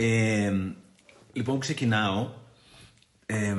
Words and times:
Ε, 0.00 0.52
λοιπόν, 1.32 1.58
ξεκινάω. 1.58 2.30
Ε, 3.26 3.56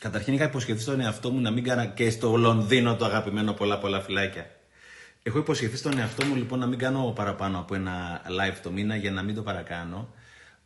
καταρχήν 0.00 0.34
είχα 0.34 0.44
υποσχεθεί 0.44 0.80
στον 0.80 1.00
εαυτό 1.00 1.30
μου 1.30 1.40
να 1.40 1.50
μην 1.50 1.64
κάνω 1.64 1.92
και 1.92 2.10
στο 2.10 2.36
Λονδίνο 2.36 2.96
το 2.96 3.04
αγαπημένο 3.04 3.52
πολλά 3.52 3.78
πολλά 3.78 4.00
φυλάκια. 4.00 4.46
Έχω 5.22 5.38
υποσχεθεί 5.38 5.76
στον 5.76 5.98
εαυτό 5.98 6.26
μου 6.26 6.34
λοιπόν 6.34 6.58
να 6.58 6.66
μην 6.66 6.78
κάνω 6.78 7.12
παραπάνω 7.16 7.58
από 7.58 7.74
ένα 7.74 8.22
live 8.26 8.56
το 8.62 8.70
μήνα 8.70 8.96
για 8.96 9.10
να 9.10 9.22
μην 9.22 9.34
το 9.34 9.42
παρακάνω. 9.42 10.14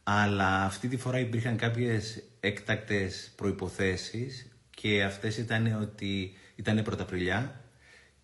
Αλλά 0.02 0.64
αυτή 0.64 0.88
τη 0.88 0.96
φορά 0.96 1.18
υπήρχαν 1.18 1.56
κάποιες 1.56 2.22
έκτακτες 2.40 3.32
προϋποθέσεις 3.36 4.50
και 4.70 5.02
αυτές 5.02 5.36
ήταν 5.36 5.78
ότι 5.80 6.32
ήταν 6.54 6.82
πρωταπριλιά 6.82 7.60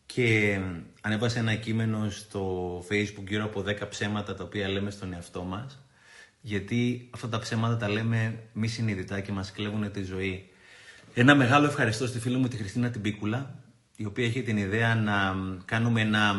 και 0.07 0.61
ανέβασα 1.01 1.39
ένα 1.39 1.55
κείμενο 1.55 2.11
στο 2.11 2.79
facebook 2.91 3.27
γύρω 3.29 3.45
από 3.45 3.65
10 3.67 3.89
ψέματα 3.89 4.35
τα 4.35 4.45
οποία 4.45 4.69
λέμε 4.69 4.91
στον 4.91 5.13
εαυτό 5.13 5.43
μας 5.43 5.83
γιατί 6.49 7.09
αυτά 7.11 7.29
τα 7.29 7.39
ψέματα 7.39 7.77
τα 7.77 7.89
λέμε 7.89 8.39
μη 8.53 8.69
συνειδητά 8.69 9.21
και 9.21 9.33
μας 9.33 9.53
κλέβουν 9.53 9.93
τη 9.93 10.03
ζωή. 10.03 10.49
Ένα 11.15 11.35
μεγάλο 11.35 11.67
ευχαριστώ 11.67 12.07
στη 12.07 12.19
φίλη 12.19 12.37
μου 12.37 12.49
τη 12.49 12.57
Χριστίνα 12.57 12.91
Τιμπίκουλα 12.91 13.55
η 13.97 14.05
οποία 14.05 14.25
έχει 14.25 14.43
την 14.43 14.57
ιδέα 14.57 14.95
να 14.95 15.35
κάνουμε 15.65 16.01
ένα 16.01 16.35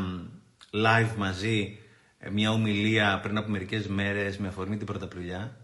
live 0.72 1.16
μαζί 1.18 1.78
ε, 2.20 2.30
μια 2.30 2.52
ομιλία 2.52 3.20
πριν 3.24 3.38
από 3.38 3.50
μερικές 3.50 3.88
μέρες 3.88 4.38
με 4.38 4.48
αφορμή 4.48 4.78
την 4.78 4.86
Πρωταπριλιά. 4.86 5.58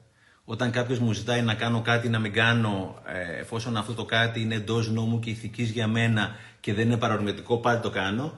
Όταν 0.45 0.71
κάποιος 0.71 0.99
μου 0.99 1.11
ζητάει 1.11 1.41
να 1.41 1.53
κάνω 1.53 1.81
κάτι 1.81 2.09
να 2.09 2.19
μην 2.19 2.33
κάνω, 2.33 3.01
ε, 3.05 3.39
εφόσον 3.39 3.77
αυτό 3.77 3.93
το 3.93 4.05
κάτι 4.05 4.41
είναι 4.41 4.55
εντός 4.55 4.91
νόμου 4.91 5.19
και 5.19 5.29
ηθικής 5.29 5.69
για 5.69 5.87
μένα 5.87 6.35
και 6.59 6.73
δεν 6.73 6.85
είναι 6.85 6.97
παρορμητικό, 6.97 7.57
πάντα 7.57 7.79
το 7.79 7.89
κάνω. 7.89 8.33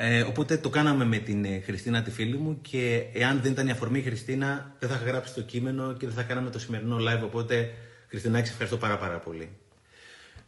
Ε, 0.00 0.20
οπότε 0.20 0.56
το 0.56 0.68
κάναμε 0.68 1.04
με 1.04 1.18
την 1.18 1.44
ε, 1.44 1.60
Χριστίνα 1.64 2.02
τη 2.02 2.10
φίλη 2.10 2.36
μου 2.36 2.58
και 2.60 3.04
εάν 3.12 3.40
δεν 3.42 3.52
ήταν 3.52 3.68
η 3.68 3.70
αφορμή 3.70 3.98
η 3.98 4.02
Χριστίνα 4.02 4.74
δεν 4.78 4.88
θα 4.88 4.94
είχα 4.94 5.04
γράψει 5.04 5.34
το 5.34 5.42
κείμενο 5.42 5.92
και 5.92 6.06
δεν 6.06 6.14
θα 6.14 6.22
κάναμε 6.22 6.50
το 6.50 6.58
σημερινό 6.58 6.96
live. 6.96 7.22
Οπότε 7.24 7.74
Χριστίνα, 8.08 8.38
σε 8.38 8.50
ευχαριστώ 8.50 8.76
πάρα 8.76 8.98
πάρα 8.98 9.18
πολύ. 9.18 9.48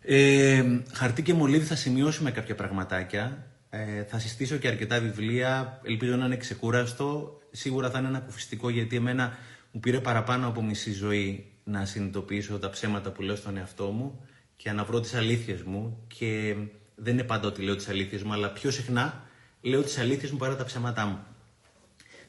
Ε, 0.02 0.64
χαρτί 0.92 1.22
και 1.22 1.34
μολύβι 1.34 1.64
θα 1.64 1.74
σημειώσουμε 1.74 2.30
κάποια 2.30 2.54
πραγματάκια. 2.54 3.46
Ε, 3.70 4.04
θα 4.04 4.18
συστήσω 4.18 4.56
και 4.56 4.68
αρκετά 4.68 5.00
βιβλία. 5.00 5.80
Ελπίζω 5.84 6.16
να 6.16 6.24
είναι 6.24 6.36
ξεκούραστο. 6.36 7.40
Σίγουρα 7.50 7.90
θα 7.90 7.98
είναι 7.98 8.08
ένα 8.08 8.20
κουφιστικό 8.20 8.70
γιατί 8.70 8.96
εμένα 8.96 9.38
μου 9.72 9.80
πήρε 9.80 10.00
παραπάνω 10.00 10.46
από 10.46 10.62
μισή 10.62 10.92
ζωή 10.92 11.46
να 11.64 11.84
συνειδητοποιήσω 11.84 12.58
τα 12.58 12.70
ψέματα 12.70 13.10
που 13.10 13.22
λέω 13.22 13.36
στον 13.36 13.56
εαυτό 13.56 13.86
μου 13.86 14.20
και 14.56 14.72
να 14.72 14.84
βρω 14.84 15.00
τις 15.00 15.14
αλήθειες 15.14 15.62
μου 15.62 16.04
και 16.06 16.56
δεν 16.94 17.12
είναι 17.12 17.24
πάντα 17.24 17.48
ότι 17.48 17.62
λέω 17.62 17.76
τις 17.76 17.88
αλήθειες 17.88 18.22
μου, 18.22 18.32
αλλά 18.32 18.50
πιο 18.50 18.70
συχνά 18.70 19.28
λέω 19.60 19.82
τις 19.82 19.98
αλήθειες 19.98 20.30
μου 20.30 20.38
παρά 20.38 20.56
τα 20.56 20.64
ψέματά 20.64 21.04
μου. 21.04 21.18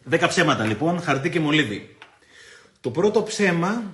Δέκα 0.03 0.27
ψέματα 0.27 0.65
λοιπόν, 0.65 1.01
χαρτί 1.01 1.29
και 1.29 1.39
μολύβι. 1.39 1.97
Το 2.81 2.91
πρώτο 2.91 3.23
ψέμα 3.23 3.93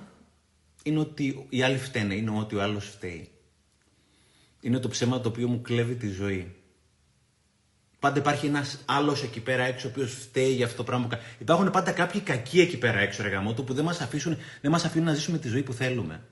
είναι 0.82 0.98
ότι 0.98 1.46
οι 1.48 1.62
άλλοι 1.62 1.78
φταίνε, 1.78 2.14
είναι 2.14 2.30
ότι 2.30 2.56
ο 2.56 2.62
άλλος 2.62 2.88
φταίει. 2.88 3.28
Είναι 4.60 4.78
το 4.78 4.88
ψέμα 4.88 5.20
το 5.20 5.28
οποίο 5.28 5.48
μου 5.48 5.60
κλέβει 5.62 5.94
τη 5.94 6.08
ζωή. 6.08 6.56
Πάντα 7.98 8.18
υπάρχει 8.18 8.46
ένας 8.46 8.78
άλλος 8.84 9.22
εκεί 9.22 9.40
πέρα 9.40 9.64
έξω 9.64 9.88
ο 9.88 9.90
οποίος 9.90 10.12
φταίει 10.12 10.52
για 10.52 10.64
αυτό 10.64 10.76
το 10.76 10.84
πράγμα 10.84 11.04
που 11.04 11.10
κάνει. 11.10 11.22
Υπάρχουν 11.38 11.70
πάντα 11.70 11.92
κάποιοι 11.92 12.20
κακοί 12.20 12.60
εκεί 12.60 12.78
πέρα 12.78 12.98
έξω, 12.98 13.22
ρε 13.22 13.28
γαμότο, 13.28 13.62
που 13.62 13.74
δεν 13.74 13.84
μας 13.84 14.00
αφήσουν, 14.00 14.36
δεν 14.60 14.70
μας 14.70 14.84
αφήνουν 14.84 15.06
να 15.06 15.14
ζήσουμε 15.14 15.38
τη 15.38 15.48
ζωή 15.48 15.62
που 15.62 15.72
θέλουμε. 15.72 16.22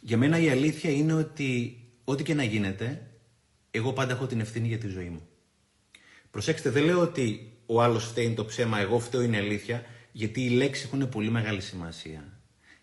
Για 0.00 0.16
μένα 0.16 0.38
η 0.38 0.50
αλήθεια 0.50 0.90
είναι 0.90 1.12
ότι 1.12 1.78
ό,τι 2.04 2.22
και 2.22 2.34
να 2.34 2.42
γίνεται, 2.42 3.06
εγώ 3.70 3.92
πάντα 3.92 4.12
έχω 4.12 4.26
την 4.26 4.40
ευθύνη 4.40 4.68
για 4.68 4.78
τη 4.78 4.88
ζωή 4.88 5.08
μου. 5.08 5.28
Προσέξτε, 6.38 6.70
δεν 6.70 6.84
λέω 6.84 7.00
ότι 7.00 7.52
ο 7.66 7.82
άλλος 7.82 8.04
φταίει 8.04 8.34
το 8.34 8.44
ψέμα, 8.44 8.78
εγώ 8.78 8.98
φταίω 8.98 9.22
είναι 9.22 9.36
αλήθεια, 9.36 9.84
γιατί 10.12 10.44
οι 10.44 10.48
λέξεις 10.48 10.84
έχουν 10.84 11.08
πολύ 11.08 11.30
μεγάλη 11.30 11.60
σημασία. 11.60 12.40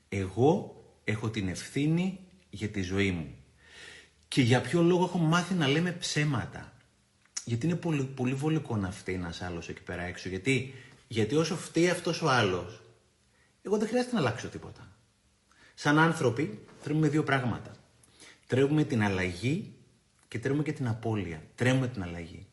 Εγώ 0.09 0.83
έχω 1.03 1.29
την 1.29 1.47
ευθύνη 1.47 2.19
για 2.49 2.69
τη 2.69 2.81
ζωή 2.81 3.11
μου. 3.11 3.35
Και 4.27 4.41
για 4.41 4.61
ποιο 4.61 4.81
λόγο 4.81 5.03
έχω 5.03 5.17
μάθει 5.17 5.53
να 5.53 5.67
λέμε 5.67 5.91
ψέματα. 5.91 6.73
Γιατί 7.45 7.65
είναι 7.65 7.75
πολύ, 7.75 8.03
πολύ 8.03 8.33
βολικό 8.33 8.75
να 8.75 8.91
φταίει 8.91 9.15
ένας 9.15 9.41
άλλος 9.41 9.69
εκεί 9.69 9.81
πέρα 9.81 10.01
έξω. 10.01 10.29
Γιατί, 10.29 10.73
γιατί 11.07 11.35
όσο 11.35 11.55
φταίει 11.55 11.89
αυτός 11.89 12.21
ο 12.21 12.29
άλλος, 12.29 12.81
εγώ 13.61 13.77
δεν 13.77 13.87
χρειάζεται 13.87 14.13
να 14.13 14.19
αλλάξω 14.19 14.47
τίποτα. 14.47 14.97
Σαν 15.73 15.99
άνθρωποι, 15.99 16.59
τρέμουμε 16.83 17.07
δύο 17.07 17.23
πράγματα. 17.23 17.75
Τρέμουμε 18.47 18.83
την 18.83 19.03
αλλαγή 19.03 19.73
και 20.27 20.39
τρέμουμε 20.39 20.63
και 20.63 20.73
την 20.73 20.87
απώλεια. 20.87 21.43
Τρέμουμε 21.55 21.87
την 21.87 22.03
αλλαγή. 22.03 22.44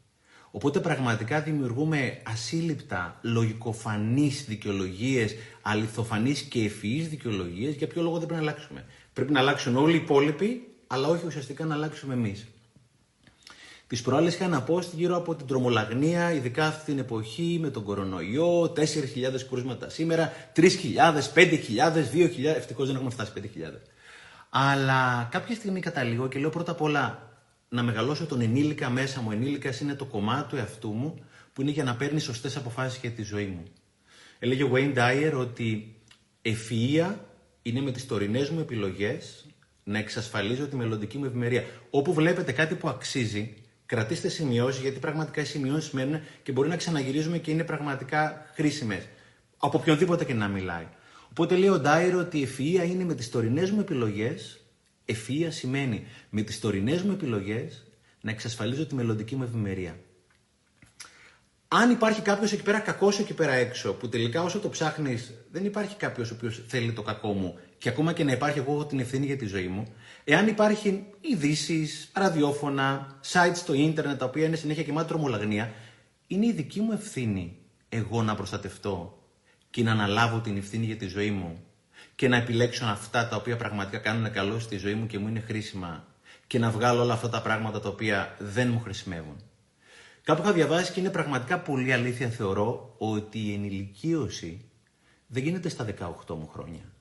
Οπότε 0.54 0.80
πραγματικά 0.80 1.40
δημιουργούμε 1.40 2.20
ασύλληπτα, 2.22 3.18
λογικοφανείς 3.22 4.44
δικαιολογίες, 4.44 5.34
αληθοφανείς 5.62 6.40
και 6.40 6.64
ευφυείς 6.64 7.08
δικαιολογίες 7.08 7.74
για 7.74 7.86
ποιο 7.86 8.02
λόγο 8.02 8.18
δεν 8.18 8.26
πρέπει 8.26 8.44
να 8.44 8.50
αλλάξουμε. 8.50 8.84
Πρέπει 9.12 9.32
να 9.32 9.40
αλλάξουν 9.40 9.76
όλοι 9.76 9.92
οι 9.92 9.96
υπόλοιποι, 9.96 10.68
αλλά 10.86 11.08
όχι 11.08 11.26
ουσιαστικά 11.26 11.64
να 11.64 11.74
αλλάξουμε 11.74 12.14
εμείς. 12.14 12.46
Τις 13.86 14.02
προάλλες 14.02 14.34
είχα 14.34 14.48
να 14.48 14.62
πω 14.62 14.80
γύρω 14.92 15.16
από 15.16 15.34
την 15.34 15.46
τρομολαγνία, 15.46 16.32
ειδικά 16.32 16.66
αυτή 16.66 16.84
την 16.84 16.98
εποχή 16.98 17.58
με 17.60 17.70
τον 17.70 17.84
κορονοϊό, 17.84 18.72
4.000 18.76 18.84
κρούσματα 19.50 19.88
σήμερα, 19.88 20.32
3.000, 20.56 20.68
5.000, 21.34 22.08
2.000. 22.12 22.56
Ευτυχώς 22.56 22.86
δεν 22.86 22.94
έχουμε 22.96 23.10
φτάσει 23.10 23.32
5.000. 23.34 23.40
Αλλά 24.50 25.28
κάποια 25.30 25.54
στιγμή 25.54 25.80
καταλήγω 25.80 26.28
και 26.28 26.38
λέω 26.38 26.50
πρώτα 26.50 26.72
απ' 26.72 26.82
όλα 26.82 27.31
να 27.72 27.82
μεγαλώσω 27.82 28.26
τον 28.26 28.40
ενήλικα 28.40 28.90
μέσα 28.90 29.20
μου. 29.20 29.26
Ο 29.30 29.32
ενήλικας 29.32 29.80
είναι 29.80 29.94
το 29.94 30.04
κομμάτι 30.04 30.48
του 30.48 30.56
εαυτού 30.56 30.90
μου 30.90 31.14
που 31.52 31.60
είναι 31.60 31.70
για 31.70 31.84
να 31.84 31.96
παίρνει 31.96 32.20
σωστές 32.20 32.56
αποφάσεις 32.56 33.00
για 33.00 33.10
τη 33.10 33.22
ζωή 33.22 33.46
μου. 33.46 33.62
Έλεγε 34.38 34.62
ο 34.62 34.70
Wayne 34.74 34.94
Dyer 34.96 35.32
ότι 35.36 35.94
ευφυα 36.42 37.24
είναι 37.62 37.80
με 37.80 37.90
τις 37.90 38.06
τωρινές 38.06 38.50
μου 38.50 38.60
επιλογές 38.60 39.46
να 39.84 39.98
εξασφαλίζω 39.98 40.66
τη 40.66 40.76
μελλοντική 40.76 41.18
μου 41.18 41.24
ευημερία. 41.24 41.64
Όπου 41.90 42.12
βλέπετε 42.12 42.52
κάτι 42.52 42.74
που 42.74 42.88
αξίζει, 42.88 43.54
Κρατήστε 43.92 44.28
σημειώσεις, 44.28 44.82
γιατί 44.82 44.98
πραγματικά 44.98 45.40
οι 45.40 45.44
σημειώσεις 45.44 45.90
μένουν 45.90 46.20
και 46.42 46.52
μπορεί 46.52 46.68
να 46.68 46.76
ξαναγυρίζουμε 46.76 47.38
και 47.38 47.50
είναι 47.50 47.64
πραγματικά 47.64 48.46
χρήσιμες. 48.54 49.08
Από 49.58 49.78
οποιονδήποτε 49.78 50.24
και 50.24 50.34
να 50.34 50.48
μιλάει. 50.48 50.86
Οπότε 51.30 51.56
λέει 51.56 51.68
ο 51.68 51.78
Ντάιρο 51.78 52.18
ότι 52.18 52.38
η 52.38 52.42
ευφυα 52.42 52.84
είναι 52.84 53.04
με 53.04 53.14
τις 53.14 53.30
τωρινές 53.30 53.70
μου 53.70 53.80
επιλογές. 53.80 54.61
Ευφυα 55.04 55.50
σημαίνει 55.50 56.06
με 56.30 56.42
τις 56.42 56.60
τωρινές 56.60 57.02
μου 57.02 57.12
επιλογές 57.12 57.84
να 58.20 58.30
εξασφαλίζω 58.30 58.86
τη 58.86 58.94
μελλοντική 58.94 59.36
μου 59.36 59.42
ευημερία. 59.42 59.98
Αν 61.68 61.90
υπάρχει 61.90 62.20
κάποιος 62.20 62.52
εκεί 62.52 62.62
πέρα 62.62 62.78
κακός 62.78 63.18
εκεί 63.18 63.34
πέρα 63.34 63.52
έξω, 63.52 63.92
που 63.92 64.08
τελικά 64.08 64.42
όσο 64.42 64.58
το 64.58 64.68
ψάχνεις, 64.68 65.32
δεν 65.50 65.64
υπάρχει 65.64 65.96
κάποιος 65.96 66.30
ο 66.30 66.34
οποίος 66.34 66.62
θέλει 66.66 66.92
το 66.92 67.02
κακό 67.02 67.32
μου 67.32 67.58
και 67.78 67.88
ακόμα 67.88 68.12
και 68.12 68.24
να 68.24 68.32
υπάρχει, 68.32 68.58
εγώ 68.58 68.72
έχω 68.72 68.86
την 68.86 68.98
ευθύνη 69.00 69.26
για 69.26 69.36
τη 69.36 69.46
ζωή 69.46 69.66
μου. 69.66 69.86
Εάν 70.24 70.48
υπάρχει 70.48 71.04
ειδήσεις, 71.20 72.10
ραδιόφωνα, 72.12 73.18
sites 73.32 73.54
στο 73.54 73.74
ίντερνετ 73.74 74.18
τα 74.18 74.24
οποία 74.24 74.46
είναι 74.46 74.56
συνέχεια 74.56 74.82
και 74.82 74.92
τρομολαγνία, 74.92 75.72
είναι 76.26 76.46
η 76.46 76.52
δική 76.52 76.80
μου 76.80 76.92
ευθύνη 76.92 77.56
εγώ 77.88 78.22
να 78.22 78.34
προστατευτώ 78.34 79.18
και 79.70 79.82
να 79.82 79.92
αναλάβω 79.92 80.40
την 80.40 80.56
ευθύνη 80.56 80.84
για 80.84 80.96
τη 80.96 81.06
ζωή 81.06 81.30
μου 81.30 81.64
και 82.14 82.28
να 82.28 82.36
επιλέξω 82.36 82.84
αυτά 82.84 83.28
τα 83.28 83.36
οποία 83.36 83.56
πραγματικά 83.56 83.98
κάνουν 83.98 84.32
καλό 84.32 84.58
στη 84.58 84.76
ζωή 84.76 84.94
μου 84.94 85.06
και 85.06 85.18
μου 85.18 85.28
είναι 85.28 85.40
χρήσιμα 85.40 86.06
και 86.46 86.58
να 86.58 86.70
βγάλω 86.70 87.02
όλα 87.02 87.12
αυτά 87.12 87.28
τα 87.28 87.42
πράγματα 87.42 87.80
τα 87.80 87.88
οποία 87.88 88.36
δεν 88.38 88.68
μου 88.68 88.80
χρησιμεύουν. 88.80 89.36
Κάπου 90.24 90.42
είχα 90.42 90.52
διαβάσει 90.52 90.92
και 90.92 91.00
είναι 91.00 91.10
πραγματικά 91.10 91.58
πολύ 91.60 91.92
αλήθεια 91.92 92.28
θεωρώ 92.28 92.94
ότι 92.98 93.38
η 93.38 93.54
ενηλικίωση 93.54 94.64
δεν 95.26 95.42
γίνεται 95.42 95.68
στα 95.68 95.86
18 96.28 96.34
μου 96.34 96.48
χρόνια. 96.48 96.92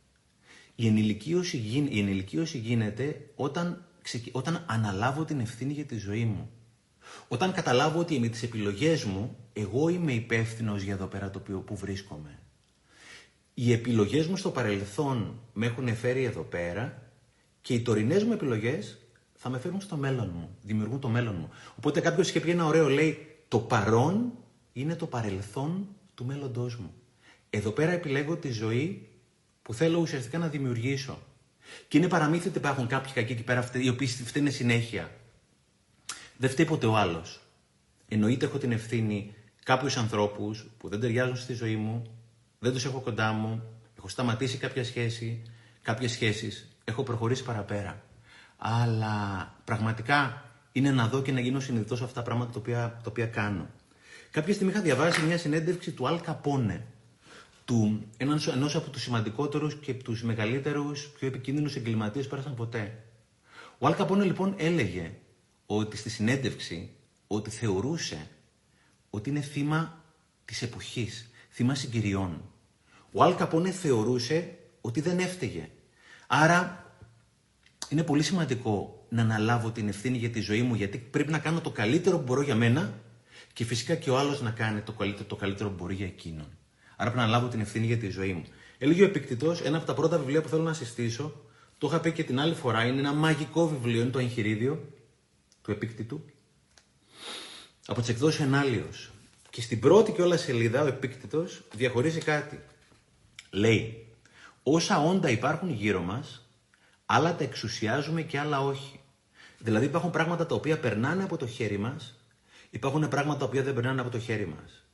Η 0.76 0.88
ενηλικίωση, 0.88 1.58
η 1.90 2.00
ενηλικίωση 2.00 2.58
γίνεται 2.58 3.30
όταν, 3.36 3.86
όταν 4.32 4.66
αναλάβω 4.68 5.26
την 5.26 5.40
ευθύνη 5.40 5.74
για 5.74 5.86
τη 5.86 5.98
ζωή 5.98 6.26
μου. 6.26 6.50
Όταν 7.28 7.54
καταλάβω 7.54 8.00
ότι 8.00 8.20
με 8.20 8.28
τις 8.28 8.44
επιλογές 8.44 9.04
μου, 9.04 9.38
εγώ 9.54 9.90
είμαι 9.90 10.14
υπεύθυνος 10.14 10.82
για 10.82 10.94
εδώ 10.94 11.06
πέρα 11.06 11.30
το 11.30 11.40
οποίο, 11.40 11.60
που 11.60 11.76
βρίσκομαι. 11.76 12.40
Οι 13.54 13.72
επιλογές 13.72 14.28
μου 14.28 14.38
στο 14.38 14.52
παρελθόν 14.52 15.40
με 15.54 15.66
έχουν 15.66 15.96
φέρει 15.96 16.24
εδώ 16.24 16.42
πέρα 16.42 17.02
και 17.62 17.74
οι 17.74 17.82
τωρινές 17.82 18.24
μου 18.24 18.34
επιλογές 18.34 18.98
θα 19.34 19.50
με 19.50 19.60
φέρουν 19.60 19.82
στο 19.82 19.96
μέλλον 19.96 20.32
μου, 20.34 20.58
δημιουργούν 20.62 21.00
το 21.00 21.08
μέλλον 21.08 21.36
μου. 21.36 21.50
Οπότε 21.78 22.00
κάποιος 22.00 22.30
είχε 22.30 22.40
πει 22.40 22.50
ένα 22.50 22.66
ωραίο, 22.66 22.90
λέει, 22.90 23.28
το 23.48 23.60
παρόν 23.60 24.32
είναι 24.74 24.96
το 24.96 25.08
παρελθόν 25.08 25.88
του 26.14 26.26
μέλλοντός 26.26 26.76
μου. 26.76 26.94
Εδώ 27.50 27.72
πέρα 27.72 27.92
επιλέγω 27.92 28.36
τη 28.36 28.52
ζωή 28.52 29.10
που 29.62 29.74
θέλω 29.74 30.00
ουσιαστικά 30.00 30.38
να 30.38 30.48
δημιουργήσω. 30.48 31.20
Και 31.88 31.98
είναι 31.98 32.08
παραμύθι 32.08 32.48
ότι 32.48 32.58
υπάρχουν 32.58 32.88
κάποιοι 32.88 33.14
κακοί 33.14 33.32
εκεί 33.32 33.44
πέρα, 33.44 33.70
οι 33.74 33.90
οποίοι 33.90 34.08
φταίνε 34.08 34.50
συνέχεια. 34.50 35.12
Δεν 36.38 36.50
φταίει 36.50 36.66
ποτέ 36.66 36.86
ο 36.86 36.98
άλλος. 36.98 37.42
Εννοείται 38.08 38.46
έχω 38.46 38.58
την 38.58 38.72
ευθύνη 38.72 39.34
κάποιους 39.64 39.98
ανθρώπους 39.98 40.66
που 40.78 40.90
δεν 40.90 41.00
ταιριάζουν 41.00 41.36
στη 41.36 41.54
ζωή 41.54 41.76
μου, 41.76 42.21
δεν 42.64 42.74
τους 42.74 42.86
έχω 42.86 43.00
κοντά 43.00 43.32
μου, 43.32 43.64
έχω 43.98 44.08
σταματήσει 44.08 44.58
κάποια 44.58 44.84
σχέση, 44.84 45.42
κάποιες 45.82 46.12
σχέσεις, 46.12 46.68
έχω 46.84 47.04
προχωρήσει 47.04 47.44
παραπέρα. 47.44 48.02
Αλλά 48.58 49.56
πραγματικά 49.64 50.46
είναι 50.72 50.92
να 50.92 51.08
δω 51.08 51.22
και 51.22 51.32
να 51.32 51.40
γίνω 51.40 51.60
συνειδητός 51.60 51.98
σε 51.98 52.04
αυτά 52.04 52.20
τα 52.20 52.26
πράγματα 52.26 52.52
τα 52.52 52.60
οποία, 52.60 53.00
τα 53.04 53.10
οποία 53.10 53.26
κάνω. 53.26 53.70
Κάποια 54.32 54.54
στιγμή 54.54 54.72
είχα 54.72 54.82
διαβάσει 54.82 55.22
μια 55.22 55.38
συνέντευξη 55.38 55.92
του 55.92 56.08
Αλ 56.08 56.22
Καπόνε, 56.22 56.86
του, 57.66 58.04
ένας, 58.18 58.48
ενός 58.48 58.76
από 58.76 58.90
τους 58.90 59.02
σημαντικότερους 59.02 59.76
και 59.76 59.94
τους 59.94 60.24
μεγαλύτερους, 60.24 61.10
πιο 61.10 61.28
επικίνδυνους 61.28 61.76
εγκληματίες 61.76 62.24
που 62.24 62.30
πέρασαν 62.30 62.56
ποτέ. 62.56 63.04
Ο 63.78 63.88
Αλ 63.88 63.96
Καπόνε 63.96 64.24
λοιπόν 64.24 64.56
έλεγε 64.58 65.14
ότι 65.66 65.98
στη 65.98 66.10
συνέντευξη 66.10 66.90
ότι 67.28 67.50
θεωρούσε 67.50 68.28
ότι 69.10 69.30
είναι 69.30 69.42
θύμα 69.42 70.04
της 70.46 70.62
εποχής, 70.62 71.30
θύμα 71.50 71.76
συγκυριών. 71.76 72.51
Ο 73.12 73.24
Αλ 73.24 73.36
Καπόνε 73.36 73.72
θεωρούσε 73.72 74.58
ότι 74.82 75.02
δεν 75.02 75.20
έφταιγε. 75.20 75.70
Άρα 76.28 76.86
είναι 77.90 78.04
πολύ 78.04 78.24
σημαντικό 78.24 79.06
να 79.10 79.22
αναλάβω 79.22 79.72
την 79.72 79.88
ευθύνη 79.88 80.18
για 80.18 80.30
τη 80.30 80.40
ζωή 80.40 80.62
μου 80.62 80.76
γιατί 80.76 80.98
πρέπει 80.98 81.32
να 81.32 81.40
κάνω 81.40 81.62
το 81.62 81.70
καλύτερο 81.70 82.18
που 82.18 82.24
μπορώ 82.24 82.42
για 82.42 82.56
μένα 82.56 82.94
και 83.54 83.66
φυσικά 83.66 83.96
και 83.96 84.10
ο 84.10 84.18
άλλος 84.18 84.42
να 84.42 84.52
κάνει 84.52 84.82
το 84.82 84.92
καλύτερο, 84.92 85.28
το 85.28 85.36
καλύτερο 85.36 85.70
που 85.70 85.76
μπορεί 85.76 85.96
για 85.96 86.06
εκείνον. 86.06 86.48
Άρα 86.96 87.10
πρέπει 87.10 87.18
να 87.18 87.24
αναλάβω 87.24 87.48
την 87.48 87.60
ευθύνη 87.60 87.86
για 87.86 87.98
τη 87.98 88.10
ζωή 88.10 88.34
μου. 88.34 88.44
Έλεγε 88.78 89.02
ο 89.02 89.06
Επικτητός, 89.06 89.62
ένα 89.62 89.78
από 89.78 89.86
τα 89.86 89.94
πρώτα 89.94 90.18
βιβλία 90.18 90.42
που 90.42 90.50
θέλω 90.50 90.64
να 90.64 90.74
συστήσω, 90.74 91.46
το 91.78 91.88
είχα 91.88 92.00
πει 92.00 92.12
και 92.12 92.24
την 92.24 92.40
άλλη 92.40 92.54
φορά, 92.54 92.86
είναι 92.86 93.00
ένα 93.00 93.14
μαγικό 93.14 93.68
βιβλίο, 93.68 94.02
είναι 94.02 94.10
το 94.10 94.20
εγχειρίδιο 94.20 94.90
του 95.62 95.72
Επίκτητου, 95.72 96.26
από 97.86 98.00
τις 98.00 98.10
εκδόσεις 98.10 98.40
Ενάλιο. 98.40 98.88
Και 99.50 99.62
στην 99.62 99.80
πρώτη 99.80 100.12
και 100.12 100.22
όλα 100.22 100.38
σελίδα 100.38 100.82
ο 100.84 100.88
Επίκτητος 100.88 101.62
διαχωρίζει 101.76 102.20
κάτι. 102.20 102.60
Λέει, 103.52 104.08
όσα 104.64 105.04
όντα 105.04 105.30
υπάρχουν 105.30 105.70
γύρω 105.70 106.02
μας, 106.02 106.50
άλλα 107.06 107.36
τα 107.36 107.44
εξουσιάζουμε 107.44 108.22
και 108.22 108.40
άλλα 108.40 108.62
όχι. 108.62 109.00
Δηλαδή 109.58 109.86
υπάρχουν 109.86 110.12
πράγματα 110.12 110.46
τα 110.46 110.56
οποία 110.56 110.80
περνάνε 110.80 111.24
από 111.24 111.38
το 111.38 111.48
χέρι 111.48 111.78
μας, 111.78 112.16
υπάρχουν 112.70 113.08
πράγματα 113.08 113.40
τα 113.40 113.46
οποία 113.46 113.64
δεν 113.64 113.74
περνάνε 113.74 114.02
από 114.02 114.10
το 114.10 114.20
χέρι 114.20 114.48
μας. 114.48 114.86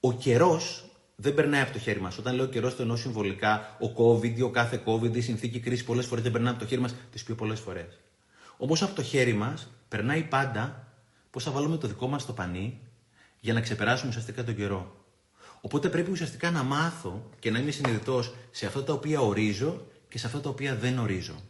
Ο 0.00 0.12
καιρός 0.12 0.90
δεν 1.16 1.34
περνάει 1.34 1.60
από 1.60 1.72
το 1.72 1.78
χέρι 1.78 2.00
μας. 2.00 2.18
Όταν 2.18 2.34
λέω 2.34 2.46
καιρός, 2.46 2.76
το 2.76 2.82
εννοώ 2.82 2.96
συμβολικά. 2.96 3.76
Ο 3.80 3.86
COVID, 3.96 4.42
ο 4.42 4.50
κάθε 4.50 4.82
COVID, 4.86 5.16
η 5.16 5.20
συνθήκη 5.20 5.60
κρίσης 5.60 5.84
πολλές 5.84 6.06
φορές 6.06 6.22
δεν 6.22 6.32
περνάει 6.32 6.50
από 6.50 6.60
το 6.60 6.66
χέρι 6.66 6.80
μας, 6.80 6.94
τις 7.12 7.22
πιο 7.22 7.34
πολλές 7.34 7.60
φορές. 7.60 7.98
Όμως 8.56 8.82
από 8.82 8.94
το 8.94 9.02
χέρι 9.02 9.32
μας 9.32 9.68
περνάει 9.88 10.22
πάντα 10.22 10.86
πώς 11.30 11.44
θα 11.44 11.50
βάλουμε 11.50 11.76
το 11.76 11.88
δικό 11.88 12.08
μας 12.08 12.26
το 12.26 12.32
πανί 12.32 12.80
για 13.40 13.52
να 13.52 13.60
ξεπεράσουμε 13.60 14.08
ουσιαστικά 14.08 14.44
τον 14.44 14.56
καιρό. 14.56 15.05
Οπότε 15.66 15.88
πρέπει 15.88 16.10
ουσιαστικά 16.10 16.50
να 16.50 16.62
μάθω 16.62 17.30
και 17.38 17.50
να 17.50 17.58
είμαι 17.58 17.70
συνειδητός 17.70 18.34
σε 18.50 18.66
αυτά 18.66 18.84
τα 18.84 18.92
οποία 18.92 19.20
ορίζω 19.20 19.86
και 20.08 20.18
σε 20.18 20.26
αυτά 20.26 20.40
τα 20.40 20.48
οποία 20.48 20.76
δεν 20.76 20.98
ορίζω. 20.98 21.42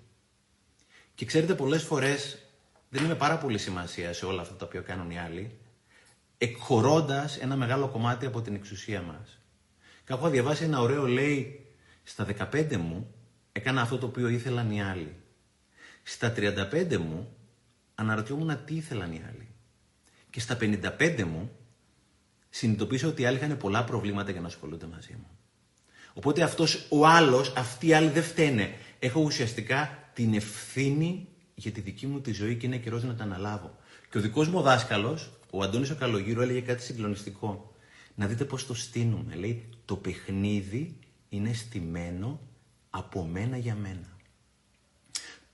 Και 1.14 1.24
ξέρετε, 1.24 1.54
πολλές 1.54 1.82
φορές 1.82 2.38
δεν 2.88 3.04
είμαι 3.04 3.14
πάρα 3.14 3.38
πολύ 3.38 3.58
σημασία 3.58 4.12
σε 4.12 4.26
όλα 4.26 4.40
αυτά 4.42 4.54
τα 4.54 4.64
οποία 4.66 4.80
κάνουν 4.80 5.10
οι 5.10 5.18
άλλοι, 5.18 5.58
εκχωρώντας 6.38 7.36
ένα 7.36 7.56
μεγάλο 7.56 7.88
κομμάτι 7.88 8.26
από 8.26 8.40
την 8.40 8.54
εξουσία 8.54 9.02
μας. 9.02 9.38
Κάπου 10.04 10.20
είχα 10.20 10.30
διαβάσει 10.30 10.64
ένα 10.64 10.80
ωραίο, 10.80 11.06
λέει, 11.06 11.66
στα 12.02 12.26
15 12.52 12.76
μου 12.76 13.14
έκανα 13.52 13.80
αυτό 13.80 13.98
το 13.98 14.06
οποίο 14.06 14.28
ήθελαν 14.28 14.70
οι 14.70 14.82
άλλοι. 14.82 15.16
Στα 16.02 16.32
35 16.36 16.96
μου 16.96 17.36
αναρωτιόμουν 17.94 18.64
τι 18.64 18.74
ήθελαν 18.74 19.12
οι 19.12 19.22
άλλοι. 19.28 19.48
Και 20.30 20.40
στα 20.40 20.56
55 20.60 21.24
μου 21.24 21.50
συνειδητοποίησα 22.50 23.08
ότι 23.08 23.22
οι 23.22 23.24
άλλοι 23.24 23.36
είχαν 23.36 23.56
πολλά 23.56 23.84
προβλήματα 23.84 24.30
για 24.30 24.40
να 24.40 24.46
ασχολούνται 24.46 24.86
μαζί 24.86 25.12
μου. 25.12 25.26
Οπότε 26.14 26.42
αυτός 26.42 26.86
ο 26.90 27.06
άλλος, 27.06 27.52
αυτοί 27.56 27.86
οι 27.86 27.92
άλλοι 27.92 28.08
δεν 28.08 28.22
φταίνε. 28.22 28.74
Έχω 28.98 29.20
ουσιαστικά 29.20 30.10
την 30.12 30.34
ευθύνη 30.34 31.28
για 31.54 31.70
τη 31.70 31.80
δική 31.80 32.06
μου 32.06 32.20
τη 32.20 32.32
ζωή 32.32 32.56
και 32.56 32.66
είναι 32.66 32.76
καιρός 32.76 33.04
να 33.04 33.14
τα 33.14 33.24
αναλάβω. 33.24 33.78
Και 34.10 34.18
ο 34.18 34.20
δικός 34.20 34.48
μου 34.48 34.60
δάσκαλος, 34.60 35.30
ο 35.50 35.62
Αντώνης 35.62 35.90
ο 35.90 35.94
Καλογύρου, 35.94 36.40
έλεγε 36.40 36.60
κάτι 36.60 36.82
συγκλονιστικό. 36.82 37.74
Να 38.14 38.26
δείτε 38.26 38.44
πώς 38.44 38.66
το 38.66 38.74
στείνουμε. 38.74 39.34
Λέει, 39.34 39.68
το 39.84 39.96
παιχνίδι 39.96 40.98
είναι 41.28 41.52
στημένο 41.52 42.40
από 42.90 43.24
μένα 43.24 43.56
για 43.56 43.74
μένα. 43.74 44.15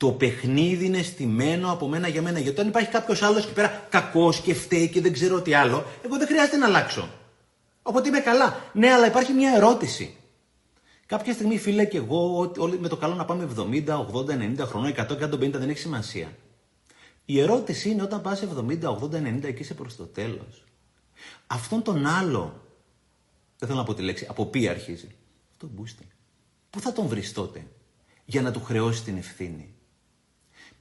Το 0.03 0.11
παιχνίδι 0.13 0.85
είναι 0.85 1.03
στημένο 1.03 1.73
από 1.73 1.89
μένα 1.89 2.09
για 2.09 2.23
μένα. 2.23 2.39
Γιατί 2.39 2.59
όταν 2.59 2.69
υπάρχει 2.69 2.91
κάποιος 2.91 3.23
άλλος 3.23 3.45
εκεί 3.45 3.53
πέρα 3.53 3.87
κακός 3.89 4.41
και 4.41 4.55
φταίει 4.55 4.89
και 4.89 5.01
δεν 5.01 5.13
ξέρω 5.13 5.41
τι 5.41 5.55
άλλο, 5.55 5.85
εγώ 6.05 6.19
δεν 6.19 6.27
χρειάζεται 6.27 6.57
να 6.57 6.67
αλλάξω. 6.67 7.09
Οπότε 7.83 8.09
είμαι 8.09 8.21
καλά. 8.21 8.71
Ναι, 8.73 8.93
αλλά 8.93 9.07
υπάρχει 9.07 9.33
μια 9.33 9.53
ερώτηση. 9.57 10.17
Κάποια 11.07 11.33
στιγμή, 11.33 11.59
φίλε, 11.59 11.85
και 11.85 11.97
εγώ, 11.97 12.53
όλοι 12.57 12.79
με 12.79 12.89
το 12.89 12.97
καλό 12.97 13.15
να 13.15 13.25
πάμε 13.25 13.49
70, 13.57 14.07
80, 14.15 14.59
90 14.59 14.59
χρονών, 14.59 14.95
100, 14.97 15.11
150 15.11 15.51
δεν 15.51 15.69
έχει 15.69 15.79
σημασία. 15.79 16.37
Η 17.25 17.41
ερώτηση 17.41 17.91
είναι 17.91 18.03
όταν 18.03 18.21
πας 18.21 18.43
70, 18.43 18.89
80, 18.89 19.23
90 19.23 19.45
εκεί 19.45 19.63
είσαι 19.63 19.75
προς 19.75 19.97
το 19.97 20.05
τέλος. 20.05 20.65
Αυτόν 21.47 21.83
τον 21.83 22.07
άλλο, 22.07 22.61
δεν 23.59 23.69
θέλω 23.69 23.81
να 23.81 23.85
πω 23.85 23.95
τη 23.95 24.03
λέξη, 24.03 24.27
από 24.29 24.47
ποια 24.47 24.71
αρχίζει. 24.71 25.09
Αυτό 25.51 25.69
μπούστη. 25.75 26.09
Πού 26.71 26.81
θα 26.81 26.93
τον 26.93 27.07
βρεις 27.07 27.33
τότε 27.33 27.67
για 28.25 28.43
να 28.43 28.51
του 28.51 28.63
χρεώσει 28.63 29.03
την 29.03 29.17
ευθύνη; 29.17 29.72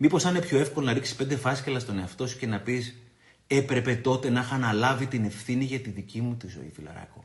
Μήπως 0.03 0.23
θα 0.23 0.29
είναι 0.29 0.41
πιο 0.41 0.59
εύκολο 0.59 0.85
να 0.85 0.93
ρίξεις 0.93 1.15
πέντε 1.15 1.35
φάσκελα 1.35 1.79
στον 1.79 1.99
εαυτό 1.99 2.27
σου 2.27 2.37
και 2.37 2.47
να 2.47 2.59
πεις 2.59 2.95
έπρεπε 3.47 3.95
τότε 3.95 4.29
να 4.29 4.39
είχα 4.39 4.55
αναλάβει 4.55 5.05
την 5.05 5.25
ευθύνη 5.25 5.63
για 5.63 5.79
τη 5.79 5.89
δική 5.89 6.21
μου 6.21 6.35
τη 6.35 6.47
ζωή, 6.47 6.71
φιλαράκο. 6.75 7.23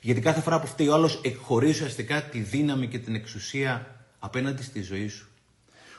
Γιατί 0.00 0.20
κάθε 0.20 0.40
φορά 0.40 0.60
που 0.60 0.66
φταίει 0.66 0.88
ο 0.88 0.94
άλλος, 0.94 1.20
εκχωρείς 1.22 1.70
ουσιαστικά 1.74 2.22
τη 2.22 2.38
δύναμη 2.38 2.88
και 2.88 2.98
την 2.98 3.14
εξουσία 3.14 4.04
απέναντι 4.18 4.62
στη 4.62 4.82
ζωή 4.82 5.08
σου. 5.08 5.28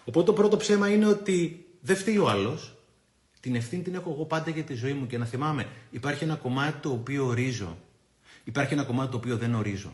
Οπότε 0.05 0.25
το 0.25 0.33
πρώτο 0.33 0.57
ψέμα 0.57 0.89
είναι 0.89 1.05
ότι 1.05 1.65
δεν 1.81 1.95
φταίει 1.95 2.17
ο 2.17 2.29
άλλος. 2.29 2.75
Την 3.39 3.55
ευθύνη 3.55 3.81
την 3.81 3.95
έχω 3.95 4.11
εγώ 4.11 4.25
πάντα 4.25 4.49
για 4.49 4.63
τη 4.63 4.73
ζωή 4.73 4.93
μου. 4.93 5.07
Και 5.07 5.17
να 5.17 5.25
θυμάμαι, 5.25 5.67
υπάρχει 5.91 6.23
ένα 6.23 6.35
κομμάτι 6.35 6.79
το 6.81 6.89
οποίο 6.89 7.25
ορίζω. 7.25 7.77
Υπάρχει 8.43 8.73
ένα 8.73 8.83
κομμάτι 8.83 9.11
το 9.11 9.17
οποίο 9.17 9.37
δεν 9.37 9.55
ορίζω. 9.55 9.93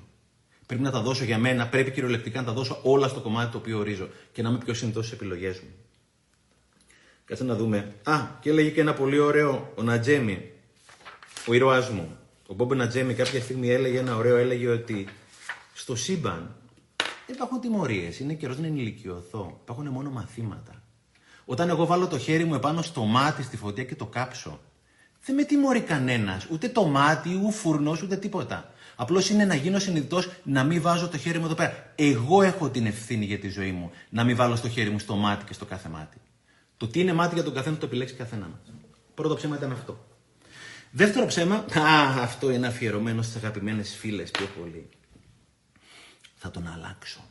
Πρέπει 0.66 0.84
να 0.84 0.92
τα 0.92 1.02
δώσω 1.02 1.24
για 1.24 1.38
μένα, 1.38 1.68
πρέπει 1.68 1.92
κυριολεκτικά 1.92 2.40
να 2.40 2.46
τα 2.46 2.54
δώσω 2.54 2.80
όλα 2.84 3.08
στο 3.08 3.20
κομμάτι 3.20 3.52
το 3.52 3.58
οποίο 3.58 3.80
ορίζω 3.80 4.10
και 4.32 4.42
να 4.42 4.50
είμαι 4.50 4.58
πιο 4.58 4.74
συνειδητό 4.74 5.02
στις 5.02 5.14
επιλογές 5.14 5.60
μου. 5.60 5.70
Κάτσε 7.32 7.46
να 7.46 7.56
δούμε. 7.56 7.96
Α, 8.04 8.20
και 8.40 8.50
έλεγε 8.50 8.70
και 8.70 8.82
ένα 8.82 8.94
πολύ 8.94 9.20
ωραίο 9.20 9.72
ο 9.76 9.82
Νατζέμι, 9.82 10.52
ο 11.48 11.54
ήρωάς 11.54 11.90
μου. 11.90 12.18
Ο 12.48 12.54
Μπόμπε 12.54 12.76
Νατζέμι 12.76 13.14
κάποια 13.14 13.42
στιγμή 13.42 13.70
έλεγε 13.70 14.00
ένα 14.00 14.16
ωραίο, 14.16 14.38
έλεγε 14.38 14.68
ότι 14.68 15.08
στο 15.74 15.96
σύμπαν 15.96 16.56
δεν 17.26 17.36
υπάρχουν 17.36 17.60
τιμωρίες. 17.60 18.20
Είναι 18.20 18.34
καιρός 18.34 18.60
να 18.60 18.68
ενηλικιωθώ. 18.68 19.60
Υπάρχουν 19.64 19.88
μόνο 19.88 20.10
μαθήματα. 20.10 20.84
Όταν 21.46 21.70
εγώ 21.70 21.86
βάλω 21.86 22.08
το 22.08 22.18
χέρι 22.18 22.44
μου 22.44 22.56
επάνω 22.56 22.82
στο 22.82 23.04
μάτι 23.04 23.44
στη 23.44 23.58
φωτιά 23.58 23.84
και 23.84 23.96
το 23.96 24.06
κάψω, 24.06 24.60
δεν 25.26 25.36
με 25.36 25.44
τιμωρεί 25.44 25.82
κανένας. 25.82 26.48
Ούτε 26.52 26.70
το 26.70 26.86
μάτι, 26.86 27.40
ούτε 27.44 27.52
φουρνό, 27.52 27.98
ούτε 28.04 28.16
τίποτα. 28.16 28.74
Απλώς 28.96 29.30
είναι 29.30 29.46
να 29.46 29.56
γίνω 29.56 29.80
συνειδητός 29.80 30.30
να 30.44 30.64
μην 30.64 30.82
βάζω 30.82 31.08
το 31.08 31.18
χέρι 31.18 31.40
μου 31.40 31.46
εδώ 31.46 31.56
πέρα. 31.56 31.94
Εγώ 31.96 32.42
έχω 32.42 32.70
την 32.70 32.86
ευθύνη 32.86 33.26
για 33.26 33.40
τη 33.40 33.50
ζωή 33.50 33.72
μου 33.72 33.92
να 34.10 34.24
μην 34.24 34.36
βάλω 34.36 34.56
στο 34.56 34.70
χέρι 34.70 34.90
μου 34.90 35.00
στο 35.00 35.16
μάτι 35.16 35.46
και 35.46 35.54
στο 35.54 35.66
κάθε 35.66 35.90
μάτι. 35.90 36.18
Το 36.82 36.88
τι 36.88 37.00
είναι 37.00 37.14
μάτι 37.14 37.34
για 37.34 37.44
τον 37.44 37.54
καθένα 37.54 37.78
το 37.78 37.86
επιλέξει 37.86 38.14
καθένα 38.14 38.48
μας. 38.48 38.74
Πρώτο 39.14 39.36
ψέμα 39.36 39.56
ήταν 39.56 39.72
αυτό. 39.72 40.06
Δεύτερο 40.92 41.26
ψέμα, 41.26 41.56
α, 41.80 42.22
αυτό 42.22 42.52
είναι 42.52 42.68
αφιερωμένο 42.68 43.22
στις 43.22 43.36
αγαπημένες 43.36 43.96
φίλες 43.96 44.32
πιο 44.32 44.46
πολύ. 44.60 44.90
Θα 46.36 46.52
τον 46.52 46.68
αλλάξω. 46.68 47.22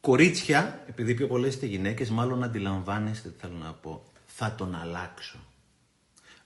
Κορίτσια, 0.00 0.84
επειδή 0.86 1.14
πιο 1.14 1.26
πολλές 1.26 1.54
είστε 1.54 1.66
γυναίκες, 1.66 2.10
μάλλον 2.10 2.42
αντιλαμβάνεστε 2.42 3.28
τι 3.28 3.38
θέλω 3.38 3.56
να 3.56 3.72
πω. 3.72 4.04
Θα 4.26 4.54
τον 4.54 4.74
αλλάξω. 4.74 5.38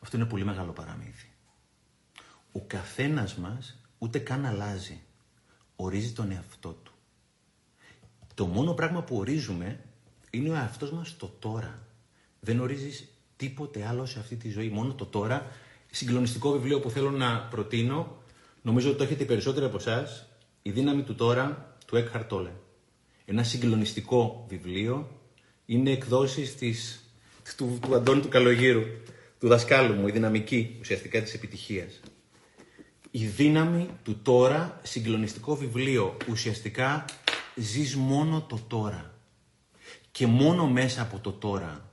Αυτό 0.00 0.16
είναι 0.16 0.26
πολύ 0.26 0.44
μεγάλο 0.44 0.72
παραμύθι. 0.72 1.30
Ο 2.52 2.60
καθένας 2.60 3.34
μας 3.34 3.80
ούτε 3.98 4.18
καν 4.18 4.46
αλλάζει. 4.46 5.00
Ορίζει 5.76 6.12
τον 6.12 6.30
εαυτό 6.30 6.68
του. 6.72 6.92
Το 8.34 8.46
μόνο 8.46 8.72
πράγμα 8.72 9.02
που 9.02 9.16
ορίζουμε 9.16 9.80
είναι 10.34 10.50
ο 10.50 10.54
εαυτός 10.54 10.90
μας 10.90 11.16
το 11.16 11.34
τώρα. 11.38 11.86
Δεν 12.40 12.60
ορίζεις 12.60 13.08
τίποτε 13.36 13.86
άλλο 13.86 14.06
σε 14.06 14.18
αυτή 14.18 14.36
τη 14.36 14.50
ζωή, 14.50 14.68
μόνο 14.68 14.94
το 14.94 15.06
τώρα. 15.06 15.46
Συγκλονιστικό 15.90 16.50
βιβλίο 16.50 16.80
που 16.80 16.90
θέλω 16.90 17.10
να 17.10 17.40
προτείνω, 17.50 18.16
νομίζω 18.62 18.88
ότι 18.88 18.98
το 18.98 19.04
έχετε 19.04 19.24
περισσότερο 19.24 19.66
από 19.66 19.76
εσάς, 19.76 20.28
«Η 20.62 20.70
δύναμη 20.70 21.02
του 21.02 21.14
τώρα» 21.14 21.76
του 21.86 21.96
Eckhart 21.96 22.28
Tolle. 22.28 22.50
Ένα 23.24 23.42
συγκλονιστικό 23.42 24.46
βιβλίο, 24.48 25.20
είναι 25.66 25.90
εκδόσεις 25.90 26.54
της, 26.54 27.04
του, 27.56 27.78
του 27.82 27.94
Αντώνη 27.94 28.20
του 28.20 28.28
Καλογύρου, 28.28 28.82
του 29.38 29.48
δασκάλου 29.48 29.94
μου, 29.94 30.08
η 30.08 30.10
δυναμική 30.10 30.76
ουσιαστικά 30.80 31.22
της 31.22 31.34
επιτυχίας. 31.34 32.00
Η 33.10 33.26
δύναμη 33.26 33.88
του 34.02 34.18
τώρα, 34.22 34.80
συγκλονιστικό 34.82 35.56
βιβλίο, 35.56 36.16
ουσιαστικά 36.30 37.04
ζεις 37.54 37.96
μόνο 37.96 38.46
το 38.48 38.60
τώρα. 38.68 39.11
Και 40.12 40.26
μόνο 40.26 40.66
μέσα 40.66 41.02
από 41.02 41.18
το 41.18 41.32
τώρα 41.32 41.90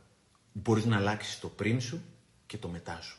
μπορείς 0.52 0.86
να 0.86 0.98
αλλάξεις 0.98 1.40
το 1.40 1.48
πριν 1.48 1.82
σου 1.82 2.02
και 2.46 2.58
το 2.58 2.68
μετά 2.68 3.00
σου. 3.02 3.18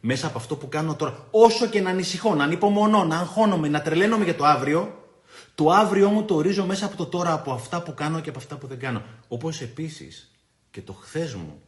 Μέσα 0.00 0.26
από 0.26 0.38
αυτό 0.38 0.56
που 0.56 0.68
κάνω 0.68 0.94
τώρα, 0.96 1.26
όσο 1.30 1.66
και 1.66 1.80
να 1.80 1.90
ανησυχώ, 1.90 2.34
να 2.34 2.44
ανυπομονώ, 2.44 3.04
να 3.04 3.18
αγχώνομαι, 3.18 3.68
να 3.68 3.82
τρελαίνομαι 3.82 4.24
για 4.24 4.34
το 4.36 4.44
αύριο, 4.44 5.08
το 5.54 5.70
αύριο 5.70 6.08
μου 6.08 6.24
το 6.24 6.34
ορίζω 6.34 6.66
μέσα 6.66 6.86
από 6.86 6.96
το 6.96 7.06
τώρα, 7.06 7.32
από 7.32 7.52
αυτά 7.52 7.82
που 7.82 7.94
κάνω 7.94 8.20
και 8.20 8.28
από 8.28 8.38
αυτά 8.38 8.56
που 8.56 8.66
δεν 8.66 8.78
κάνω. 8.78 9.02
Όπως 9.28 9.60
επίσης 9.60 10.30
και 10.70 10.82
το 10.82 10.92
χθες 10.92 11.34
μου 11.34 11.60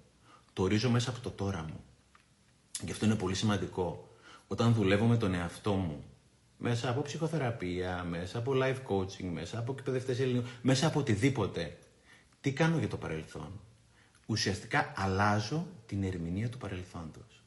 το 0.53 0.63
ορίζω 0.63 0.91
μέσα 0.91 1.11
από 1.11 1.21
το 1.21 1.31
τώρα 1.31 1.65
μου. 1.69 1.81
Γι' 2.85 2.91
αυτό 2.91 3.05
είναι 3.05 3.15
πολύ 3.15 3.35
σημαντικό 3.35 4.09
όταν 4.47 4.73
δουλεύω 4.73 5.05
με 5.05 5.17
τον 5.17 5.35
εαυτό 5.35 5.73
μου 5.73 6.05
μέσα 6.59 6.91
από 6.91 7.03
ψυχοθεραπεία, 7.03 8.07
μέσα 8.09 8.39
από 8.39 8.53
life 8.63 8.93
coaching, 8.93 9.31
μέσα 9.33 9.59
από 9.59 9.73
εκπαιδευτές 9.79 10.21
ελληνικού, 10.21 10.47
μέσα 10.63 10.87
από 10.87 10.99
οτιδήποτε. 10.99 11.77
Τι 12.49 12.55
κάνω 12.55 12.79
για 12.79 12.89
το 12.89 12.97
παρελθόν; 12.97 13.61
Ουσιαστικά 14.27 14.93
αλλάζω 14.97 15.67
την 15.87 16.03
ερμηνεία 16.03 16.49
του 16.49 16.59
παρελθόντος. 16.59 17.43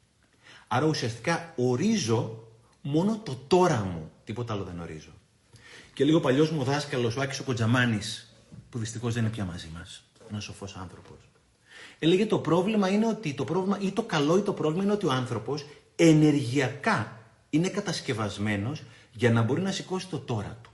Άρα 0.67 0.86
ουσιαστικά 0.86 1.53
ορίζω 1.55 2.48
μόνο 2.81 3.20
το 3.20 3.36
τώρα 3.48 3.84
μου, 3.84 4.12
τίποτα 4.24 4.53
άλλο 4.53 4.63
δεν 4.63 4.79
ορίζω. 4.79 5.12
Και 5.93 6.03
λίγο 6.03 6.20
παλιός 6.20 6.51
μου 6.51 6.63
δάσκαλος, 6.63 7.15
ο 7.15 7.22
Άκης 7.22 7.39
ο 7.39 7.43
Κοντζαμάνης, 7.43 8.34
που 8.70 8.77
δυστυχώς 8.77 9.13
δεν 9.13 9.24
είναι 9.24 9.31
πια 9.31 9.46
μαζί 9.46 9.70
μας, 9.74 10.03
ένας 10.29 10.43
σοφός 10.43 10.75
άνθρωπος, 10.75 11.17
έλεγε 12.00 12.25
το 12.25 12.39
πρόβλημα 12.39 12.89
είναι 12.89 13.08
ότι 13.08 13.34
το 13.34 13.43
πρόβλημα, 13.43 13.79
ή 13.79 13.91
το 13.91 14.03
καλό 14.03 14.38
ή 14.38 14.41
το 14.41 14.53
πρόβλημα 14.53 14.84
είναι 14.84 14.93
ότι 14.93 15.05
ο 15.05 15.12
άνθρωπος 15.12 15.65
ενεργειακά 15.96 17.20
είναι 17.50 17.70
κατασκευασμένος 17.70 18.84
για 19.12 19.31
να 19.31 19.41
μπορεί 19.41 19.62
να 19.62 19.72
σηκώσει 19.72 20.08
το 20.08 20.20
τώρα 20.20 20.58
του. 20.62 20.72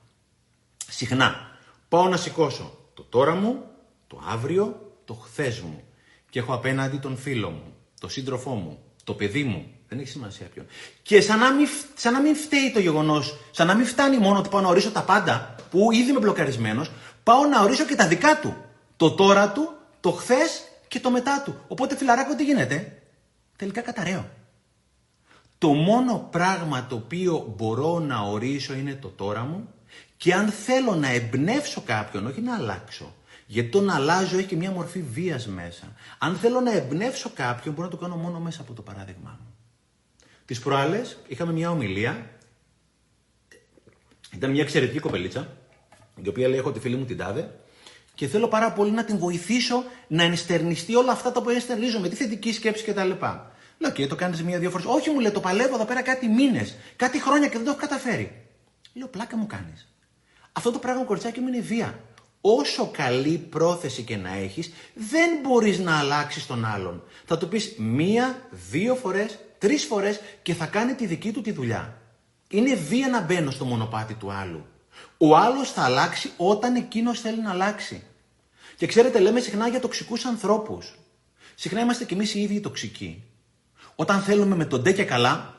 Συχνά 0.89 1.57
πάω 1.89 2.07
να 2.07 2.17
σηκώσω 2.17 2.77
το 2.93 3.03
τώρα 3.03 3.36
μου, 3.36 3.63
το 4.08 4.22
αύριο, 4.28 4.96
το 5.06 5.14
χθες 5.14 5.60
μου. 5.60 5.84
Και 6.30 6.40
έχω 6.40 6.54
απέναντι 6.54 6.98
τον 6.98 7.18
φίλο 7.18 7.50
μου, 7.50 7.74
τον 8.00 8.10
σύντροφό 8.10 8.54
μου, 8.54 8.80
το 9.04 9.14
παιδί 9.14 9.44
μου. 9.44 9.72
Δεν 9.88 10.00
έχει 10.00 10.08
σημασία 10.08 10.48
ποιον. 10.54 10.66
Και 11.02 11.22
σαν 11.22 11.40
να 11.40 11.54
μην, 11.54 11.68
σαν 11.96 12.14
να 12.14 12.20
μην 12.20 12.36
φταίει 12.36 12.72
το 12.74 12.80
γεγονός, 12.80 13.38
σαν 13.52 13.68
να 13.68 13.76
μην 13.76 13.86
φτάνει 13.86 14.18
μόνο 14.18 14.40
ότι 14.40 14.50
πάω 14.50 14.62
να 14.62 14.68
ορίσω 14.68 14.92
τα 14.92 15.04
πάντα, 15.04 15.56
που 15.70 15.92
ήδη 15.92 16.10
είμαι 16.10 16.20
μπλοκαρισμένος, 16.20 16.92
πάω 17.24 17.46
να 17.46 17.62
ορίσω 17.62 17.86
και 17.86 17.96
τα 17.96 18.08
δικά 18.08 18.40
του. 18.40 18.56
Το 18.98 19.12
τώρα 19.12 19.52
του, 19.52 19.74
το 20.00 20.12
χθες 20.12 20.64
και 20.88 21.00
το 21.00 21.12
μετά 21.12 21.42
του. 21.46 21.56
Οπότε 21.68 21.96
φιλαράκο 21.96 22.36
τι 22.36 22.44
γίνεται; 22.44 23.02
Τελικά 23.56 23.82
καταραίω. 23.82 24.30
Το 25.58 25.68
μόνο 25.68 26.28
πράγμα 26.32 26.86
το 26.86 26.96
οποίο 26.96 27.54
μπορώ 27.58 28.00
να 28.00 28.20
ορίσω 28.20 28.74
είναι 28.74 28.94
το 28.94 29.08
τώρα 29.08 29.42
μου 29.44 29.70
και 30.18 30.34
αν 30.34 30.50
θέλω 30.50 30.96
να 30.96 31.10
εμπνεύσω 31.10 31.82
κάποιον, 31.82 32.28
όχι 32.28 32.42
να 32.42 32.56
αλλάξω, 32.56 33.14
γιατί 33.48 33.70
το 33.70 33.82
να 33.82 33.96
αλλάζω 33.96 34.38
έχει 34.38 34.48
και 34.48 34.56
μια 34.56 34.72
μορφή 34.72 35.01
βίας 35.01 35.48
μέσα. 35.48 35.96
Αν 36.18 36.36
θέλω 36.36 36.60
να 36.60 36.72
εμπνεύσω 36.72 37.32
κάποιον, 37.34 37.74
μπορώ 37.74 37.88
να 37.88 37.94
το 37.96 38.01
κάνω 38.01 38.16
μόνο 38.16 38.39
μέσα 38.39 38.62
από 38.62 38.74
το 38.74 38.82
παράδειγμά 38.82 39.39
μου. 39.42 39.56
Τις 40.46 40.60
προάλλες 40.60 41.18
είχαμε 41.27 41.51
μια 41.51 41.72
ομιλία, 41.72 42.30
ήταν 44.34 44.51
μια 44.51 44.62
εξαιρετική 44.62 45.00
κοπελίτσα, 45.00 45.58
η 46.24 46.27
οποία 46.27 46.48
λέει 46.48 46.60
έχω 46.60 46.72
τη 46.72 46.80
φίλη 46.80 46.96
μου 46.96 47.06
την 47.06 47.18
Τάδε 47.18 47.51
και 48.16 48.27
θέλω 48.27 48.48
πάρα 48.48 48.72
πολύ 48.72 48.92
να 48.92 49.04
την 49.04 49.18
βοηθήσω 49.18 49.84
να 50.08 50.24
ενστερνιστεί 50.24 50.96
όλα 50.96 51.12
αυτά 51.12 51.32
τα 51.32 51.39
οποία 51.39 51.54
ενστερνίζω 51.54 52.00
με 52.00 52.10
τη 52.10 52.16
θετική 52.16 52.54
σκέψη 52.54 52.84
κτλ. 52.84 53.12
Λέω, 53.80 53.92
και 53.94 54.08
το 54.08 54.16
κάνεις 54.16 54.44
μία-δύο 54.44 54.70
φορές. 54.70 54.86
Όχι, 54.86 55.10
μου 55.10 55.20
λέει, 55.20 55.32
το 55.32 55.39
παλεύω 55.39 55.75
εδώ 55.75 55.86
πέρα 55.86 56.01
κάτι 56.01 56.27
μήνες, 56.27 56.75
κάτι 56.96 57.22
χρόνια 57.22 57.48
και 57.48 57.56
δεν 57.56 57.63
το 57.66 57.70
έχω 57.70 57.80
καταφέρει. 57.80 58.46
Λέω, 58.94 59.08
πλάκα 59.08 59.38
μου 59.38 59.48
κάνεις. 59.48 59.94
Αυτό 60.51 60.72
το 60.72 60.80
πράγμα, 60.80 61.04
κοριτσάκι 61.04 61.39
μου, 61.39 61.48
είναι 61.48 61.60
βία. 61.60 62.00
Όσο 62.50 62.89
καλή 62.92 63.38
πρόθεση 63.38 64.04
και 64.04 64.18
να 64.18 64.34
έχεις, 64.34 64.72
δεν 64.94 65.30
μπορείς 65.44 65.80
να 65.80 65.98
αλλάξεις 66.00 66.46
τον 66.46 66.66
άλλον. 66.66 67.04
Θα 67.25 67.38
του 67.38 67.48
πεις 67.48 67.75
μία, 67.77 68.48
δύο 68.72 68.96
φορές, 68.96 69.39
τρεις 69.58 69.84
φορές 69.84 70.20
και 70.42 70.54
θα 70.54 70.66
κάνει 70.66 70.94
τη 70.94 71.06
δική 71.06 71.32
του 71.32 71.42
τη 71.42 71.51
δουλειά. 71.51 71.98
Είναι 72.50 72.75
βία 72.75 73.08
να 73.08 73.22
μπαίνω 73.22 73.51
στο 73.51 73.66
μονοπάτι 73.66 74.13
του 74.13 74.32
άλλου. 74.32 74.66
Ο 75.18 75.38
άλλος 75.38 75.72
θα 75.72 75.82
αλλάξει 75.82 76.32
όταν 76.38 76.75
εκείνος 76.75 77.20
θέλει 77.20 77.42
να 77.42 77.51
αλλάξει. 77.51 78.04
Και 78.77 78.86
ξέρετε, 78.86 79.20
λέμε 79.20 79.39
συχνά 79.39 79.68
για 79.68 79.80
τοξικούς 79.80 80.25
ανθρώπους. 80.25 80.96
Συχνά 81.56 81.82
είμαστε 81.82 82.06
κι 82.06 82.13
εμείς 82.13 82.34
οι 82.34 82.42
ίδιοι 82.42 82.60
τοξικοί. 82.60 83.24
Όταν 83.96 84.22
θέλουμε 84.22 84.56
με 84.56 84.66
τον 84.66 84.82
ντε 84.82 84.92
και 84.92 85.04
καλά, 85.04 85.56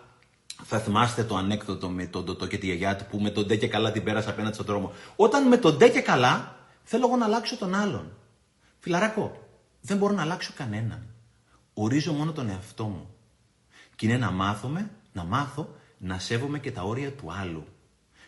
θα 0.64 0.78
θυμάστε 0.78 1.24
το 1.24 1.36
ανέκδοτο 1.36 1.88
με 1.88 2.06
τον 2.06 2.24
Τωτό 2.24 2.46
και 2.46 2.58
τη 2.58 2.66
γιαγιά 2.66 2.96
του 2.96 3.06
που 3.10 3.18
με 3.18 3.30
τον 3.30 3.46
ντε 3.46 3.56
και 3.56 3.68
καλά 3.68 3.92
την 3.92 4.04
πέρασε 4.04 4.30
απέναντι 4.30 4.54
στον 4.54 4.66
δρόμο. 4.66 4.92
Όταν 5.16 5.48
με 5.48 5.56
τον 5.56 5.76
ντε 5.76 5.88
και 5.88 6.00
καλά, 6.00 6.57
θέλω 6.90 7.06
εγώ 7.06 7.16
να 7.16 7.24
αλλάξω 7.24 7.56
τον 7.56 7.74
άλλον. 7.74 8.12
Φιλαράκο, 8.78 9.48
δεν 9.80 9.96
μπορώ 9.96 10.14
να 10.14 10.22
αλλάξω 10.22 10.52
κανέναν. 10.56 11.06
Ορίζω 11.74 12.12
μόνο 12.12 12.32
τον 12.32 12.48
εαυτό 12.48 12.84
μου. 12.84 13.14
Και 13.96 14.06
είναι 14.06 14.16
να 14.16 14.30
μάθουμε, 14.30 14.90
να 15.12 15.24
μάθω, 15.24 15.74
να 15.98 16.18
σέβομαι 16.18 16.58
και 16.58 16.72
τα 16.72 16.82
όρια 16.82 17.12
του 17.12 17.32
άλλου. 17.32 17.66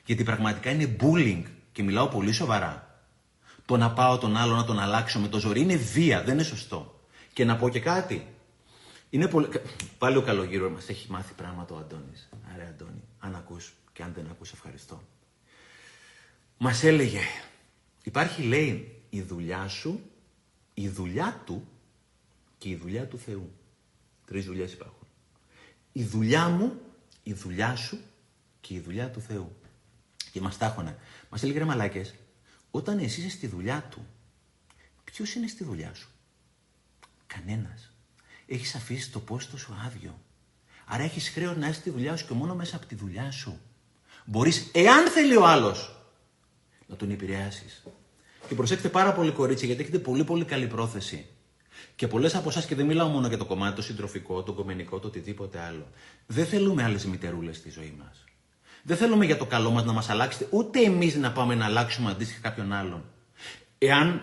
Γιατί 0.05 0.23
πραγματικά 0.25 0.71
είναι 0.71 0.97
bullying 1.01 1.43
και 1.73 1.83
μιλάω 1.83 2.09
πολύ 2.09 2.33
σοβαρά. 2.33 3.01
Το 3.67 3.77
να 3.77 3.93
πάω 3.93 4.19
τον 4.19 4.37
άλλο 4.37 4.55
να 4.55 4.65
τον 4.65 4.79
αλλάξω 4.79 5.19
με 5.19 5.29
το 5.29 5.39
ζωρί 5.39 5.61
είναι 5.61 5.77
βία, 5.77 6.23
δεν 6.23 6.35
είναι 6.35 6.43
σωστό. 6.43 7.01
Και 7.33 7.45
να 7.45 7.57
πω 7.57 7.69
και 7.69 7.81
κάτι. 7.81 8.27
Είναι 9.11 9.29
πολύ... 9.29 9.49
Πάλι 9.99 10.17
ο 10.17 10.23
καλογύρος 10.23 10.73
μας 10.73 10.89
έχει 10.89 11.11
μάθει 11.11 11.33
πράγματα 11.33 11.75
ο 11.75 11.79
Αντώνης. 11.79 12.29
Άρα 12.55 12.69
Αντώνη, 12.69 13.03
αν 13.19 13.35
ακούς 13.35 13.73
και 13.93 14.03
αν 14.03 14.13
δεν 14.15 14.27
ακούς 14.31 14.53
ευχαριστώ. 14.53 15.03
Μας 16.59 16.85
έλεγε, 16.85 17.21
υπάρχει 18.03 18.43
λέει 18.43 19.03
η 19.11 19.23
δουλειά 19.23 19.69
σου, 19.69 20.01
η 20.75 20.89
δουλειά 20.89 21.43
του 21.47 21.69
και 22.59 22.69
η 22.69 22.77
δουλειά 22.77 23.07
του 23.07 23.19
Θεού. 23.19 23.53
Τρεις 24.27 24.45
δουλειές 24.45 24.73
υπάρχουν. 24.73 25.07
Η 25.93 26.05
δουλειά 26.05 26.49
μου, 26.49 26.81
η 27.23 27.33
δουλειά 27.33 27.77
σου 27.77 27.99
και 28.61 28.75
η 28.75 28.81
δουλειά 28.81 29.11
του 29.11 29.21
Θεού. 29.21 29.57
Και 30.33 30.41
μας 30.41 30.57
τάχωνε. 30.59 30.99
Μας 31.31 31.43
έλεγε 31.43 31.59
ρε 31.59 31.65
μαλάκες, 31.65 32.15
όταν 32.71 32.99
εσύ 32.99 33.21
είσαι 33.21 33.31
στη 33.31 33.47
δουλειά 33.47 33.83
του, 33.91 34.07
ποιος 35.05 35.35
είναι 35.35 35.47
στη 35.47 35.65
δουλειά 35.65 35.95
σου; 35.95 36.09
Κανένας 37.27 37.93
έχεις 38.47 38.75
αφήσει 38.75 39.11
το 39.11 39.21
πόστο 39.21 39.59
σου 39.59 39.77
άδειο. 39.87 40.21
Άρα 40.85 41.03
έχεις 41.03 41.29
χρέος 41.29 41.57
να 41.57 41.69
είσαι 41.69 41.81
στη 41.81 41.91
δουλειά 41.91 42.17
σου 42.17 42.27
και 42.27 42.35
μόνο 42.35 42.55
μέσα 42.55 42.77
από 42.77 42.87
τη 42.87 42.95
δουλειά 42.95 43.31
σου 43.31 43.61
μπορείς, 44.25 44.71
εάν 44.73 45.09
θέλει 45.11 45.37
ο 45.37 45.47
άλλος, 45.47 46.00
να 46.91 46.97
τον 46.97 47.11
επηρεάσεις. 47.11 47.83
Και 48.49 48.55
προσέξτε 48.55 48.89
πάρα 48.89 49.13
πολύ, 49.13 49.31
κορίτσι, 49.31 49.67
γιατί 49.67 49.83
έχετε 49.83 49.99
πολύ 49.99 50.25
πολύ 50.25 50.45
καλή 50.45 50.67
πρόθεση. 50.67 51.27
Και 51.97 52.07
πολλές 52.07 52.35
από 52.35 52.49
εσάς, 52.49 52.67
και 52.67 52.75
δεν 52.75 52.87
μιλάω 52.87 53.09
μόνο 53.09 53.29
για 53.29 53.39
το 53.39 53.45
κομμάτι 53.45 53.77
το 53.77 53.83
συντροφικό, 53.83 54.43
το 54.43 54.53
κομμενικό, 54.53 54.99
το 54.99 55.07
οτιδήποτε 55.07 55.59
άλλο. 55.61 55.87
Δεν 56.27 56.47
θέλουμε 56.47 56.83
άλλες 56.83 57.05
μητερούλες 57.05 57.57
στη 57.57 57.71
ζωή 57.71 57.95
μας. 57.99 58.25
Δεν 58.83 58.97
θέλουμε 58.97 59.25
για 59.25 59.37
το 59.37 59.47
καλό 59.47 59.71
μας 59.71 59.85
να 59.85 59.93
μας 59.93 60.09
αλλάξετε, 60.09 60.47
ούτε 60.51 60.81
εμείς 60.81 61.15
να 61.17 61.33
πάμε 61.33 61.55
να 61.55 61.65
αλλάξουμε 61.65 62.11
αντίστοιχα 62.11 62.41
κάποιον 62.41 62.73
άλλον. 62.73 63.05
Εάν 63.79 64.23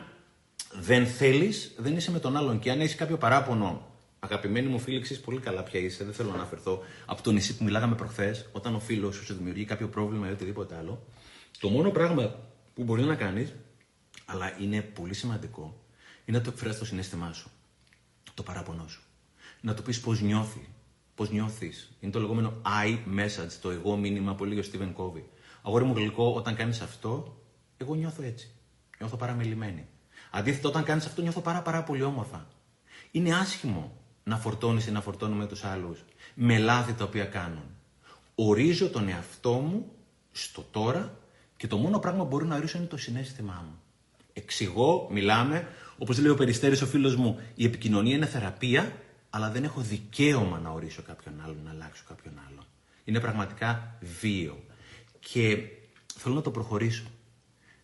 δεν 0.80 1.08
θέλεις, 1.08 1.74
δεν 1.78 1.96
είσαι 1.96 2.12
με 2.12 2.20
τον 2.20 2.38
άλλον. 2.38 2.60
Και 2.60 2.72
αν 2.72 2.82
έχεις 2.82 2.96
κάποιο 2.96 3.18
παράπονο 3.18 3.88
Αγαπημένη 4.20 4.68
μου 4.68 4.80
φίλη, 4.80 5.00
ξέρεις 5.00 5.24
πολύ 5.24 5.40
καλά 5.40 5.64
ποια 5.64 5.80
είσαι. 5.80 6.04
Δεν 6.04 6.14
θέλω 6.14 6.30
να 6.30 6.36
αναφερθώ 6.36 6.84
από 7.06 7.22
το 7.22 7.32
νησί 7.32 7.58
που 7.58 7.64
μιλάγαμε 7.64 7.96
προχθές, 7.96 8.50
όταν 8.52 8.76
ο 8.76 8.80
φίλος 8.80 9.16
σου 9.16 9.34
δημιουργεί 9.34 9.66
κάποιο 9.66 9.88
πρόβλημα 9.88 10.30
ή 10.30 10.32
οτιδήποτε 10.32 10.76
άλλο. 10.76 11.06
Το 11.60 11.70
μόνο 11.70 11.90
πράγμα 11.90 12.36
που 12.78 12.84
μπορεί 12.84 13.04
να 13.04 13.16
κάνεις, 13.16 13.54
αλλά 14.26 14.60
είναι 14.60 14.82
πολύ 14.82 15.14
σημαντικό, 15.14 15.84
είναι 16.26 16.38
να 16.38 16.44
το 16.44 16.50
εκφράσει 16.50 16.80
το 16.80 16.86
συνέστημά 16.86 17.34
σου. 17.34 17.50
Το 18.34 18.44
παράπονό 18.44 18.88
σου. 18.88 19.02
Να 19.62 19.74
του 19.74 19.82
πεις 19.84 20.00
πώς 20.00 20.22
νιώθει. 20.22 20.70
Πώς 21.16 21.30
νιώθεις. 21.30 21.92
Είναι 22.00 22.12
το 22.12 22.20
λεγόμενο 22.20 22.62
I 22.86 23.18
message, 23.20 23.52
το 23.62 23.70
εγώ 23.70 23.98
μήνυμα 23.98 24.36
που 24.36 24.46
λέει 24.46 24.60
ο 24.60 24.64
Stephen 24.72 24.94
Covey. 24.96 25.24
Αγόρι 25.62 25.84
μου 25.84 25.94
γλυκό, 25.94 26.34
όταν 26.34 26.56
κάνεις 26.56 26.82
αυτό, 26.82 27.42
εγώ 27.78 27.96
νιώθω 27.96 28.24
έτσι. 28.24 28.52
Νιώθω 29.00 29.18
παραμελημένη. 29.18 29.88
Αντίθετα, 30.32 30.70
όταν 30.70 30.84
κάνεις 30.84 31.06
αυτό, 31.06 31.22
νιώθω 31.22 31.42
πάρα, 31.42 31.62
πάρα 31.62 31.84
πολύ 31.84 32.04
όμορφα. 32.04 32.48
Είναι 33.12 33.36
άσχημο 33.36 33.98
να 34.24 34.38
φορτώνεις 34.38 34.88
ή 34.88 34.92
να 34.92 35.02
φορτώνουμε 35.02 35.46
τους 35.48 35.64
άλλους 35.64 36.04
με 36.34 36.58
λάθη 36.58 36.94
τα 36.94 37.04
οποία 37.04 37.26
κάνουν. 37.26 37.66
Ορίζω 38.36 38.90
τον 38.90 39.08
εαυτό 39.08 39.54
μου 39.54 39.92
στο 40.32 40.66
τώρα 40.72 41.18
και 41.58 41.68
το 41.68 41.78
μόνο 41.78 42.00
πράγμα 42.00 42.22
που 42.24 42.28
μπορεί 42.28 42.46
να 42.46 42.56
ορίσω 42.56 42.78
είναι 42.78 42.88
το 42.88 42.98
συνέστημά 42.98 43.64
μου. 43.66 43.80
Εξηγώ, 44.34 45.08
μιλάμε, 45.12 45.68
όπως 45.98 46.20
λέει 46.20 46.32
ο 46.32 46.36
Περιστέρης 46.36 46.82
ο 46.82 46.86
φίλος 46.86 47.16
μου, 47.16 47.40
η 47.56 47.66
επικοινωνία 47.66 48.16
είναι 48.16 48.26
θεραπεία, 48.26 48.92
αλλά 49.30 49.52
δεν 49.52 49.64
έχω 49.64 49.82
δικαίωμα 49.82 50.60
να 50.60 50.70
ορίσω 50.70 51.02
κάποιον 51.02 51.42
άλλον, 51.44 51.58
να 51.64 51.70
αλλάξω 51.70 52.04
κάποιον 52.08 52.34
άλλον. 52.48 52.66
Είναι 53.04 53.20
πραγματικά 53.20 53.98
βίο. 54.20 54.64
Και 55.20 55.60
θέλω 56.18 56.36
να 56.36 56.42
το 56.42 56.52
προχωρήσω. 56.52 57.06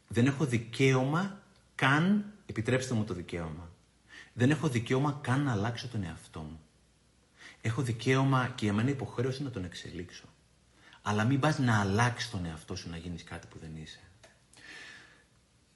Δεν 0.07 0.25
έχω 0.25 0.45
δικαίωμα 0.45 1.41
καν, 1.75 2.25
επιτρέψτε 2.45 2.93
μου 2.93 3.03
το 3.03 3.13
δικαίωμα, 3.13 3.69
δεν 4.33 4.49
έχω 4.49 4.67
δικαίωμα 4.67 5.19
καν 5.21 5.43
να 5.43 5.51
αλλάξω 5.51 5.87
τον 5.87 6.03
εαυτό 6.03 6.39
μου. 6.39 6.59
Έχω 7.61 7.81
δικαίωμα 7.81 8.51
και 8.55 8.65
για 8.65 8.73
μένα 8.73 8.89
υποχρέωση 8.89 9.43
να 9.43 9.49
τον 9.49 9.63
εξελίξω. 9.63 10.23
Αλλά 11.05 11.23
μην 11.23 11.39
πας 11.39 11.59
να 11.59 11.79
αλλάξεις 11.79 12.31
τον 12.31 12.45
εαυτό 12.45 12.75
σου 12.75 12.89
να 12.89 12.97
γίνεις 12.97 13.23
κάτι 13.23 13.47
που 13.47 13.57
δεν 13.61 13.69
είσαι. 13.83 13.99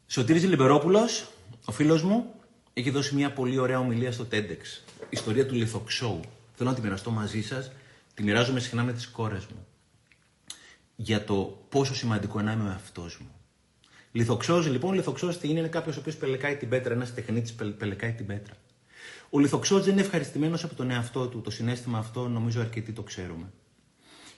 Σωτήρης 0.08 0.44
Λιμπερόπουλος, 0.44 1.28
ο 1.66 1.72
φίλος 1.72 2.04
μου, 2.04 2.34
έχει 2.74 2.90
δώσει 2.90 3.16
μια 3.16 3.32
πολύ 3.34 3.58
ωραία 3.58 3.80
ομιλία 3.80 4.12
στο 4.12 4.28
TEDx. 4.32 4.62
Ιστορία 5.10 5.46
του 5.46 5.56
λιθοξόου. 5.56 6.20
Θέλω 6.56 6.70
να 6.70 6.76
τη 6.76 6.82
μοιραστώ 6.82 7.12
μαζί 7.12 7.42
σας. 7.42 7.72
Τη 8.14 8.24
μοιράζομαι 8.24 8.60
συχνά 8.60 8.84
με 8.84 8.94
τις 8.94 9.08
κόρες 9.08 9.46
μου. 9.46 9.68
Για 10.96 11.24
το 11.24 11.66
πόσο 11.70 11.96
σημαντικό 11.96 12.40
είναι 12.40 12.54
να 12.54 12.60
είμαι 12.60 12.70
ο 12.70 12.72
εαυτός 12.72 13.20
μου. 13.20 13.32
Λιθοξός, 14.12 14.68
λοιπόν, 14.68 14.94
λιθοξός 14.94 15.38
τι 15.38 15.50
είναι, 15.50 15.60
είναι 15.60 15.68
κάποιος 15.68 15.98
ο 15.98 16.00
οποίος 16.00 16.16
πελεκάει 16.16 16.56
την 16.56 16.70
πέτρα, 16.70 16.94
ένας 16.94 17.14
τεχνίτης 17.14 17.54
πελεκάει 17.54 18.12
την 18.12 18.26
πέτρα. 18.26 18.54
Ο 19.30 19.40
λιθοξός 19.40 19.84
δεν 19.84 19.92
είναι 19.92 20.02
ευχαριστημένος 20.02 20.64
από 20.64 20.76
τον 20.76 20.92
εαυτό 20.92 21.28
του. 21.28 21.42
Το 21.42 21.50
συνέστημα 21.50 21.98
αυτό 21.98 22.28
νομίζω 22.28 22.62
αρκετοί 22.62 22.92
το 22.92 23.04
ξέρουμε. 23.04 23.52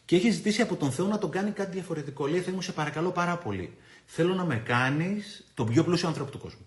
Και 0.09 0.15
έχει 0.15 0.29
ζητήσει 0.29 0.61
από 0.61 0.75
τον 0.75 0.91
Θεό 0.91 1.07
να 1.07 1.17
τον 1.17 1.31
κάνει 1.31 1.51
κάτι 1.51 1.71
διαφορετικό. 1.71 2.27
Λέει, 2.27 2.39
Θεέ 2.39 2.53
μου, 2.53 2.61
σε 2.61 2.71
παρακαλώ 2.71 3.11
πάρα 3.11 3.37
πολύ. 3.37 3.77
Θέλω 4.05 4.33
να 4.33 4.45
με 4.45 4.55
κάνεις 4.55 5.45
τον 5.53 5.67
πιο 5.67 5.83
πλούσιο 5.83 6.07
άνθρωπο 6.07 6.31
του 6.31 6.37
κόσμου. 6.39 6.65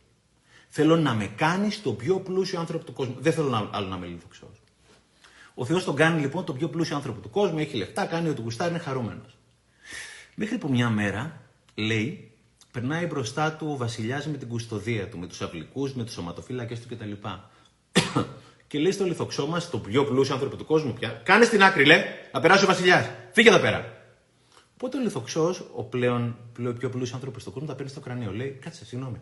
Θέλω 0.69 0.97
να 0.97 1.15
με 1.15 1.27
κάνεις 1.27 1.83
τον 1.83 1.97
πιο 1.97 2.21
πλούσιο 2.21 2.61
άνθρωπο 2.61 2.85
του 2.85 2.93
κόσμου. 2.93 3.17
Δεν 3.19 3.33
θέλω 3.33 3.71
άλλο 3.73 3.87
να 3.87 3.97
με 3.97 4.07
λιθοξώ. 4.07 4.51
Ο 5.55 5.65
Θεός 5.65 5.85
τον 5.85 5.97
κάνει 5.97 6.21
λοιπόν 6.21 6.45
τον 6.45 6.57
πιο 6.57 6.69
πλούσιο 6.69 6.97
άνθρωπο 6.97 7.21
του 7.21 7.31
κόσμου, 7.31 7.59
έχει 7.59 7.77
λεφτά, 7.77 8.07
κάνει 8.07 8.29
ό,τι 8.29 8.41
γουστά, 8.41 8.69
είναι 8.69 8.79
χαρούμενος. 8.79 9.37
Μέχρι 10.35 10.59
που 10.59 10.69
μια 10.69 10.91
μέρα, 10.91 11.41
λέει, 11.75 12.31
περνάει 12.73 13.07
μπροστά 13.07 13.53
του 13.53 13.67
ο 13.71 13.77
βασιλιάς 13.77 14.27
με 14.27 14.37
την 14.37 14.49
κουστοδία 14.49 15.09
του, 15.09 15.19
με 15.19 15.27
τους 15.27 15.43
αυλικούς, 15.43 15.95
με 15.95 16.05
τους 16.05 16.13
σωματοφύλακες 16.13 16.81
του 16.81 16.97
κτλ. 16.97 17.13
Και 18.73 18.79
λέει 18.79 18.93
στο 18.93 19.05
λιθοξό 19.05 19.47
μας, 19.47 19.71
το 19.71 19.79
πιο 19.79 20.05
πλούσιο 20.05 20.35
άνθρωπο 20.35 20.57
του 20.57 20.65
κόσμου 20.65 20.93
πια, 20.93 21.09
κάνε 21.09 21.45
στην 21.45 21.63
άκρη, 21.63 21.85
λέει, 21.85 22.03
να 22.33 22.41
περάσει 22.41 22.65
ο 22.65 22.67
βασιλιάς. 22.67 23.09
Φύγε 23.33 23.49
εδώ 23.49 23.59
πέρα. 23.59 24.03
Οπότε 24.75 24.97
ο 24.97 25.01
λιθοξός, 25.01 25.71
ο 25.75 25.85
πλέον, 25.85 26.37
πλέον 26.53 26.77
πιο 26.77 26.89
πλούσιος 26.89 27.15
άνθρωπος 27.15 27.45
του 27.45 27.53
κόσμου, 27.53 27.69
τα 27.69 27.75
παίρνει 27.75 27.91
στο 27.91 28.01
κρανίο. 28.01 28.33
Λέει, 28.33 28.59
κάτσε, 28.61 28.85
συγγνώμη. 28.85 29.21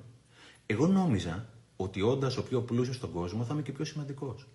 Εγώ 0.66 0.87
νόμιζα 0.87 1.49
ότι 1.76 2.02
όντας 2.02 2.37
ο 2.37 2.42
πιο 2.42 2.61
πλούσιος 2.61 2.97
στον 2.97 3.12
κόσμο 3.12 3.45
θα 3.45 3.52
είμαι 3.52 3.62
και 3.62 3.73
πιο 3.73 3.85
σημαντικός. 3.85 4.47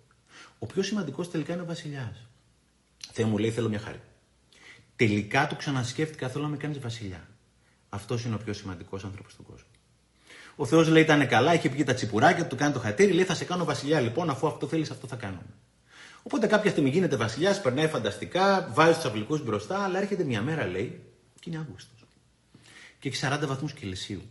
Ο 0.58 0.66
πιο 0.66 0.82
σημαντικός 0.82 1.30
τελικά 1.30 1.52
είναι 1.52 1.62
ο 1.62 1.66
βασιλιάς. 1.66 2.26
Θεέ 3.12 3.24
μου 3.24 3.38
λέει: 3.38 3.50
Θέλω 3.50 3.68
μια 3.68 3.78
χάρη. 3.78 4.00
Τελικά 4.96 5.46
το 5.46 5.54
ξανασκέφτηκα, 5.54 6.28
θέλω 6.28 6.44
να 6.44 6.50
με 6.50 6.56
κάνεις 6.56 6.78
βασιλιά. 6.78 7.28
Αυτός 7.88 8.24
είναι 8.24 8.34
ο 8.34 8.38
πιο 8.38 8.52
σημαντικός 8.52 9.04
άνθρωπος 9.04 9.32
στον 9.32 9.44
κόσμο. 9.44 9.68
Ο 10.56 10.66
Θεός 10.66 10.88
λέει: 10.88 11.02
Ήταν 11.02 11.28
καλά, 11.28 11.54
είχε 11.54 11.68
πει 11.68 11.84
τα 11.84 11.94
τσιπουράκια, 11.94 12.46
του 12.46 12.56
κάνει 12.56 12.72
το 12.72 12.78
χατήρι, 12.78 13.12
λέει: 13.12 13.24
Θα 13.24 13.34
σε 13.34 13.44
κάνω 13.44 13.64
βασιλιά 13.64 14.00
λοιπόν, 14.00 14.30
αφού 14.30 14.46
αυτό 14.46 14.66
θέλεις, 14.66 14.90
αυτό 14.90 15.06
θα 15.06 15.16
κάνουμε. 15.16 15.54
Οπότε 16.22 16.46
κάποια 16.46 16.70
στιγμή 16.70 16.90
γίνεται 16.90 17.16
βασιλιάς, 17.16 17.60
περνάει 17.60 17.88
φανταστικά, 17.88 18.70
βάζει 18.72 18.94
τους 18.94 19.04
αυλικούς 19.04 19.44
μπροστά, 19.44 19.84
αλλά 19.84 19.98
έρχεται 19.98 20.24
μια 20.24 20.42
μέρα, 20.42 20.66
λέει, 20.66 21.00
και 21.40 21.50
είναι 21.50 21.58
Αύγουστος. 21.58 22.06
Και 22.98 23.08
έχεις 23.08 23.20
40 23.24 23.46
βαθμούς 23.46 23.72
Κελσίου. 23.72 24.22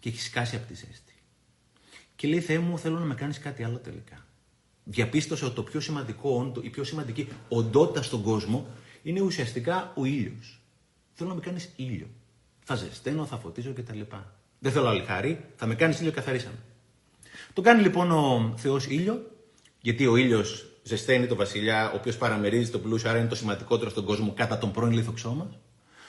Και 0.00 0.08
έχεις 0.08 0.24
σκάσει 0.24 0.56
από 0.56 0.66
τη 0.66 0.74
ζέστη. 0.74 1.14
Και 2.16 2.28
λέει: 2.28 2.40
Θεέ 2.40 2.58
μου, 2.58 2.78
θέλω 2.78 2.98
να 2.98 3.04
με 3.04 3.14
κάνεις 3.14 3.38
κάτι 3.38 3.64
άλλο 3.64 3.76
τελικά 3.76 4.24
διαπίστωσε 4.84 5.44
ότι 5.44 5.54
το 5.54 5.62
πιο 5.62 5.80
σημαντικό, 5.80 6.52
η 6.60 6.68
πιο 6.68 6.84
σημαντική 6.84 7.28
οντότητα 7.48 8.02
στον 8.02 8.22
κόσμο 8.22 8.66
είναι 9.02 9.20
ουσιαστικά 9.20 9.92
ο 9.96 10.04
ήλιος. 10.04 10.60
Θέλω 11.12 11.28
να 11.28 11.34
με 11.34 11.40
κάνεις 11.40 11.72
ήλιο. 11.76 12.06
Θα 12.64 12.74
ζεσταίνω, 12.74 13.26
θα 13.26 13.36
φωτίζω 13.36 13.72
κτλ. 13.72 14.00
Δεν 14.64 14.72
θέλω 14.72 14.88
άλλη 14.88 15.02
χάρη, 15.02 15.44
θα 15.56 15.66
με 15.66 15.74
κάνεις 15.74 16.00
ήλιο 16.00 16.12
καθαρίσαμε. 16.12 16.58
Το 17.52 17.60
κάνει 17.60 17.82
λοιπόν 17.82 18.10
ο 18.10 18.54
Θεός 18.56 18.86
ήλιο, 18.86 19.30
γιατί 19.80 20.06
ο 20.06 20.16
ήλιος 20.16 20.66
ζεσταίνει 20.82 21.26
τον 21.26 21.36
βασιλιά, 21.36 21.90
ο 21.90 21.96
οποίος 21.96 22.16
παραμερίζει 22.16 22.70
τον 22.70 22.82
πλούσιο, 22.82 23.10
άρα 23.10 23.18
είναι 23.18 23.28
το 23.28 23.34
σημαντικότερο 23.34 23.90
στον 23.90 24.04
κόσμο 24.04 24.32
κατά 24.32 24.58
τον 24.58 24.72
πρώην 24.72 24.92
λιθοξό 24.92 25.32
μα. 25.32 25.50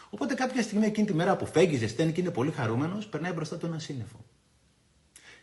Οπότε 0.10 0.34
κάποια 0.34 0.62
στιγμή 0.62 0.86
εκείνη 0.86 1.08
τη 1.08 1.14
μέρα 1.14 1.36
που 1.36 1.46
φέγγει, 1.46 1.78
ζεσταίνει 1.78 2.12
και 2.12 2.22
είναι 2.22 2.32
πολύ 2.32 2.52
χαρούμενος, 2.52 3.08
περνάει 3.08 3.32
μπροστά 3.32 3.58
του 3.58 3.66
ένα 3.66 3.80
σύννεφο. 3.80 4.26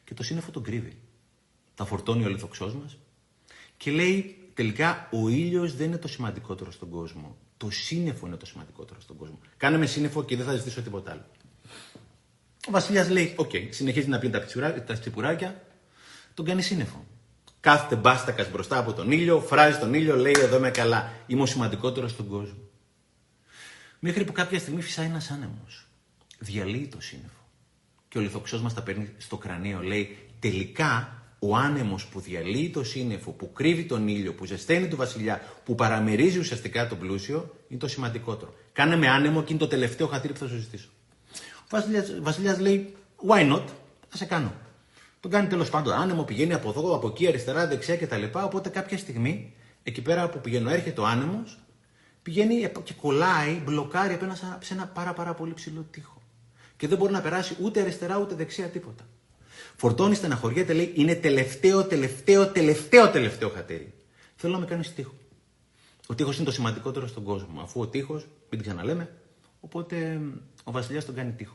Και 0.05 0.15
το 0.15 0.23
σύννεφο 0.23 0.51
τον 0.51 0.63
κρύβει. 0.63 0.99
Τα 1.75 1.85
φορτώνει 1.85 2.25
ο 2.25 2.29
λιθοξό 2.29 2.75
μας, 2.83 2.99
και 3.77 3.91
λέει 3.91 4.37
τελικά 4.55 5.09
ο 5.13 5.29
ήλιος 5.29 5.77
δεν 5.77 5.87
είναι 5.87 5.99
το 5.99 6.09
σημαντικότερο 6.09 6.71
στον 6.71 6.91
κόσμο. 6.91 7.37
Το 7.57 7.71
σύννεφο 7.71 8.27
είναι 8.27 8.37
το 8.37 8.47
σημαντικότερο 8.47 9.01
στον 9.01 9.17
κόσμο. 9.17 9.39
Κάνε 9.57 9.79
με 9.79 9.87
σύννεφο 9.87 10.25
και 10.25 10.37
δεν 10.37 10.47
θα 10.47 10.57
ζητήσω 10.57 10.83
τίποτα 10.83 11.11
άλλο. 11.11 11.25
Ο 12.69 12.71
Βασιλιάς 12.71 13.11
λέει: 13.11 13.33
OK, 13.37 13.51
okay. 13.53 13.67
συνεχίζει 13.71 14.09
να 14.09 14.19
πίνει 14.19 14.33
τα 14.87 14.99
τσιπουράκια, 14.99 15.63
τον 16.35 16.45
κάνει 16.45 16.63
σύννεφο. 16.63 17.05
Κάθεται 17.61 17.97
μπάστακας 17.97 18.51
μπροστά 18.51 18.79
από 18.79 18.93
τον 18.93 19.11
ήλιο, 19.11 19.41
φράζει 19.41 19.79
τον 19.79 19.95
ήλιο, 19.95 20.17
λέει: 20.17 20.35
Εδώ 20.39 20.57
είμαι 20.57 20.71
καλά. 20.71 21.13
Είμαι 21.27 21.43
ο 21.43 21.47
σημαντικότερος 21.47 22.11
στον 22.11 22.29
κόσμο. 22.29 22.59
Μέχρι 23.99 24.25
που 24.25 24.33
κάποια 24.33 24.59
στιγμή 24.59 24.83
φυσάει 24.83 25.07
ένας 25.07 25.31
άνεμος. 25.31 25.87
Διαλύει 26.39 26.87
το 26.87 27.01
σύννεφο. 27.01 27.49
Και 28.09 28.19
ο 28.19 28.21
λιθοξόος 28.21 28.61
μας 28.61 28.75
τα 28.75 28.83
παίρνει 28.83 29.13
στο 29.19 29.37
κρανίο. 29.37 29.83
Λέει: 29.83 30.19
Τελικά 30.39 31.23
ο 31.39 31.57
άνεμος 31.57 32.07
που 32.07 32.21
διαλύει 32.21 32.71
το 32.71 32.85
σύννεφο, 32.85 33.31
που 33.31 33.53
κρύβει 33.53 33.85
τον 33.85 34.09
ήλιο, 34.09 34.35
που 34.35 34.45
ζεσταίνει 34.45 34.89
τον 34.89 34.99
βασιλιά, 34.99 35.43
που 35.65 35.75
παραμερίζει 35.75 36.39
ουσιαστικά 36.39 36.89
τον 36.89 36.99
πλούσιο, 36.99 37.55
είναι 37.69 37.79
το 37.81 37.89
σημαντικότερο. 37.89 38.55
Κάνε 38.73 38.97
με 38.97 39.09
άνεμο 39.09 39.43
και 39.43 39.53
είναι 39.53 39.63
το 39.63 39.69
τελευταίο 39.69 40.07
χατήρι 40.07 40.33
που 40.33 40.39
θα 40.39 40.47
σου 40.47 40.57
ζητήσω. 40.57 40.89
Ο 41.73 42.23
βασιλιάς 42.23 42.59
λέει, 42.59 42.95
why 43.29 43.53
not, 43.53 43.65
θα 44.09 44.17
σε 44.17 44.25
κάνω. 44.25 44.53
Τον 45.21 45.31
κάνει 45.31 45.47
τέλος 45.47 45.71
πάντων 45.71 45.93
άνεμο, 45.93 46.23
πηγαίνει 46.23 46.55
από 46.55 46.69
εδώ, 46.69 46.95
από 46.95 47.09
εκεί, 47.09 47.27
αριστερά, 47.27 47.67
δεξιά 47.67 47.97
κτλ. 47.97 48.23
Οπότε 48.33 48.69
κάποια 48.69 48.99
στιγμή, 48.99 49.55
εκεί 49.83 50.03
πέρα 50.03 50.29
που 50.29 50.41
πηγαίνω, 50.41 50.71
έρχεται 50.71 51.01
ο 51.01 51.07
άνεμος, 51.07 51.59
πηγαίνει 52.23 52.71
και 52.85 52.95
κολλάει, 53.01 53.63
μπλοκάρει 53.65 54.15
απέναντι 54.15 54.39
σε 54.61 54.75
ένα 54.75 54.87
πάρα, 54.87 55.13
πάρα 55.13 55.35
πολύ 55.35 55.55
ψηλό 55.55 55.87
τείχο. 55.91 56.23
Και 56.77 56.89
δεν 56.89 56.99
μπορεί 56.99 57.13
να 57.13 57.21
περάσει 57.21 57.57
ούτε 57.63 57.81
αριστερά 57.81 58.19
ούτε 58.19 58.35
δεξιά 58.35 58.67
τίποτα. 58.67 59.07
Φορτώνει, 59.77 60.15
στεναχωριέται, 60.15 60.73
λέει 60.73 60.93
είναι 60.95 61.15
τελευταίο, 61.15 61.85
τελευταίο, 61.85 62.49
τελευταίο, 62.49 63.11
τελευταίο 63.11 63.49
χατήρι. 63.49 63.93
Θέλω 64.37 64.53
να 64.53 64.59
με 64.59 64.67
κάνεις 64.67 64.95
τείχο. 64.95 65.15
Ο 66.07 66.15
τείχος 66.15 66.37
είναι 66.37 66.45
το 66.45 66.53
σημαντικότερο 66.53 67.07
στον 67.07 67.25
κόσμο. 67.25 67.61
Αφού 67.61 67.81
ο 67.81 67.87
τείχος, 67.87 68.23
μην 68.23 68.61
την 68.61 68.63
ξαναλέμε, 68.63 69.11
οπότε 69.61 70.21
ο 70.65 70.71
βασιλιάς 70.71 71.05
τον 71.05 71.15
κάνει 71.15 71.33
τείχο. 71.33 71.55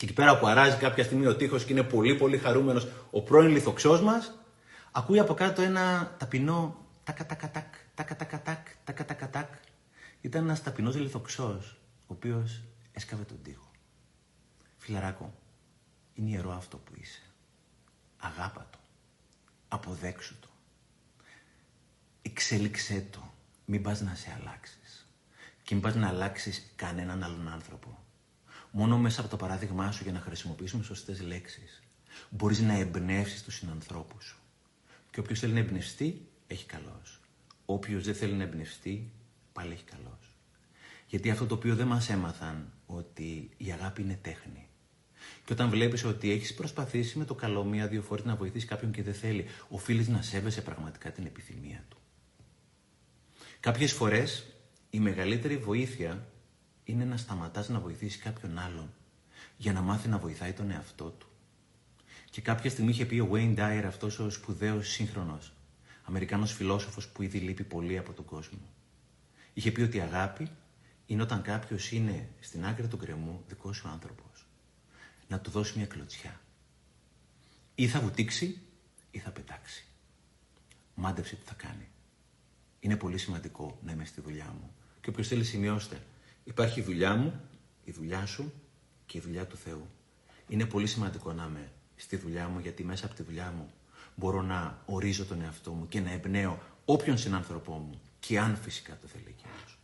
Και 0.00 0.06
εκεί 0.06 0.14
πέρα 0.14 0.38
που 0.38 0.46
αράζει 0.46 0.76
κάποια 0.76 1.04
στιγμή 1.04 1.26
ο 1.26 1.36
τείχος 1.36 1.64
και 1.64 1.72
είναι 1.72 1.82
πολύ 1.82 2.14
πολύ 2.16 2.38
χαρούμενος 2.38 2.88
ο 3.10 3.22
πρώην 3.22 3.50
λιθοξός 3.50 4.00
μας, 4.00 4.38
ακούει 4.92 5.18
από 5.18 5.34
κάτω 5.34 5.62
ένα 5.62 6.14
ταπεινό 6.18 6.86
τακατακατάκ, 7.04 7.74
τακατακατάκ, 7.94 8.66
τακατακατάκ. 8.84 9.52
Ήταν 10.20 10.44
ένας 10.44 10.62
ταπεινός 10.62 10.96
λιθοξός, 10.96 11.80
ο 12.00 12.06
οποίος 12.06 12.62
έσκαβε 12.92 13.24
τον 13.24 13.42
τείχο. 13.42 13.70
Φιλαράκο, 14.78 15.34
είναι 16.14 16.30
ιερό 16.30 16.52
αυτό 16.52 16.76
που 16.76 16.92
είσαι. 17.00 17.22
Αγάπα 18.18 18.66
το. 18.70 18.78
Αποδέξου 19.68 20.38
το. 20.40 20.48
Εξέλιξέ 22.22 23.06
το. 23.10 23.32
Μην 23.64 23.82
πας 23.82 24.00
να 24.00 24.14
σε 24.14 24.36
αλλάξεις. 24.40 25.08
Και 25.62 25.74
μην 25.74 25.82
πας 25.82 25.94
να 25.94 26.08
αλλάξεις 26.08 26.72
κανέναν 26.76 27.22
άλλον 27.22 27.48
άνθρωπο. 27.48 27.99
Μόνο 28.70 28.98
μέσα 28.98 29.20
από 29.20 29.30
το 29.30 29.36
παράδειγμά 29.36 29.92
σου 29.92 30.02
για 30.02 30.12
να 30.12 30.20
χρησιμοποιήσουμε 30.20 30.82
σωστές 30.82 31.20
λέξεις 31.20 31.82
μπορείς 32.30 32.60
να 32.60 32.72
εμπνεύσεις 32.72 33.42
τους 33.42 33.54
συνανθρώπους 33.54 34.24
σου. 34.24 34.38
Και 35.10 35.20
όποιος 35.20 35.38
θέλει 35.38 35.52
να 35.52 35.58
εμπνευστεί, 35.58 36.28
έχει 36.46 36.66
καλός. 36.66 37.20
Όποιος 37.64 38.04
δεν 38.04 38.14
θέλει 38.14 38.32
να 38.32 38.42
εμπνευστεί, 38.42 39.10
πάλι 39.52 39.72
έχει 39.72 39.84
καλός. 39.84 40.34
Γιατί 41.06 41.30
αυτό 41.30 41.46
το 41.46 41.54
οποίο 41.54 41.76
δεν 41.76 41.86
μας 41.86 42.10
έμαθαν, 42.10 42.72
ότι 42.86 43.50
η 43.56 43.72
αγάπη 43.72 44.02
είναι 44.02 44.18
τέχνη. 44.22 44.68
Και 45.44 45.52
όταν 45.52 45.70
βλέπεις 45.70 46.04
ότι 46.04 46.30
έχεις 46.30 46.54
προσπαθήσει 46.54 47.18
με 47.18 47.24
το 47.24 47.34
καλό 47.34 47.64
μία-δύο 47.64 48.02
φορές 48.02 48.24
να 48.24 48.36
βοηθήσεις 48.36 48.68
κάποιον 48.68 48.90
και 48.90 49.02
δεν 49.02 49.14
θέλει, 49.14 49.44
οφείλεις 49.68 50.08
να 50.08 50.22
σέβεσαι 50.22 50.62
πραγματικά 50.62 51.10
την 51.10 51.26
επιθυμία 51.26 51.84
του. 51.88 51.96
Κάποιες 53.60 53.92
φορές 53.92 54.46
η 54.90 55.00
μεγαλύτερη 55.00 55.56
βοήθεια 55.56 56.26
είναι 56.90 57.04
να 57.04 57.16
σταματάς 57.16 57.68
να 57.68 57.80
βοηθήσει 57.80 58.18
κάποιον 58.18 58.58
άλλον 58.58 58.92
για 59.56 59.72
να 59.72 59.80
μάθει 59.80 60.08
να 60.08 60.18
βοηθάει 60.18 60.52
τον 60.52 60.70
εαυτό 60.70 61.04
του. 61.04 61.26
Και 62.30 62.40
κάποια 62.40 62.70
στιγμή 62.70 62.90
είχε 62.90 63.04
πει 63.04 63.18
ο 63.18 63.28
Wayne 63.32 63.56
Dyer, 63.56 63.84
αυτός 63.86 64.18
ο 64.18 64.30
σπουδαίος 64.30 64.88
σύγχρονος 64.88 65.52
Αμερικάνος 66.10 66.52
φιλόσοφος 66.52 67.08
που 67.08 67.22
ήδη 67.22 67.38
λείπει 67.38 67.64
πολύ 67.64 67.98
από 67.98 68.12
τον 68.12 68.24
κόσμο. 68.24 68.74
Είχε 69.52 69.70
πει 69.70 69.80
ότι 69.80 69.96
η 69.96 70.00
αγάπη 70.00 70.50
είναι 71.06 71.22
όταν 71.22 71.42
κάποιος 71.42 71.92
είναι 71.92 72.28
στην 72.40 72.66
άκρη 72.66 72.88
του 72.88 72.96
κρεμού 72.96 73.44
δικός 73.48 73.76
σου 73.76 73.88
άνθρωπος 73.88 74.46
να 75.28 75.40
του 75.40 75.50
δώσει 75.50 75.76
μια 75.76 75.86
κλωτσιά. 75.86 76.40
Ή 77.74 77.88
θα 77.88 78.00
βουτήξει 78.00 78.60
ή 79.10 79.18
θα 79.18 79.30
πετάξει. 79.30 79.84
Μάντεψε 80.94 81.36
τι 81.36 81.44
θα 81.44 81.54
κάνει. 81.54 81.88
Είναι 82.80 82.96
πολύ 82.96 83.18
σημαντικό 83.18 83.78
να 83.82 83.92
είμαι 83.92 84.04
στη 84.04 84.20
δουλειά 84.20 84.54
μου. 84.60 84.74
Και 85.00 85.10
όποιος 85.10 85.28
θέλει 85.28 85.44
σημειώστε. 85.44 86.02
Υπάρχει 86.50 86.80
η 86.80 86.82
δουλειά 86.82 87.14
μου, 87.14 87.40
η 87.84 87.90
δουλειά 87.90 88.26
σου 88.26 88.52
και 89.06 89.18
η 89.18 89.20
δουλειά 89.20 89.46
του 89.46 89.56
Θεού. 89.56 89.86
Είναι 90.48 90.66
πολύ 90.66 90.86
σημαντικό 90.86 91.32
να 91.32 91.44
είμαι 91.44 91.72
στη 91.96 92.16
δουλειά 92.16 92.48
μου 92.48 92.58
γιατί 92.58 92.84
μέσα 92.84 93.06
από 93.06 93.14
τη 93.14 93.22
δουλειά 93.22 93.52
μου 93.56 93.70
μπορώ 94.14 94.42
να 94.42 94.82
ορίζω 94.86 95.24
τον 95.24 95.42
εαυτό 95.42 95.70
μου 95.70 95.88
και 95.88 96.00
να 96.00 96.12
εμπνέω 96.12 96.58
όποιον 96.84 97.18
συνάνθρωπό 97.18 97.72
μου 97.72 98.00
και 98.20 98.38
αν 98.38 98.56
φυσικά 98.56 98.98
το 99.00 99.06
θέλει 99.06 99.24
εκείνος. 99.28 99.78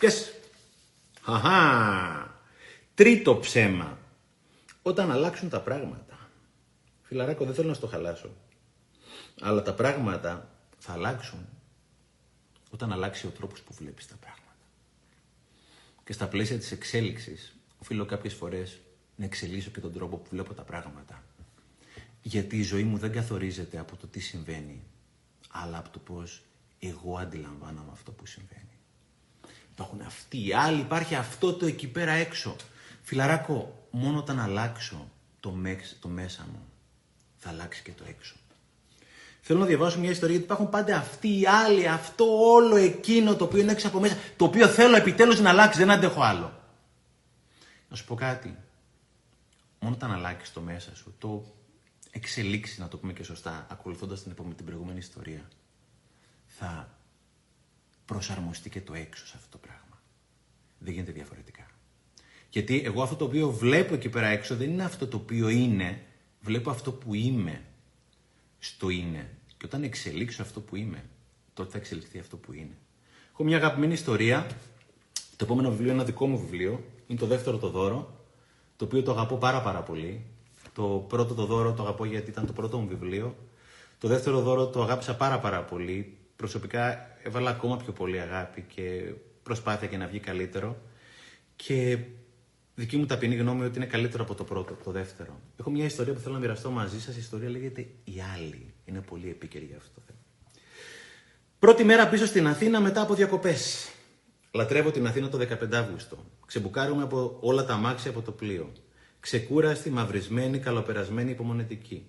Yes. 0.00 0.32
Αχα. 1.24 2.40
Τρίτο 2.94 3.36
ψέμα. 3.36 3.98
Όταν 4.82 5.10
αλλάξουν 5.10 5.48
τα 5.48 5.60
πράγματα. 5.60 6.28
Φιλαράκο, 7.02 7.44
δεν 7.44 7.54
θέλω 7.54 7.68
να 7.68 7.74
στο 7.74 7.86
χαλάσω. 7.86 8.30
Αλλά 9.40 9.62
τα 9.62 9.74
πράγματα 9.74 10.57
θα 10.78 10.92
αλλάξουν 10.92 11.48
όταν 12.70 12.92
αλλάξει 12.92 13.26
ο 13.26 13.30
τρόπος 13.30 13.60
που 13.60 13.74
βλέπεις 13.74 14.06
τα 14.06 14.14
πράγματα. 14.14 14.42
Και 16.04 16.12
στα 16.12 16.28
πλαίσια 16.28 16.58
της 16.58 16.72
εξέλιξης, 16.72 17.56
οφείλω 17.78 18.04
κάποιες 18.04 18.34
φορές 18.34 18.78
να 19.16 19.24
εξελίσω 19.24 19.70
και 19.70 19.80
τον 19.80 19.92
τρόπο 19.92 20.16
που 20.16 20.28
βλέπω 20.30 20.54
τα 20.54 20.62
πράγματα. 20.62 21.22
Γιατί 22.22 22.56
η 22.56 22.62
ζωή 22.62 22.82
μου 22.82 22.98
δεν 22.98 23.12
καθορίζεται 23.12 23.78
από 23.78 23.96
το 23.96 24.06
τι 24.06 24.20
συμβαίνει, 24.20 24.82
αλλά 25.50 25.78
από 25.78 25.88
το 25.88 25.98
πώς 25.98 26.42
εγώ 26.78 27.18
αντιλαμβάνομαι 27.18 27.90
αυτό 27.92 28.10
που 28.10 28.26
συμβαίνει. 28.26 28.62
Υπάρχουν 29.70 30.00
αυτοί 30.00 30.46
οι 30.46 30.52
άλλοι, 30.52 30.80
υπάρχει 30.80 31.14
αυτό 31.14 31.52
το 31.52 31.66
εκεί 31.66 31.88
πέρα 31.88 32.12
έξω. 32.12 32.56
Φιλαράκο, 33.02 33.86
μόνο 33.90 34.18
όταν 34.18 34.40
αλλάξω 34.40 35.10
το, 35.40 35.54
το 36.00 36.08
μέσα 36.08 36.46
μου, 36.52 36.62
θα 37.36 37.48
αλλάξει 37.48 37.82
και 37.82 37.92
το 37.92 38.04
έξω. 38.08 38.36
Θέλω 39.48 39.60
να 39.60 39.66
διαβάσω 39.66 39.98
μια 39.98 40.10
ιστορία 40.10 40.34
γιατί 40.34 40.44
υπάρχουν 40.44 40.68
πάντα 40.68 40.96
αυτοί 40.96 41.40
οι 41.40 41.46
άλλοι, 41.46 41.88
αυτό 41.88 42.24
όλο 42.52 42.76
εκείνο 42.76 43.36
το 43.36 43.44
οποίο 43.44 43.60
είναι 43.60 43.72
έξω 43.72 43.88
από 43.88 44.00
μέσα, 44.00 44.16
το 44.36 44.44
οποίο 44.44 44.68
θέλω 44.68 44.96
επιτέλους 44.96 45.40
να 45.40 45.50
αλλάξει, 45.50 45.78
δεν 45.78 45.90
αντέχω 45.90 46.22
άλλο. 46.22 46.60
Να 47.88 47.96
σου 47.96 48.04
πω 48.04 48.14
κάτι. 48.14 48.56
Μόνο 49.80 49.94
όταν 49.94 50.12
αλλάξεις 50.12 50.52
το 50.52 50.60
μέσα 50.60 50.96
σου, 50.96 51.14
το 51.18 51.54
εξελίξεις, 52.10 52.78
να 52.78 52.88
το 52.88 52.96
πούμε 52.96 53.12
και 53.12 53.22
σωστά, 53.22 53.66
ακολουθώντας 53.70 54.22
την, 54.22 54.34
την 54.56 54.64
προηγούμενη 54.64 54.98
ιστορία, 54.98 55.48
θα 56.46 56.98
προσαρμοστεί 58.04 58.70
και 58.70 58.80
το 58.80 58.94
έξω 58.94 59.26
σε 59.26 59.34
αυτό 59.36 59.48
το 59.50 59.58
πράγμα. 59.58 60.02
Δεν 60.78 60.92
γίνεται 60.92 61.12
διαφορετικά. 61.12 61.66
Γιατί 62.50 62.82
εγώ 62.84 63.02
αυτό 63.02 63.16
το 63.16 63.24
οποίο 63.24 63.50
βλέπω 63.50 63.94
εκεί 63.94 64.08
πέρα 64.08 64.26
έξω 64.26 64.56
δεν 64.56 64.70
είναι 64.70 64.84
αυτό 64.84 65.06
το 65.06 65.16
οποίο 65.16 65.48
είναι, 65.48 66.02
βλέπω 66.40 66.70
αυτό 66.70 66.92
που 66.92 67.14
είμαι 67.14 67.62
στο 68.58 68.88
είναι. 68.88 69.32
Και 69.58 69.66
όταν 69.66 69.82
εξελίξω 69.82 70.42
αυτό 70.42 70.60
που 70.60 70.76
είμαι, 70.76 71.04
τότε 71.54 71.70
θα 71.70 71.78
εξελιχθεί 71.78 72.18
αυτό 72.18 72.36
που 72.36 72.52
είναι. 72.52 72.76
Έχω 73.32 73.44
μια 73.44 73.56
αγαπημένη 73.56 73.92
ιστορία. 73.92 74.46
Το 75.36 75.44
επόμενο 75.44 75.68
βιβλίο 75.70 75.86
είναι 75.86 75.96
ένα 75.96 76.04
δικό 76.04 76.26
μου 76.26 76.38
βιβλίο. 76.38 76.84
Είναι 77.06 77.18
το 77.18 77.26
δεύτερο 77.26 77.58
το 77.58 77.68
δώρο, 77.68 78.24
το 78.76 78.84
οποίο 78.84 79.02
το 79.02 79.10
αγαπώ 79.10 79.36
πάρα 79.36 79.62
πάρα 79.62 79.82
πολύ. 79.82 80.24
Το 80.74 81.04
πρώτο 81.08 81.34
το 81.34 81.44
δώρο 81.44 81.72
το 81.72 81.82
αγαπώ 81.82 82.04
γιατί 82.04 82.30
ήταν 82.30 82.46
το 82.46 82.52
πρώτο 82.52 82.78
μου 82.78 82.88
βιβλίο. 82.88 83.36
Το 83.98 84.08
δεύτερο 84.08 84.40
δώρο 84.40 84.66
το 84.66 84.82
αγάπησα 84.82 85.16
πάρα 85.16 85.38
πάρα 85.38 85.62
πολύ. 85.62 86.16
Προσωπικά 86.36 87.08
έβαλα 87.22 87.50
ακόμα 87.50 87.76
πιο 87.76 87.92
πολύ 87.92 88.20
αγάπη 88.20 88.64
και 88.74 89.12
προσπάθεια 89.42 89.88
για 89.88 89.98
να 89.98 90.06
βγει 90.06 90.18
καλύτερο. 90.18 90.76
Και 91.56 91.98
δική 92.74 92.96
μου 92.96 93.06
ταπεινή 93.06 93.34
γνώμη 93.34 93.64
ότι 93.64 93.76
είναι 93.76 93.86
καλύτερο 93.86 94.22
από 94.22 94.34
το 94.34 94.44
πρώτο, 94.44 94.74
το 94.84 94.90
δεύτερο. 94.90 95.40
Έχω 95.56 95.70
μια 95.70 95.84
ιστορία 95.84 96.12
που 96.12 96.20
θέλω 96.20 96.34
να 96.34 96.40
μοιραστώ 96.40 96.70
μαζί 96.70 97.00
σας. 97.00 97.16
Η 97.16 97.18
ιστορία 97.18 97.48
λέγεται 97.48 97.80
Οι 98.04 98.22
Άλλοι. 98.34 98.67
Είναι 98.88 99.00
πολύ 99.00 99.28
επίκαιρη 99.28 99.64
για 99.64 99.76
αυτό 99.76 99.90
το 99.94 100.00
θέμα. 100.06 100.18
Πρώτη 101.58 101.84
μέρα 101.84 102.08
πίσω 102.08 102.26
στην 102.26 102.46
Αθήνα 102.46 102.80
μετά 102.80 103.00
από 103.00 103.14
διακοπές. 103.14 103.88
Λατρεύω 104.50 104.90
την 104.90 105.06
Αθήνα 105.06 105.28
το 105.28 105.38
15 105.38 105.74
Αύγουστο. 105.74 106.24
Ξεμπουκάρουμε 106.46 107.02
από 107.02 107.38
όλα 107.40 107.64
τα 107.64 107.74
αμάξια 107.74 108.10
από 108.10 108.22
το 108.22 108.32
πλοίο. 108.32 108.72
Ξεκούραστη, 109.20 109.90
μαυρισμένη, 109.90 110.58
καλοπερασμένη, 110.58 111.30
υπομονετική. 111.30 112.06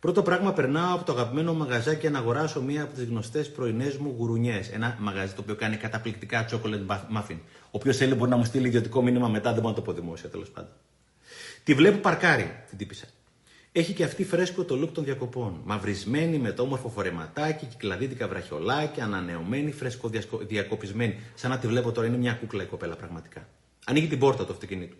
Πρώτο 0.00 0.22
πράγμα 0.22 0.52
περνάω 0.52 0.94
από 0.94 1.04
το 1.04 1.12
αγαπημένο 1.12 1.54
μαγαζάκι 1.54 2.08
να 2.08 2.18
αγοράσω 2.18 2.62
μία 2.62 2.82
από 2.82 2.94
τις 2.94 3.04
γνωστές 3.04 3.50
πρωινές 3.52 3.96
μου 3.96 4.14
γουρουνιές. 4.16 4.68
Ένα 4.68 4.96
μαγαζί 5.00 5.32
το 5.32 5.40
οποίο 5.40 5.54
κάνει 5.54 5.76
καταπληκτικά 5.76 6.48
chocolate 6.50 6.86
muffin. 7.16 7.38
Όποιο 7.70 7.92
θέλει 7.92 8.14
μπορεί 8.14 8.30
να 8.30 8.36
μου 8.36 8.44
στείλει 8.44 8.66
ιδιωτικό 8.66 9.02
μήνυμα 9.02 9.28
μετά, 9.28 9.52
δεν 9.52 9.60
μπορώ 9.60 9.68
να 9.68 9.74
το 9.74 9.82
πω 9.82 9.92
δημόσια 9.92 10.28
τέλος 10.28 10.50
πάντων. 10.50 10.70
Τη 11.64 11.74
βλέπω 11.74 11.98
παρκάρι, 11.98 12.64
την 12.68 12.78
τύπησα. 12.78 13.06
Έχει 13.76 13.92
και 13.92 14.04
αυτή 14.04 14.24
φρέσκο 14.24 14.64
το 14.64 14.82
look 14.82 14.92
των 14.92 15.04
διακοπών. 15.04 15.60
Μαυρισμένη 15.64 16.38
με 16.38 16.52
το 16.52 16.62
όμορφο 16.62 16.88
φορεματάκι, 16.88 17.66
κυκλαδίτικα 17.66 18.28
βραχιολάκια, 18.28 19.04
ανανεωμένη, 19.04 19.72
φρέσκο 19.72 20.10
διακοπισμένη. 20.46 21.20
Σαν 21.34 21.50
να 21.50 21.58
τη 21.58 21.66
βλέπω 21.66 21.92
τώρα, 21.92 22.06
είναι 22.06 22.16
μια 22.16 22.32
κούκλα 22.32 22.62
η 22.62 22.66
κοπέλα 22.66 22.96
πραγματικά. 22.96 23.48
Ανοίγει 23.84 24.06
την 24.06 24.18
πόρτα 24.18 24.46
του 24.46 24.52
αυτοκινήτου. 24.52 24.96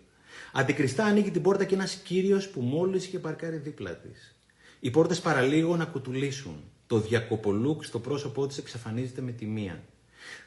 Αντικριστά 0.53 1.05
ανοίγει 1.05 1.31
την 1.31 1.41
πόρτα 1.41 1.63
και 1.63 1.73
ένας 1.73 1.95
κύριος 1.95 2.49
που 2.49 2.61
μόλις 2.61 3.05
είχε 3.05 3.19
παρκάρει 3.19 3.57
δίπλα 3.57 3.95
της. 3.95 4.35
Οι 4.79 4.89
πόρτες 4.89 5.19
παραλίγο 5.19 5.75
να 5.75 5.85
κουτουλήσουν. 5.85 6.63
Το 6.87 6.99
διακοπολούκ 6.99 7.83
στο 7.83 7.99
πρόσωπό 7.99 8.47
της 8.47 8.57
εξαφανίζεται 8.57 9.21
με 9.21 9.31
τη 9.31 9.45
μία. 9.45 9.81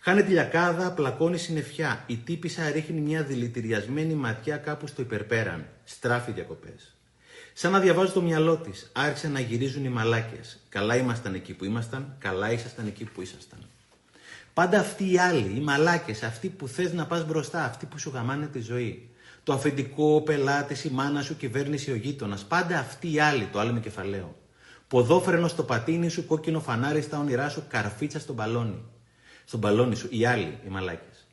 Χάνε 0.00 0.22
τη 0.22 0.30
λιακάδα, 0.30 0.92
πλακώνει 0.92 1.38
συννεφιά. 1.38 2.04
Η 2.06 2.16
τύπησα 2.16 2.70
ρίχνει 2.70 3.00
μια 3.00 3.22
δηλητηριασμένη 3.22 4.14
ματιά 4.14 4.56
κάπου 4.56 4.86
στο 4.86 5.02
υπερπέραν. 5.02 5.66
Στράφει 5.84 6.32
διακοπές. 6.32 6.92
Σαν 7.60 7.72
να 7.72 7.80
διαβάζω 7.80 8.12
το 8.12 8.22
μυαλό 8.22 8.56
της, 8.56 8.90
άρχισαν 8.92 9.32
να 9.32 9.40
γυρίζουν 9.40 9.84
οι 9.84 9.88
μαλάκες. 9.88 10.58
Καλά 10.68 10.96
ήμασταν 10.96 11.34
εκεί 11.34 11.52
που 11.52 11.64
ήμασταν, 11.64 12.16
καλά 12.18 12.52
ήσασταν 12.52 12.86
εκεί 12.86 13.04
που 13.04 13.22
ήσασταν. 13.22 13.58
Πάντα 14.54 14.78
αυτοί 14.78 15.12
οι 15.12 15.18
άλλοι, 15.18 15.56
οι 15.56 15.60
μαλάκες, 15.60 16.22
αυτοί 16.22 16.48
που 16.48 16.68
θες 16.68 16.92
να 16.92 17.06
πας 17.06 17.26
μπροστά, 17.26 17.64
αυτοί 17.64 17.86
που 17.86 17.98
σου 17.98 18.10
γαμάνε 18.14 18.46
τη 18.46 18.60
ζωή. 18.60 19.10
Το 19.42 19.52
αφεντικό, 19.52 20.14
ο 20.14 20.20
πελάτη, 20.20 20.88
η 20.88 20.90
μάνα 20.90 21.22
σου, 21.22 21.36
κυβέρνηση, 21.36 21.90
ο 21.90 21.94
γείτονας. 21.94 22.44
Πάντα 22.44 22.78
αυτοί 22.78 23.12
οι 23.12 23.20
άλλοι, 23.20 23.48
το 23.52 23.58
άλλο 23.58 23.72
με 23.72 23.80
κεφαλαίο. 23.80 24.36
Ποδόφρενος 24.88 25.50
στο 25.50 25.62
πατίνι 25.62 26.08
σου, 26.08 26.26
κόκκινο 26.26 26.60
φανάρι 26.60 27.00
στα 27.00 27.18
όνειρά 27.18 27.48
σου, 27.48 27.64
καρφίτσα 27.68 28.18
στον 28.18 28.34
μπαλόνι. 28.34 28.82
Στον 29.44 29.60
μπαλόνι 29.60 29.96
σου, 29.96 30.08
οι 30.10 30.26
άλλοι, 30.26 30.58
οι 30.66 30.68
μαλάκες. 30.68 31.26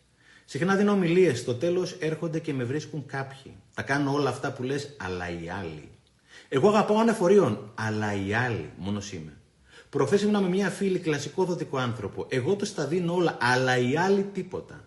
Συχνά 0.45 0.75
δίνω 0.75 0.91
ομιλίες. 0.91 1.39
Στο 1.39 1.55
τέλος 1.55 1.95
έρχονται 1.99 2.39
και 2.39 2.53
με 2.53 2.63
βρίσκουν 2.63 3.05
κάποιοι. 3.05 3.55
Τα 3.73 3.81
κάνω 3.81 4.13
όλα 4.13 4.29
αυτά 4.29 4.51
που 4.51 4.63
λες, 4.63 4.95
αλλά 4.97 5.29
οι 5.29 5.49
άλλοι. 5.49 5.89
Εγώ 6.49 6.67
αγαπάω 6.69 6.97
ανεφορίων, 6.97 7.71
αλλά 7.75 8.13
οι 8.25 8.34
άλλοι, 8.34 8.69
μόνος 8.77 9.12
είμαι. 9.12 9.38
Προχθές 9.89 10.21
ήμουν 10.21 10.41
με 10.41 10.49
μια 10.49 10.69
φίλη 10.69 10.99
κλασικό 10.99 11.43
δοτικό 11.43 11.77
άνθρωπο. 11.77 12.25
Εγώ 12.29 12.55
του 12.55 12.73
τα 12.73 12.86
δίνω 12.86 13.13
όλα, 13.13 13.38
αλλά 13.41 13.77
οι 13.77 13.97
άλλοι 13.97 14.23
τίποτα. 14.23 14.84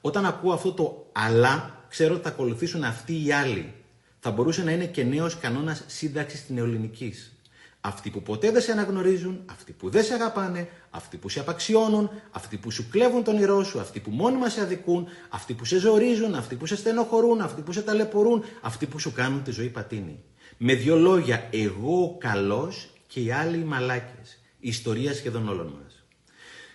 Όταν 0.00 0.26
ακούω 0.26 0.52
αυτό 0.52 0.72
το 0.72 1.06
αλλά, 1.12 1.84
ξέρω 1.88 2.14
ότι 2.14 2.22
θα 2.22 2.28
ακολουθήσουν 2.28 2.84
αυτοί 2.84 3.24
οι 3.24 3.32
άλλοι. 3.32 3.74
Θα 4.18 4.30
μπορούσε 4.30 4.64
να 4.64 4.70
είναι 4.70 4.86
και 4.86 5.04
νέος 5.04 5.38
κανόνας 5.38 5.84
σύνταξης 5.86 6.46
τη 6.46 6.52
νεοελληνικής. 6.52 7.36
Αυτοί 7.80 8.10
που 8.10 8.22
ποτέ 8.22 8.50
δεν 8.50 8.62
σε 8.62 8.72
αναγνωρίζουν, 8.72 9.40
αυτοί 9.50 9.72
που 9.72 9.90
δεν 9.90 10.04
σε 10.04 10.14
αγαπάνε, 10.14 10.68
αυτοί 10.90 11.16
που 11.16 11.28
σε 11.28 11.40
απαξιώνουν, 11.40 12.10
αυτοί 12.30 12.56
που 12.56 12.70
σου 12.70 12.88
κλέβουν 12.90 13.24
τον 13.24 13.38
ηρώ 13.38 13.64
σου, 13.64 13.80
αυτοί 13.80 14.00
που 14.00 14.10
μόνιμα 14.10 14.48
σε 14.48 14.60
αδικούν, 14.60 15.06
αυτοί 15.28 15.54
που 15.54 15.64
σε 15.64 15.78
ζορίζουν, 15.78 16.34
αυτοί 16.34 16.54
που 16.54 16.66
σε 16.66 16.76
στενοχωρούν, 16.76 17.40
αυτοί 17.40 17.62
που 17.62 17.72
σε 17.72 17.82
ταλαιπωρούν, 17.82 18.44
αυτοί 18.60 18.86
που 18.86 18.98
σου 18.98 19.12
κάνουν 19.12 19.42
τη 19.42 19.50
ζωή 19.50 19.68
πατίνη. 19.68 20.22
Με 20.64 20.74
δύο 20.74 20.96
λόγια, 20.96 21.48
εγώ 21.52 22.02
ο 22.02 22.18
καλός 22.18 22.90
και 23.06 23.20
οι 23.20 23.30
άλλοι 23.30 23.58
οι 23.58 23.64
μαλάκες. 23.64 24.38
Η 24.58 24.68
ιστορία 24.68 25.14
σχεδόν 25.14 25.48
όλων 25.48 25.66
μας. 25.66 26.04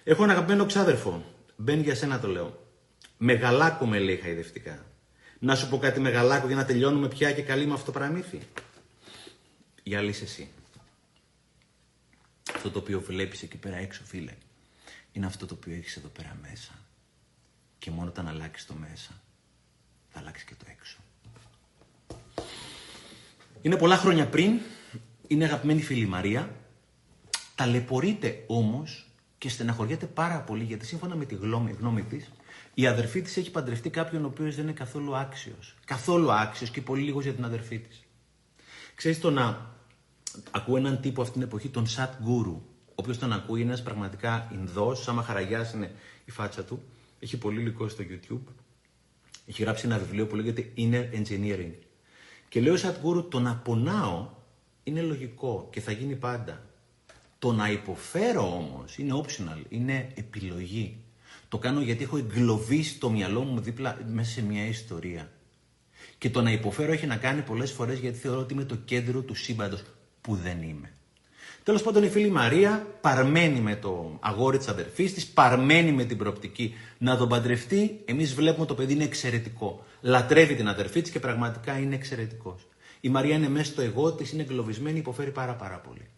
Έχω 0.03 0.23
ένα 0.23 0.31
αγαπημένο 0.31 0.65
ξάδερφο. 0.65 1.25
Μπαίνει 1.55 1.81
για 1.81 1.95
σένα 1.95 2.19
το 2.19 2.27
λέω. 2.27 2.67
Μεγαλάκο 3.17 3.85
με 3.85 3.99
λέει 3.99 4.15
χαϊδευτικά. 4.17 4.85
Να 5.39 5.55
σου 5.55 5.69
πω 5.69 5.77
κάτι 5.77 5.99
μεγαλάκο 5.99 6.47
για 6.47 6.55
να 6.55 6.65
τελειώνουμε 6.65 7.07
πια 7.07 7.31
και 7.31 7.41
καλή 7.41 7.65
με 7.65 7.73
αυτό 7.73 7.85
το 7.85 7.91
παραμύθι. 7.91 8.39
Η 9.83 9.95
άλλη 9.95 10.09
είσαι 10.09 10.23
εσύ. 10.23 10.49
Αυτό 12.53 12.71
το 12.71 12.79
οποίο 12.79 13.01
βλέπεις 13.01 13.43
εκεί 13.43 13.57
πέρα 13.57 13.75
έξω 13.75 14.01
φίλε. 14.05 14.33
Είναι 15.11 15.25
αυτό 15.25 15.45
το 15.45 15.53
οποίο 15.53 15.75
έχεις 15.75 15.95
εδώ 15.95 16.07
πέρα 16.07 16.37
μέσα. 16.41 16.71
Και 17.77 17.91
μόνο 17.91 18.09
όταν 18.09 18.27
αλλάξεις 18.27 18.67
το 18.67 18.73
μέσα 18.73 19.21
θα 20.09 20.19
αλλάξεις 20.19 20.45
και 20.45 20.55
το 20.55 20.65
έξω. 20.69 20.97
Είναι 23.67 23.77
πολλά 23.77 23.97
χρόνια 23.97 24.27
πριν, 24.27 24.59
είναι 25.27 25.45
αγαπημένη 25.45 25.81
φίλη 25.81 26.05
Μαρία. 26.05 26.55
Ταλαιπωρείται 27.55 28.43
όμως 28.47 29.09
και 29.37 29.49
στεναχωριέται 29.49 30.05
πάρα 30.05 30.41
πολύ 30.41 30.63
γιατί 30.63 30.85
σύμφωνα 30.85 31.15
με 31.15 31.25
τη 31.25 31.35
γνώμη, 31.35 31.71
γνώμη 31.79 32.03
της, 32.03 32.31
η 32.73 32.87
αδερφή 32.87 33.21
της 33.21 33.37
έχει 33.37 33.51
παντρευτεί 33.51 33.89
κάποιον 33.89 34.23
ο 34.23 34.27
οποίος 34.27 34.55
δεν 34.55 34.63
είναι 34.63 34.73
καθόλου 34.73 35.15
άξιος. 35.15 35.75
Καθόλου 35.85 36.31
άξιος 36.31 36.69
και 36.69 36.81
πολύ 36.81 37.01
λίγος 37.01 37.23
για 37.23 37.33
την 37.33 37.45
αδερφή 37.45 37.79
της. 37.79 38.03
Ξέρεις 38.95 39.19
το 39.19 39.31
να 39.31 39.75
ακούω 40.51 40.77
έναν 40.77 41.01
τύπο 41.01 41.21
αυτή 41.21 41.33
την 41.33 41.41
εποχή, 41.41 41.69
τον 41.69 41.87
Σατ 41.87 42.21
Γκούρου, 42.21 42.61
ο 42.85 42.93
οποίος 42.95 43.17
τον 43.17 43.33
ακούει, 43.33 43.59
είναι 43.61 43.69
ένας 43.69 43.83
πραγματικά 43.83 44.49
Ινδός, 44.53 45.03
σαν 45.03 45.15
μαχαραγιά 45.15 45.71
είναι 45.75 45.91
η 46.25 46.31
φάτσα 46.31 46.63
του. 46.63 46.83
Έχει 47.19 47.37
πολύ 47.37 47.59
υλικό 47.59 47.87
στο 47.87 48.03
YouTube. 48.09 48.53
Έχει 49.45 49.63
γράψει 49.63 49.85
ένα 49.85 49.97
βιβλίο 49.97 50.27
που 50.27 50.35
λέγεται 50.35 50.71
Inner 50.77 51.05
Engineering. 51.13 51.86
Και 52.49 52.61
λέω 52.61 52.77
σαν 52.77 52.97
γκουρου, 53.01 53.27
το 53.27 53.39
να 53.39 53.55
πονάω 53.55 54.29
είναι 54.83 55.01
λογικό 55.01 55.67
και 55.71 55.81
θα 55.81 55.91
γίνει 55.91 56.15
πάντα. 56.15 56.61
Το 57.39 57.51
να 57.51 57.71
υποφέρω 57.71 58.55
όμως 58.55 58.97
είναι 58.97 59.21
optional, 59.23 59.61
είναι 59.69 60.11
επιλογή. 60.15 60.97
Το 61.49 61.57
κάνω 61.57 61.81
γιατί 61.81 62.03
έχω 62.03 62.17
εγκλωβίσει 62.17 62.99
το 62.99 63.09
μυαλό 63.09 63.41
μου 63.41 63.59
δίπλα 63.59 63.97
μέσα 64.11 64.31
σε 64.31 64.41
μια 64.41 64.65
ιστορία. 64.67 65.31
Και 66.17 66.29
το 66.29 66.41
να 66.41 66.51
υποφέρω 66.51 66.91
έχει 66.91 67.05
να 67.05 67.17
κάνει 67.17 67.41
πολλές 67.41 67.71
φορές 67.71 67.99
γιατί 67.99 68.17
θεωρώ 68.17 68.39
ότι 68.39 68.53
είμαι 68.53 68.63
το 68.63 68.75
κέντρο 68.75 69.21
του 69.21 69.35
σύμπαντος 69.35 69.83
που 70.21 70.35
δεν 70.35 70.61
είμαι. 70.61 70.91
Τέλος 71.63 71.81
πάντων, 71.81 72.03
η 72.03 72.09
φίλη 72.09 72.29
Μαρία 72.29 72.87
παρμένει 73.01 73.59
με 73.59 73.75
το 73.75 74.17
αγόρι 74.21 74.57
της 74.57 74.67
αδερφής 74.67 75.13
της, 75.13 75.27
παρμένει 75.27 75.91
με 75.91 76.03
την 76.03 76.17
προοπτική 76.17 76.73
να 76.97 77.17
τον 77.17 77.29
παντρευτεί. 77.29 78.01
Εμείς 78.05 78.33
βλέπουμε 78.33 78.65
το 78.65 78.75
παιδί 78.75 78.93
είναι 78.93 79.03
εξαιρετικό. 79.03 79.85
Λατρεύει 80.01 80.55
την 80.55 80.67
αδερφή 80.67 81.01
της 81.01 81.11
και 81.11 81.19
πραγματικά 81.19 81.79
είναι 81.79 81.95
εξαιρετικός. 81.95 82.67
Η 83.01 83.09
Μαρία 83.09 83.35
είναι 83.35 83.49
μέσα 83.49 83.71
στο 83.71 83.81
εγώ 83.81 84.13
της, 84.13 84.31
είναι 84.31 84.41
εγκλωβισμένη, 84.41 84.97
υποφέρει 84.97 85.31
πάρα, 85.31 85.55
πάρα 85.55 85.79
πολύ. 85.79 86.09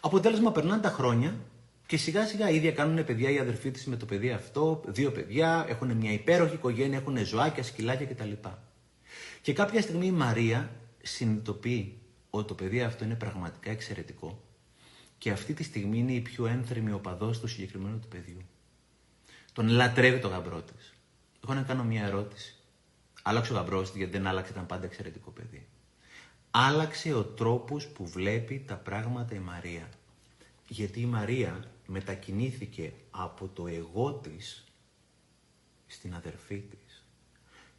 Αποτέλεσμα, 0.00 0.52
περνάνε 0.52 0.82
τα 0.82 0.90
χρόνια 0.90 1.34
και 1.86 1.96
σιγά 1.96 2.26
σιγά 2.26 2.50
ίδια 2.50 2.72
κάνουν 2.72 3.04
παιδιά 3.04 3.30
η 3.30 3.38
αδερφή 3.38 3.70
της 3.70 3.86
με 3.86 3.96
το 3.96 4.06
παιδί 4.06 4.30
αυτό, 4.30 4.82
δύο 4.86 5.10
παιδιά, 5.10 5.66
έχουν 5.68 5.92
μια 5.92 6.12
υπέροχη 6.12 6.54
οικογένεια, 6.54 6.98
έχουν 6.98 7.26
ζωάκια, 7.26 7.62
σκυλάκια 7.62 8.06
κτλ. 8.06 8.32
Και 9.42 9.52
κάποια 9.52 9.80
στιγμή 9.80 10.06
η 10.06 10.12
Μαρία 10.12 10.70
συνειδητοποιεί 11.02 11.98
ότι 12.30 12.48
το 12.48 12.54
παιδί 12.54 12.82
αυτό 12.82 13.04
είναι 13.04 13.14
πραγματικά 13.14 13.70
εξαιρετικό 13.70 14.42
και 15.18 15.30
αυτή 15.30 15.54
τη 15.54 15.62
στιγμή 15.62 15.98
είναι 15.98 16.12
η 16.12 16.20
πιο 16.20 16.46
ένθερμη 16.46 16.92
οπαδός 16.92 17.40
του 17.40 17.46
συγκεκριμένου 17.46 17.98
του 17.98 18.08
παιδιού. 18.08 18.42
Τον 19.52 19.68
λατρεύει 19.68 20.18
το 20.18 20.28
γαμπρό 20.28 20.62
της. 20.62 20.94
Εγώ 21.44 21.54
να 21.54 21.62
κάνω 21.62 21.84
μια 21.84 22.04
ερώτηση. 22.04 22.57
Άλλαξε 23.28 23.52
ο 23.52 23.56
γαμπρό 23.56 23.82
τη 23.82 23.98
γιατί 23.98 24.12
δεν 24.12 24.26
άλλαξε, 24.26 24.52
ήταν 24.52 24.66
πάντα 24.66 24.84
εξαιρετικό 24.84 25.30
παιδί. 25.30 25.66
Άλλαξε 26.50 27.14
ο 27.14 27.24
τρόπος 27.24 27.86
που 27.86 28.06
βλέπει 28.06 28.64
τα 28.66 28.74
πράγματα 28.74 29.34
η 29.34 29.38
Μαρία. 29.38 29.88
Γιατί 30.68 31.00
η 31.00 31.06
Μαρία 31.06 31.64
μετακινήθηκε 31.86 32.92
από 33.10 33.48
το 33.48 33.66
εγώ 33.66 34.12
της 34.12 34.64
στην 35.86 36.14
αδερφή 36.14 36.58
της. 36.58 37.04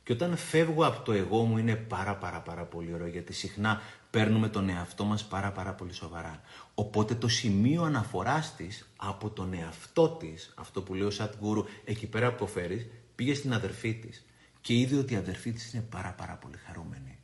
Και 0.03 0.13
όταν 0.13 0.37
φεύγω 0.37 0.85
από 0.85 1.01
το 1.01 1.11
εγώ 1.11 1.43
μου 1.43 1.57
είναι 1.57 1.75
πάρα 1.75 2.15
πάρα 2.15 2.39
πάρα 2.41 2.63
πολύ 2.63 2.93
ωραίο 2.93 3.07
γιατί 3.07 3.33
συχνά 3.33 3.81
παίρνουμε 4.09 4.49
τον 4.49 4.69
εαυτό 4.69 5.03
μας 5.03 5.25
πάρα 5.25 5.51
πάρα 5.51 5.73
πολύ 5.73 5.93
σοβαρά. 5.93 6.41
Οπότε 6.73 7.15
το 7.15 7.27
σημείο 7.27 7.83
αναφοράς 7.83 8.55
της 8.55 8.89
από 8.95 9.29
τον 9.29 9.53
εαυτό 9.53 10.09
της, 10.09 10.53
αυτό 10.55 10.81
που 10.81 10.93
λέει 10.93 11.07
ο 11.07 11.11
Σατ 11.11 11.35
Γκούρου, 11.39 11.65
εκεί 11.85 12.07
πέρα 12.07 12.33
που 12.33 12.47
φέρεις, 12.47 12.87
πήγε 13.15 13.33
στην 13.33 13.53
αδερφή 13.53 13.93
της 13.93 14.23
και 14.61 14.73
είδε 14.73 14.97
ότι 14.97 15.13
η 15.13 15.17
αδερφή 15.17 15.51
της 15.51 15.73
είναι 15.73 15.83
πάρα 15.83 16.11
πάρα 16.11 16.33
πολύ 16.33 16.57
χαρούμενη. 16.57 17.17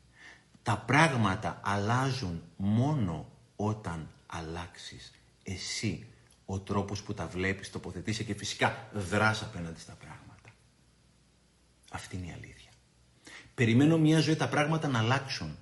Τα 0.64 0.78
πράγματα 0.78 1.62
αλλάζουν 1.64 2.44
μόνο 2.58 3.32
όταν 3.56 4.10
αλλάξεις 4.26 5.12
εσύ 5.44 6.06
ο 6.46 6.60
τρόπος 6.60 7.04
που 7.04 7.14
τα 7.14 7.28
βλέπεις, 7.28 7.70
τοποθετήσει 7.70 8.24
και 8.24 8.34
φυσικά 8.34 8.88
δράς 8.94 9.42
απέναντι 9.42 9.80
στα 9.80 9.94
πράγματα. 9.94 10.56
Αυτή 11.92 12.16
είναι 12.16 12.26
η 12.26 12.32
αλήθεια. 12.32 12.70
Περιμένω 13.56 13.98
μια 13.98 14.20
ζωή 14.20 14.36
τα 14.36 14.50
πράγματα 14.50 14.88
να 14.88 15.00
αλλάξουν. 15.00 15.58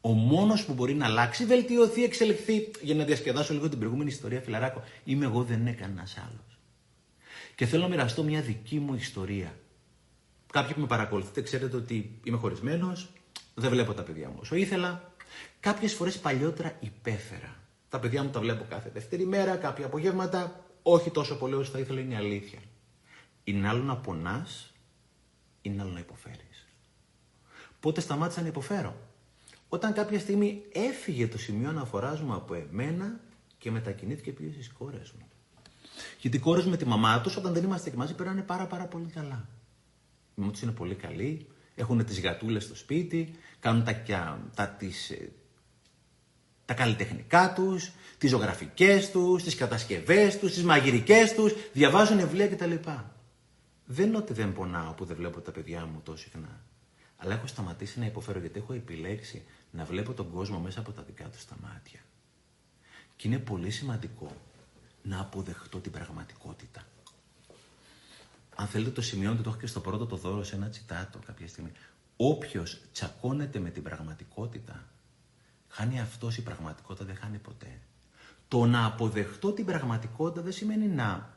Ο 0.00 0.12
μόνος 0.12 0.64
που 0.64 0.72
μπορεί 0.72 0.94
να 0.94 1.06
αλλάξει, 1.06 1.44
βελτιωθεί, 1.44 2.04
εξελιχθεί. 2.04 2.70
Για 2.82 2.94
να 2.94 3.04
διασκεδάσω 3.04 3.52
λίγο 3.52 3.68
την 3.68 3.78
προηγούμενη 3.78 4.10
ιστορία, 4.10 4.40
φιλαράκο, 4.40 4.82
είμαι 5.04 5.24
εγώ, 5.24 5.42
δεν 5.42 5.60
είναι 5.60 5.72
κανένα 5.72 6.06
άλλος. 6.16 6.58
Και 7.54 7.66
θέλω 7.66 7.82
να 7.82 7.88
μοιραστώ 7.88 8.22
μια 8.22 8.40
δική 8.40 8.78
μου 8.78 8.94
ιστορία. 8.94 9.54
Κάποιοι 10.54 10.74
που 10.74 10.80
με 10.80 10.86
παρακολουθείτε 10.86 11.42
ξέρετε 11.42 11.76
ότι 11.76 12.20
είμαι 12.24 12.36
χωρισμένος, 12.36 13.08
δεν 13.54 13.70
βλέπω 13.70 13.94
τα 13.94 14.02
παιδιά 14.02 14.28
μου 14.28 14.36
όσο 14.40 14.54
ήθελα. 14.54 15.12
Κάποιες 15.60 15.94
φορές 15.94 16.18
παλιότερα 16.18 16.76
υπέφερα. 16.80 17.56
Τα 17.88 17.98
παιδιά 17.98 18.22
μου 18.22 18.30
τα 18.30 18.40
βλέπω 18.40 18.64
κάθε 18.68 18.90
δεύτερη 18.90 19.26
μέρα, 19.26 19.56
κάποια 19.56 19.86
απογεύματα. 19.86 20.64
Όχι 20.82 21.10
τόσο 21.10 21.38
πολύ 21.38 21.54
όσο 21.54 21.70
θα 21.70 21.78
ήθελα, 21.78 22.00
είναι 22.00 22.14
η 22.14 22.16
αλήθεια. 22.16 22.58
Είναι 23.44 23.68
άλλο 23.68 23.82
να 23.82 23.96
πονάς, 23.96 24.72
είναι 25.62 25.82
άλλο 25.82 25.90
να 25.90 25.98
υποφέρεις. 25.98 26.66
Πότε 27.80 28.00
σταμάτησα 28.00 28.40
να 28.40 28.46
υποφέρω; 28.46 28.96
Όταν 29.68 29.92
κάποια 29.92 30.18
στιγμή 30.18 30.62
έφυγε 30.72 31.28
το 31.28 31.38
σημείο 31.38 31.68
αναφοράς 31.68 32.20
μου 32.20 32.34
από 32.34 32.54
εμένα 32.54 33.20
και 33.58 33.70
μετακινήθηκε 33.70 34.32
πίσω 34.32 34.52
στις 34.52 34.72
κόρες 34.72 35.12
μου. 35.18 35.28
Γιατί 36.20 36.36
οι 36.36 36.40
κόρες 36.40 36.64
με 36.64 36.76
τη 36.76 36.84
μαμά 36.84 37.20
τους, 37.20 37.36
όταν 37.36 37.52
δεν 37.52 37.64
είμαστε 37.64 37.90
και 37.90 37.96
μαζί, 37.96 38.14
περνάνε 38.14 38.42
πάρα, 38.42 38.66
πάρα 38.66 38.84
πολύ 38.84 39.06
καλά. 39.06 39.48
Η 40.36 40.40
μαμά 40.40 40.52
του 40.52 40.58
είναι 40.62 40.72
πολύ 40.72 40.94
καλή, 40.94 41.46
έχουν 41.74 42.04
τις 42.04 42.20
γατούλες 42.20 42.64
στο 42.64 42.74
σπίτι, 42.74 43.34
κάνουν 43.60 43.84
τα, 43.84 44.02
τα, 44.54 44.68
τις, 44.68 45.10
ε, 45.10 45.32
τα 46.64 46.74
καλλιτεχνικά 46.74 47.52
τους, 47.52 47.92
τις 48.18 48.30
ζωγραφικές 48.30 49.10
τους, 49.10 49.42
τις 49.42 49.54
κατασκευές 49.54 50.38
τους, 50.38 50.52
τις 50.52 50.62
μαγειρικές 50.64 51.34
τους, 51.34 51.54
διαβάζουν 51.72 52.18
βιβλία 52.18 52.48
κτλ. 52.48 52.74
Δεν 53.86 54.06
είναι 54.06 54.16
ότι 54.16 54.32
δεν 54.32 54.52
πονάω 54.52 54.92
που 54.92 55.04
δεν 55.04 55.16
βλέπω 55.16 55.40
τα 55.40 55.50
παιδιά 55.50 55.86
μου 55.86 56.00
τόσο 56.04 56.22
συχνά. 56.22 56.60
Αλλά 57.16 57.34
έχω 57.34 57.46
σταματήσει 57.46 57.98
να 57.98 58.06
υποφέρω 58.06 58.38
γιατί 58.38 58.58
έχω 58.58 58.72
επιλέξει 58.72 59.42
να 59.70 59.84
βλέπω 59.84 60.12
τον 60.12 60.30
κόσμο 60.30 60.58
μέσα 60.58 60.80
από 60.80 60.92
τα 60.92 61.02
δικά 61.02 61.24
του 61.24 61.38
τα 61.48 61.56
μάτια. 61.62 62.00
Και 63.16 63.28
είναι 63.28 63.38
πολύ 63.38 63.70
σημαντικό 63.70 64.36
να 65.02 65.20
αποδεχτώ 65.20 65.78
την 65.78 65.92
πραγματικότητα. 65.92 66.86
Αν 68.56 68.66
θέλετε 68.66 68.90
το 68.90 69.02
σημειώνετε, 69.02 69.42
το 69.42 69.48
έχω 69.48 69.58
και 69.58 69.66
στο 69.66 69.80
πρώτο 69.80 70.06
το 70.06 70.16
δώρο 70.16 70.44
σε 70.44 70.54
ένα 70.54 70.68
τσιτάτο 70.68 71.18
κάποια 71.26 71.48
στιγμή. 71.48 71.72
Όποιος 72.16 72.80
τσακώνεται 72.92 73.58
με 73.58 73.70
την 73.70 73.82
πραγματικότητα, 73.82 74.84
χάνει 75.68 76.00
αυτός 76.00 76.36
η 76.36 76.42
πραγματικότητα, 76.42 77.04
δεν 77.04 77.16
χάνει 77.16 77.38
ποτέ. 77.38 77.80
Το 78.48 78.66
να 78.66 78.86
αποδεχτώ 78.86 79.52
την 79.52 79.64
πραγματικότητα 79.64 80.42
δεν 80.42 80.52
σημαίνει 80.52 80.86
να 80.86 81.34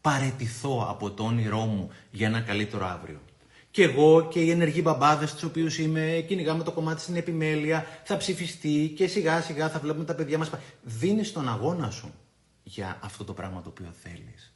παρετηθώ 0.00 0.86
από 0.88 1.10
το 1.10 1.24
όνειρό 1.24 1.64
μου 1.64 1.90
για 2.10 2.26
ένα 2.26 2.40
καλύτερο 2.40 2.86
αύριο. 2.86 3.20
Και 3.70 3.82
εγώ 3.82 4.28
και 4.28 4.40
οι 4.40 4.50
ενεργοί 4.50 4.80
μπαμπάδες, 4.84 5.34
του 5.34 5.46
οποίους 5.50 5.78
είμαι, 5.78 6.24
κυνηγάμε 6.28 6.64
το 6.64 6.72
κομμάτι 6.72 7.00
στην 7.00 7.16
επιμέλεια, 7.16 7.86
θα 8.04 8.16
ψηφιστεί 8.16 8.92
και 8.96 9.06
σιγά 9.06 9.40
σιγά 9.40 9.68
θα 9.68 9.78
βλέπουμε 9.78 10.04
τα 10.04 10.14
παιδιά 10.14 10.38
μας. 10.38 10.50
Δίνεις 10.82 11.32
τον 11.32 11.48
αγώνα 11.48 11.90
σου 11.90 12.14
για 12.62 12.98
αυτό 13.02 13.24
το 13.24 13.32
πράγμα 13.32 13.62
το 13.62 13.68
οποίο 13.68 13.94
θέλεις. 14.02 14.51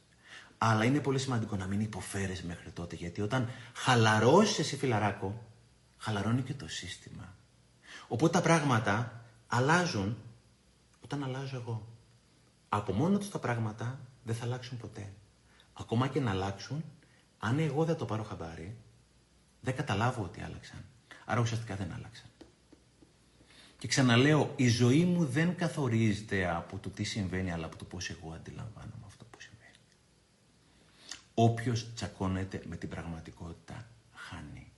Αλλά 0.57 0.83
είναι 0.83 0.99
πολύ 0.99 1.19
σημαντικό 1.19 1.55
να 1.55 1.65
μην 1.65 1.79
υποφέρεις 1.79 2.43
μέχρι 2.43 2.71
τότε, 2.71 2.95
γιατί 2.95 3.21
όταν 3.21 3.49
χαλαρώσεις 3.73 4.59
εσύ 4.59 4.77
φιλαράκο, 4.77 5.45
χαλαρώνει 5.97 6.41
και 6.41 6.53
το 6.53 6.67
σύστημα. 6.67 7.35
Οπότε 8.07 8.31
τα 8.37 8.41
πράγματα 8.41 9.21
αλλάζουν 9.47 10.17
όταν 11.03 11.23
αλλάζω 11.23 11.55
εγώ. 11.55 11.87
Από 12.69 12.93
μόνο 12.93 13.17
τους 13.17 13.29
τα 13.29 13.39
πράγματα 13.39 13.99
δεν 14.23 14.35
θα 14.35 14.45
αλλάξουν 14.45 14.77
ποτέ. 14.77 15.13
Ακόμα 15.73 16.07
και 16.07 16.19
να 16.19 16.31
αλλάξουν, 16.31 16.83
αν 17.39 17.59
εγώ 17.59 17.85
δεν 17.85 17.95
το 17.95 18.05
πάρω 18.05 18.23
χαμπάρι, 18.23 18.77
δεν 19.61 19.75
καταλάβω 19.75 20.23
ότι 20.23 20.41
άλλαξαν. 20.41 20.85
Άρα 21.25 21.41
ουσιαστικά 21.41 21.75
δεν 21.75 21.93
άλλαξαν. 21.93 22.29
Και 23.77 23.87
ξαναλέω, 23.87 24.53
η 24.55 24.67
ζωή 24.67 25.05
μου 25.05 25.25
δεν 25.25 25.55
καθορίζεται 25.55 26.49
από 26.49 26.77
το 26.77 26.89
τι 26.89 27.03
συμβαίνει, 27.03 27.51
αλλά 27.51 27.65
από 27.65 27.77
το 27.77 27.85
πώς 27.85 28.09
εγώ 28.09 28.31
αντιλαμβάνομαι 28.33 28.65
αυτό 28.73 28.85
που 28.85 28.85
συμβαίνει. 28.85 28.96
Όποιος 31.39 31.93
τσακώνεται 31.93 32.63
με 32.69 32.75
την 32.75 32.89
πραγματικότητα, 32.89 33.87
χάνει. 34.13 34.71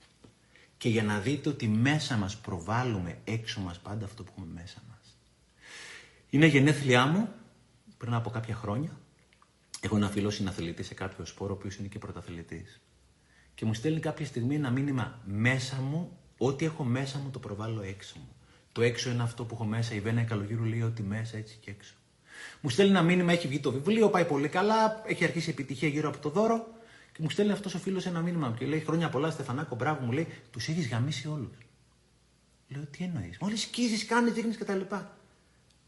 Και 0.78 0.90
για 0.90 1.04
να 1.04 1.20
δείτε 1.20 1.50
ότι 1.50 1.68
μέσα 1.68 2.18
μας 2.18 2.38
προβάλλουμε 2.38 3.18
έξω 3.24 3.62
μας 3.62 3.80
πάντα 3.80 4.06
αυτό 4.06 4.24
που 4.24 4.32
έχουμε 4.36 4.54
μέσα 4.54 4.82
μας. 4.90 5.18
Είναι 6.30 6.46
γενέθλιά 6.46 7.06
μου, 7.06 7.30
πριν 7.98 8.14
από 8.14 8.30
κάποια 8.30 8.56
χρόνια. 8.56 9.00
Έχω 9.82 9.96
ένα 9.96 10.10
φίλο 10.10 10.30
συναθλητή 10.30 10.84
σε 10.84 10.94
κάποιο 10.94 11.26
σπόρο, 11.26 11.54
ο 11.54 11.58
οποίος 11.58 11.76
είναι 11.76 11.88
και 11.88 12.00
πρωταθλητής 12.00 12.82
και 13.60 13.66
μου 13.66 13.74
στέλνει 13.74 14.00
κάποια 14.00 14.26
στιγμή 14.26 14.56
ένα 14.56 14.70
μήνυμα 14.70 15.22
μέσα 15.26 15.82
μου, 15.82 16.18
ό,τι 16.38 16.66
έχω 16.66 16.84
μέσα 16.84 17.18
μου 17.18 17.30
το 17.30 17.40
προβάλλω 17.40 17.82
έξω 17.82 18.16
μου. 18.18 18.36
Το 18.72 18.82
έξω 18.82 19.10
είναι 19.10 19.24
αυτό 19.24 19.46
που 19.46 19.54
έχω 19.54 19.66
μέσα. 19.66 19.94
Η 19.94 20.00
Βένα 20.00 20.24
Καλογύρου 20.24 20.64
λέει 20.64 20.82
ότι 20.82 21.02
μέσα 21.04 21.38
έτσι 21.38 21.58
και 21.62 21.70
έξω. 21.70 21.94
Μου 22.62 22.70
στέλνει 22.70 22.92
ένα 22.92 23.02
μήνυμα, 23.02 23.32
έχει 23.32 23.48
βγει 23.48 23.60
το 23.60 23.72
βιβλίο, 23.72 24.10
πάει 24.10 24.26
πολύ 24.26 24.48
καλά, 24.48 25.02
έχει 25.06 25.24
αρχίσει 25.24 25.50
επιτυχία 25.50 25.88
γύρω 25.88 26.10
από 26.10 26.18
το 26.18 26.30
δώρο. 26.30 26.68
Και 27.12 27.20
μου 27.22 27.30
στέλνει 27.30 27.52
αυτός 27.52 27.74
ο 27.74 27.80
φίλος 27.80 28.06
ένα 28.06 28.22
μήνυμα 28.22 28.56
και 28.60 28.66
λέει: 28.66 28.80
Χρόνια 28.80 29.10
πολλά, 29.10 29.32
Στεφανάκο, 29.32 29.76
μπράβο, 29.76 30.06
μου 30.06 30.12
λέει: 30.12 30.28
Τους 30.52 30.68
έχεις 30.68 30.90
γαμίσει 30.90 31.28
όλους. 31.28 31.58
Λέω: 32.68 32.84
Τι 32.84 33.04
εννοείς. 33.04 33.38
Μόλις 33.40 33.62
σκίζεις, 33.62 34.06
κάνεις, 34.06 34.34
δείχνεις 34.34 34.58
κτλ. 34.58 34.80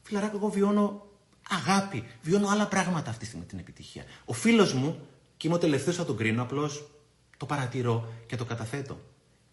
Φιλαράκο, 0.01 0.37
εγώ 0.37 0.49
βιώνω 0.49 1.07
αγάπη, 1.49 2.03
βιώνω 2.21 2.47
άλλα 2.47 2.67
πράγματα 2.67 3.09
αυτή 3.09 3.21
τη 3.21 3.25
στιγμή 3.25 3.45
την 3.45 3.59
επιτυχία. 3.59 4.03
Ο 4.25 4.33
φίλος 4.33 4.73
μου, 4.73 5.07
και 5.37 5.47
είμαι 5.47 5.55
ο 5.55 5.59
τελευταίος 5.59 5.95
θα 5.95 6.05
τον 6.05 6.17
κρίνω, 6.17 6.41
απλώς 6.41 6.89
το 7.37 7.45
παρατηρώ 7.45 8.13
και 8.25 8.35
το 8.35 8.45
καταθέτω. 8.45 8.99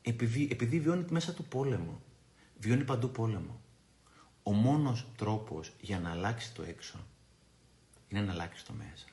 Επειδή, 0.02 0.48
επειδή 0.50 0.80
βιώνει 0.80 1.04
μέσα 1.08 1.32
του 1.32 1.44
πόλεμο. 1.44 2.00
Βιώνει 2.58 2.84
παντού 2.84 3.10
πόλεμο. 3.10 3.60
Ο 4.48 4.52
μόνος 4.52 5.06
τρόπος 5.16 5.72
για 5.80 5.98
να 5.98 6.10
αλλάξει 6.10 6.52
το 6.54 6.62
έξω 6.68 6.94
είναι 8.08 8.20
να 8.20 8.32
αλλάξει 8.32 8.64
το 8.64 8.72
μέσα. 8.72 9.06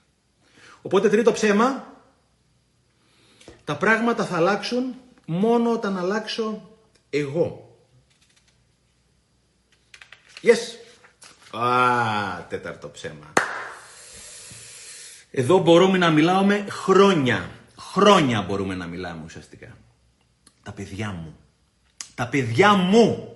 Οπότε 0.81 1.09
τρίτο 1.09 1.31
ψέμα, 1.31 1.87
τα 3.63 3.77
πράγματα 3.77 4.25
θα 4.25 4.35
αλλάξουν 4.35 4.95
μόνο 5.25 5.71
όταν 5.71 5.97
αλλάξω 5.97 6.69
εγώ. 7.09 7.77
Yes! 10.41 10.57
Α, 11.57 12.45
τέταρτο 12.49 12.89
ψέμα. 12.89 13.33
Εδώ 15.31 15.57
μπορούμε 15.57 15.97
να 15.97 16.09
μιλάμε 16.09 16.65
χρόνια. 16.69 17.49
Χρόνια 17.77 18.41
μπορούμε 18.41 18.75
να 18.75 18.85
μιλάμε 18.87 19.23
ουσιαστικά. 19.25 19.77
Τα 20.63 20.71
παιδιά 20.71 21.11
μου. 21.11 21.37
Τα 22.15 22.27
παιδιά 22.27 22.73
μου. 22.73 23.34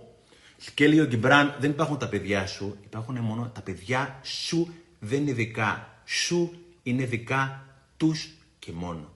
Και 0.73 0.87
λέει 0.87 0.99
ο 0.99 1.05
Γκυμπράν, 1.05 1.55
δεν 1.59 1.69
υπάρχουν 1.69 1.97
τα 1.97 2.07
παιδιά 2.07 2.47
σου, 2.47 2.77
υπάρχουν 2.83 3.17
μόνο 3.17 3.51
τα 3.53 3.61
παιδιά 3.61 4.19
σου 4.23 4.73
δεν 4.99 5.21
είναι 5.21 5.33
δικά. 5.33 6.01
Σου 6.05 6.53
είναι 6.83 7.05
δικά 7.05 7.65
τους 7.97 8.29
και 8.59 8.71
μόνο. 8.71 9.13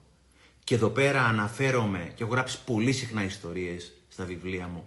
Και 0.64 0.74
εδώ 0.74 0.88
πέρα 0.88 1.24
αναφέρομαι 1.24 2.12
και 2.14 2.22
έχω 2.22 2.32
γράψει 2.32 2.64
πολύ 2.64 2.92
συχνά 2.92 3.24
ιστορίες 3.24 3.92
στα 4.08 4.24
βιβλία 4.24 4.66
μου 4.66 4.86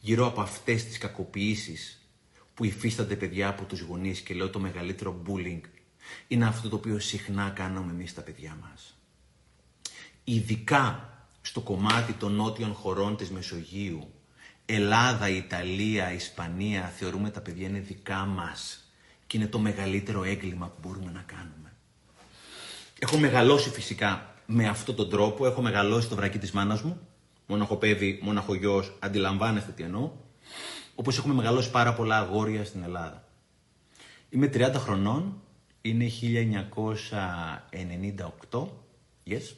γύρω 0.00 0.26
από 0.26 0.40
αυτές 0.40 0.84
τις 0.84 0.98
κακοποιήσεις 0.98 2.08
που 2.54 2.64
υφίστανται 2.64 3.16
παιδιά 3.16 3.48
από 3.48 3.64
τους 3.64 3.80
γονείς 3.80 4.20
και 4.20 4.34
λέω 4.34 4.50
το 4.50 4.58
μεγαλύτερο 4.58 5.22
bullying 5.26 5.60
είναι 6.28 6.46
αυτό 6.46 6.68
το 6.68 6.76
οποίο 6.76 6.98
συχνά 6.98 7.50
κάνουμε 7.50 7.92
εμείς 7.92 8.14
τα 8.14 8.22
παιδιά 8.22 8.58
μας 8.60 8.94
ειδικά 10.24 11.14
στο 11.42 11.60
κομμάτι 11.60 12.12
των 12.12 12.32
νότιων 12.32 12.72
χωρών 12.72 13.16
της 13.16 13.30
Μεσογείου, 13.30 14.12
Ελλάδα, 14.74 15.28
Ιταλία, 15.28 16.12
Ισπανία, 16.12 16.92
θεωρούμε 16.96 17.30
τα 17.30 17.40
παιδιά 17.40 17.68
είναι 17.68 17.78
δικά 17.78 18.16
μας 18.16 18.92
Και 19.26 19.36
είναι 19.36 19.46
το 19.46 19.58
μεγαλύτερο 19.58 20.24
έγκλημα 20.24 20.66
που 20.66 20.88
μπορούμε 20.88 21.10
να 21.12 21.24
κάνουμε. 21.26 21.72
Έχω 22.98 23.16
μεγαλώσει 23.16 23.70
φυσικά 23.70 24.34
με 24.46 24.68
αυτόν 24.68 24.94
τον 24.94 25.10
τρόπο. 25.10 25.46
Έχω 25.46 25.62
μεγαλώσει 25.62 26.08
το 26.08 26.16
βρακί 26.16 26.38
της 26.38 26.52
μάνας 26.52 26.82
μου. 26.82 27.00
Μόναχο 27.46 27.76
παιδί, 27.76 28.18
μόναχο 28.22 28.54
γιος, 28.54 28.96
αντιλαμβάνεστε 28.98 29.72
τι 29.72 29.82
εννοώ. 29.82 30.10
Όπως 30.94 31.18
έχουμε 31.18 31.34
μεγαλώσει 31.34 31.70
πάρα 31.70 31.94
πολλά 31.94 32.18
αγόρια 32.18 32.64
στην 32.64 32.82
Ελλάδα. 32.82 33.24
Είμαι 34.30 34.50
30 34.54 34.72
χρονών, 34.74 35.42
είναι 35.80 36.06
1998, 38.50 38.68
yes. 39.26 39.54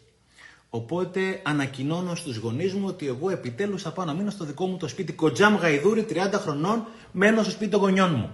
Οπότε 0.75 1.41
ανακοινώνω 1.45 2.15
στους 2.15 2.37
γονείς 2.37 2.75
μου 2.75 2.87
ότι 2.87 3.07
εγώ 3.07 3.31
επιτέλους 3.31 3.83
θα 3.83 3.93
πάω 3.93 4.05
να 4.05 4.13
μείνω 4.15 4.31
στο 4.31 4.45
δικό 4.45 4.67
μου 4.67 4.77
το 4.77 4.89
σπίτι. 4.89 5.13
Κοντζάμ 5.13 5.55
Γαϊδούρη, 5.55 6.07
30 6.09 6.33
χρονών, 6.33 6.87
μένω 7.13 7.43
στο 7.43 7.51
σπίτι 7.51 7.71
των 7.71 7.81
γονιών 7.81 8.15
μου. 8.15 8.31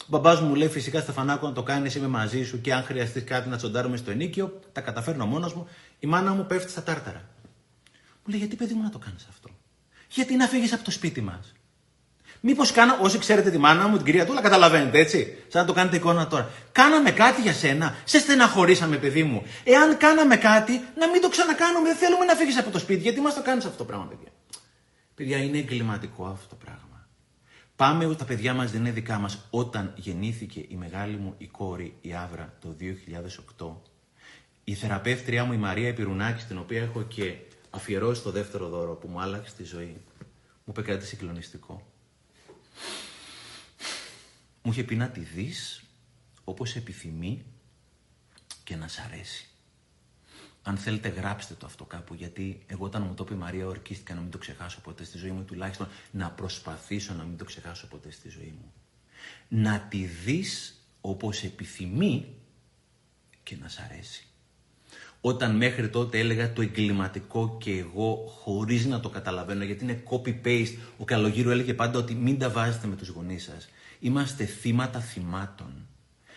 Ο 0.00 0.06
μπαμπάς 0.06 0.40
μου 0.40 0.54
λέει 0.54 0.68
φυσικά 0.68 1.00
Στεφανάκο 1.00 1.46
να 1.46 1.52
το 1.52 1.62
κάνεις, 1.62 1.94
είμαι 1.94 2.06
μαζί 2.06 2.44
σου 2.44 2.60
και 2.60 2.74
αν 2.74 2.82
χρειαστείς 2.82 3.24
κάτι 3.24 3.48
να 3.48 3.56
τσοντάρουμε 3.56 3.96
στο 3.96 4.10
ενίκιο, 4.10 4.60
τα 4.72 4.80
καταφέρνω 4.80 5.26
μόνος 5.26 5.54
μου. 5.54 5.66
Η 5.98 6.06
μάνα 6.06 6.32
μου 6.32 6.46
πέφτει 6.46 6.70
στα 6.70 6.82
τάρταρα. 6.82 7.28
Μου 7.92 8.30
λέει 8.30 8.38
γιατί 8.38 8.56
παιδί 8.56 8.74
μου 8.74 8.82
να 8.82 8.90
το 8.90 8.98
κάνεις 8.98 9.26
αυτό; 9.28 9.48
Γιατί 10.08 10.36
να 10.36 10.46
φύγεις 10.46 10.72
από 10.72 10.84
το 10.84 10.90
σπίτι 10.90 11.20
μας; 11.20 11.52
Μήπως 12.40 12.72
κάνα, 12.72 12.98
όσοι 13.00 13.18
ξέρετε 13.18 13.50
τη 13.50 13.58
μάνα 13.58 13.88
μου, 13.88 13.96
την 13.96 14.04
κυρία 14.04 14.26
Τούλα, 14.26 14.40
καταλαβαίνετε 14.40 14.98
έτσι; 14.98 15.36
Σαν 15.48 15.60
να 15.60 15.66
το 15.66 15.72
κάνετε 15.72 15.96
εικόνα 15.96 16.26
τώρα. 16.26 16.50
Κάναμε 16.72 17.10
κάτι 17.10 17.40
για 17.40 17.52
σένα, 17.52 17.96
σε 18.04 18.18
στεναχωρήσαμε, 18.18 18.96
παιδί 18.96 19.22
μου. 19.22 19.42
Εάν 19.64 19.96
κάναμε 19.96 20.36
κάτι, 20.36 20.72
να 20.96 21.08
μην 21.08 21.20
το 21.20 21.28
ξανακάνουμε. 21.28 21.88
Δεν 21.88 21.96
θέλουμε 21.96 22.24
να 22.24 22.34
φύγεις 22.34 22.58
από 22.58 22.70
το 22.70 22.78
σπίτι. 22.78 23.00
Γιατί 23.00 23.20
μας 23.20 23.34
το 23.34 23.42
κάνεις 23.42 23.64
αυτό 23.64 23.78
το 23.78 23.84
πράγμα, 23.84 24.06
παιδιά. 24.06 24.28
Παιδιά, 25.14 25.36
είναι 25.36 25.58
εγκληματικό 25.58 26.26
αυτό 26.26 26.48
το 26.48 26.54
πράγμα. 26.64 27.08
Πάμε 27.76 28.06
ότι 28.06 28.16
τα 28.16 28.24
παιδιά 28.24 28.54
μας 28.54 28.70
δεν 28.70 28.80
είναι 28.80 28.90
δικά 28.90 29.18
μας. 29.18 29.46
Όταν 29.50 29.92
γεννήθηκε 29.96 30.64
η 30.68 30.76
μεγάλη 30.78 31.16
μου 31.16 31.34
η 31.38 31.46
κόρη, 31.46 31.96
η 32.00 32.14
Άβρα, 32.14 32.54
το 32.60 32.76
2008, 33.58 33.66
η 34.64 34.74
θεραπεύτριά 34.74 35.44
μου 35.44 35.52
η 35.52 35.56
Μαρία 35.56 35.88
Επιρουνάκη, 35.88 36.44
την 36.44 36.58
οποία 36.58 36.82
έχω 36.82 37.02
και 37.02 37.34
αφιερώσει 37.70 38.22
το 38.22 38.30
δεύτερο 38.30 38.68
δώρο 38.68 38.94
που 38.94 39.08
μου 39.08 39.20
άλλαξε 39.20 39.54
τη 39.56 39.64
ζωή, 39.64 39.96
μου 40.64 40.74
είπε 40.76 40.82
κάτι 40.82 41.06
συγκλονιστικό. 41.06 41.86
Μου 44.62 44.70
είχε 44.72 44.84
πει 44.84 44.96
να 44.96 45.08
τη 45.08 45.20
δεις 45.20 45.82
όπως 46.44 46.76
επιθυμεί 46.76 47.44
και 48.64 48.76
να 48.76 48.88
σ' 48.88 48.98
αρέσει. 48.98 49.48
Αν 50.62 50.76
θέλετε 50.76 51.08
γράψτε 51.08 51.54
το 51.54 51.66
αυτό 51.66 51.84
κάπου, 51.84 52.14
γιατί 52.14 52.62
εγώ 52.66 52.84
όταν 52.84 53.02
μου 53.02 53.14
το 53.14 53.22
είπε 53.24 53.34
η 53.34 53.36
Μαρία 53.36 53.66
ορκίστηκα 53.66 54.14
να 54.14 54.20
μην 54.20 54.30
το 54.30 54.38
ξεχάσω 54.38 54.80
ποτέ 54.80 55.04
στη 55.04 55.18
ζωή 55.18 55.30
μου, 55.30 55.44
τουλάχιστον 55.44 55.88
να 56.10 56.30
προσπαθήσω 56.30 57.14
να 57.14 57.24
μην 57.24 57.36
το 57.36 57.44
ξεχάσω 57.44 57.86
ποτέ 57.86 58.10
στη 58.10 58.28
ζωή 58.28 58.54
μου. 58.60 58.72
Να 59.48 59.80
τη 59.80 60.04
δεις 60.04 60.80
όπως 61.00 61.42
επιθυμεί 61.42 62.34
και 63.42 63.56
να 63.56 63.68
σ' 63.68 63.78
αρέσει. 63.78 64.27
Όταν 65.20 65.56
μέχρι 65.56 65.88
τότε 65.88 66.18
έλεγα 66.18 66.52
το 66.52 66.62
εγκληματικό 66.62 67.56
και 67.60 67.78
εγώ 67.78 68.24
χωρίς 68.42 68.86
να 68.86 69.00
το 69.00 69.08
καταλαβαίνω, 69.08 69.64
γιατί 69.64 69.84
είναι 69.84 70.02
copy-paste, 70.10 70.74
ο 70.98 71.04
Καλογύρου 71.04 71.50
έλεγε 71.50 71.74
πάντα 71.74 71.98
ότι 71.98 72.14
μην 72.14 72.38
τα 72.38 72.50
βάζετε 72.50 72.86
με 72.86 72.96
τους 72.96 73.08
γονείς 73.08 73.42
σας. 73.42 73.68
Είμαστε 74.00 74.44
θύματα 74.44 75.00
θυμάτων. 75.00 75.86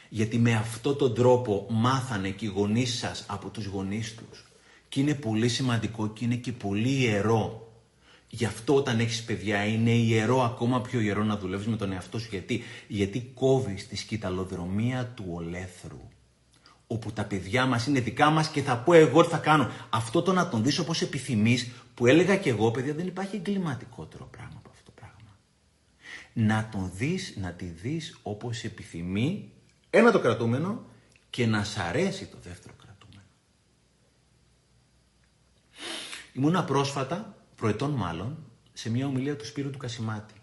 Γιατί 0.10 0.38
με 0.38 0.56
αυτόν 0.56 0.98
τον 0.98 1.14
τρόπο 1.14 1.68
μάθανε 1.70 2.30
και 2.30 2.46
οι 2.46 2.52
γονείς 2.56 2.98
σας 2.98 3.26
από 3.28 3.50
τους 3.50 3.66
γονείς 3.66 4.16
τους. 4.16 4.46
Και 4.90 5.00
είναι 5.00 5.14
πολύ 5.14 5.50
σημαντικό 5.50 6.10
και 6.10 6.26
είναι 6.26 6.36
και 6.36 6.52
πολύ 6.52 6.90
ιερό. 6.90 7.72
Γι' 8.30 8.46
αυτό 8.46 8.76
όταν 8.76 9.00
έχεις 9.00 9.24
παιδιά 9.24 9.66
είναι 9.66 9.92
ιερό, 9.92 10.42
ακόμα 10.42 10.82
πιο 10.82 11.00
ιερό 11.00 11.24
να 11.24 11.38
δουλεύεις 11.38 11.68
με 11.68 11.78
τον 11.78 11.92
εαυτό 11.92 12.20
σου. 12.20 12.28
Γιατί, 12.30 12.64
Γιατί 12.88 13.32
κόβεις 13.34 13.88
τη 13.88 13.96
σκηταλοδρομία 13.96 15.06
του 15.16 15.26
ολέθρου. 15.28 16.11
Όπου 16.92 17.12
τα 17.12 17.26
παιδιά 17.26 17.66
μας 17.66 17.88
είναι 17.88 18.00
δικά 18.00 18.30
μας 18.30 18.50
και 18.50 18.62
θα 18.62 18.78
πω 18.78 18.94
εγώ 18.94 19.24
τι 19.24 19.30
θα 19.30 19.38
κάνω. 19.38 19.72
Αυτό 19.90 20.22
το 20.22 20.34
να 20.34 20.50
τον 20.50 20.64
δεις 20.64 20.80
όπως 20.80 21.02
επιθυμείς, 21.02 21.72
που 21.94 22.06
έλεγα 22.06 22.38
και 22.38 22.50
εγώ, 22.50 22.72
παιδιά, 22.72 22.94
δεν 22.94 23.08
υπάρχει 23.08 23.36
εγκληματικότερο 23.36 24.26
πράγμα 24.26 24.56
από 24.58 24.70
αυτό 24.70 24.84
το 24.86 24.92
πράγμα. 24.92 25.38
Να 26.34 26.70
τον 26.72 26.92
δεις, 26.96 27.34
να 27.38 27.52
τη 27.52 27.66
δεις 27.66 28.18
όπως 28.22 28.64
επιθυμεί 28.64 29.52
ένα 29.90 30.12
το 30.12 30.20
κρατούμενο 30.20 30.86
και 31.30 31.46
να 31.46 31.64
σ' 31.64 31.78
αρέσει 31.78 32.26
το 32.26 32.38
δεύτερο 32.44 32.74
κρατούμενο. 32.84 33.28
Ήμουνα 36.34 36.64
πρόσφατα, 36.64 37.36
προετών 37.56 37.92
μάλλον, 37.92 38.38
σε 38.74 38.90
μια 38.90 39.08
ομιλία 39.08 39.36
του 39.36 39.46
Σπύρου 39.46 39.70
του 39.70 39.78
Κασιμάτη. 39.78 40.34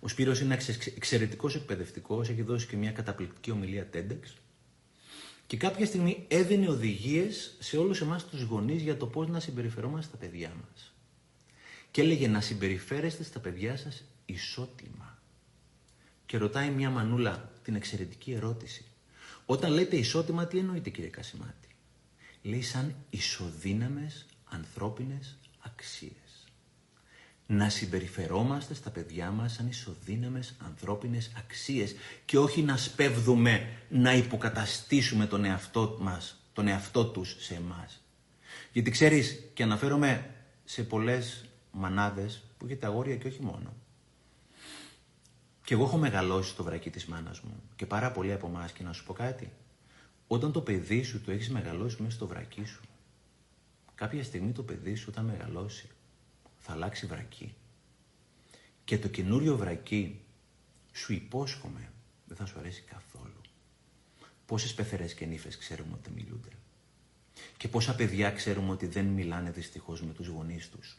Ο 0.00 0.08
Σπύρος 0.08 0.40
είναι 0.40 0.58
εξαιρετικός 0.96 1.54
εκπαιδευτικός, 1.54 2.28
έχει 2.28 2.42
δώσει 2.42 2.66
και 2.66 2.76
μια 2.76 2.90
καταπληκτική 2.90 3.50
ομιλία 3.50 3.88
TEDx 3.92 4.41
και 5.46 5.56
κάποια 5.56 5.86
στιγμή 5.86 6.24
έδινε 6.28 6.68
οδηγίες 6.68 7.56
σε 7.58 7.76
όλους 7.76 8.00
εμάς 8.00 8.26
τους 8.26 8.42
γονείς 8.42 8.82
για 8.82 8.96
το 8.96 9.06
πώς 9.06 9.28
να 9.28 9.40
συμπεριφερόμαστε 9.40 10.06
στα 10.06 10.16
παιδιά 10.16 10.52
μας. 10.60 10.92
Και 11.90 12.00
έλεγε 12.00 12.28
να 12.28 12.40
συμπεριφέρεστε 12.40 13.22
στα 13.22 13.40
παιδιά 13.40 13.76
σας 13.76 14.04
ισότιμα. 14.26 15.18
Και 16.26 16.36
ρωτάει 16.36 16.70
μια 16.70 16.90
μανούλα 16.90 17.52
την 17.62 17.74
εξαιρετική 17.74 18.32
ερώτηση. 18.32 18.84
Όταν 19.46 19.72
λέτε 19.72 19.96
ισότιμα, 19.96 20.46
τι 20.46 20.58
εννοείτε 20.58 20.90
κύριε 20.90 21.10
Κασιμάτη; 21.10 21.68
Λέει 22.42 22.62
σαν 22.62 22.94
ισοδύναμες 23.10 24.26
ανθρώπινες 24.44 25.36
αξίες. 25.60 26.21
Να 27.52 27.68
συμπεριφερόμαστε 27.68 28.74
στα 28.74 28.90
παιδιά 28.90 29.30
μας 29.30 29.52
σαν 29.52 29.68
ισοδύναμες 29.68 30.54
ανθρώπινες 30.64 31.32
αξίες 31.38 31.94
και 32.24 32.38
όχι 32.38 32.62
να 32.62 32.76
σπέβδουμε 32.76 33.68
να 33.88 34.14
υποκαταστήσουμε 34.14 35.26
τον 35.26 35.44
εαυτό 35.44 35.96
μας, 36.00 36.44
τον 36.52 36.68
εαυτό 36.68 37.06
τους 37.06 37.36
σε 37.38 37.54
εμάς. 37.54 38.02
Γιατί 38.72 38.90
ξέρεις, 38.90 39.50
και 39.54 39.62
αναφέρομαι 39.62 40.34
σε 40.64 40.82
πολλές 40.82 41.44
μανάδες 41.72 42.42
που 42.58 42.64
έχετε 42.64 42.86
αγόρια 42.86 43.16
και 43.16 43.28
όχι 43.28 43.42
μόνο. 43.42 43.74
Και 45.64 45.74
εγώ 45.74 45.84
έχω 45.84 45.96
μεγαλώσει 45.96 46.50
στο 46.50 46.62
βρακί 46.62 46.90
της 46.90 47.06
μάνας 47.06 47.40
μου 47.40 47.62
και 47.76 47.86
πάρα 47.86 48.12
πολλοί 48.12 48.32
από 48.32 48.46
εμάς 48.46 48.72
και 48.72 48.82
να 48.82 48.92
σου 48.92 49.04
πω 49.04 49.12
κάτι. 49.12 49.52
Όταν 50.26 50.52
το 50.52 50.60
παιδί 50.60 51.02
σου 51.02 51.20
το 51.20 51.30
έχεις 51.30 51.50
μεγαλώσει 51.50 52.02
μέσα 52.02 52.14
στο 52.14 52.26
βρακί 52.26 52.64
σου, 52.64 52.80
κάποια 53.94 54.24
στιγμή 54.24 54.52
το 54.52 54.62
παιδί 54.62 54.94
σου 54.94 55.06
όταν 55.08 55.24
μεγαλώσει 55.24 55.88
θα 56.62 56.72
αλλάξει 56.72 57.06
βρακί. 57.06 57.54
Και 58.84 58.98
το 58.98 59.08
καινούριο 59.08 59.56
βρακί 59.56 60.20
σου 60.92 61.12
υπόσχομαι 61.12 61.92
δεν 62.26 62.36
θα 62.36 62.46
σου 62.46 62.58
αρέσει 62.58 62.82
καθόλου. 62.82 63.40
Πόσες 64.46 64.74
πεθερές 64.74 65.14
και 65.14 65.26
νύφες 65.26 65.58
ξέρουμε 65.58 65.92
ότι 65.94 66.10
μιλούνται. 66.10 66.48
Και 67.56 67.68
πόσα 67.68 67.94
παιδιά 67.94 68.30
ξέρουμε 68.30 68.70
ότι 68.70 68.86
δεν 68.86 69.04
μιλάνε 69.04 69.50
δυστυχώς 69.50 70.02
με 70.02 70.12
τους 70.12 70.26
γονείς 70.26 70.68
τους. 70.70 70.98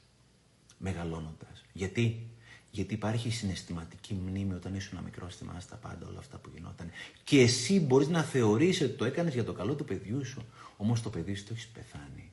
Μεγαλώνοντας. 0.78 1.64
Γιατί; 1.74 2.28
Γιατί 2.72 2.94
υπάρχει 2.94 3.30
συναισθηματική 3.30 4.14
μνήμη 4.14 4.54
όταν 4.54 4.76
ήσουν 4.76 5.04
μικρό, 5.04 5.30
θυμάσαι 5.30 5.68
τα 5.68 5.76
πάντα, 5.76 6.08
όλα 6.08 6.20
αυτά 6.20 6.38
που 6.38 6.50
γινόταν. 6.54 6.92
Και 7.24 7.42
εσύ 7.42 7.80
μπορείς 7.80 8.08
να 8.08 8.24
θεωρήσει 8.24 8.84
ότι 8.84 8.94
το 8.94 9.06
έκανες 9.06 9.34
για 9.34 9.44
το 9.44 9.54
καλό 9.54 9.76
του 9.76 9.86
παιδιού 9.86 10.26
σου, 10.26 10.46
όμως 10.78 11.02
το 11.02 11.10
παιδί 11.10 11.36
σου 11.36 11.44
το 11.44 11.54
έχεις 11.54 11.68
πεθάνει. 11.68 12.33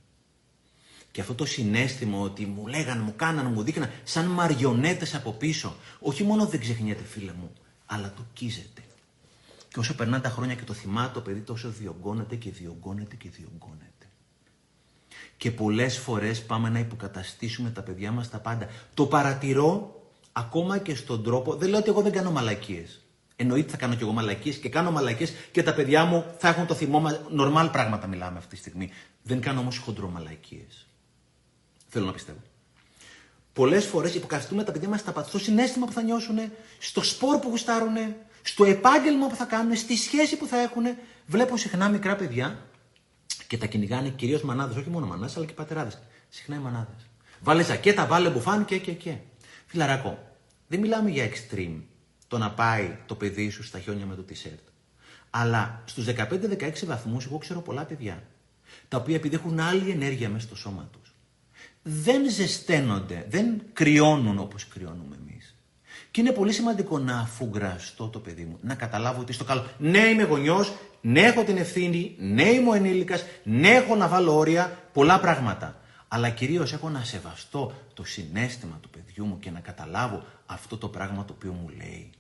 Και 1.13 1.21
αυτό 1.21 1.35
το 1.35 1.45
συνέστημα 1.45 2.19
ότι 2.19 2.47
μου 2.47 2.67
λέγανε, 2.67 3.03
μου 3.03 3.13
κάνανε, 3.17 3.49
μου 3.49 3.63
δείχναν, 3.63 3.91
σαν 4.05 4.27
μαριονέτες 4.27 5.15
από 5.15 5.33
πίσω, 5.33 5.77
όχι 6.01 6.23
μόνο 6.23 6.47
δεν 6.47 6.61
ξεχνιέται, 6.61 7.03
φίλε 7.03 7.33
μου, 7.33 7.53
αλλά 7.87 8.13
το 8.17 8.23
κίζεται. 8.33 8.83
Και 9.69 9.79
όσο 9.79 9.95
περνάνε 9.95 10.23
τα 10.23 10.29
χρόνια 10.29 10.55
και 10.55 10.65
το 10.65 10.73
θυμάται 10.73 11.13
το 11.13 11.21
παιδί, 11.21 11.41
τόσο 11.41 11.69
διωγγώνεται 11.69 12.37
και 12.37 12.51
διωγγώνεται 12.51 13.17
και 13.17 13.29
διωγγώνεται. 13.29 14.07
Και 15.37 15.51
πολλές 15.51 15.99
φορές 15.99 16.43
πάμε 16.43 16.69
να 16.69 16.79
υποκαταστήσουμε 16.79 17.71
τα 17.71 17.83
παιδιά 17.83 18.13
μας 18.13 18.31
τα 18.31 18.39
πάντα. 18.39 18.69
Το 18.95 19.07
παρατηρώ 19.07 20.01
ακόμα 20.33 20.79
και 20.79 20.95
στον 20.95 21.23
τρόπο. 21.23 21.55
Δεν 21.55 21.69
λέω 21.69 21.79
ότι 21.79 21.89
εγώ 21.89 22.03
δεν 22.03 22.13
κάνω 22.13 22.31
μαλακίες. 22.31 23.01
Εννοείται 23.37 23.71
θα 23.71 23.77
κάνω 23.77 23.95
κι 23.95 24.03
εγώ 24.03 24.13
μαλακίες 24.13 24.57
και 24.57 24.69
κάνω 24.69 24.91
μαλακίες 24.91 25.33
και 25.53 25.63
τα 25.63 25.75
παιδιά 25.75 26.05
μου 26.05 26.25
θα 26.39 26.49
έχουν 26.49 26.67
το 26.67 26.75
θυμό. 26.75 27.03
Νορμάλ 27.31 27.69
πράγματα 27.69 28.07
μιλάμε 28.07 28.39
αυτή 28.39 28.51
τη 28.51 28.57
στιγμή. 28.57 28.91
Δεν 29.23 29.41
κάνω 29.41 29.61
όμως 29.61 29.79
χοντρομαλακίες. 29.79 30.90
Θέλω 31.93 32.07
να 32.07 32.13
πιστεύω. 32.13 32.39
Πολλές 33.53 33.87
φορές 33.87 34.15
υποκαθιστούμε 34.15 34.65
τα 34.65 34.73
παιδιά 34.73 34.89
μας 34.89 35.01
στα 35.01 35.25
στο 35.29 35.39
συνέστημα 35.39 35.87
που 35.87 35.93
θα 35.93 36.03
νιώσουν, 36.03 36.39
στο 36.79 37.03
σπορ 37.03 37.39
που 37.39 37.49
γουστάρουν, 37.49 37.97
στο 38.43 38.65
επάγγελμα 38.65 39.27
που 39.27 39.35
θα 39.35 39.45
κάνουν, 39.45 39.77
στη 39.77 39.97
σχέση 39.97 40.37
που 40.37 40.47
θα 40.47 40.61
έχουν. 40.61 40.83
Βλέπω 41.27 41.57
συχνά 41.57 41.89
μικρά 41.89 42.17
παιδιά 42.17 42.67
και 43.47 43.59
τα 43.59 43.67
κυνηγάνε 43.67 44.09
κυρίως 44.09 44.43
μανάδες, 44.43 44.77
όχι 44.77 44.91
μόνο 44.91 45.07
μανάδες, 45.07 45.37
αλλά 45.37 45.47
και 45.47 45.53
πατεράδες. 45.53 45.99
Συχνά 46.29 46.57
οι 46.57 46.59
μανάδες. 46.59 47.07
Βάλε 47.41 47.63
ζακέτα, 47.63 48.07
βάλε 48.07 48.31
μπουφάν 48.31 48.65
και 48.65 48.79
και 48.79 48.93
και. 48.93 49.17
Φιλαράκο, 49.67 50.19
δεν 50.69 50.81
μιλάμε 50.81 51.11
για 51.11 51.29
extreme 51.29 51.81
το 52.29 52.39
να 52.39 52.51
πάει 52.51 52.99
το 53.07 53.15
παιδί 53.15 53.51
σου 53.51 53.63
στα 53.63 53.79
χιόνια 53.79 54.07
με 54.07 54.15
το 54.15 54.25
t-shirt. 54.29 54.65
Αλλά 55.31 55.83
στους 55.85 56.07
15-16 56.07 56.87
βαθμούς 56.87 57.25
εγώ 57.25 57.39
ξέρω 57.39 57.61
πολλά 57.61 57.85
παιδιά, 57.85 58.23
τα 58.89 58.97
οποία 58.97 59.15
επειδή 59.15 59.35
έχουν 59.35 59.61
άλλη 59.61 59.91
ενέργεια 59.91 60.29
μέσα 60.29 60.47
στο 60.47 60.57
σώμα 60.57 60.89
τους, 60.93 61.10
δεν 61.83 62.31
ζεσταίνονται, 62.31 63.27
δεν 63.29 63.63
κρυώνουν 63.73 64.39
όπως 64.39 64.69
κρυώνουμε 64.69 65.17
εμείς. 65.21 65.57
Και 66.11 66.21
είναι 66.21 66.33
πολύ 66.33 66.53
σημαντικό 66.53 66.99
να 66.99 67.19
αφουγκραστώ 67.19 68.09
το 68.09 68.19
παιδί 68.19 68.45
μου, 68.45 68.59
να 68.61 68.75
καταλάβω 68.75 69.21
ότι 69.21 69.33
στο 69.33 69.45
καλό. 69.45 69.67
Ναι, 69.79 69.99
είμαι 69.99 70.23
γονιός, 70.23 70.73
ναι, 71.01 71.21
έχω 71.21 71.43
την 71.43 71.57
ευθύνη, 71.57 72.15
ναι, 72.19 72.43
είμαι 72.43 72.71
ο 72.71 72.75
ενήλικας, 72.75 73.25
ναι, 73.43 73.69
έχω 73.69 73.97
να 73.97 74.09
βάλω 74.09 74.37
όρια, 74.37 74.79
πολλά 74.93 75.21
πράγματα. 75.21 75.81
Αλλά 76.09 76.31
κυρίως 76.31 76.73
έχω 76.73 76.89
να 76.89 77.05
σεβαστώ 77.05 77.73
το 77.95 78.05
συνέστημα 78.05 78.79
του 78.81 78.91
παιδιού 78.91 79.25
μου 79.25 79.39
και 79.39 79.51
να 79.51 79.61
καταλάβω 79.61 80.25
αυτό 80.47 80.77
το 80.77 80.89
πράγμα 80.89 81.25
το 81.25 81.33
οποίο 81.37 81.53
μου 81.53 81.69
λέει. 81.69 82.11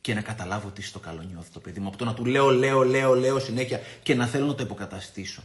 Και 0.00 0.14
να 0.14 0.20
καταλάβω 0.20 0.68
τι 0.68 0.82
στο 0.82 0.98
καλό 0.98 1.22
νιώθει 1.22 1.50
το 1.50 1.60
παιδί 1.60 1.80
μου. 1.80 1.88
Από 1.88 1.96
το 1.96 2.04
να 2.04 2.14
του 2.14 2.24
λέω, 2.24 2.50
λέω, 2.50 2.82
λέω, 2.82 3.14
λέω 3.14 3.38
συνέχεια 3.38 3.80
και 4.02 4.14
να 4.14 4.26
θέλω 4.26 4.46
να 4.46 4.54
το 4.54 4.62
υποκαταστήσω. 4.62 5.42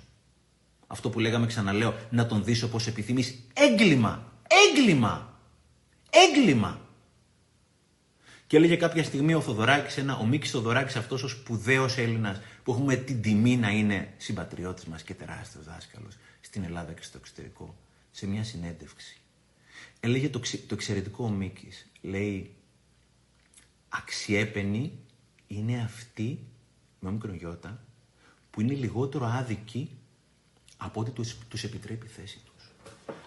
Αυτό 0.87 1.09
που 1.09 1.19
λέγαμε 1.19 1.45
ξαναλέω, 1.45 1.93
να 2.09 2.25
τον 2.25 2.43
δεις 2.43 2.63
όπως 2.63 2.87
επιθυμείς. 2.87 3.47
Έγκλημα! 3.53 4.33
Έγκλημα! 4.47 5.39
Έγκλημα! 6.09 6.79
Και 8.47 8.57
έλεγε 8.57 8.75
κάποια 8.75 9.03
στιγμή 9.03 9.33
ο 9.33 9.41
Θοδωράκης, 9.41 9.97
ένα, 9.97 10.17
ο 10.17 10.25
Μίκης 10.25 10.51
Θοδωράκης, 10.51 10.95
αυτός 10.95 11.23
ο 11.23 11.27
σπουδαίος 11.27 11.97
Έλληνας, 11.97 12.41
που 12.63 12.71
έχουμε 12.71 12.95
την 12.95 13.21
τιμή 13.21 13.57
να 13.57 13.69
είναι 13.69 14.13
συμπατριώτης 14.17 14.85
μας 14.85 15.03
και 15.03 15.13
τεράστιος 15.13 15.65
δάσκαλος 15.65 16.17
στην 16.41 16.63
Ελλάδα 16.63 16.91
και 16.91 17.03
στο 17.03 17.17
εξωτερικό, 17.17 17.75
σε 18.11 18.27
μια 18.27 18.43
συνέντευξη. 18.43 19.17
Έλεγε 19.99 20.29
το, 20.29 20.39
το 20.39 20.73
εξαιρετικό 20.73 21.23
ο 21.25 21.29
Μίκης. 21.29 21.87
Λέει, 22.01 22.55
αξιέπαινοι 23.89 24.99
είναι 25.47 25.81
αυτοί, 25.81 26.39
με 26.99 27.11
μικρό 27.11 27.33
γιώτα, 27.33 27.83
που 28.51 28.61
είναι 28.61 28.73
λιγότερο 28.73 29.25
άδικοι 29.25 29.89
από 30.77 30.99
ό,τι 30.99 31.11
τους, 31.11 31.37
τους 31.49 31.63
επιτρέπει 31.63 32.05
η 32.05 32.09
θέση 32.09 32.39
τους. 32.45 32.71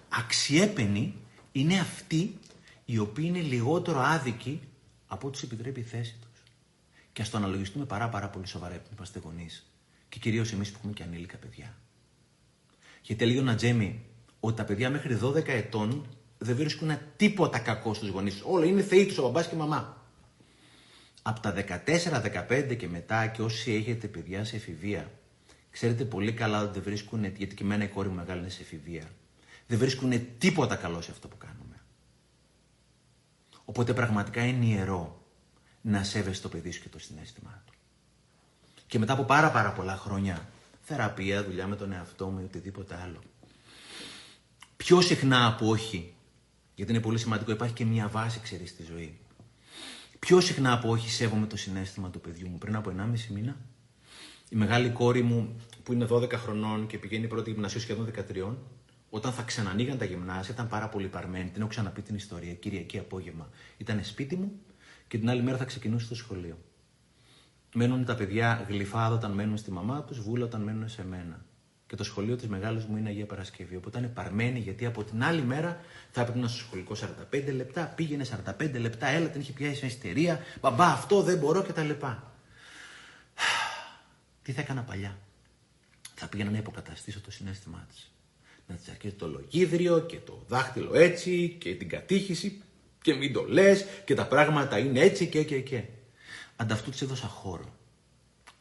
Αξιέπαινοι 0.09 1.15
είναι 1.53 1.79
αυτοί 1.79 2.39
οι 2.85 2.99
οποίοι 2.99 3.25
είναι 3.29 3.41
λιγότερο 3.41 4.01
άδικοι 4.01 4.61
από 5.07 5.27
ό,τι 5.27 5.37
τους 5.37 5.47
επιτρέπει 5.47 5.81
η 5.81 5.83
θέση 5.83 6.17
τους. 6.21 6.43
Και 7.13 7.23
ας 7.23 7.31
το 7.31 7.37
αναλογιστούμε 7.37 7.85
πάρα 7.85 8.09
πάρα 8.09 8.29
πολύ 8.29 8.47
σοβαρά 8.47 8.75
επειδή 8.75 8.95
είμαστε 8.97 9.19
γονείς. 9.19 9.67
Και 10.09 10.19
κυρίως 10.19 10.53
εμείς 10.53 10.71
που 10.71 10.75
έχουμε 10.79 10.93
και 10.93 11.03
ανήλικα 11.03 11.37
παιδιά. 11.37 11.77
Γιατί 13.03 13.25
έλεγε 13.25 13.39
ο 13.39 13.43
Νατζέμι 13.43 14.05
ότι 14.41 14.57
τα 14.57 14.65
παιδιά 14.65 14.91
μέχρι 14.91 15.19
12 15.23 15.49
ετών 15.49 16.07
δεν 16.39 16.57
βρίσκουν 16.57 16.99
τίποτα 17.17 17.59
κακό 17.59 17.95
στους 17.95 18.09
γονείς. 18.09 18.43
Όλα 18.45 18.65
είναι 18.65 18.83
θεοί 18.83 19.07
τους, 19.07 19.19
ο 19.19 19.23
μπαμπάς 19.23 19.49
και 19.49 19.55
η 19.55 19.59
μαμά. 19.59 20.03
Από 21.23 21.41
τα 21.41 21.55
14-15 22.49 22.77
και 22.77 22.89
μετά 22.89 23.27
και 23.27 23.43
όσοι 23.43 23.73
έχετε 23.73 24.07
παιδιά 24.07 24.45
σε 24.45 24.57
εφηβεία, 24.57 25.11
Ξέρετε 25.71 26.05
πολύ 26.05 26.33
καλά 26.33 26.63
ότι 26.63 26.73
δεν 26.73 26.83
βρίσκουν, 26.83 27.25
γιατί 27.25 27.55
και 27.55 27.63
εμένα 27.63 27.85
η 27.85 27.89
κόρη 27.89 28.09
μου 28.09 28.15
μεγάλη 28.15 28.41
είναι 28.41 28.49
σε 28.49 28.63
εφηβεία, 28.63 29.11
δεν 29.67 29.79
βρίσκουν 29.79 30.39
τίποτα 30.39 30.77
καλό 30.77 31.01
σε 31.01 31.11
αυτό 31.11 31.29
που 31.29 31.37
κάνουμε. 31.37 31.81
Οπότε 33.65 33.95
πραγματικά 33.95 34.45
είναι 34.45 34.65
ιερό 34.65 35.27
να 35.81 36.03
σέβεσαι 36.03 36.43
το 36.43 36.49
παιδί 36.49 36.71
σου 36.71 36.83
και 36.83 36.89
το 36.89 36.99
συνέστημά 36.99 37.63
του. 37.67 37.73
Και 38.87 38.99
μετά 38.99 39.13
από 39.13 39.25
πάρα 39.25 39.51
πάρα 39.51 39.73
πολλά 39.73 39.97
χρόνια, 39.97 40.49
θεραπεία, 40.81 41.45
δουλειά 41.45 41.67
με 41.67 41.77
τον 41.77 41.93
εαυτό 41.93 42.27
μου 42.27 42.41
ή 42.41 42.45
οτιδήποτε 42.45 43.01
άλλο. 43.03 43.23
Πιο 44.77 45.01
συχνά 45.01 45.47
από 45.47 45.69
όχι, 45.69 46.15
γιατί 46.75 46.93
είναι 46.93 47.01
πολύ 47.01 47.19
σημαντικό, 47.19 47.51
υπάρχει 47.51 47.75
και 47.75 47.85
μια 47.85 48.09
βάση, 48.09 48.41
ξέρεις, 48.41 48.71
στη 48.71 48.83
ζωή. 48.83 49.19
Πιο 50.19 50.41
συχνά 50.41 50.73
από 50.73 50.89
όχι 50.91 51.11
σέβομαι 51.11 51.47
το 51.47 51.57
συνέστημα 51.57 52.11
του 52.11 52.21
παιδιού 52.21 52.49
μου. 52.49 52.59
Πριν 52.59 52.77
από 52.77 52.91
1,5 52.91 53.27
μήνα, 53.29 53.57
η 54.51 54.57
μεγάλη 54.57 54.91
κόρη 54.91 55.23
μου 55.23 55.57
που 55.83 55.93
είναι 55.93 56.07
12 56.11 56.33
χρονών 56.33 56.87
και 56.87 56.99
πηγαίνει 56.99 57.27
πρώτη 57.27 57.51
γυμνασίου 57.51 57.81
σχεδόν 57.81 58.11
13, 58.33 58.55
όταν 59.11 59.33
θα 59.33 59.43
ξανανοίγαν 59.43 59.99
τα 59.99 60.05
γυμνάσια, 60.05 60.55
ήταν 60.55 60.69
πάρα 60.69 60.89
πολύ 60.89 61.09
παρμένη. 61.09 61.51
Την 61.51 61.61
έχω 61.61 61.71
ξαναπεί 61.71 62.03
την 62.03 62.15
ιστορία. 62.15 62.53
Κυριακή 62.53 62.99
απόγευμα 62.99 63.49
ήταν 63.77 64.05
σπίτι 64.05 64.37
μου 64.37 64.53
και 65.09 65.19
την 65.19 65.31
άλλη 65.31 65.43
μέρα 65.43 65.57
θα 65.57 65.65
ξεκινούσε 65.65 66.09
το 66.09 66.15
σχολείο. 66.15 66.59
Μένουν 67.75 68.05
τα 68.05 68.15
παιδιά 68.15 68.67
γλυφάδα 68.69 69.15
όταν 69.15 69.31
μένουν 69.31 69.57
στη 69.57 69.71
μαμά 69.71 70.03
τους, 70.03 70.21
βούλα 70.21 70.45
όταν 70.45 70.61
μένουν 70.61 70.89
σε 70.89 71.05
μένα. 71.05 71.45
Και 71.87 71.97
το 71.97 72.05
σχολείο 72.05 72.37
της 72.37 72.49
μεγάλης 72.49 72.85
μου 72.85 72.97
είναι 72.97 73.09
Αγία 73.09 73.27
Παρασκευή. 73.27 73.77
Οπότε 73.77 73.99
ήταν 73.99 74.13
παρμένη 74.13 74.59
γιατί 74.59 74.87
από 74.87 75.05
την 75.05 75.23
άλλη 75.23 75.43
μέρα 75.43 75.81
θα 76.11 76.21
έπρεπε 76.21 76.39
να 76.39 76.49
στο 76.49 76.59
σχολικό 76.59 76.95
45 77.33 77.55
λεπτά. 77.55 77.93
Πήγαινε 77.97 78.25
45 78.59 78.81
λεπτά, 78.81 79.07
έλα 79.07 79.29
την 79.29 79.41
είχε 79.41 79.53
πιάσει 79.53 79.85
μια 79.85 79.95
ιστερία. 79.95 80.41
Μπαμπά, 80.61 80.85
αυτό 80.85 81.23
δεν 81.23 81.39
μπορώ 81.39 81.63
κτλ. 81.63 81.91
Τι 84.49 84.55
θα 84.55 84.61
έκανα 84.61 84.83
παλιά; 84.83 85.19
Θα 86.15 86.29
πήγαινα 86.29 86.51
να 86.51 86.59
υποκαταστήσω 86.59 87.21
το 87.21 87.31
συνέστημά 87.31 87.87
της. 87.89 88.11
Να 88.67 88.75
της 88.75 88.89
αρχίσει 88.89 89.15
το 89.15 89.27
λογίδριο 89.27 90.01
και 90.01 90.17
το 90.19 90.45
δάχτυλο 90.49 90.95
έτσι 90.95 91.57
και 91.61 91.75
την 91.75 91.89
κατήχηση 91.89 92.63
και 93.03 93.15
μην 93.15 93.33
το 93.33 93.45
λες 93.45 93.85
και 94.05 94.15
τα 94.15 94.27
πράγματα 94.27 94.79
είναι 94.79 95.01
έτσι 95.01 95.29
και 95.29 95.45
και 95.45 95.61
και. 95.61 95.85
Ανταυτού 96.57 96.91
της 96.91 97.03
έδωσα 97.03 97.27
χώρο. 97.27 97.75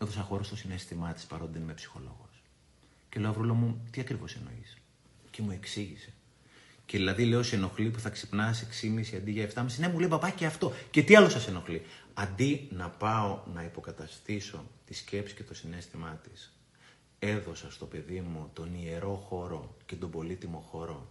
Έδωσα 0.02 0.22
χώρο 0.22 0.44
στο 0.44 0.56
συνέστημά 0.56 1.14
της 1.14 1.26
παρότι 1.26 1.52
δεν 1.54 1.62
είμαι 1.62 1.74
ψυχολόγος. 1.74 2.42
Και 3.10 3.20
λέω, 3.20 3.30
Αυρούλο 3.30 3.54
μου, 3.54 3.88
τι 3.92 4.02
ακριβώς 4.02 4.36
εννοείς; 4.36 4.78
Και 5.32 5.42
μου 5.42 5.52
εξήγησε. 5.52 6.14
Και 6.88 6.98
δηλαδή 6.98 7.26
λέω, 7.26 7.44
σε 7.44 7.56
ενοχλεί 7.56 7.90
που 7.90 8.00
θα 8.00 8.10
ξυπνάς 8.10 8.66
6,5 8.82 9.16
αντί 9.16 9.32
για 9.32 9.50
7,5. 9.54 9.66
Ναι, 9.78 9.88
μου 9.88 10.00
λέει 10.00 10.10
παπά 10.10 10.30
και 10.30 10.46
αυτό. 10.46 10.74
Και 10.92 11.04
τι 11.04 11.16
άλλο 11.16 11.30
σας 11.30 11.48
ενοχλεί. 11.48 11.82
Αντί 12.14 12.68
να 12.72 12.90
πάω 12.90 13.44
να 13.54 13.64
υποκαταστήσω 13.64 14.66
τη 14.86 14.94
σκέψη 14.94 15.36
και 15.36 15.44
το 15.44 15.54
συνέστημά 15.54 16.22
της, 16.24 16.54
έδωσα 17.20 17.72
στο 17.72 17.86
παιδί 17.86 18.22
μου 18.22 18.50
τον 18.54 18.74
ιερό 18.74 19.16
χώρο 19.16 19.76
και 19.86 19.96
τον 19.96 20.10
πολύτιμο 20.10 20.60
χώρο 20.72 21.08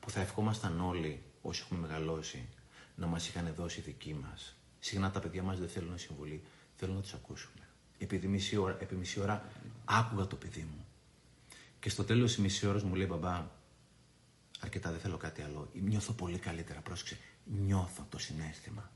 που 0.00 0.10
θα 0.10 0.20
ευχόμασταν 0.20 0.80
όλοι 0.80 1.22
όσοι 1.42 1.62
έχουμε 1.64 1.80
μεγαλώσει 1.80 2.48
να 2.94 3.06
μας 3.06 3.28
είχαν 3.28 3.52
δώσει 3.56 3.80
δικοί 3.80 4.14
μας. 4.14 4.56
Συχνά 4.78 5.10
τα 5.10 5.20
παιδιά 5.20 5.42
μας 5.42 5.58
δεν 5.58 5.68
θέλουν 5.68 5.98
συμβουλή, 5.98 6.42
θέλουν 6.76 6.94
να 6.94 7.00
τους 7.00 7.14
ακούσουμε. 7.14 7.68
Επειδή 7.98 8.26
μισή 8.26 8.56
ώρα, 8.56 8.76
επί 8.80 8.94
μισή 8.94 9.20
ώρα 9.20 9.44
άκουγα 9.84 10.26
το 10.26 10.36
παιδί 10.36 10.66
μου. 10.70 10.84
Και 11.80 11.88
στο 11.88 12.04
τέλος 12.04 12.34
της 12.34 12.42
μισής 12.42 12.62
ώρας 12.62 12.82
μου 12.82 12.94
λέει 12.94 13.06
μπαμπά, 13.10 13.58
αρκετά 14.60 14.90
δεν 14.90 15.00
θέλω 15.00 15.16
κάτι 15.16 15.42
άλλο. 15.42 15.70
Νιώθω 15.72 16.12
πολύ 16.12 16.38
καλύτερα, 16.38 16.80
πρόσεξε. 16.80 17.18
Νιώθω 17.44 18.06
το 18.08 18.18
συνέστημα. 18.18 18.90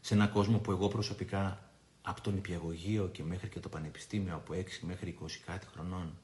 Σε 0.00 0.14
έναν 0.14 0.30
κόσμο 0.30 0.58
που 0.58 0.70
εγώ 0.70 0.88
προσωπικά 0.88 1.70
από 2.02 2.20
τον 2.20 2.36
υπηαγωγείο 2.36 3.08
και 3.08 3.22
μέχρι 3.22 3.48
και 3.48 3.60
το 3.60 3.68
πανεπιστήμιο 3.68 4.34
από 4.34 4.54
6 4.54 4.64
μέχρι 4.80 5.18
20 5.22 5.26
κάτι 5.46 5.66
χρονών 5.66 6.18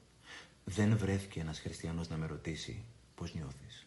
δεν 0.63 0.97
βρέθηκε 0.97 1.39
ένας 1.39 1.59
χριστιανός 1.59 2.09
να 2.09 2.17
με 2.17 2.25
ρωτήσει 2.25 2.83
πώς 3.15 3.33
νιώθεις. 3.33 3.85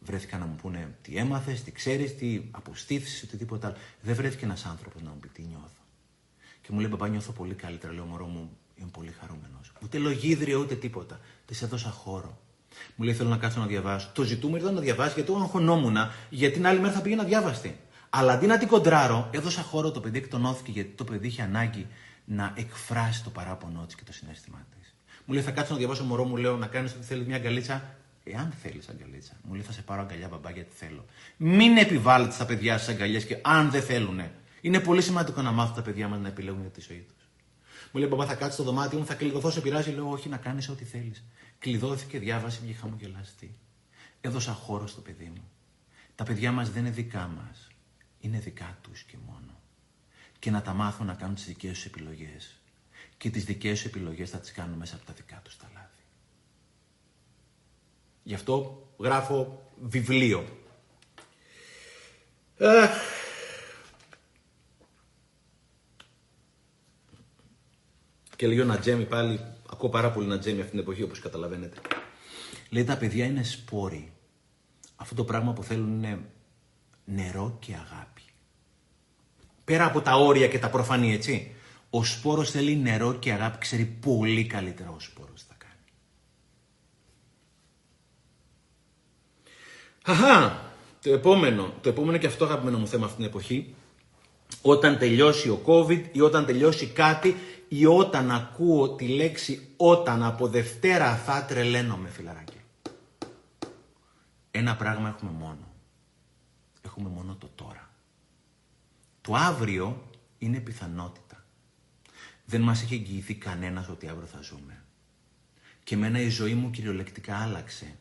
Βρέθηκαν 0.00 0.40
να 0.40 0.46
μου 0.46 0.56
πούνε 0.56 0.96
τι 1.02 1.16
έμαθες, 1.16 1.62
τι 1.62 1.72
ξέρεις, 1.72 2.16
τι 2.16 2.42
αποστήθησες, 2.50 3.22
οτιδήποτε 3.22 3.66
άλλο. 3.66 3.76
Δεν 4.00 4.14
βρέθηκε 4.14 4.44
ένας 4.44 4.64
άνθρωπος 4.64 5.02
να 5.02 5.10
μου 5.10 5.18
πει 5.20 5.28
τι 5.28 5.42
νιώθω. 5.42 5.80
Και 6.62 6.68
μου 6.72 6.80
λέει 6.80 6.90
παπά 6.90 7.08
νιώθω 7.08 7.32
πολύ 7.32 7.54
καλύτερα, 7.54 7.92
λέω 7.92 8.04
μωρό 8.04 8.26
μου 8.26 8.56
είμαι 8.74 8.90
πολύ 8.90 9.10
χαρούμενος. 9.10 9.72
Ούτε 9.82 9.98
λογίδριο 9.98 10.60
ούτε 10.60 10.76
τίποτα. 10.76 11.20
Της 11.46 11.62
έδωσα 11.62 11.90
χώρο. 11.90 12.40
Μου 12.96 13.04
λέει 13.04 13.14
θέλω 13.14 13.28
να 13.28 13.36
κάτσω 13.36 13.60
να 13.60 13.66
διαβάσω. 13.66 14.10
Το 14.14 14.22
ζητούμενο 14.22 14.62
ήταν 14.62 14.74
να 14.74 14.80
διαβάσει 14.80 15.14
γιατί 15.14 15.32
εγώ 15.32 15.40
αγχωνόμουν 15.40 15.96
γιατί 16.28 16.54
την 16.54 16.66
άλλη 16.66 16.80
μέρα 16.80 16.92
θα 16.92 17.00
πήγαινα 17.00 17.24
διάβαστη. 17.24 17.78
Αλλά 18.10 18.32
αντί 18.32 18.46
να 18.46 18.58
την 18.58 18.68
κοντράρω, 18.68 19.28
έδωσα 19.30 19.62
χώρο 19.62 19.90
το 19.90 20.00
παιδί 20.00 20.18
εκτονώθηκε 20.18 20.70
γιατί 20.70 20.88
το 20.88 21.04
παιδί 21.04 21.26
είχε 21.26 21.42
ανάγκη 21.42 21.86
να 22.24 22.52
εκφράσει 22.56 23.24
το 23.24 23.30
παράπονό 23.30 23.84
της 23.86 23.94
και 23.94 24.02
το 24.06 24.12
συνέστημά 24.12 24.66
της. 24.78 24.94
Μου 25.24 25.34
λέει: 25.34 25.42
Θα 25.42 25.50
κάτσω 25.50 25.72
να 25.72 25.78
διαβάσω 25.78 26.04
μωρό 26.04 26.24
μου, 26.24 26.36
λέω 26.36 26.56
να 26.56 26.66
κάνεις 26.66 26.92
ό,τι 26.92 27.04
θέλεις 27.04 27.26
μια 27.26 27.36
αγκαλίτσα. 27.36 27.94
Εάν 28.24 28.52
θέλεις 28.62 28.88
αγκαλίτσα. 28.88 29.32
Μου 29.42 29.52
λέει: 29.52 29.62
Θα 29.62 29.72
σε 29.72 29.82
πάρω 29.82 30.00
αγκαλιά, 30.00 30.28
μπαμπά, 30.28 30.50
γιατί 30.50 30.70
θέλω. 30.74 31.04
Μην 31.36 31.76
επιβάλλετε 31.76 32.32
στα 32.32 32.44
παιδιά 32.44 32.78
σας 32.78 32.88
αγκαλιές 32.88 33.24
και 33.24 33.38
αν 33.42 33.70
δεν 33.70 33.82
θέλουν. 33.82 34.20
Είναι 34.60 34.80
πολύ 34.80 35.02
σημαντικό 35.02 35.42
να 35.42 35.52
μάθουν 35.52 35.74
τα 35.74 35.82
παιδιά 35.82 36.08
μας 36.08 36.18
να 36.18 36.28
επιλέγουν 36.28 36.60
για 36.60 36.70
τη 36.70 36.80
ζωή 36.80 37.06
τους. 37.14 37.26
Μου 37.92 38.00
λέει: 38.00 38.08
Μπαμπά, 38.10 38.26
θα 38.26 38.34
κάτσεις 38.34 38.54
στο 38.54 38.62
δωμάτιο 38.62 38.98
μου, 38.98 39.06
θα 39.06 39.14
κλειδωθώ, 39.14 39.50
σε 39.50 39.60
πειράζει. 39.60 39.90
Λέω: 39.90 40.10
Όχι, 40.10 40.28
να 40.28 40.36
κάνεις 40.36 40.68
ό,τι 40.68 40.84
θέλεις. 40.84 41.24
Κλειδώθηκε, 41.62 42.18
διάβασε, 42.18 42.60
βγήκε 42.62 42.78
χαμογελαστή. 42.78 43.54
Έδωσα 44.20 44.52
χώρο 44.52 44.86
στο 44.86 45.00
παιδί 45.00 45.32
μου. 45.34 45.50
Τα 46.14 46.24
παιδιά 46.24 46.52
μας 46.52 46.70
δεν 46.70 46.84
είναι 46.84 46.94
δικά 46.94 47.26
μας 47.26 47.68
είναι 48.22 48.38
δικά 48.38 48.78
τους 48.82 49.02
και 49.02 49.16
μόνο. 49.26 49.60
Και 50.38 50.50
να 50.50 50.62
τα 50.62 50.72
μάθουν 50.72 51.06
να 51.06 51.14
κάνουν 51.14 51.34
τις 51.34 51.44
δικές 51.44 51.72
τους 51.72 51.84
επιλογές. 51.84 52.60
Και 53.16 53.30
τις 53.30 53.44
δικές 53.44 53.72
τους 53.72 53.84
επιλογές 53.84 54.30
θα 54.30 54.38
τις 54.38 54.52
κάνουν 54.52 54.78
μέσα 54.78 54.96
από 54.96 55.04
τα 55.04 55.12
δικά 55.12 55.40
τους 55.44 55.56
τα 55.56 55.70
λάθη. 55.74 56.02
Γι' 58.22 58.34
αυτό 58.34 58.88
γράφω 58.98 59.70
βιβλίο. 59.80 60.58
Και 68.36 68.46
λέει 68.46 68.60
ο 68.60 68.64
Νατζέμι 68.64 69.04
πάλι, 69.04 69.40
ακούω 69.72 69.88
πάρα 69.88 70.10
πολύ 70.10 70.26
Νατζέμι 70.26 70.58
αυτή 70.58 70.70
την 70.70 70.80
εποχή 70.80 71.02
όπως 71.02 71.20
καταλαβαίνετε. 71.20 71.76
Λέει 72.70 72.84
τα 72.84 72.96
παιδιά 72.96 73.24
είναι 73.24 73.42
σπόροι. 73.42 74.12
Αυτό 74.96 75.14
το 75.14 75.24
πράγμα 75.24 75.52
που 75.52 75.62
θέλουν 75.62 75.88
είναι 75.88 76.18
νερό 77.04 77.56
και 77.60 77.72
αγάπη. 77.72 78.22
Πέρα 79.64 79.84
από 79.86 80.00
τα 80.00 80.16
όρια 80.16 80.48
και 80.48 80.58
τα 80.58 80.70
προφανή, 80.70 81.12
έτσι. 81.12 81.54
Ο 81.90 82.04
σπόρος 82.04 82.50
θέλει 82.50 82.76
νερό 82.76 83.14
και 83.14 83.32
αγάπη, 83.32 83.58
ξέρει 83.58 83.84
πολύ 83.84 84.46
καλύτερα 84.46 84.90
ο 84.90 85.00
σπόρος 85.00 85.42
θα 85.48 85.54
κάνει. 85.58 85.74
Αχα, 90.04 90.62
το 91.02 91.12
επόμενο, 91.12 91.74
το 91.80 91.88
επόμενο 91.88 92.18
και 92.18 92.26
αυτό 92.26 92.44
αγαπημένο 92.44 92.78
μου 92.78 92.86
θέμα 92.86 93.04
αυτήν 93.04 93.18
την 93.18 93.28
εποχή, 93.28 93.74
όταν 94.62 94.98
τελειώσει 94.98 95.48
ο 95.48 95.62
COVID 95.66 96.02
ή 96.12 96.20
όταν 96.20 96.46
τελειώσει 96.46 96.86
κάτι 96.86 97.36
ή 97.74 97.86
όταν 97.86 98.30
ακούω 98.30 98.94
τη 98.94 99.08
λέξη 99.08 99.72
όταν 99.76 100.22
από 100.22 100.48
Δευτέρα 100.48 101.16
θα 101.16 101.44
τρελαίνομαι 101.44 102.08
φιλαράκι. 102.08 102.60
Ένα 104.50 104.76
πράγμα 104.76 105.08
έχουμε 105.08 105.30
μόνο. 105.30 105.72
Έχουμε 106.82 107.08
μόνο 107.08 107.34
το 107.34 107.50
τώρα. 107.54 107.90
Το 109.20 109.34
αύριο 109.34 110.10
είναι 110.38 110.58
πιθανότητα. 110.58 111.44
Δεν 112.44 112.60
μας 112.60 112.82
έχει 112.82 112.94
εγγυηθεί 112.94 113.34
κανένας 113.34 113.88
ότι 113.88 114.08
αύριο 114.08 114.26
θα 114.26 114.40
ζούμε. 114.40 114.84
Και 115.84 115.94
εμένα 115.94 116.20
η 116.20 116.28
ζωή 116.28 116.54
μου 116.54 116.70
κυριολεκτικά 116.70 117.36
άλλαξε 117.36 117.98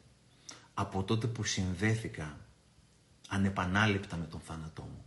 από 0.73 1.03
τότε 1.03 1.27
που 1.27 1.43
συνδέθηκα 1.43 2.37
ανεπανάληπτα 3.27 4.17
με 4.17 4.25
τον 4.25 4.39
θάνατό 4.39 4.81
μου. 4.81 5.03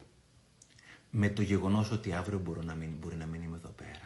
Με 1.10 1.28
το 1.28 1.42
γεγονός 1.42 1.90
ότι 1.90 2.12
αύριο 2.12 2.38
μπορεί 2.38 2.64
να 2.64 2.74
μην, 2.74 2.90
μπορεί 3.00 3.16
να 3.16 3.26
μην 3.26 3.42
είμαι 3.42 3.56
εδώ 3.56 3.70
πέρα. 3.70 4.03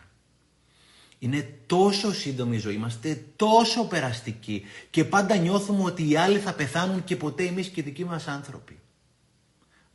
Είναι 1.19 1.59
τόσο 1.66 2.12
σύντομη 2.12 2.57
η 2.57 2.59
ζωή, 2.59 2.75
είμαστε 2.75 3.25
τόσο 3.37 3.87
περαστικοί 3.87 4.64
και 4.91 5.05
πάντα 5.05 5.37
νιώθουμε 5.37 5.83
ότι 5.83 6.09
οι 6.09 6.16
άλλοι 6.16 6.39
θα 6.39 6.55
πεθάνουν 6.55 7.05
και 7.05 7.16
ποτέ 7.16 7.45
εμείς 7.45 7.69
και 7.69 7.81
οι 7.81 7.83
δικοί 7.83 8.05
μας 8.05 8.29
άνθρωποι. 8.29 8.81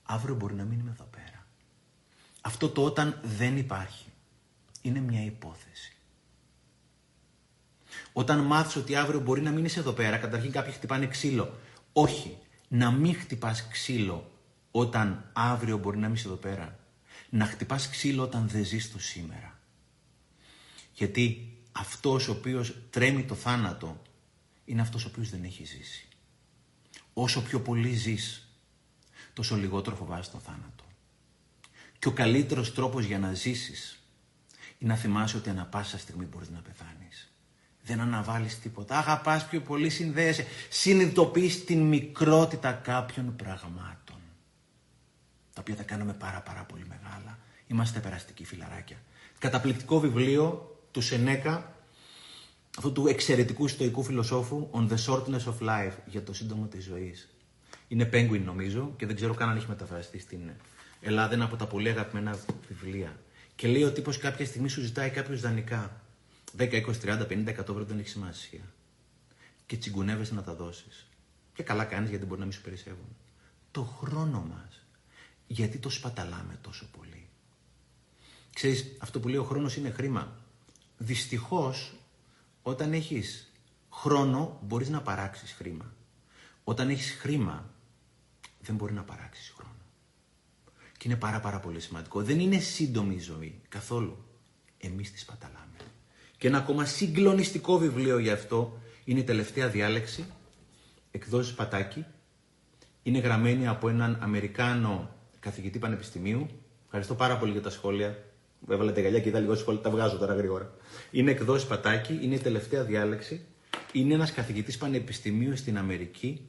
Αύριο 0.04 0.36
μπορεί 0.36 0.54
να 0.54 0.64
μην 0.64 0.80
είμαι 0.80 0.92
εδώ 0.92 1.08
πέρα. 1.12 1.48
Αυτό 2.42 2.70
το 2.70 2.84
όταν 2.84 3.20
δεν 3.24 3.58
υπάρχει. 3.58 4.12
Είναι 4.82 5.00
μια 5.00 5.24
υπόθεση. 5.24 5.96
Όταν 8.14 8.40
μάθεις 8.40 8.76
ότι 8.76 8.96
αύριο 8.96 9.20
μπορεί 9.20 9.42
να 9.42 9.52
μείνεις 9.52 9.78
εδώ 9.78 9.92
πέρα, 9.92 10.18
καταρχήν 10.18 10.52
κάποιοι 10.52 10.74
χτυπάνε 10.74 11.08
ξύλο. 11.08 11.58
Όχι, 11.94 12.38
να 12.68 12.92
μην 12.92 13.16
χτυπάς 13.16 13.68
ξύλο 13.68 14.32
όταν 14.72 15.30
αύριο 15.34 15.78
μπορεί 15.78 15.98
να 15.98 16.08
μείνεις 16.08 16.26
εδώ 16.26 16.36
πέρα. 16.36 16.80
Να 17.30 17.46
χτυπάς 17.46 17.90
ξύλο 17.90 18.24
όταν 18.24 18.48
δεν 18.48 18.66
ζεις 18.66 18.92
το 18.92 19.00
σήμερα. 19.00 19.53
Γιατί 20.94 21.58
αυτός 21.72 22.28
ο 22.28 22.32
οποίος 22.32 22.76
τρέμει 22.90 23.24
το 23.24 23.36
θάνατο 23.36 24.02
είναι 24.66 24.82
αυτός 24.82 25.06
ο 25.06 25.08
οποίος 25.08 25.30
δεν 25.30 25.44
έχει 25.44 25.66
ζήσει. 25.66 26.08
Όσο 27.14 27.42
πιο 27.42 27.62
πολύ 27.62 27.94
ζεις, 27.94 28.48
τόσο 29.34 29.56
λιγότερο 29.56 29.96
φοβάσαι 29.96 30.32
τον 30.32 30.40
θάνατο. 30.40 30.84
Και 32.00 32.08
ο 32.08 32.12
καλύτερος 32.12 32.74
τρόπος 32.74 33.06
για 33.06 33.20
να 33.20 33.34
ζήσεις 33.34 33.98
είναι 34.78 34.94
να 34.94 35.00
θυμάσαι 35.00 35.38
ότι 35.38 35.50
ανα 35.50 35.66
πάσα 35.66 35.98
στιγμή 35.98 36.26
μπορείς 36.26 36.50
να 36.50 36.60
πεθάνεις. 36.60 37.34
Δεν 37.84 38.00
αναβάλεις 38.00 38.60
τίποτα. 38.60 38.98
Αγαπάς 38.98 39.48
πιο 39.48 39.62
πολύ, 39.62 39.90
συνδέεσαι. 39.90 40.46
Συνειδητοποιείς 40.70 41.66
την 41.66 41.82
μικρότητα 41.82 42.72
κάποιων 42.72 43.36
πραγμάτων. 43.36 44.18
Τα 45.54 45.62
οποία 45.62 45.76
τα 45.76 45.84
κάνουμε 45.84 46.14
πάρα 46.14 46.42
πάρα 46.42 46.64
πολύ 46.64 46.86
μεγάλα. 46.88 47.40
Είμαστε 47.68 48.00
περαστικοί 48.00 48.46
φιλαράκια. 48.46 48.98
Καταπληκτικό 49.40 50.00
βιβλίο 50.00 50.73
του 50.94 51.02
Σενέκα, 51.02 51.76
αυτού 52.78 52.92
του 52.92 53.08
εξαιρετικού 53.08 53.68
στοικού 53.68 54.04
φιλοσόφου, 54.04 54.70
On 54.72 54.90
the 54.90 54.98
Shortness 55.06 55.44
of 55.44 55.68
Life, 55.70 55.94
για 56.06 56.24
το 56.24 56.34
σύντομο 56.34 56.66
της 56.66 56.84
ζωής. 56.84 57.30
Είναι 57.88 58.10
Penguin 58.14 58.42
νομίζω 58.46 58.94
και 58.98 59.06
δεν 59.06 59.16
ξέρω 59.16 59.34
καν 59.34 59.50
αν 59.50 59.58
έχει 59.58 59.68
μεταφραστεί 59.68 60.20
στην 60.20 60.52
Ελλάδα. 61.02 61.36
Είναι 61.36 61.44
από 61.44 61.56
τα 61.56 61.68
πολύ 61.68 61.90
αγαπημένα 61.90 62.40
βιβλία. 62.68 63.20
Και 63.56 63.68
λέει 63.68 63.84
ο 63.84 63.92
τύπος 63.92 64.18
κάποια 64.18 64.46
στιγμή 64.46 64.70
σου 64.70 64.82
ζητάει 64.82 65.10
κάποιος 65.10 65.42
δανεικά. 65.42 66.02
10, 66.58 66.72
20, 66.72 67.00
30, 67.02 67.26
50, 67.28 67.48
100 67.48 67.60
ευρώ 67.60 67.84
δεν 67.84 68.00
έχει 68.00 68.10
σημασία. 68.10 68.62
Και 69.66 69.78
τσιγκουνεύεσαι 69.78 70.34
να 70.34 70.44
τα 70.44 70.54
δώσεις. 70.54 71.08
Και 71.54 71.64
καλά 71.64 71.84
κάνεις 71.84 72.10
γιατί 72.10 72.26
μπορεί 72.26 72.40
να 72.40 72.46
μην 72.46 72.54
σου 72.54 72.62
περισσεύουν. 72.62 73.16
Το 73.72 73.84
χρόνο 73.84 74.40
μας. 74.50 74.86
Γιατί 75.48 75.78
το 75.78 75.90
σπαταλάμε 75.90 76.58
τόσο 76.62 76.86
πολύ. 76.98 77.28
Ξέρεις, 78.54 78.86
αυτό 79.00 79.20
που 79.20 79.28
λέει 79.28 79.38
ο 79.38 79.44
χρόνος 79.44 79.76
είναι 79.76 79.90
χρήμα. 79.90 80.43
Δυστυχώς, 81.04 81.94
όταν 82.62 82.94
έχεις 82.94 83.52
χρόνο, 83.92 84.60
μπορείς 84.62 84.90
να 84.90 85.02
παράξεις 85.02 85.52
χρήμα. 85.52 85.94
Όταν 86.64 86.90
έχεις 86.90 87.12
χρήμα, 87.20 87.70
δεν 88.60 88.76
μπορεί 88.76 88.94
να 88.94 89.04
παράξεις 89.04 89.54
χρόνο. 89.58 89.76
Και 90.98 91.08
είναι 91.08 91.18
πάρα 91.18 91.40
πάρα 91.40 91.60
πολύ 91.60 91.80
σημαντικό. 91.80 92.24
Δεν 92.24 92.40
είναι 92.40 92.60
σύντομη 92.60 93.16
η 93.16 93.20
ζωή, 93.20 93.62
καθόλου. 93.70 94.26
Εμείς 94.78 95.12
τη 95.12 95.20
σπαταλάμε. 95.20 95.78
Και 96.38 96.48
ένα 96.48 96.58
ακόμα 96.58 96.86
συγκλονιστικό 96.86 97.78
βιβλίο 97.78 98.18
γι' 98.18 98.32
αυτό 98.32 98.80
είναι 99.04 99.20
η 99.20 99.24
τελευταία 99.24 99.70
διάλεξη, 99.70 100.26
εκδόσεις 101.12 101.54
Πατάκη. 101.54 102.06
Είναι 103.04 103.20
γραμμένη 103.20 103.68
από 103.68 103.90
έναν 103.90 104.18
Αμερικάνο 104.22 105.16
καθηγητή 105.40 105.80
πανεπιστημίου. 105.80 106.48
Ευχαριστώ 106.86 107.16
πάρα 107.16 107.38
πολύ 107.38 107.52
για 107.52 107.62
τα 107.62 107.70
σχόλια. 107.70 108.33
Έβαλα 108.70 108.92
τα 108.92 109.00
γυαλιά 109.00 109.20
και 109.20 109.30
είδα 109.30 109.40
λίγο 109.40 109.56
σχόλια, 109.56 109.82
τα 109.82 109.90
βγάζω 109.90 110.18
τώρα 110.18 110.34
γρήγορα. 110.34 110.76
Είναι 111.12 111.32
εκδόσεις 111.32 111.68
Πατάκη, 111.68 112.20
είναι 112.22 112.36
η 112.36 112.40
τελευταία 112.40 112.84
διάλεξη. 112.84 113.46
Είναι 113.92 114.14
ένας 114.14 114.32
καθηγητής 114.32 114.78
πανεπιστημίου 114.78 115.56
στην 115.56 115.78
Αμερική 115.78 116.48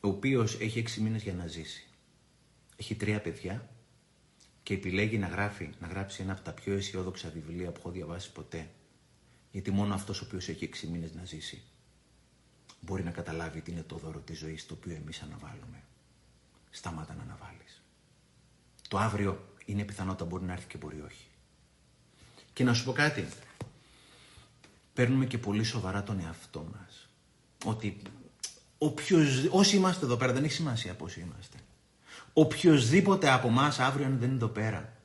ο 0.00 0.08
οποίος 0.08 0.60
έχει 0.60 0.78
έξι 0.78 1.00
μήνες 1.00 1.22
για 1.22 1.34
να 1.34 1.46
ζήσει. 1.46 1.86
Έχει 2.76 2.94
τρία 2.94 3.20
παιδιά 3.20 3.70
και 4.62 4.74
επιλέγει 4.74 5.18
να, 5.18 5.26
γράφει, 5.26 5.70
να 5.80 5.86
γράψει 5.86 6.22
ένα 6.22 6.32
από 6.32 6.40
τα 6.40 6.52
πιο 6.52 6.74
αισιόδοξα 6.74 7.30
βιβλία 7.34 7.70
που 7.70 7.78
έχω 7.78 7.90
διαβάσει 7.90 8.32
ποτέ. 8.32 8.68
Γιατί 9.50 9.70
μόνο 9.70 9.94
αυτός 9.94 10.20
ο 10.20 10.24
οποίος 10.26 10.48
έχει 10.48 10.64
έξι 10.64 10.86
μήνες 10.86 11.14
να 11.14 11.24
ζήσει 11.24 11.62
μπορεί 12.80 13.02
να 13.02 13.10
καταλάβει 13.10 13.60
τι 13.60 13.70
είναι 13.70 13.82
το 13.82 13.96
δώρο 13.96 14.18
της 14.18 14.38
ζωής 14.38 14.66
το 14.66 14.74
οποίο 14.74 14.94
εμείς 14.94 15.22
αναβάλουμε. 15.22 15.82
Σταμάτα 16.70 17.14
να 17.14 17.22
αναβάλεις. 17.22 17.82
Το 18.88 18.98
αύριο 18.98 19.54
είναι 19.64 19.84
πιθανότητα 19.84 20.24
μπορεί 20.24 20.44
να 20.44 20.52
έρθει 20.52 20.66
και 20.66 20.78
μπορεί 20.78 21.00
όχι. 21.00 21.29
Και 22.52 22.64
να 22.64 22.74
σου 22.74 22.84
πω 22.84 22.92
κάτι. 22.92 23.28
Παίρνουμε 24.92 25.26
και 25.26 25.38
πολύ 25.38 25.64
σοβαρά 25.64 26.02
τον 26.02 26.20
εαυτό 26.20 26.68
μας. 26.72 27.08
Ότι 27.64 28.02
Οποιος, 28.82 29.46
όσοι 29.50 29.76
είμαστε 29.76 30.04
εδώ 30.04 30.16
πέρα, 30.16 30.32
δεν 30.32 30.44
έχει 30.44 30.52
σημασία 30.52 30.94
πώς 30.94 31.16
είμαστε. 31.16 31.56
Οποιοδήποτε 32.32 33.30
από 33.30 33.48
εμάς 33.48 33.78
αύριο 33.78 34.06
αν 34.06 34.18
δεν 34.18 34.28
είναι 34.28 34.36
εδώ 34.36 34.48
πέρα, 34.48 34.96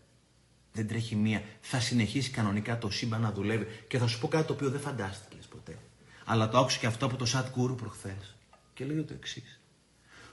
δεν 0.71 0.87
τρέχει 0.87 1.15
μία, 1.15 1.43
θα 1.61 1.79
συνεχίσει 1.79 2.29
κανονικά 2.29 2.77
το 2.77 2.89
σύμπαν 2.89 3.21
να 3.21 3.31
δουλεύει. 3.31 3.67
Και 3.87 3.97
θα 3.97 4.07
σου 4.07 4.19
πω 4.19 4.27
κάτι 4.27 4.47
το 4.47 4.53
οποίο 4.53 4.69
δεν 4.69 4.79
φαντάστηκες 4.79 5.45
ποτέ. 5.45 5.77
Αλλά 6.25 6.49
το 6.49 6.57
άκουσα 6.57 6.79
και 6.79 6.85
αυτό 6.85 7.05
από 7.05 7.15
το 7.15 7.25
Σατ 7.25 7.47
Γκούρου 7.55 7.75
προχθές. 7.75 8.35
Και 8.73 8.85
λέει 8.85 9.01
το 9.01 9.13
εξής. 9.13 9.59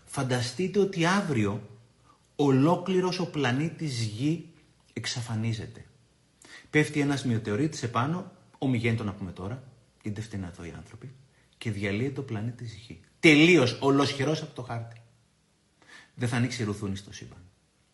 Φανταστείτε 0.04 0.78
ότι 0.78 1.06
αύριο 1.06 1.68
ολόκληρος 2.36 3.18
ο 3.18 3.26
πλανήτης 3.26 4.00
Γη 4.00 4.48
εξαφανίζεται. 4.92 5.84
Πέφτει 6.72 7.00
ένας 7.00 7.24
μειοτεωρίτης 7.24 7.82
επάνω, 7.82 8.32
ομιγέννητο 8.58 9.04
να 9.04 9.12
πούμε 9.12 9.32
τώρα, 9.32 9.62
γιατί 10.02 10.20
δεν 10.20 10.28
φταίνε 10.28 10.46
εδώ 10.46 10.64
οι 10.64 10.72
άνθρωποι, 10.76 11.14
και 11.58 11.70
διαλύεται 11.70 12.12
το 12.12 12.22
πλανήτης 12.22 12.74
Γη. 12.74 13.00
Τελείως 13.20 13.78
ολοσχερός 13.80 14.42
από 14.42 14.54
το 14.54 14.62
χάρτη. 14.62 15.00
Δεν 16.14 16.28
θα 16.28 16.36
ανοίξει 16.36 16.64
ρουθούνη 16.64 16.96
στο 16.96 17.12
σύμπαν. 17.12 17.38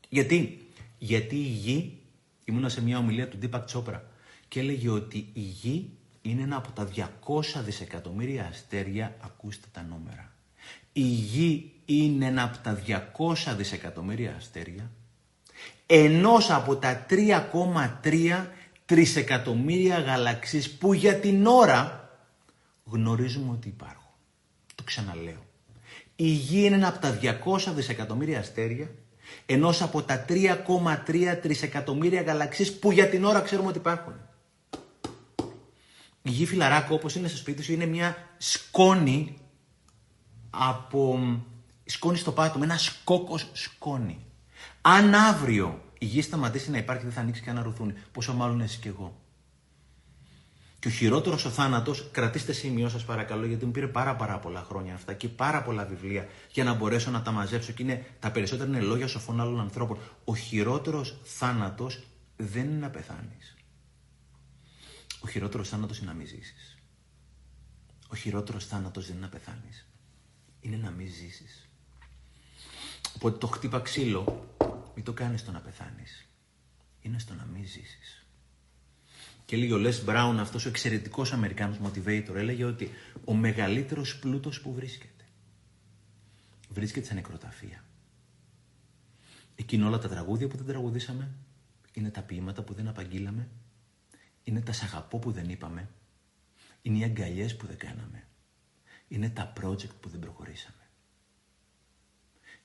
Γιατί, 0.09 0.67
Γιατί 0.99 1.37
η 1.37 1.39
γη, 1.39 1.99
ήμουνα 2.45 2.69
σε 2.69 2.83
μια 2.83 2.99
ομιλία 2.99 3.29
του 3.29 3.37
Ντίπακ 3.37 3.65
Τσόπρα 3.65 4.11
και 4.49 4.61
έλεγε 4.61 4.89
ότι 4.89 5.29
η 5.33 5.41
γη 5.41 5.91
είναι 6.23 6.43
ένα 6.43 6.57
από 6.57 6.71
τα 6.71 6.89
200 6.95 7.63
δισεκατομμύρια 7.65 8.47
αστέρια, 8.47 9.17
ακούστε 9.21 9.67
τα 9.73 9.83
νούμερα. 9.83 10.33
Η 10.93 11.03
γη 11.03 11.73
είναι 11.85 12.27
ένα 12.27 12.43
από 12.43 12.59
τα 12.59 12.83
200 13.19 13.55
δισεκατομμύρια 13.57 14.35
αστέρια, 14.37 14.91
ενός 15.87 16.51
από 16.51 16.77
τα 16.77 17.07
3,3 17.11 18.47
τρισεκατομμύρια 18.89 19.99
γαλαξίες 19.99 20.71
που 20.71 20.93
για 20.93 21.15
την 21.15 21.47
ώρα 21.47 22.11
γνωρίζουμε 22.85 23.53
ότι 23.53 23.69
υπάρχουν. 23.69 24.11
Το 24.75 24.83
ξαναλέω. 24.83 25.47
Η 26.17 26.27
Γη 26.27 26.65
είναι 26.65 26.75
ένα 26.75 26.89
από 26.89 26.99
τα 26.99 27.19
200 27.23 27.73
δισεκατομμύρια 27.75 28.39
αστέρια, 28.39 28.91
ενός 29.47 29.83
από 29.83 30.03
τα 30.03 30.25
3,3 30.29 31.39
τρισεκατομμύρια 31.43 32.23
γαλαξίες 32.23 32.79
που 32.79 32.93
για 32.93 33.09
την 33.09 33.25
ώρα 33.25 33.41
ξέρουμε 33.41 33.69
ότι 33.69 33.79
υπάρχουν. 33.79 34.15
Η 36.23 36.31
Γη 36.31 36.47
φιλαράκο 36.47 36.95
όπως 36.95 37.15
είναι 37.15 37.29
στο 37.29 37.37
σπίτι 37.37 37.63
σου 37.63 37.73
είναι 37.73 37.87
μια 37.87 38.17
σκόνη 38.37 39.39
από 40.51 41.19
σκόνη 41.85 42.17
στο 42.17 42.33
πάτο, 42.33 42.59
με 42.59 42.65
ένα 42.65 42.79
σκόκος 42.79 43.51
σκόνη. 43.53 44.25
Αν 44.81 45.15
αύριο 45.15 45.83
η 45.99 46.05
Γη 46.05 46.23
σταματήσει 46.23 46.71
να 46.71 46.79
υπάρχει 46.79 47.03
δεν 47.03 47.13
θα 47.13 47.21
ανοίξει 47.21 47.43
κανένα 47.43 47.65
ρουθούνι, 47.65 47.93
πόσο 48.13 48.35
μάλλον 48.35 48.61
εσύ 48.61 48.79
και 48.79 48.89
εγώ. 48.89 49.21
Και 50.79 50.89
ο 50.89 50.91
χειρότερος 50.91 51.45
ο 51.45 51.51
θάνατος, 51.51 52.09
κρατήστε 52.13 52.53
σημειώ 52.53 52.89
σας 52.89 53.05
παρακαλώ, 53.05 53.47
γιατί 53.47 53.65
μου 53.65 53.71
πήρε 53.71 53.87
πάρα, 53.87 54.17
πάρα 54.17 54.39
πολλά 54.39 54.63
χρόνια 54.63 54.95
αυτά 54.95 55.15
και 55.15 55.29
πάρα 55.29 55.63
πολλά 55.63 55.85
βιβλία 55.85 56.29
για 56.53 56.65
να 56.65 56.75
μπορέσω 56.75 57.11
να 57.11 57.23
τα 57.23 57.31
μαζέψω. 57.31 57.73
Και 57.73 57.83
είναι, 57.83 58.07
τα 58.19 58.31
περισσότερα 58.31 58.69
είναι 58.69 58.81
λόγια 58.81 59.07
σοφών 59.07 59.41
άλλων 59.41 59.61
ανθρώπων. 59.61 59.99
Ο 60.25 60.37
χειρότερος 60.37 61.17
θάνατος 61.25 62.03
δεν 62.37 62.65
είναι 62.65 62.79
να 62.79 62.91
πεθάνεις. 62.91 63.57
Ο 65.21 65.29
χειρότερος 65.29 65.69
θάνατος 65.69 65.99
είναι 65.99 66.11
να 66.11 66.17
μην 66.17 66.27
ζήσεις. 66.27 66.79
Ο 68.09 68.17
χειρότερος 68.17 68.67
θάνατος 68.67 69.07
δεν 69.07 69.17
είναι 69.17 69.25
να 69.25 69.31
πεθάνεις. 69.31 69.89
Είναι 70.61 70.77
να 70.77 70.91
μην 70.91 71.07
ζήσεις. 71.07 71.69
Οπότε 73.15 73.39
το 73.39 73.47
χτύπα 73.47 73.81
ξύλο, 73.81 74.47
μην 74.99 75.07
το 75.07 75.13
κάνεις 75.13 75.45
το 75.45 75.51
να 75.51 75.61
πεθάνεις. 75.61 76.29
Είναι 77.01 77.19
στο 77.19 77.35
να 77.35 77.45
μην 77.45 77.67
ζήσεις. 77.67 78.27
Και 79.45 79.57
λέει 79.57 79.73
ο 79.73 79.79
Λες 79.79 80.05
Μπράουν, 80.05 80.39
αυτός 80.39 80.65
ο 80.67 80.69
εξαιρετικός 80.69 81.33
Αμερικάνος 81.33 81.79
motivator, 81.83 82.35
έλεγε 82.35 82.65
ότι 82.65 82.91
ο 83.25 83.35
μεγαλύτερος 83.35 84.19
πλούτος 84.19 84.61
που 84.61 84.75
βρίσκεται, 84.75 85.25
βρίσκεται 86.69 87.07
σε 87.07 87.15
νεκροταφεία. 87.15 87.85
Εκείνο 89.55 89.87
όλα 89.87 89.99
τα 89.99 90.09
τραγούδια 90.09 90.49
που 90.49 90.57
δεν 90.57 90.67
τραγουδήσαμε, 90.67 91.35
είναι 91.93 92.11
τα 92.11 92.23
ποίηματα 92.23 92.63
που 92.63 92.75
δεν 92.75 92.89
απαγγείλαμε, 92.89 93.49
είναι 94.45 94.61
τα 94.61 94.73
σαγαπό 94.73 95.19
που 95.19 95.33
δεν 95.33 95.49
είπαμε, 95.49 95.89
είναι 96.83 96.99
οι 96.99 97.05
αγκαλιές 97.05 97.57
που 97.57 97.67
δεν 97.67 97.77
κάναμε, 97.77 98.27
είναι 99.09 99.31
τα 99.31 99.53
project 99.61 99.95
που 100.01 100.09
δεν 100.09 100.21
προχωρήσαμε. 100.21 100.78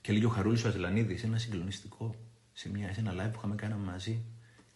Και 0.04 0.12
λέει 0.12 0.24
ο 0.24 0.28
Χαρούλης 0.28 0.64
ο 0.64 0.68
Αζελανίδης, 0.68 1.22
ένα 1.22 1.38
συγκλονιστικό, 1.38 2.14
σε, 2.52 2.70
μια, 2.70 2.92
σε 2.92 3.00
ένα 3.00 3.12
live 3.12 3.30
που 3.32 3.38
είχαμε 3.38 3.54
κάνει 3.54 3.74
μαζί, 3.74 4.24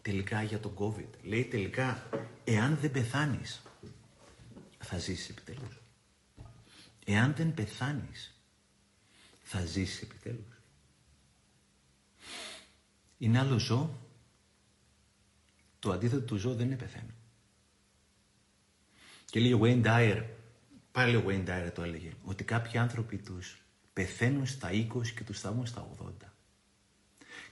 τελικά 0.02 0.42
για 0.42 0.60
τον 0.60 0.74
COVID. 0.78 1.08
Λέει 1.22 1.44
τελικά, 1.44 2.08
εάν 2.44 2.76
δεν 2.76 2.90
πεθάνεις, 2.90 3.62
θα 4.78 4.98
ζήσεις 4.98 5.28
επιτέλους. 5.28 5.80
Εάν 7.04 7.34
δεν 7.34 7.54
πεθάνεις, 7.54 8.40
θα 9.42 9.64
ζήσεις 9.64 10.02
επιτέλους. 10.02 10.60
Είναι 13.18 13.38
άλλο 13.38 13.58
ζώο. 13.58 13.98
Το 15.78 15.92
αντίθετο 15.92 16.22
του 16.22 16.36
ζώου 16.36 16.54
δεν 16.54 16.66
είναι 16.66 16.76
πεθαίνω. 16.76 17.14
Και 19.24 19.40
λέει 19.40 19.52
ο 19.52 19.60
Wayne 19.62 19.84
Dyer, 19.84 20.24
πάλι 20.92 21.16
ο 21.16 21.24
Wayne 21.26 21.46
Dyer 21.48 21.70
το 21.74 21.82
έλεγε, 21.82 22.12
ότι 22.24 22.44
κάποιοι 22.44 22.78
άνθρωποι 22.78 23.16
τους 23.16 23.62
πεθαίνουν 23.98 24.46
στα 24.46 24.70
20 24.72 25.06
και 25.16 25.24
τους 25.24 25.40
θαύουν 25.40 25.66
στα 25.66 25.90
80. 26.02 26.10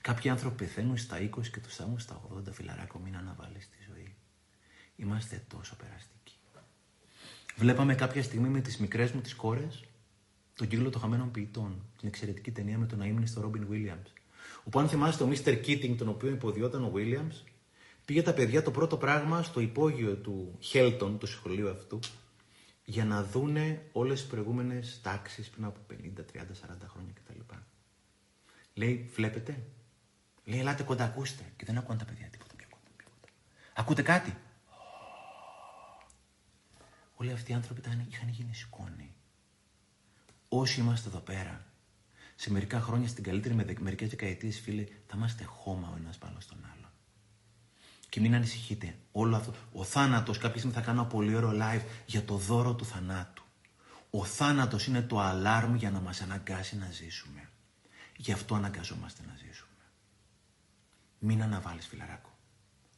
Κάποιοι 0.01 0.31
άνθρωποι 0.31 0.57
πεθαίνουν 0.57 0.97
στα 0.97 1.17
20 1.21 1.29
και 1.53 1.61
τους 1.61 1.75
θαύουν 1.75 1.99
στα 1.99 2.23
80. 2.35 2.53
Φιλαράκο, 2.53 2.99
μην 2.99 3.17
αναβάλεις 3.17 3.69
τη 3.69 3.77
ζωή. 3.89 4.15
Είμαστε 4.97 5.45
τόσο 5.49 5.77
περαστικοί. 5.77 6.35
Βλέπαμε 7.57 7.95
κάποια 7.95 8.23
στιγμή 8.23 8.49
με 8.49 8.61
τις 8.61 8.79
μικρές 8.79 9.13
μου 9.13 9.21
τις 9.21 9.35
κόρες 9.35 9.85
τον 10.55 10.69
κύκλο 10.69 10.91
των 10.91 11.01
χαμένων 11.01 11.31
ποιητών. 11.31 11.83
Την 11.99 12.09
εξαιρετική 12.09 12.51
ταινία 12.51 12.79
με 12.79 12.87
τον 12.87 13.01
αείμνη 13.01 13.27
στο 13.27 13.41
Ρόμπιν 13.41 13.67
Williams. 13.71 14.11
Όπου 14.65 14.79
αν 14.79 14.89
θυμάστε 14.89 15.25
ο 15.25 15.31
Mr. 15.31 15.65
Keating, 15.67 15.95
τον 15.99 16.09
οποίο 16.09 16.31
υποδιόταν 16.31 16.85
ο 16.85 16.93
Williams, 16.95 17.45
πήγε 18.05 18.23
τα 18.23 18.35
παιδιά 18.35 18.63
το 18.63 18.71
πρώτο 18.71 18.97
πράγμα 18.97 19.43
στο 19.43 19.61
υπόγειο 19.61 20.17
του 20.17 20.57
Χέλτον, 20.61 21.19
του 21.19 21.27
σχολείου 21.27 21.71
αυτού, 21.71 21.99
για 22.89 23.05
να 23.05 23.23
δούνε 23.23 23.83
όλες 23.93 24.21
τις 24.21 24.29
προηγούμενες 24.29 25.01
τάξεις 25.03 25.51
πριν 25.51 25.65
από 25.65 25.81
50, 25.91 26.25
30, 26.33 26.55
40 26.55 26.89
χρόνια 26.89 27.13
κτλ. 27.13 27.55
Λέει, 28.75 29.11
βλέπετε, 29.15 29.63
λέει, 30.45 30.61
ελάτε 30.61 30.83
κοντά, 30.83 31.05
ακούστε. 31.05 31.43
Και 31.57 31.65
δεν 31.65 31.79
ακούνε 31.79 31.99
τα 31.99 32.05
παιδιά 32.05 32.29
τίποτα, 32.29 32.55
τίποτα, 32.57 32.83
τίποτα. 32.97 33.29
Ακούτε 33.75 34.03
κάτι; 34.03 34.37
Όλοι 37.17 37.33
αυτοί 37.33 37.51
οι 37.51 37.55
άνθρωποι 37.55 37.81
ήταν, 37.81 38.07
είχαν 38.11 38.29
γίνει 38.29 38.55
σκόνη. 38.55 39.15
Όσοι 40.49 40.81
είμαστε 40.81 41.09
εδώ 41.09 41.19
πέρα, 41.19 41.67
σε 42.35 42.51
μερικά 42.51 42.81
χρόνια, 42.81 43.09
στην 43.09 43.25
καλύτερη 43.25 43.55
με 43.55 43.75
μερικές 43.81 44.09
δεκαετίες, 44.09 44.61
φίλε, 44.61 44.85
θα 45.07 45.15
είμαστε 45.17 45.45
χώμα 45.45 45.89
ο 45.89 45.97
ένας 45.97 46.19
πάνω 46.19 46.41
στον 46.41 46.59
άλλο. 46.65 46.76
Και 48.17 48.23
μην 48.23 48.35
ανησυχείτε. 48.35 48.97
Όλο 49.13 49.37
αυτό. 49.37 49.55
Ο 49.73 49.85
θάνατος, 49.85 50.39
κάποια 50.39 50.59
στιγμή 50.59 50.75
θα 50.75 50.81
κάνω 50.81 51.01
ένα 51.01 51.09
πολύ 51.09 51.35
ωραίο 51.35 51.53
live 51.53 51.83
για 52.07 52.25
το 52.25 52.35
δώρο 52.37 52.75
του 52.75 52.85
θανάτου. 52.85 53.45
Ο 54.11 54.25
θάνατος 54.25 54.87
είναι 54.87 55.03
το 55.03 55.21
αλάρμ 55.21 55.75
για 55.75 55.91
να 55.91 56.01
μας 56.01 56.21
αναγκάσει 56.21 56.77
να 56.77 56.91
ζήσουμε. 56.91 57.49
Γι' 58.17 58.33
αυτό 58.33 58.55
αναγκαζόμαστε 58.55 59.23
να 59.27 59.37
ζήσουμε. 59.37 59.83
Μην 61.19 61.43
αναβάλεις, 61.43 61.87
φιλαράκο. 61.87 62.39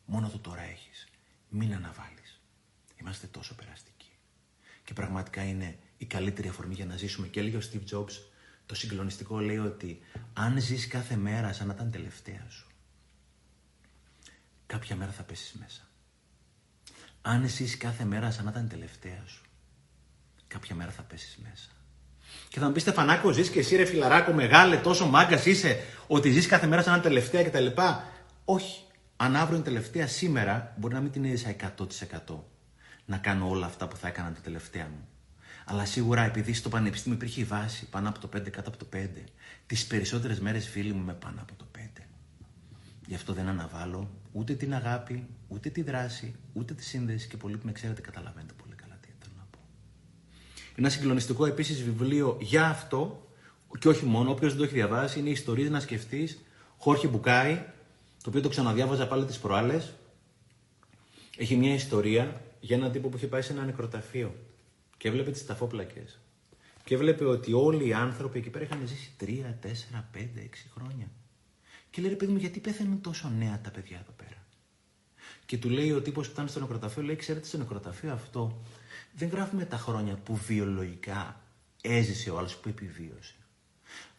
Μόνο 0.04 0.28
το 0.28 0.38
τώρα 0.38 0.62
έχεις. 0.62 1.08
Μην 1.48 1.74
αναβάλεις. 1.74 2.40
Είμαστε 2.96 3.26
τόσο 3.26 3.54
περαστικοί. 3.54 4.12
Και 4.84 4.92
πραγματικά 4.92 5.42
είναι 5.42 5.78
η 5.96 6.06
καλύτερη 6.06 6.48
αφορμή 6.48 6.74
για 6.74 6.86
να 6.86 6.96
ζήσουμε. 6.96 7.26
Και 7.26 7.40
έλεγε 7.40 7.56
ο 7.56 7.62
Steve 7.72 7.94
Jobs, 7.94 8.12
το 8.66 8.74
συγκλονιστικό 8.74 9.40
λέει 9.40 9.58
ότι 9.58 10.00
αν 10.32 10.60
ζεις 10.60 10.86
κάθε 10.86 11.16
μέρα 11.16 11.52
σαν 11.52 11.66
να 11.66 11.74
ήταν 11.74 11.90
τελευταία 11.90 12.46
σου, 12.48 12.67
κάποια 14.68 14.96
μέρα 14.96 15.10
θα 15.10 15.22
πέσεις 15.22 15.52
μέσα. 15.60 15.80
Αν 17.22 17.48
ζεις 17.48 17.76
κάθε 17.76 18.04
μέρα 18.04 18.30
σαν 18.30 18.44
να 18.44 18.50
ήταν 18.50 18.68
τελευταία 18.68 19.22
σου, 19.26 19.44
κάποια 20.48 20.74
μέρα 20.74 20.90
θα 20.90 21.02
πέσεις 21.02 21.38
μέσα. 21.42 21.68
Και 22.48 22.58
θα 22.58 22.66
μου 22.66 22.72
πεις 22.72 22.82
Στεφανάκο, 22.82 23.30
ζεις 23.30 23.50
και 23.50 23.58
εσύ 23.58 23.76
ρε 23.76 23.84
φιλαράκο 23.84 24.32
μεγάλε, 24.32 24.76
τόσο 24.76 25.06
μάγκας 25.06 25.46
είσαι, 25.46 25.84
ότι 26.06 26.30
ζεις 26.30 26.46
κάθε 26.46 26.66
μέρα 26.66 26.82
σαν 26.82 26.96
να 26.96 27.00
τελευταία 27.00 27.44
κτλ. 27.44 27.66
Όχι. 28.44 28.82
Αν 29.16 29.36
αύριο 29.36 29.56
είναι 29.56 29.64
τελευταία 29.64 30.06
σήμερα, 30.06 30.74
μπορεί 30.78 30.94
να 30.94 31.00
μην 31.00 31.10
την 31.10 31.24
είδες 31.24 31.44
100% 31.44 32.44
να 33.04 33.18
κάνω 33.18 33.48
όλα 33.48 33.66
αυτά 33.66 33.88
που 33.88 33.96
θα 33.96 34.08
έκανα 34.08 34.30
την 34.30 34.42
τελευταία 34.42 34.84
μου. 34.84 35.08
Αλλά 35.64 35.84
σίγουρα 35.84 36.22
επειδή 36.22 36.52
στο 36.52 36.68
πανεπιστήμιο 36.68 37.18
υπήρχε 37.18 37.40
η 37.40 37.44
βάση 37.44 37.88
πάνω 37.88 38.08
από 38.08 38.18
το 38.18 38.28
5, 38.36 38.50
κάτω 38.50 38.68
από 38.68 38.78
το 38.78 38.86
5, 38.92 39.08
τις 39.66 39.86
περισσότερες 39.86 40.40
μέρες 40.40 40.68
φίλοι 40.68 40.92
μου 40.92 41.04
με 41.04 41.12
πάνω 41.12 41.40
από 41.40 41.54
το 41.54 41.64
5. 41.78 42.02
Γι' 43.06 43.14
αυτό 43.14 43.32
δεν 43.32 43.48
αναβάλω 43.48 44.10
ούτε 44.39 44.55
την 44.55 44.74
αγάπη, 44.74 45.26
ούτε 45.49 45.70
τη 45.70 45.82
δράση, 45.82 46.34
ούτε 46.53 46.74
τη 46.74 46.84
σύνδεση 46.84 47.28
και 47.28 47.36
πολλοί 47.36 47.57
που 47.57 47.66
με 47.66 47.72
ξέρετε 47.72 48.01
καταλαβαίνετε 48.01 48.55
πολύ 48.62 48.74
καλά 48.74 48.99
τι 49.01 49.09
θέλω 49.18 49.34
να 49.36 49.47
πω. 49.51 49.59
Ένα 50.74 50.89
συγκλονιστικό 50.89 51.47
επίσης 51.47 51.82
βιβλίο 51.82 52.39
για 52.41 52.68
αυτό, 52.68 53.28
και 53.78 53.89
όχι 53.89 54.05
μόνο, 54.05 54.30
όποιος 54.30 54.51
δεν 54.51 54.59
το 54.59 54.64
έχει 54.64 54.74
διαβάσει, 54.74 55.18
είναι 55.18 55.28
η 55.28 55.32
ιστορία 55.32 55.70
να 55.70 55.80
σκεφτεί, 55.80 56.28
Χόρχε 56.78 57.09
Μπουκάη, 57.09 57.55
το 58.22 58.28
οποίο 58.28 58.41
το 58.41 58.49
ξαναδιάβαζα 58.49 59.09
πάλι 59.09 59.24
τις 59.24 59.39
προάλλες. 59.39 59.93
Έχει 61.36 61.57
μια 61.57 61.74
ιστορία 61.74 62.43
για 62.61 62.76
έναν 62.76 62.93
τύπο 62.93 63.09
που 63.09 63.16
είχε 63.16 63.26
πάει 63.26 63.43
σε 63.43 63.53
ένα 63.53 63.64
νεκροταφείο 63.64 64.34
και 64.97 65.09
έβλεπε 65.09 65.30
τις 65.30 65.47
ταφόπλακες. 65.47 66.18
Και 66.84 66.95
έβλεπε 66.95 67.24
ότι 67.24 67.53
όλοι 67.53 67.89
οι 67.89 67.93
άνθρωποι 67.93 68.39
εκεί 68.39 68.51
πέρα 68.51 68.64
είχαν 68.64 68.86
ζήσει 68.86 69.12
3, 69.20 69.24
4, 69.62 70.05
5, 70.12 70.41
6 70.41 70.70
χρόνια. 70.74 71.11
Και 71.91 72.01
λέει 72.01 72.11
ρε 72.11 72.16
παιδί 72.16 72.32
μου, 72.32 72.39
γιατί 72.39 72.61
πέθαναν 72.61 73.01
τόσο 73.01 73.32
νέα 73.39 73.61
τα 73.61 73.70
παιδιά 73.70 73.99
εδώ; 73.99 74.11
πέρα. 74.16 74.17
Και 75.49 75.59
του 75.59 75.70
λέει 75.70 75.92
ο 75.92 76.03
τύπος 76.03 76.26
που 76.26 76.32
ήταν 76.32 76.49
στο 76.49 76.61
νεκροταφείο, 76.61 77.03
λέει: 77.03 77.16
Ξέρετε, 77.16 77.46
στο 77.46 77.59
νεκροταφείο 77.59 78.12
αυτό 78.12 78.62
δεν 79.12 79.28
γράφουμε 79.28 79.64
τα 79.64 79.76
χρόνια 79.76 80.16
που 80.16 80.36
βιολογικά 80.36 81.40
έζησε 81.82 82.30
ο 82.30 82.38
άλλος 82.38 82.57
που 82.57 82.68
επιβίωσε. 82.68 83.34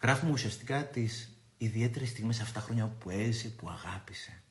Γράφουμε 0.02 0.32
ουσιαστικά 0.32 0.86
τις 0.86 1.30
ιδιαίτερες 1.58 2.10
στιγμές 2.10 2.40
αυτά 2.40 2.60
τα 2.60 2.66
χρόνια 2.66 2.96
που 3.00 3.10
έζησε, 3.10 3.50
που 3.50 3.70
αγάπησε. 3.70 4.42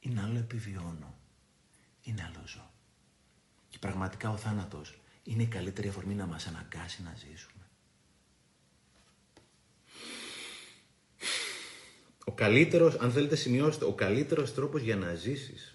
Είναι 0.00 0.20
άλλο 0.22 0.38
επιβιώνω. 0.38 1.14
Είναι 2.02 2.22
άλλο 2.22 2.46
ζω. 2.46 2.70
Και 3.68 3.78
πραγματικά 3.78 4.30
ο 4.30 4.36
θάνατος 4.36 4.98
είναι 5.22 5.42
η 5.42 5.46
καλύτερη 5.46 5.88
αφορμή 5.88 6.14
να 6.14 6.26
μας 6.26 6.46
αναγκάσει 6.46 7.02
να 7.02 7.14
ζήσουμε. 7.14 7.64
Ο 12.24 12.32
καλύτερος, 12.32 12.94
αν 12.94 13.12
θέλετε 13.12 13.36
σημειώστε, 13.36 13.84
ο 13.84 13.92
καλύτερος 13.92 14.54
τρόπος 14.54 14.82
για 14.82 14.96
να 14.96 15.14
ζήσεις 15.14 15.73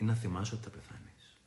είναι 0.00 0.12
να 0.12 0.16
θυμάσαι 0.16 0.54
ότι 0.54 0.64
θα 0.64 0.70
πεθάνεις. 0.70 1.38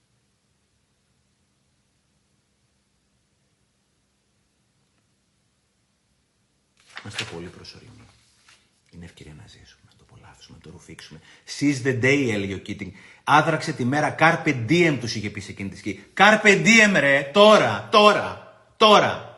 Είμαστε 7.02 7.24
πολύ 7.24 7.48
προσωρινοί. 7.48 7.92
Είναι 8.92 9.06
ευκαιρία 9.06 9.34
να 9.34 9.48
ζήσουμε, 9.48 9.82
να 9.86 9.98
το 9.98 10.06
απολαύσουμε, 10.10 10.58
να 10.58 10.64
το 10.64 10.70
ρουφήξουμε. 10.70 11.20
Seize 11.60 11.84
the 11.84 12.04
day, 12.04 12.30
έλεγε 12.32 12.54
ο 12.54 12.58
Κίτινγκ. 12.58 12.92
Άδραξε 13.24 13.74
τη 13.74 13.86
μέρα. 13.86 14.16
Carpe 14.20 14.68
diem 14.70 14.98
τους 15.00 15.16
είχε 15.16 15.30
πει 15.30 15.40
σε 15.40 15.52
εκείνη 15.52 15.70
τη 15.70 15.78
σκηνή. 15.78 16.04
Carpe 16.18 16.66
diem, 16.66 16.96
ρε. 17.00 17.30
Τώρα, 17.34 17.90
τώρα, 17.92 18.58
τώρα. 18.78 19.38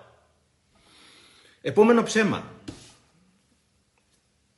Επόμενο 1.61 2.03
ψέμα. 2.03 2.53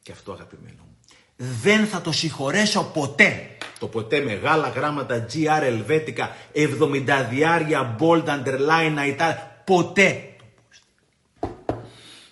Και 0.01 0.12
αυτό 0.12 0.32
αγαπημένο 0.32 0.84
μου. 0.84 0.97
Δεν 1.36 1.88
θα 1.88 2.01
το 2.01 2.12
συγχωρέσω 2.12 2.84
ποτέ. 2.84 3.57
Το 3.80 3.88
ποτέ 3.88 4.19
μεγάλα 4.19 4.69
γράμματα 4.69 5.25
GR 5.34 5.61
Ελβέτικα, 5.61 6.36
70 6.53 7.28
διάρια, 7.30 7.95
bold 7.99 8.25
underline, 8.25 9.07
ιτά, 9.07 9.61
ποτέ. 9.65 10.36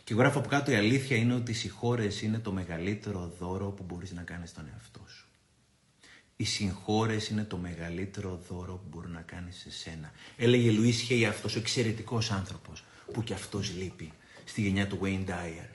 Και 0.03 0.13
γράφω 0.13 0.39
από 0.39 0.47
κάτω 0.47 0.71
η 0.71 0.75
αλήθεια 0.75 1.17
είναι 1.17 1.33
ότι 1.33 1.51
οι 1.51 1.53
συγχώρες 1.53 2.21
είναι 2.21 2.39
το 2.39 2.51
μεγαλύτερο 2.51 3.33
δώρο 3.39 3.65
που 3.65 3.83
μπορείς 3.83 4.11
να 4.11 4.21
κάνεις 4.21 4.49
στον 4.49 4.69
εαυτό 4.73 5.01
σου. 5.07 5.27
Οι 6.35 6.43
συγχώρες 6.43 7.29
είναι 7.29 7.43
το 7.43 7.57
μεγαλύτερο 7.57 8.41
δώρο 8.49 8.73
που 8.73 8.87
μπορεί 8.89 9.09
να 9.09 9.21
κάνεις 9.21 9.57
σε 9.57 9.71
σένα. 9.71 10.11
Έλεγε 10.37 10.71
Λουίς 10.71 11.01
Χέι 11.01 11.25
αυτός 11.25 11.55
ο 11.55 11.59
εξαιρετικός 11.59 12.31
άνθρωπος 12.31 12.83
που 13.13 13.23
κι 13.23 13.33
αυτός 13.33 13.73
λείπει 13.77 14.11
στη 14.45 14.61
γενιά 14.61 14.87
του 14.87 14.99
Wayne 15.03 15.29
Dyer. 15.29 15.69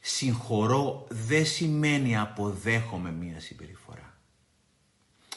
Συγχωρώ 0.00 1.06
δεν 1.08 1.46
σημαίνει 1.46 2.16
αποδέχομαι 2.16 3.10
μία 3.10 3.40
συμπεριφορά. 3.40 4.01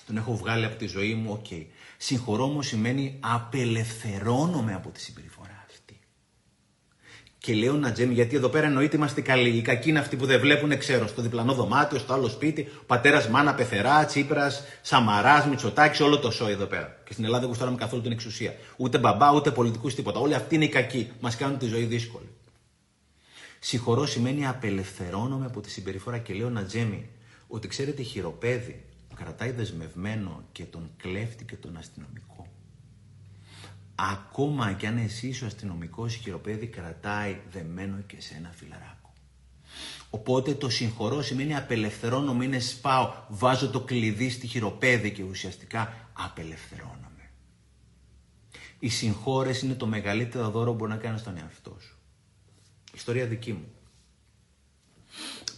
Τον 0.06 0.18
έχω 0.18 0.36
βγάλει 0.36 0.66
από 0.66 0.76
τη 0.76 0.88
ζωή 0.88 1.14
μου, 1.14 1.32
OK. 1.32 1.46
Okay. 1.50 1.66
Συγχωρώ 1.98 2.44
όμως 2.44 2.68
σημαίνει 2.68 3.18
απελευθερώνομαι 3.20 4.74
από 4.74 4.90
τη 4.90 5.02
συμπεριφορά 5.02 5.66
αυτή. 5.68 6.00
και 7.38 7.54
λέω 7.54 7.74
να 7.74 7.92
τζέμι, 7.92 8.14
γιατί 8.14 8.36
εδώ 8.36 8.50
πέρα 8.50 8.66
εννοείται 8.66 8.96
είμαστε 8.96 9.22
καλοί. 9.22 9.50
Οι 9.50 9.62
κακοί 9.62 9.90
είναι 9.90 10.00
αυτοί 10.00 10.16
που 10.16 10.26
δεν 10.26 10.40
βλέπουν, 10.40 10.78
ξέρω, 10.78 11.08
στο 11.08 11.22
διπλανό 11.22 11.54
δωμάτιο, 11.54 12.00
στο 12.00 12.14
άλλο 12.14 12.28
σπίτι, 12.28 12.68
ο 12.82 12.84
πατέρας 12.86 13.28
Μάνα, 13.28 13.54
Πεθερά, 13.56 14.06
Τσίπρας, 14.06 14.64
Σαμαράς, 14.82 15.46
Μητσοτάκης, 15.46 16.00
όλο 16.00 16.20
το 16.20 16.32
σόι 16.32 16.52
εδώ 16.52 16.66
πέρα. 16.66 17.02
Και 17.04 17.12
στην 17.12 17.24
Ελλάδα 17.24 17.40
δεν 17.40 17.50
γουστάραμε 17.50 17.78
καθόλου 17.78 18.02
την 18.02 18.12
εξουσία. 18.12 18.56
Ούτε 18.78 18.98
μπαμπά, 18.98 19.32
ούτε 19.32 19.52
πολιτικούς, 19.52 19.96
τίποτα. 19.96 20.20
Όλοι 20.20 20.34
αυτοί 20.34 20.56
είναι 20.56 20.66
οι 20.66 20.70
κακοί. 20.70 21.12
Μας 21.20 21.36
κάνουν 21.36 21.58
τη 21.58 21.66
ζωή 21.66 21.84
δύσκολη. 21.84 22.30
Συγχωρώ 23.60 24.06
σημαίνει 24.06 24.48
απελευθερώνομαι 24.48 25.46
από 25.46 25.62
τη 25.62 25.70
συμπεριφορά 25.70 26.18
και 26.18 26.34
λέω 26.34 26.50
να 26.50 26.64
τζέμι 26.64 27.10
ότι 27.48 27.68
ξέρετε 27.68 28.02
χειροπέδι 28.02 28.84
κρατάει 29.16 29.52
δεσμευμένο 29.52 30.44
και 30.52 30.64
τον 30.64 30.90
κλέφτη 30.98 31.46
και 31.46 31.56
τον 31.56 31.78
αστυνομικό. 31.78 32.48
Ακόμα 33.96 34.74
κι 34.74 34.86
αν 34.86 34.98
εσύ 34.98 35.40
ο 35.44 35.46
αστυνομικός 35.46 36.16
χειροπέδι 36.16 36.68
κρατάει 36.68 37.42
δεμένο 37.52 37.98
και 38.08 38.22
σε 38.22 38.36
ένα 38.36 38.52
φιλαράκο. 38.56 39.14
Οπότε 40.10 40.54
το 40.54 40.70
συγχωρώ 40.70 41.22
σημαίνει 41.22 41.56
απελευθερώνομαι, 41.56 42.46
είναι 42.46 42.60
σπάω, 42.60 43.14
βάζω 43.30 43.70
το 43.70 43.80
κλειδί 43.80 44.30
στη 44.30 44.48
χειροπέδη 44.48 45.12
και 45.12 45.24
ουσιαστικά 45.24 46.10
απελευθερώνομαι. 46.14 47.30
Η 48.80 48.90
συγχώρεση 48.90 49.66
είναι 49.66 49.76
το 49.76 49.86
μεγαλύτερο 49.86 50.50
δώρο 50.50 50.72
που 50.72 50.78
μπορεί 50.78 50.92
να 50.92 50.98
κάνεις 50.98 51.22
στον 51.22 51.38
εαυτό 51.38 51.78
σου. 51.80 51.98
Ιστορία 52.94 53.26
δική 53.26 53.54
μου. 53.54 53.68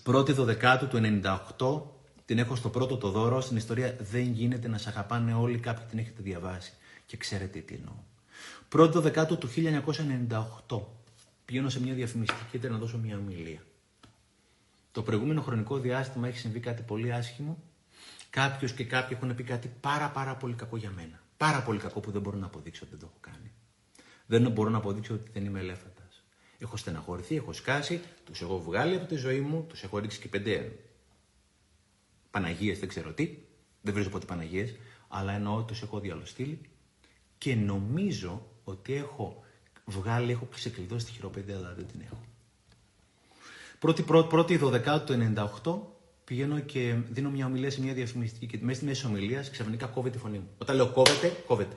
1η 0.05 0.33
Δεκάτου 0.33 0.87
του 0.87 1.21
98 1.57 1.96
την 2.27 2.39
έχω 2.39 2.55
στο 2.55 2.69
πρώτο 2.69 2.97
το 2.97 3.09
δώρο. 3.09 3.41
Στην 3.41 3.57
ιστορία 3.57 3.95
δεν 3.99 4.31
γίνεται 4.31 4.67
να 4.67 4.77
σε 4.77 4.89
αγαπάνε 4.89 5.33
όλοι. 5.33 5.57
Κάποιοι 5.57 5.85
την 5.89 5.99
έχετε 5.99 6.21
διαβάσει 6.21 6.73
και 7.05 7.17
ξέρετε 7.17 7.59
τι 7.59 7.75
εννοώ. 7.75 7.93
Πρώτο 8.69 9.01
Δεκάτου 9.01 9.37
του 9.37 9.49
1998 10.67 10.79
πηγαίνω 11.45 11.69
σε 11.69 11.81
μια 11.81 11.93
διαφημιστική 11.93 12.43
κέντρα 12.51 12.71
να 12.71 12.77
δώσω 12.77 12.97
μια 12.97 13.17
ομιλία. 13.17 13.63
Το 14.91 15.01
προηγούμενο 15.01 15.41
χρονικό 15.41 15.77
διάστημα 15.77 16.27
έχει 16.27 16.37
συμβεί 16.37 16.59
κάτι 16.59 16.81
πολύ 16.81 17.13
άσχημο. 17.13 17.57
Κάποιος 18.29 18.71
και 18.71 18.83
κάποιοι 18.83 19.17
έχουν 19.21 19.35
πει 19.35 19.43
κάτι 19.43 19.71
πάρα 19.81 20.09
πάρα 20.09 20.35
πολύ 20.35 20.53
κακό 20.53 20.77
για 20.77 20.91
μένα. 20.95 21.21
Πάρα 21.37 21.61
πολύ 21.61 21.79
κακό 21.79 21.99
που 21.99 22.11
δεν 22.11 22.21
μπορώ 22.21 22.37
να 22.37 22.45
αποδείξω 22.45 22.81
ότι 22.83 22.91
δεν 22.91 22.99
το 22.99 23.05
έχω 23.09 23.33
κάνει. 23.33 23.51
Δεν 24.25 24.51
μπορώ 24.51 24.69
να 24.69 24.77
αποδείξω 24.77 25.13
ότι 25.13 25.31
δεν 25.33 25.45
είμαι 25.45 25.59
ελέφαντας. 25.59 26.23
Έχω 26.57 26.77
στεναχωρηθεί, 26.77 27.35
έχω 27.35 27.53
σκάσει, 27.53 28.01
τους 28.25 28.41
έχω 28.41 28.61
βγάλει 28.61 28.95
από 28.95 29.05
τη 29.05 29.15
ζωή 29.15 29.39
μου, 29.39 29.65
τους 29.69 29.83
έχω 29.83 29.97
ρίξει 29.97 30.19
και 30.19 30.27
πέντε 30.27 30.71
Παναγίες, 32.31 32.79
δεν 32.79 32.89
ξέρω 32.89 33.13
τι. 33.13 33.37
Δεν 33.81 33.93
βρίζω 33.93 34.09
ποτέ 34.09 34.25
Παναγίες, 34.25 34.75
αλλά 35.07 35.33
εννοώ 35.33 35.63
τους 35.63 35.81
έχω 35.81 35.99
διαλοστείλει 35.99 36.61
και 37.37 37.55
νομίζω 37.55 38.47
ότι 38.63 38.93
έχω 38.93 39.43
βγάλει, 39.85 40.31
έχω 40.31 40.47
ξεκλειδώσει 40.51 41.05
τη 41.05 41.11
χειροπέδια, 41.11 41.55
αλλά 41.55 41.73
δεν 41.73 41.87
την 41.87 42.01
έχω. 42.01 42.23
Πρώτη, 43.79 44.01
πρώτη, 44.01 44.27
πρώτη 44.27 44.59
12 44.63 45.01
του 45.05 45.33
98 45.63 45.97
πηγαίνω 46.23 46.59
και 46.59 46.95
δίνω 47.09 47.29
μια 47.29 47.45
ομιλία 47.45 47.71
σε 47.71 47.81
μια 47.81 47.93
διαφημιστική 47.93 48.47
και 48.47 48.57
μέσα 48.61 48.77
στη 48.77 48.85
μέση 48.85 49.05
ομιλίας 49.05 49.49
ξαφνικά 49.49 49.85
κόβεται 49.85 50.17
η 50.17 50.19
φωνή 50.19 50.37
μου. 50.37 50.49
Όταν 50.57 50.75
λέω 50.75 50.91
κόβεται, 50.91 51.43
κόβεται. 51.47 51.75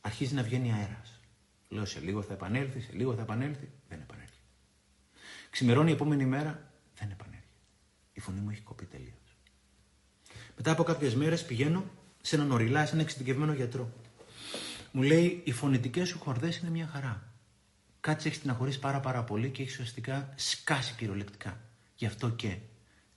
Αρχίζει 0.00 0.34
να 0.34 0.42
βγαίνει 0.42 0.72
αέρας. 0.72 1.20
Λέω 1.68 1.84
σε 1.84 2.00
λίγο 2.00 2.22
θα 2.22 2.32
επανέλθει, 2.32 2.80
σε 2.80 2.90
λίγο 2.92 3.14
θα 3.14 3.22
επανέλθει. 3.22 3.70
Δεν 3.88 4.00
επανέλθει. 4.00 4.38
Ξημερώνει 5.50 5.90
η 5.90 5.92
επόμενη 5.92 6.24
μέρα, 6.24 6.42
δεν 6.42 6.52
επανέλθει. 6.52 6.70
Η 6.70 6.73
φωνή 8.24 8.40
μου 8.40 8.50
έχει 8.50 8.60
κοπεί 8.60 8.84
τελείως. 8.84 9.36
Μετά 10.56 10.70
από 10.70 10.82
κάποιες 10.82 11.14
μέρες 11.14 11.44
πηγαίνω 11.44 11.84
σε 12.20 12.36
έναν 12.36 12.50
οριλά, 12.50 12.86
σε 12.86 12.92
έναν 12.92 13.04
εξειδικευμένο 13.04 13.52
γιατρό. 13.52 13.92
Μου 14.92 15.02
λέει: 15.02 15.42
Οι 15.44 15.52
φωνητικές 15.52 16.08
σου 16.08 16.18
χορδές 16.18 16.56
είναι 16.56 16.70
μια 16.70 16.86
χαρά. 16.86 17.32
Κάτι 18.00 18.26
έχεις 18.26 18.38
στεναχωρήσει 18.38 18.78
πάρα, 18.78 19.00
πάρα 19.00 19.24
πολύ 19.24 19.50
και 19.50 19.62
έχεις 19.62 19.72
ουσιαστικά 19.72 20.32
σκάσει 20.36 20.94
κυριολεκτικά. 20.96 21.60
Γι' 21.94 22.06
αυτό 22.06 22.30
και 22.30 22.56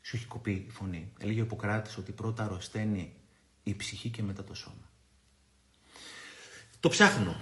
σου 0.01 0.15
έχει 0.15 0.25
κοπεί 0.25 0.51
η 0.51 0.71
φωνή. 0.71 1.11
Έλεγε 1.19 1.39
ο 1.39 1.43
Ιπποκράτης 1.43 1.97
ότι 1.97 2.11
πρώτα 2.11 2.43
αρρωσταίνει 2.43 3.13
η 3.63 3.75
ψυχή 3.75 4.09
και 4.09 4.23
μετά 4.23 4.43
το 4.43 4.53
σώμα. 4.53 4.91
Το 6.79 6.89
ψάχνω 6.89 7.35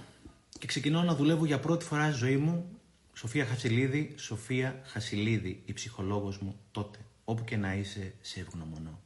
και 0.60 0.68
ξεκινώ 0.68 1.04
να 1.04 1.16
δουλεύω 1.16 1.46
για 1.46 1.60
πρώτη 1.60 1.86
φορά 1.86 2.10
στη 2.10 2.18
ζωή 2.18 2.38
μου 2.38 2.80
Σοφία 3.14 3.46
Χασιλίδη, 3.46 4.14
Σοφία 4.18 4.82
Χασιλίδη, 4.86 5.62
η 5.66 5.74
ψυχολόγος 5.74 6.38
μου 6.38 6.60
τότε, 6.72 7.05
όπου 7.26 7.44
και 7.44 7.58
να 7.58 7.74
είσαι, 7.74 8.14
σε 8.22 8.40
ευγνωμονώ. 8.40 9.02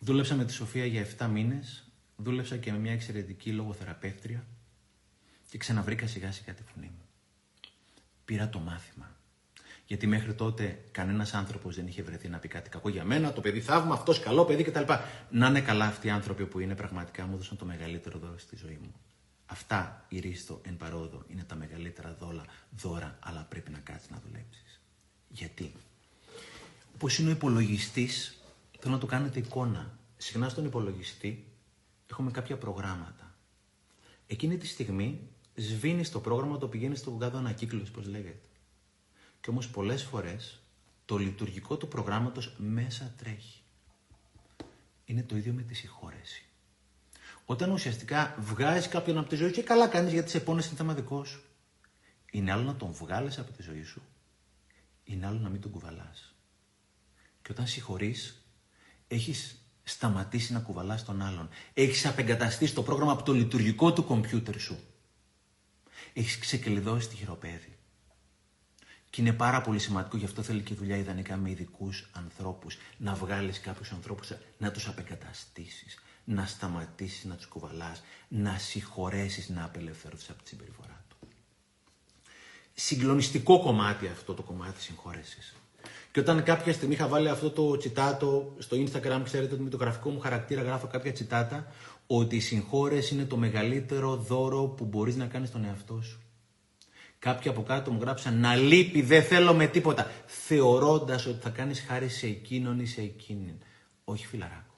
Δούλεψα 0.00 0.34
με 0.34 0.44
τη 0.44 0.52
Σοφία 0.52 0.86
για 0.86 1.06
7 1.18 1.28
μήνες, 1.28 1.90
δούλεψα 2.16 2.56
και 2.56 2.72
με 2.72 2.78
μια 2.78 2.92
εξαιρετική 2.92 3.52
λογοθεραπεύτρια 3.52 4.46
και 5.50 5.58
ξαναβρήκα 5.58 6.06
σιγά 6.06 6.32
σιγά 6.32 6.54
τη 6.54 6.62
φωνή 6.62 6.86
μου. 6.86 7.02
Πήρα 8.24 8.48
το 8.48 8.58
μάθημα. 8.58 9.16
Γιατί 9.86 10.06
μέχρι 10.06 10.34
τότε 10.34 10.84
κανένας 10.90 11.34
άνθρωπος 11.34 11.76
δεν 11.76 11.86
είχε 11.86 12.02
βρεθεί 12.02 12.28
να 12.28 12.38
πει 12.38 12.48
κάτι 12.48 12.70
κακό 12.70 12.88
για 12.88 13.04
μένα, 13.04 13.32
το 13.32 13.40
παιδί 13.40 13.60
θαύμα, 13.60 13.94
αυτός 13.94 14.20
καλό 14.20 14.44
παιδί 14.44 14.62
κτλ. 14.62 14.92
Να 15.30 15.46
είναι 15.46 15.60
καλά 15.60 15.84
αυτοί 15.84 16.06
οι 16.06 16.10
άνθρωποι 16.10 16.46
που 16.46 16.58
είναι 16.58 16.74
πραγματικά 16.74 17.26
μου 17.26 17.34
έδωσαν 17.34 17.56
το 17.56 17.64
μεγαλύτερο 17.64 18.18
δώρο 18.18 18.38
στη 18.38 18.56
ζωή 18.56 18.78
μου. 18.82 18.94
Αυτά, 19.46 20.04
η 20.08 20.18
Ρίστο, 20.18 20.60
εν 20.64 20.76
παρόδο, 20.76 21.24
είναι 21.28 21.44
τα 21.44 21.54
μεγαλύτερα 21.54 22.16
δόλα, 22.20 22.44
δώρα, 22.70 23.18
αλλά 23.20 23.46
πρέπει 23.48 23.70
να 23.70 23.78
κάτσεις 23.78 24.10
να 24.10 24.20
δουλέψεις. 24.26 24.80
Γιατί; 25.28 25.72
Όπως 27.00 27.18
είναι 27.18 27.28
ο 27.28 27.32
υπολογιστής, 27.32 28.42
θέλω 28.78 28.94
να 28.94 29.00
το 29.00 29.06
κάνετε 29.06 29.38
εικόνα. 29.38 29.98
Συχνά 30.16 30.48
στον 30.48 30.64
υπολογιστή 30.64 31.44
έχουμε 32.10 32.30
κάποια 32.30 32.56
προγράμματα. 32.56 33.34
Εκείνη 34.26 34.56
τη 34.56 34.66
στιγμή 34.66 35.28
σβήνει 35.54 36.06
το 36.06 36.20
πρόγραμμα, 36.20 36.58
το 36.58 36.68
πηγαίνει 36.68 36.96
στο 36.96 37.10
γάδο 37.10 37.38
ανακύκλωση, 37.38 37.90
πώς 37.90 38.06
λέγεται. 38.06 38.48
Και 39.40 39.50
όμως 39.50 39.68
πολλές 39.68 40.02
φορές 40.02 40.60
το 41.04 41.16
λειτουργικό 41.16 41.76
του 41.76 41.88
προγράμματος 41.88 42.54
μέσα 42.56 43.14
τρέχει. 43.18 43.62
Είναι 45.04 45.22
το 45.22 45.36
ίδιο 45.36 45.52
με 45.52 45.62
τη 45.62 45.74
συγχώρεση. 45.74 46.44
Όταν 47.44 47.70
ουσιαστικά 47.70 48.36
βγάζεις 48.38 48.88
κάποιον 48.88 49.18
από 49.18 49.28
τη 49.28 49.36
ζωή 49.36 49.50
και 49.50 49.62
καλά 49.62 49.88
κάνεις 49.88 50.12
γιατί 50.12 50.30
σε 50.30 50.40
πόνες 50.40 50.66
είναι 50.66 50.76
θέμα 50.76 50.94
δικό 50.94 51.24
σου. 51.24 51.42
Είναι 52.30 52.52
άλλο 52.52 52.62
να 52.62 52.76
τον 52.76 52.92
βγάλεις 52.92 53.38
από 53.38 53.52
τη 53.52 53.62
ζωή 53.62 53.82
σου, 53.82 54.02
είναι 55.04 55.26
άλλο 55.26 55.38
να 55.38 55.48
μην 55.48 55.60
τον 55.60 55.70
κουβαλάς. 55.70 56.32
Και 57.48 57.54
όταν 57.54 57.66
συγχωρείς, 57.66 58.44
έχεις 59.08 59.62
σταματήσει 59.82 60.52
να 60.52 60.60
κουβαλάς 60.60 61.04
τον 61.04 61.22
άλλον. 61.22 61.48
Έχεις 61.74 62.06
απεγκαταστήσει 62.06 62.74
το 62.74 62.82
πρόγραμμα 62.82 63.12
από 63.12 63.22
το 63.22 63.32
λειτουργικό 63.32 63.92
του 63.92 64.04
κομπιούτερ 64.04 64.58
σου. 64.58 64.78
Έχεις 66.12 66.38
ξεκλειδώσει 66.38 67.08
τη 67.08 67.16
χειροπέδη. 67.16 67.78
Και 69.10 69.20
είναι 69.20 69.32
πάρα 69.32 69.60
πολύ 69.60 69.78
σημαντικό, 69.78 70.16
γι' 70.16 70.24
αυτό 70.24 70.42
θέλει 70.42 70.62
και 70.62 70.74
δουλειά 70.74 70.96
ιδανικά 70.96 71.36
με 71.36 71.50
ειδικούς 71.50 72.08
ανθρώπους. 72.12 72.76
Να 72.96 73.14
βγάλεις 73.14 73.60
κάποιους 73.60 73.92
ανθρώπους, 73.92 74.32
να 74.58 74.70
τους 74.70 74.88
απεγκαταστήσεις, 74.88 75.98
να 76.24 76.46
σταματήσεις 76.46 77.24
να 77.24 77.34
τους 77.34 77.46
κουβαλάς, 77.46 78.02
να 78.28 78.58
συγχωρέσεις 78.58 79.48
να 79.48 79.64
απελευθερωθείς 79.64 80.30
από 80.30 80.42
τη 80.42 80.48
συμπεριφορά 80.48 81.04
του. 81.08 81.16
Συγκλονιστικό 82.74 83.60
κομμάτι 83.60 84.06
αυτό 84.06 84.34
το 84.34 84.42
κομμάτι 84.42 84.72
της 84.72 84.84
συγχώρεσης. 84.84 85.57
Και 86.12 86.20
όταν 86.20 86.42
κάποια 86.42 86.72
στιγμή 86.72 86.94
είχα 86.94 87.08
βάλει 87.08 87.28
αυτό 87.28 87.50
το 87.50 87.76
τσιτάτο 87.76 88.54
στο 88.58 88.76
Instagram, 88.76 89.20
ξέρετε 89.24 89.54
ότι 89.54 89.62
με 89.62 89.70
το 89.70 89.76
γραφικό 89.76 90.10
μου 90.10 90.20
χαρακτήρα 90.20 90.62
γράφω 90.62 90.86
κάποια 90.86 91.12
τσιτάτα, 91.12 91.66
ότι 92.06 92.36
η 92.36 92.40
συγχώρεση 92.40 93.14
είναι 93.14 93.24
το 93.24 93.36
μεγαλύτερο 93.36 94.16
δώρο 94.16 94.64
που 94.64 94.84
μπορείς 94.84 95.16
να 95.16 95.26
κάνεις 95.26 95.48
στον 95.48 95.64
εαυτό 95.64 96.00
σου. 96.02 96.20
Κάποιοι 97.18 97.50
από 97.50 97.62
κάτω 97.62 97.90
μου 97.90 98.00
γράψαν 98.00 98.40
να 98.40 98.54
λείπει, 98.54 99.02
δεν 99.02 99.22
θέλω 99.22 99.54
με 99.54 99.66
τίποτα, 99.66 100.10
θεωρώντας 100.26 101.26
ότι 101.26 101.40
θα 101.40 101.50
κάνεις 101.50 101.80
χάρη 101.80 102.08
σε 102.08 102.26
εκείνον 102.26 102.80
ή 102.80 102.86
σε 102.86 103.00
εκείνη. 103.00 103.58
Όχι 104.04 104.26
φιλαράκο 104.26 104.68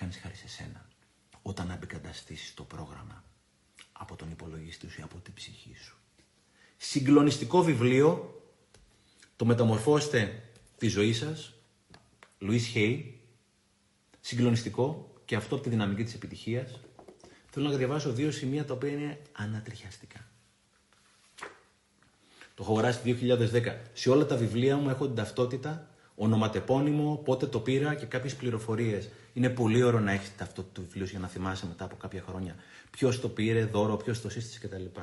κάνεις 0.00 0.16
χάρη 0.16 0.34
σε 0.34 0.48
σένα 0.48 0.88
όταν 1.42 1.70
απεικαταστήσεις 1.70 2.54
το 2.54 2.62
πρόγραμμα 2.62 3.24
από 3.92 4.16
τον 4.16 4.30
υπολογιστή 4.30 4.88
σου 4.88 5.00
ή 5.00 5.02
από 5.02 5.18
την 5.18 5.34
ψυχή 5.34 5.76
σου. 5.84 5.96
Συγκλονιστικό 6.76 7.62
βιβλίο, 7.62 8.39
το 9.40 9.46
μεταμορφώστε 9.46 10.42
τη 10.78 10.88
ζωή 10.88 11.12
σας, 11.12 11.54
Λουίς 12.38 12.66
Χέι, 12.66 13.20
συγκλονιστικό 14.20 15.12
και 15.24 15.36
αυτό 15.36 15.54
από 15.54 15.64
τη 15.64 15.70
δυναμική 15.70 16.04
της 16.04 16.14
επιτυχίας. 16.14 16.80
Θέλω 17.50 17.68
να 17.68 17.76
διαβάσω 17.76 18.12
δύο 18.12 18.30
σημεία 18.30 18.64
τα 18.64 18.74
οποία 18.74 18.90
είναι 18.90 19.18
ανατριχιαστικά. 19.32 20.28
Το 22.54 22.62
έχω 22.62 22.72
γράψει 22.72 22.98
το 22.98 23.04
2010. 23.04 23.76
Σε 23.92 24.10
όλα 24.10 24.26
τα 24.26 24.36
βιβλία 24.36 24.76
μου 24.76 24.88
έχω 24.88 25.06
την 25.06 25.14
ταυτότητα 25.14 25.88
ονοματεπώνυμο, 26.14 27.22
πότε 27.24 27.46
το 27.46 27.60
πήρα 27.60 27.94
και 27.94 28.06
κάποιες 28.06 28.34
πληροφορίες. 28.34 29.08
Είναι 29.32 29.50
πολύ 29.50 29.82
ωραίο 29.82 30.00
να 30.00 30.12
έχεις 30.12 30.32
αυτό 30.40 30.62
το 30.72 30.80
βιβλίο 30.80 31.04
για 31.04 31.18
να 31.18 31.28
θυμάσαι 31.28 31.66
μετά 31.66 31.84
από 31.84 31.96
κάποια 31.96 32.24
χρόνια 32.28 32.54
ποιος 32.90 33.20
το 33.20 33.28
πήρε, 33.28 33.64
δώρο, 33.64 33.96
ποιος 33.96 34.20
το 34.20 34.28
σύστησε 34.28 34.58
κτλ. 34.66 35.00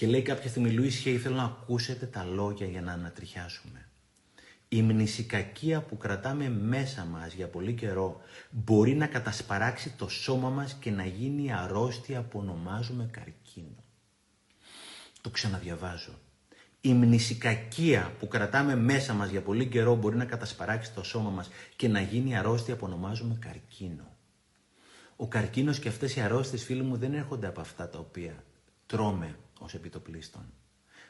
Και 0.00 0.06
λέει 0.06 0.22
κάποια 0.22 0.48
στιγμή, 0.48 0.70
Λουίς 0.70 0.96
Χέι, 0.96 1.18
θέλω 1.18 1.34
να 1.34 1.44
ακούσετε 1.44 2.06
τα 2.06 2.24
λόγια 2.24 2.66
για 2.66 2.80
να 2.80 2.92
ανατριχιάσουμε. 2.92 3.88
Η 4.68 4.82
μνησικακία 4.82 5.82
που 5.82 5.96
κρατάμε 5.96 6.48
μέσα 6.48 7.04
μας 7.04 7.32
για 7.32 7.48
πολύ 7.48 7.72
καιρό 7.74 8.20
μπορεί 8.50 8.94
να 8.94 9.06
κατασπαράξει 9.06 9.94
το 9.96 10.08
σώμα 10.08 10.50
μας 10.50 10.76
και 10.80 10.90
να 10.90 11.04
γίνει 11.04 11.52
αρρώστια 11.52 12.22
που 12.22 12.38
ονομάζουμε 12.38 13.08
καρκίνο. 13.10 13.84
Το 15.20 15.30
ξαναδιαβάζω. 15.30 16.12
Η 16.80 16.92
μνησικακία 16.92 18.12
που 18.18 18.28
κρατάμε 18.28 18.76
μέσα 18.76 19.12
μας 19.12 19.30
για 19.30 19.42
πολύ 19.42 19.66
καιρό 19.66 19.94
μπορεί 19.96 20.16
να 20.16 20.24
κατασπαράξει 20.24 20.92
το 20.92 21.02
σώμα 21.02 21.30
μας 21.30 21.50
και 21.76 21.88
να 21.88 22.00
γίνει 22.00 22.36
αρρώστια 22.36 22.76
που 22.76 22.86
ονομάζουμε 22.86 23.36
καρκίνο. 23.40 24.16
Ο 25.16 25.28
καρκίνος 25.28 25.78
και 25.78 25.88
αυτές 25.88 26.16
οι 26.16 26.20
αρρώστιες, 26.20 26.64
φίλοι 26.64 26.82
μου, 26.82 26.96
δεν 26.96 27.14
έρχονται 27.14 27.46
από 27.46 27.60
αυτά 27.60 27.88
τα 27.88 27.98
οποία 27.98 28.44
τρώμε 28.86 29.36
ως 29.64 29.74
επιτοπλίστων, 29.74 30.52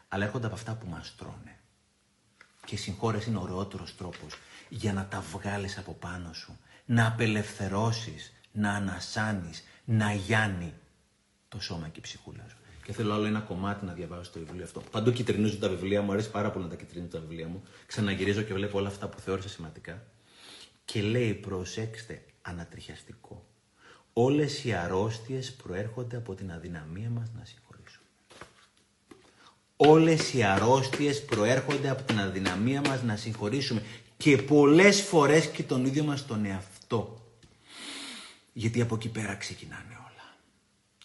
αλλά 0.08 0.24
έρχονται 0.24 0.46
από 0.46 0.54
αυτά 0.54 0.74
που 0.74 0.86
μας 0.86 1.14
τρώνε. 1.16 1.58
Και 2.64 2.74
η 2.74 2.78
συγχώρεση 2.78 3.28
είναι 3.28 3.38
ο 3.38 3.42
ωραιότερος 3.42 3.96
τρόπος 3.96 4.34
για 4.68 4.92
να 4.92 5.06
τα 5.06 5.20
βγάλεις 5.20 5.78
από 5.78 5.92
πάνω 5.92 6.32
σου, 6.32 6.58
να 6.84 7.06
απελευθερώσεις, 7.06 8.32
να 8.52 8.72
ανασάνεις, 8.72 9.62
να 9.84 10.12
γιάνει 10.12 10.74
το 11.48 11.60
σώμα 11.60 11.88
και 11.88 11.98
η 11.98 12.02
ψυχούλα 12.02 12.44
σου. 12.48 12.56
Και 12.82 12.92
θέλω 12.92 13.14
άλλο 13.14 13.26
ένα 13.26 13.40
κομμάτι 13.40 13.84
να 13.84 13.92
διαβάσω 13.92 14.30
το 14.30 14.38
βιβλίο 14.38 14.64
αυτό. 14.64 14.80
Παντού 14.80 15.12
κυτρινίζουν 15.12 15.60
τα 15.60 15.68
βιβλία 15.68 16.02
μου, 16.02 16.12
αρέσει 16.12 16.30
πάρα 16.30 16.50
πολύ 16.50 16.64
να 16.64 16.70
τα 16.70 16.76
κυτρινίζω 16.76 17.10
τα 17.10 17.20
βιβλία 17.20 17.48
μου. 17.48 17.62
Ξαναγυρίζω 17.86 18.42
και 18.42 18.54
βλέπω 18.54 18.78
όλα 18.78 18.88
αυτά 18.88 19.08
που 19.08 19.20
θεώρησα 19.20 19.48
σημαντικά. 19.48 20.02
Και 20.84 21.02
λέει, 21.02 21.34
προσέξτε, 21.34 22.22
ανατριχιαστικό. 22.42 23.46
Όλες 24.12 24.64
οι 24.64 24.72
αρρώστιες 24.72 25.52
προέρχονται 25.52 26.16
από 26.16 26.34
την 26.34 26.52
αδυναμία 26.52 27.10
μας 27.10 27.30
να 27.38 27.44
συγχωρήσουμε. 27.44 27.59
Όλες 29.82 30.32
οι 30.32 30.42
αρρώστιες 30.42 31.24
προέρχονται 31.24 31.88
από 31.88 32.02
την 32.02 32.20
αδυναμία 32.20 32.80
μας 32.80 33.02
να 33.02 33.16
συγχωρήσουμε. 33.16 33.82
Και 34.16 34.36
πολλές 34.36 35.00
φορές 35.00 35.46
και 35.46 35.62
τον 35.62 35.84
ίδιο 35.84 36.04
μας 36.04 36.26
τον 36.26 36.44
εαυτό. 36.44 37.30
Γιατί 38.52 38.80
από 38.80 38.94
εκεί 38.94 39.08
πέρα 39.08 39.34
ξεκινάνε 39.34 39.94
όλα. 39.96 40.36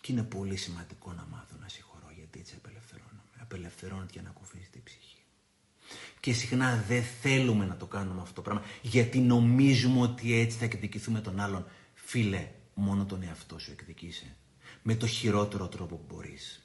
Και 0.01 0.11
είναι 0.11 0.23
πολύ 0.23 0.55
σημαντικό 0.55 1.11
να 1.11 1.27
μάθω 1.31 1.55
να 1.61 1.67
συγχωρώ 1.67 2.11
γιατί 2.15 2.39
έτσι 2.39 2.53
απελευθερώνομαι. 2.57 3.21
Απελευθερώνεται 3.41 4.11
για 4.11 4.21
να 4.21 4.29
κουφίσει 4.29 4.69
την 4.71 4.83
ψυχή. 4.83 5.17
Και 6.19 6.33
συχνά 6.33 6.83
δεν 6.87 7.03
θέλουμε 7.21 7.65
να 7.65 7.77
το 7.77 7.85
κάνουμε 7.85 8.21
αυτό 8.21 8.33
το 8.33 8.41
πράγμα 8.41 8.63
γιατί 8.81 9.19
νομίζουμε 9.19 10.01
ότι 10.01 10.39
έτσι 10.39 10.57
θα 10.57 10.65
εκδικηθούμε 10.65 11.21
τον 11.21 11.39
άλλον. 11.39 11.65
Φίλε, 11.93 12.47
μόνο 12.73 13.05
τον 13.05 13.23
εαυτό 13.23 13.59
σου 13.59 13.71
εκδικήσε. 13.71 14.35
Με 14.81 14.95
το 14.95 15.07
χειρότερο 15.07 15.67
τρόπο 15.67 15.95
που 15.95 16.05
μπορείς. 16.15 16.64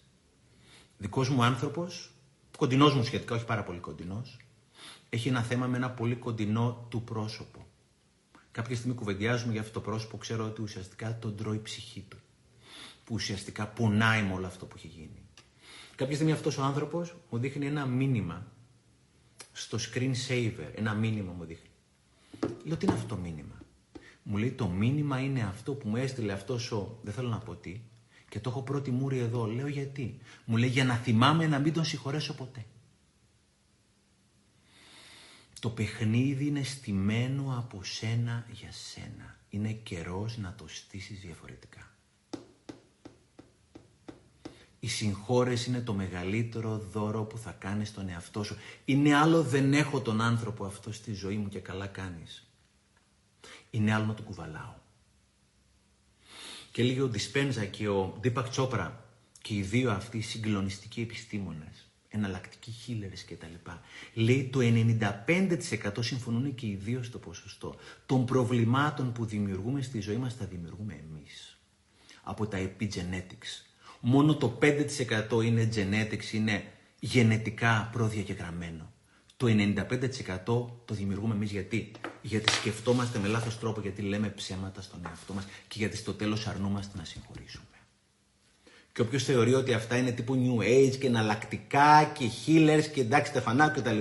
Δικός 1.03 1.29
μου 1.29 1.43
άνθρωπος, 1.43 2.11
κοντινός 2.57 2.95
μου 2.95 3.05
σχετικά, 3.05 3.35
όχι 3.35 3.45
πάρα 3.45 3.63
πολύ 3.63 3.79
κοντινός, 3.79 4.37
έχει 5.09 5.29
ένα 5.29 5.43
θέμα 5.43 5.67
με 5.67 5.77
ένα 5.77 5.91
πολύ 5.91 6.17
κοντινό 6.17 6.87
του 6.89 7.03
πρόσωπο. 7.03 7.67
Κάποια 8.51 8.77
στιγμή 8.77 8.95
κουβεντιάζουμε 8.95 9.53
για 9.53 9.61
αυτό 9.61 9.73
το 9.73 9.81
πρόσωπο, 9.81 10.17
ξέρω 10.17 10.45
ότι 10.45 10.63
ουσιαστικά 10.63 11.19
τον 11.19 11.37
τρώει 11.37 11.57
η 11.57 11.61
ψυχή 11.61 12.05
του. 12.09 12.17
Που 13.05 13.15
ουσιαστικά 13.15 13.67
πονάει 13.67 14.23
με 14.23 14.33
όλο 14.33 14.47
αυτό 14.47 14.67
που 14.67 14.75
έχει 14.77 14.87
γίνει. 14.87 15.23
Κάποια 15.95 16.15
στιγμή 16.15 16.33
αυτός 16.33 16.59
ο 16.59 16.63
άνθρωπος 16.63 17.15
μου 17.31 17.39
δείχνει 17.39 17.67
ένα 17.67 17.87
μήνυμα 17.87 18.47
στο 19.53 19.79
screen 19.79 20.13
saver, 20.29 20.71
ένα 20.75 20.95
μήνυμα 20.95 21.33
μου 21.33 21.45
δείχνει. 21.45 21.71
Λέω 22.65 22.77
τι 22.77 22.87
είναι 22.87 22.95
αυτό 22.95 23.15
το 23.15 23.21
μήνυμα; 23.21 23.63
Μου 24.23 24.37
λέει 24.37 24.51
το 24.51 24.69
μήνυμα 24.69 25.21
είναι 25.21 25.43
αυτό 25.43 25.73
που 25.73 25.89
μου 25.89 25.97
έστειλε 25.97 26.33
αυτός 26.33 26.73
ο, 26.73 26.99
δεν 27.03 27.15
θέλω 27.15 27.29
να 27.29 27.39
πω 27.39 27.55
τι, 27.55 27.81
και 28.31 28.41
το 28.41 28.51
έχω 28.51 28.63
πρώτη 28.63 28.91
μούρη 28.91 29.19
εδώ. 29.19 29.47
Λέω 29.47 29.67
γιατί; 29.67 30.19
Μου 30.45 30.57
λέει 30.57 30.69
για 30.69 30.85
να 30.85 30.95
θυμάμαι 30.95 31.47
να 31.47 31.59
μην 31.59 31.73
τον 31.73 31.85
συγχωρέσω 31.85 32.35
ποτέ. 32.35 32.65
Το 35.61 35.71
παιχνίδι 35.71 36.47
είναι 36.47 36.63
στημένο 36.63 37.55
από 37.59 37.85
σένα 37.85 38.47
για 38.51 38.73
σένα. 38.73 39.37
Είναι 39.51 39.73
καιρός 39.73 40.39
να 40.39 40.55
το 40.55 40.65
στήσεις 40.69 41.21
διαφορετικά. 41.21 41.91
Η 44.81 44.89
συγχώρεση 44.89 45.71
είναι 45.71 45.81
το 45.81 45.95
μεγαλύτερο 45.95 46.79
δώρο 46.79 47.23
που 47.23 47.39
θα 47.39 47.51
κάνεις 47.51 47.89
στον 47.89 48.09
εαυτό 48.09 48.43
σου. 48.43 48.57
Είναι 48.85 49.15
άλλο 49.15 49.43
δεν 49.43 49.73
έχω 49.73 50.01
τον 50.01 50.21
άνθρωπο 50.21 50.65
αυτό 50.65 50.93
στη 50.93 51.13
ζωή 51.13 51.37
μου 51.37 51.49
και 51.49 51.61
καλά 51.61 51.87
κάνεις. 51.87 52.51
Είναι 53.71 53.95
άλλο 53.95 54.05
να 54.05 54.15
το 54.15 54.23
κουβαλάω. 54.23 54.80
Και 56.73 56.83
λέγει 56.83 57.01
ο 57.01 57.09
Δισπένζα 57.09 57.65
και 57.65 57.89
ο 57.89 58.19
Δίπακ 58.21 58.49
Τσόπρα 58.49 59.05
και 59.43 59.55
οι 59.55 59.63
δύο 59.63 59.91
αυτοί 59.91 60.21
συγκλονιστικοί 60.21 61.01
επιστήμονες 61.01 61.91
εναλλακτικοί 62.11 62.75
healers 62.87 63.33
κτλ. 63.33 63.71
Λέει 64.15 64.49
το 64.53 64.59
95% 65.27 65.93
συμφωνούν 66.01 66.55
και 66.55 66.67
οι 66.67 66.75
δύο 66.75 67.03
στο 67.03 67.19
ποσοστό 67.19 67.75
των 68.07 68.25
προβλημάτων 68.25 69.13
που 69.13 69.25
δημιουργούμε 69.25 69.83
στη 69.83 70.01
ζωή 70.01 70.17
μας 70.17 70.37
τα 70.37 70.45
δημιουργούμε 70.45 70.93
εμείς. 71.09 71.59
Από 72.23 72.47
τα 72.47 72.59
epigenetics. 72.59 73.65
Μόνο 74.01 74.37
το 74.37 74.59
5% 74.63 75.45
είναι 75.45 75.69
genetics, 75.75 76.33
είναι 76.33 76.65
γενετικά 77.01 77.89
προδιαγεγραμμένο. 77.93 78.90
Το 79.41 79.47
95% 79.47 80.45
το 80.85 80.95
δημιουργούμε 80.95 81.35
εμείς 81.35 81.51
γιατί; 81.51 81.91
Γιατί 82.23 82.53
σκεφτόμαστε 82.53 83.19
με 83.19 83.29
λάθος 83.29 83.59
τρόπο, 83.59 83.81
γιατί 83.81 84.03
λέμε 84.03 84.29
ψέματα 84.29 84.83
στον 84.83 85.01
εαυτό 85.07 85.33
μας 85.35 85.45
και 85.69 85.79
γιατί 85.79 85.97
στο 85.97 86.13
τέλος 86.13 86.47
αρνούμαστε 86.47 86.99
να 86.99 87.05
συγχωρήσουμε. 87.05 87.65
Και 88.93 89.01
όποιος 89.01 89.25
θεωρεί 89.25 89.55
ότι 89.55 89.73
αυτά 89.73 89.97
είναι 89.97 90.11
τύπου 90.11 90.35
New 90.35 90.63
Age 90.63 90.97
και 90.99 91.07
εναλλακτικά 91.07 92.05
και 92.05 92.25
healers 92.47 92.85
και 92.93 93.01
εντάξει 93.01 93.31
στεφανάκου 93.31 93.81
κτλ. 93.81 93.99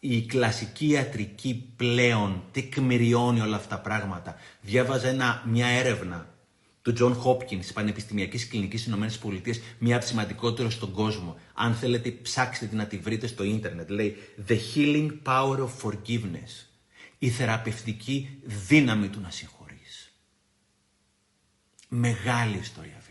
Η 0.00 0.22
κλασική 0.22 0.86
ιατρική 0.88 1.72
πλέον 1.76 2.42
τεκμηριώνει 2.52 3.40
όλα 3.40 3.56
αυτά 3.56 3.76
τα 3.76 3.82
πράγματα. 3.82 4.36
Διάβαζα 4.60 5.08
ένα, 5.08 5.42
μια 5.46 5.66
έρευνα 5.66 6.31
του 6.82 6.94
John 6.98 7.16
Hopkins 7.24 7.58
της 7.58 7.72
Πανεπιστημιακής 7.72 8.48
Κλινικής 8.48 8.86
Ηνωμένες 8.86 9.18
Πολιτείες, 9.18 9.60
μια 9.78 9.94
από 9.94 10.04
τις 10.04 10.12
σημαντικότερες 10.12 10.72
στον 10.72 10.92
κόσμο. 10.92 11.36
Αν 11.54 11.74
θέλετε, 11.74 12.10
ψάξτε 12.10 12.66
την 12.66 12.76
να 12.76 12.86
τη 12.86 12.98
βρείτε 12.98 13.26
στο 13.26 13.44
ίντερνετ. 13.44 13.90
Λέει 13.90 14.16
The 14.48 14.58
Healing 14.74 15.10
Power 15.24 15.58
of 15.58 15.70
Forgiveness. 15.82 16.66
Η 17.18 17.30
θεραπευτική 17.30 18.38
δύναμη 18.42 19.08
του 19.08 19.20
να 19.20 19.30
συγχωρείς. 19.30 20.12
Μεγάλη 21.88 22.56
ιστορία, 22.56 23.02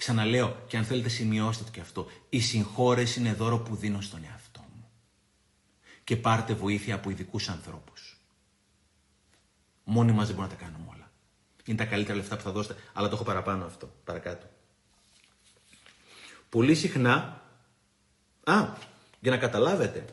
Ξαναλέω 0.00 0.64
και 0.66 0.76
αν 0.76 0.84
θέλετε 0.84 1.08
σημειώστε 1.08 1.64
το 1.64 1.70
και 1.70 1.80
αυτό. 1.80 2.06
Η 2.28 2.40
συγχώρεση 2.40 3.20
είναι 3.20 3.32
δώρο 3.32 3.58
που 3.58 3.76
δίνω 3.76 4.00
στον 4.00 4.24
εαυτό 4.24 4.60
μου. 4.76 4.90
Και 6.04 6.16
πάρτε 6.16 6.54
βοήθεια 6.54 6.94
από 6.94 7.10
ειδικούς 7.10 7.48
ανθρώπους. 7.48 8.20
Μόνοι 9.84 10.12
μας 10.12 10.26
δεν 10.26 10.36
μπορούμε 10.36 10.54
να 10.54 10.60
τα 10.60 10.64
κάνουμε 10.64 10.90
όλα. 10.94 10.99
Είναι 11.64 11.76
τα 11.76 11.84
καλύτερα 11.84 12.16
λεφτά 12.16 12.36
που 12.36 12.42
θα 12.42 12.50
δώσετε, 12.50 12.80
αλλά 12.92 13.08
το 13.08 13.14
έχω 13.14 13.24
παραπάνω 13.24 13.64
αυτό, 13.64 13.92
παρακάτω. 14.04 14.46
Πολύ 16.48 16.74
συχνά, 16.74 17.42
α, 18.44 18.68
για 19.20 19.30
να 19.30 19.36
καταλάβετε, 19.36 20.04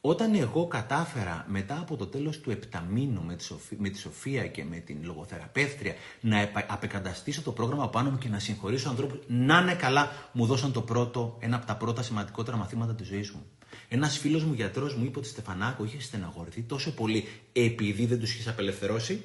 όταν 0.00 0.34
εγώ 0.34 0.66
κατάφερα 0.66 1.44
μετά 1.48 1.78
από 1.80 1.96
το 1.96 2.06
τέλος 2.06 2.40
του 2.40 2.50
επταμήνου 2.50 3.22
με 3.22 3.34
τη, 3.34 3.44
Σοφία, 3.44 3.76
με 3.80 3.88
τη 3.88 3.98
Σοφία 3.98 4.46
και 4.46 4.64
με 4.64 4.76
την 4.76 4.98
λογοθεραπεύτρια 5.02 5.94
να 6.20 6.50
απεκαταστήσω 6.68 7.42
το 7.42 7.52
πρόγραμμα 7.52 7.88
πάνω 7.88 8.10
μου 8.10 8.18
και 8.18 8.28
να 8.28 8.38
συγχωρήσω 8.38 8.88
ανθρώπους, 8.88 9.18
να 9.26 9.58
είναι 9.58 9.74
καλά, 9.74 10.12
μου 10.32 10.46
δώσαν 10.46 10.72
το 10.72 10.82
πρώτο, 10.82 11.36
ένα 11.40 11.56
από 11.56 11.66
τα 11.66 11.76
πρώτα 11.76 12.02
σημαντικότερα 12.02 12.56
μαθήματα 12.56 12.94
της 12.94 13.06
ζωής 13.06 13.30
μου. 13.30 13.46
Ένας 13.88 14.18
φίλος 14.18 14.44
μου 14.44 14.52
γιατρός 14.52 14.94
μου 14.94 15.04
είπε 15.04 15.18
ότι 15.18 15.28
Στεφανάκο 15.28 15.84
είχες 15.84 16.04
στεναχωρηθεί 16.04 16.62
τόσο 16.62 16.94
πολύ 16.94 17.28
επειδή 17.52 18.06
δεν 18.06 18.20
τους 18.20 18.32
είχες 18.32 18.48
απελευθερώσει, 18.48 19.24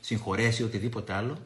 συγχωρέσει 0.00 0.62
οτιδήποτε 0.62 1.12
άλλο, 1.12 1.38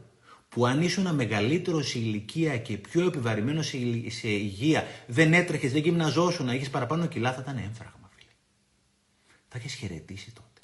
που 0.49 0.67
αν 0.67 0.83
ήσουν 0.83 1.15
μεγαλύτερο 1.15 1.83
σε 1.83 1.99
ηλικία 1.99 2.59
και 2.59 2.77
πιο 2.77 3.07
επιβαρημένο 3.07 3.63
σε 4.09 4.29
υγεία, 4.29 4.87
δεν 5.07 5.33
έτρεχες, 5.33 5.73
δεν 5.73 5.83
γυμναζόσουν, 5.83 6.47
να 6.47 6.55
είχε 6.55 6.69
παραπάνω 6.69 7.07
κιλά, 7.07 7.33
θα 7.33 7.41
ήταν 7.43 7.57
έμφραγμα 7.57 8.07
θα 9.59 9.65
έχει 9.65 9.77
χαιρετήσει 9.77 10.33
τότε. 10.33 10.61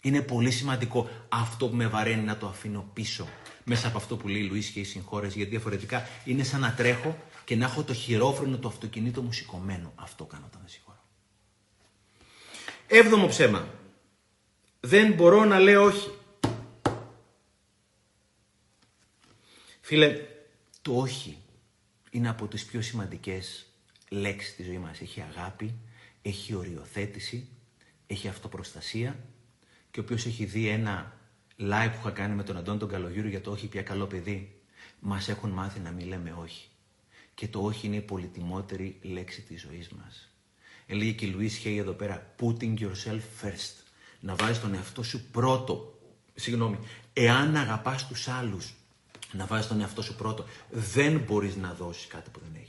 Είναι 0.00 0.22
πολύ 0.22 0.50
σημαντικό 0.50 1.08
αυτό 1.28 1.68
που 1.68 1.76
με 1.76 1.86
βαραίνει 1.86 2.22
να 2.22 2.36
το 2.36 2.46
αφήνω 2.46 2.90
πίσω 2.92 3.28
μέσα 3.64 3.88
από 3.88 3.98
αυτό 3.98 4.16
που 4.16 4.28
λέει 4.28 4.42
Λουίς 4.42 4.68
και 4.68 4.80
οι 4.80 4.84
συγχώρες, 4.84 5.34
γιατί 5.34 5.50
διαφορετικά 5.50 6.08
είναι 6.24 6.42
σαν 6.42 6.60
να 6.60 6.74
τρέχω 6.74 7.16
και 7.44 7.56
να 7.56 7.64
έχω 7.64 7.82
το 7.82 7.94
χειρόφρενο 7.94 8.58
το 8.58 8.68
αυτοκινήτο 8.68 9.22
μου 9.22 9.32
σηκωμένο. 9.32 9.92
Αυτό 9.94 10.24
κάνω 10.24 10.44
όταν 10.46 10.62
συγχωρώ. 10.66 11.04
Έβδομο 12.86 13.26
ψέμα. 13.26 13.68
Δεν 14.80 15.12
μπορώ 15.12 15.44
να 15.44 15.58
λέω 15.58 15.84
όχι. 15.84 16.10
Φίλε, 19.90 20.20
το 20.82 20.96
όχι 20.96 21.38
είναι 22.10 22.28
από 22.28 22.46
τις 22.46 22.64
πιο 22.64 22.82
σημαντικές 22.82 23.66
λέξεις 24.08 24.56
της 24.56 24.66
ζωής 24.66 24.78
μας. 24.78 25.00
Έχει 25.00 25.20
αγάπη, 25.20 25.74
έχει 26.22 26.54
οριοθέτηση, 26.54 27.48
έχει 28.06 28.28
αυτοπροστασία 28.28 29.18
και 29.90 30.00
ο 30.00 30.02
οποίος 30.02 30.26
έχει 30.26 30.44
δει 30.44 30.68
ένα 30.68 31.18
live 31.58 31.90
που 31.92 31.98
είχα 31.98 32.10
κάνει 32.10 32.34
με 32.34 32.42
τον 32.42 32.56
Αντών 32.56 32.78
τον 32.78 32.88
Καλογύρου 32.88 33.28
για 33.28 33.40
το 33.40 33.50
όχι 33.50 33.66
πια 33.66 33.82
καλό 33.82 34.06
παιδί, 34.06 34.60
μας 35.00 35.28
έχουν 35.28 35.50
μάθει 35.50 35.80
να 35.80 35.90
μην 35.90 36.06
λέμε 36.06 36.36
όχι. 36.40 36.68
Και 37.34 37.48
το 37.48 37.64
όχι 37.64 37.86
είναι 37.86 37.96
η 37.96 38.00
πολυτιμότερη 38.00 38.98
λέξη 39.02 39.42
της 39.42 39.60
ζωής 39.60 39.88
μας. 39.88 40.28
Έλεγε 40.86 41.12
και 41.12 41.26
η 41.26 41.28
Λουίς 41.28 41.56
Χέι 41.56 41.76
εδώ 41.76 41.92
πέρα, 41.92 42.34
putting 42.40 42.78
yourself 42.78 43.22
first. 43.42 43.74
Να 44.20 44.34
βάζεις 44.34 44.60
τον 44.60 44.74
εαυτό 44.74 45.02
σου 45.02 45.30
πρώτο. 45.30 45.98
Συγγνώμη, 46.34 46.78
εάν 47.12 47.56
αγαπάς 47.56 48.06
τους 48.06 48.28
άλλους, 48.28 48.74
να 49.32 49.46
βάζεις 49.46 49.66
τον 49.66 49.80
εαυτό 49.80 50.02
σου 50.02 50.16
πρώτο, 50.16 50.44
δεν 50.70 51.18
μπορείς 51.18 51.56
να 51.56 51.72
δώσεις 51.72 52.06
κάτι 52.06 52.30
που 52.30 52.40
δεν 52.40 52.62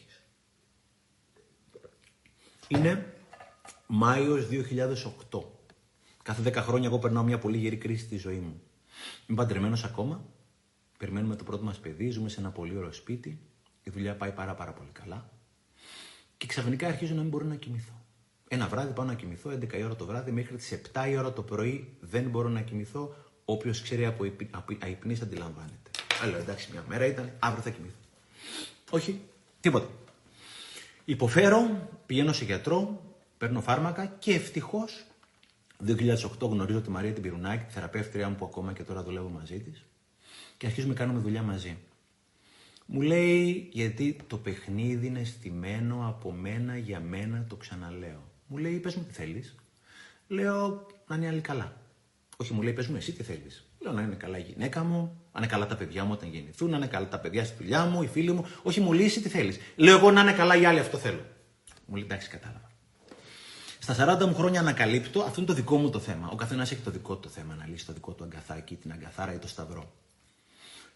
Είναι 2.67 3.13
Μάιος 3.87 4.47
2008. 5.31 5.43
Κάθε 6.23 6.41
10 6.45 6.53
χρόνια 6.55 6.87
εγώ 6.87 6.99
περνάω 6.99 7.23
μια 7.23 7.37
πολύ 7.39 7.57
γερή 7.57 7.77
κρίση 7.77 8.03
στη 8.03 8.17
ζωή 8.17 8.37
μου. 8.37 8.61
Είμαι 9.27 9.37
παντρεμένος 9.37 9.83
ακόμα. 9.83 10.25
Περιμένουμε 10.97 11.35
το 11.35 11.43
πρώτο 11.43 11.63
μας 11.63 11.79
παιδί. 11.79 12.09
Ζούμε 12.09 12.29
σε 12.29 12.39
ένα 12.39 12.49
πολύ 12.51 12.77
ωραίο 12.77 12.91
σπίτι. 12.91 13.39
Η 13.83 13.89
δουλειά 13.89 14.15
πάει 14.15 14.31
πάρα, 14.31 14.53
πάρα 14.53 14.73
πολύ 14.73 14.89
καλά. 14.91 15.29
Και 16.37 16.47
ξαφνικά 16.47 16.87
αρχίζω 16.87 17.13
να 17.13 17.21
μην 17.21 17.29
μπορώ 17.29 17.45
να 17.45 17.55
κοιμηθώ. 17.55 17.93
Ένα 18.47 18.67
βράδυ 18.67 18.93
πάω 18.93 19.05
να 19.05 19.13
κοιμηθώ, 19.13 19.49
11 19.49 19.73
η 19.77 19.83
ώρα 19.83 19.95
το 19.95 20.05
βράδυ, 20.05 20.31
μέχρι 20.31 20.55
τις 20.55 20.71
7 20.93 21.09
η 21.09 21.17
ώρα 21.17 21.33
το 21.33 21.41
πρωί 21.41 21.97
δεν 21.99 22.29
μπορώ 22.29 22.49
να 22.49 22.61
κοιμηθώ. 22.61 23.15
Όποιος 23.45 23.81
ξέρει 23.81 24.05
από, 24.05 24.25
από 24.51 24.77
αϊπνής 24.79 25.21
αντιλαμβάνεται. 25.21 25.80
Αλλά 26.21 26.37
εντάξει, 26.37 26.69
μια 26.71 26.83
μέρα 26.87 27.05
ήταν, 27.05 27.31
αύριο 27.39 27.63
θα 27.63 27.69
κοιμηθώ. 27.69 27.95
Όχι, 28.89 29.21
τίποτα. 29.59 29.87
Υποφέρω, 31.05 31.89
πηγαίνω 32.05 32.33
σε 32.33 32.45
γιατρό, 32.45 33.01
παίρνω 33.37 33.61
φάρμακα 33.61 34.05
και 34.05 34.33
ευτυχώς 34.33 35.05
2008 35.87 35.97
γνωρίζω 36.39 36.81
τη 36.81 36.89
Μαρία 36.89 37.13
την 37.13 37.21
Πυρουνάκη, 37.21 37.65
τη 37.65 37.73
θεραπεύτριά 37.73 38.29
μου 38.29 38.35
που 38.35 38.45
ακόμα 38.45 38.73
και 38.73 38.83
τώρα 38.83 39.03
δουλεύω 39.03 39.29
μαζί 39.29 39.59
της 39.59 39.83
και 40.57 40.65
αρχίζουμε 40.65 40.93
να 40.93 40.99
κάνουμε 40.99 41.19
δουλειά 41.19 41.41
μαζί. 41.41 41.77
Μου 42.85 43.01
λέει 43.01 43.69
γιατί 43.71 44.17
το 44.27 44.37
παιχνίδι 44.37 45.07
είναι 45.07 45.23
στημένο 45.23 46.07
από 46.07 46.31
μένα 46.31 46.77
για 46.77 46.99
μένα, 46.99 47.45
το 47.49 47.55
ξαναλέω. 47.55 48.23
Μου 48.47 48.57
λέει 48.57 48.77
πες 48.77 48.95
μου 48.95 49.03
τι 49.03 49.13
θέλεις. 49.13 49.55
Λέω 50.27 50.87
να 51.07 51.15
είναι 51.15 51.27
άλλη 51.27 51.41
καλά. 51.41 51.77
Όχι 52.37 52.53
μου 52.53 52.61
λέει 52.61 52.73
πες 52.73 52.87
μου 52.87 52.95
εσύ 52.95 53.11
τι 53.11 53.23
θέλεις. 53.23 53.65
Λέω 53.81 53.93
να 53.93 54.01
είναι 54.01 54.15
καλά 54.15 54.37
η 54.37 54.41
γυναίκα 54.41 54.83
μου, 54.83 55.21
να 55.33 55.39
είναι 55.39 55.47
καλά 55.47 55.65
τα 55.65 55.75
παιδιά 55.75 56.03
μου 56.03 56.11
όταν 56.11 56.29
γεννηθούν, 56.29 56.69
να 56.69 56.77
είναι 56.77 56.87
καλά 56.87 57.07
τα 57.07 57.19
παιδιά 57.19 57.45
στη 57.45 57.55
δουλειά 57.57 57.85
μου, 57.85 58.03
οι 58.03 58.07
φίλοι 58.07 58.31
μου. 58.31 58.45
Όχι 58.63 58.79
μου 58.79 58.93
λέει 58.93 59.05
εσύ 59.05 59.21
τι 59.21 59.29
θέλεις. 59.29 59.59
Λέω 59.75 59.97
εγώ 59.97 60.11
να 60.11 60.21
είναι 60.21 60.33
καλά 60.33 60.55
οι 60.55 60.65
άλλοι 60.65 60.79
αυτό 60.79 60.97
θέλω. 60.97 61.25
Μου 61.85 61.95
λέει 61.95 62.03
εντάξει 62.03 62.29
κατάλαβα. 62.29 62.69
Στα 63.79 64.17
40 64.21 64.25
μου 64.25 64.35
χρόνια 64.35 64.59
ανακαλύπτω, 64.59 65.21
αυτό 65.21 65.33
είναι 65.37 65.49
το 65.49 65.53
δικό 65.53 65.77
μου 65.77 65.89
το 65.89 65.99
θέμα. 65.99 66.29
Ο 66.31 66.35
καθένας 66.35 66.71
έχει 66.71 66.81
το 66.81 66.91
δικό 66.91 67.15
του 67.15 67.29
θέμα 67.29 67.55
να 67.55 67.67
λύσει 67.67 67.85
το 67.85 67.93
δικό 67.93 68.11
του 68.11 68.23
αγκαθάκι, 68.23 68.75
την 68.75 68.91
αγκαθάρα 68.91 69.33
ή 69.33 69.37
το 69.37 69.47
σταυρό. 69.47 69.91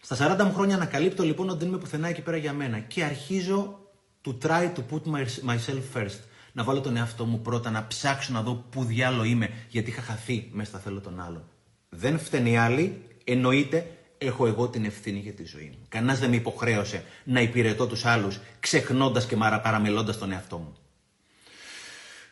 Στα 0.00 0.36
40 0.40 0.44
μου 0.44 0.52
χρόνια 0.52 0.74
ανακαλύπτω 0.74 1.22
λοιπόν 1.22 1.48
ότι 1.48 1.58
δεν 1.58 1.68
είμαι 1.68 1.78
πουθενά 1.78 2.08
εκεί 2.08 2.20
πέρα 2.22 2.36
για 2.36 2.52
μένα 2.52 2.78
και 2.78 3.04
αρχίζω 3.04 3.78
to 4.24 4.34
try 4.42 4.72
to 4.72 4.80
put 4.90 5.02
myself 5.46 5.82
first. 5.94 6.18
Να 6.52 6.64
βάλω 6.64 6.80
τον 6.80 6.96
εαυτό 6.96 7.24
μου 7.24 7.40
πρώτα, 7.40 7.70
να 7.70 7.86
ψάξω 7.86 8.32
να 8.32 8.42
δω 8.42 8.54
πού 8.70 8.84
διάλο 8.84 9.24
είμαι, 9.24 9.50
γιατί 9.68 9.90
είχα 9.90 10.02
χαθεί 10.02 10.48
μέσα 10.52 10.70
στα 10.70 10.78
θέλω 10.78 11.00
των 11.00 11.20
άλλων. 11.20 11.44
Δεν 11.88 12.18
φταίνει 12.18 12.50
οι 12.50 12.56
άλλοι, 12.56 13.02
εννοείται 13.24 13.96
έχω 14.18 14.46
εγώ 14.46 14.68
την 14.68 14.84
ευθύνη 14.84 15.18
για 15.18 15.32
τη 15.32 15.44
ζωή 15.44 15.68
μου. 15.78 15.86
Κανένα 15.88 16.14
δεν 16.14 16.30
με 16.30 16.36
υποχρέωσε 16.36 17.04
να 17.24 17.40
υπηρετώ 17.40 17.86
τους 17.86 18.04
άλλους, 18.04 18.40
ξεχνώντας 18.60 19.26
και 19.26 19.36
παραμελώντας 19.36 20.18
τον 20.18 20.32
εαυτό 20.32 20.58
μου. 20.58 20.76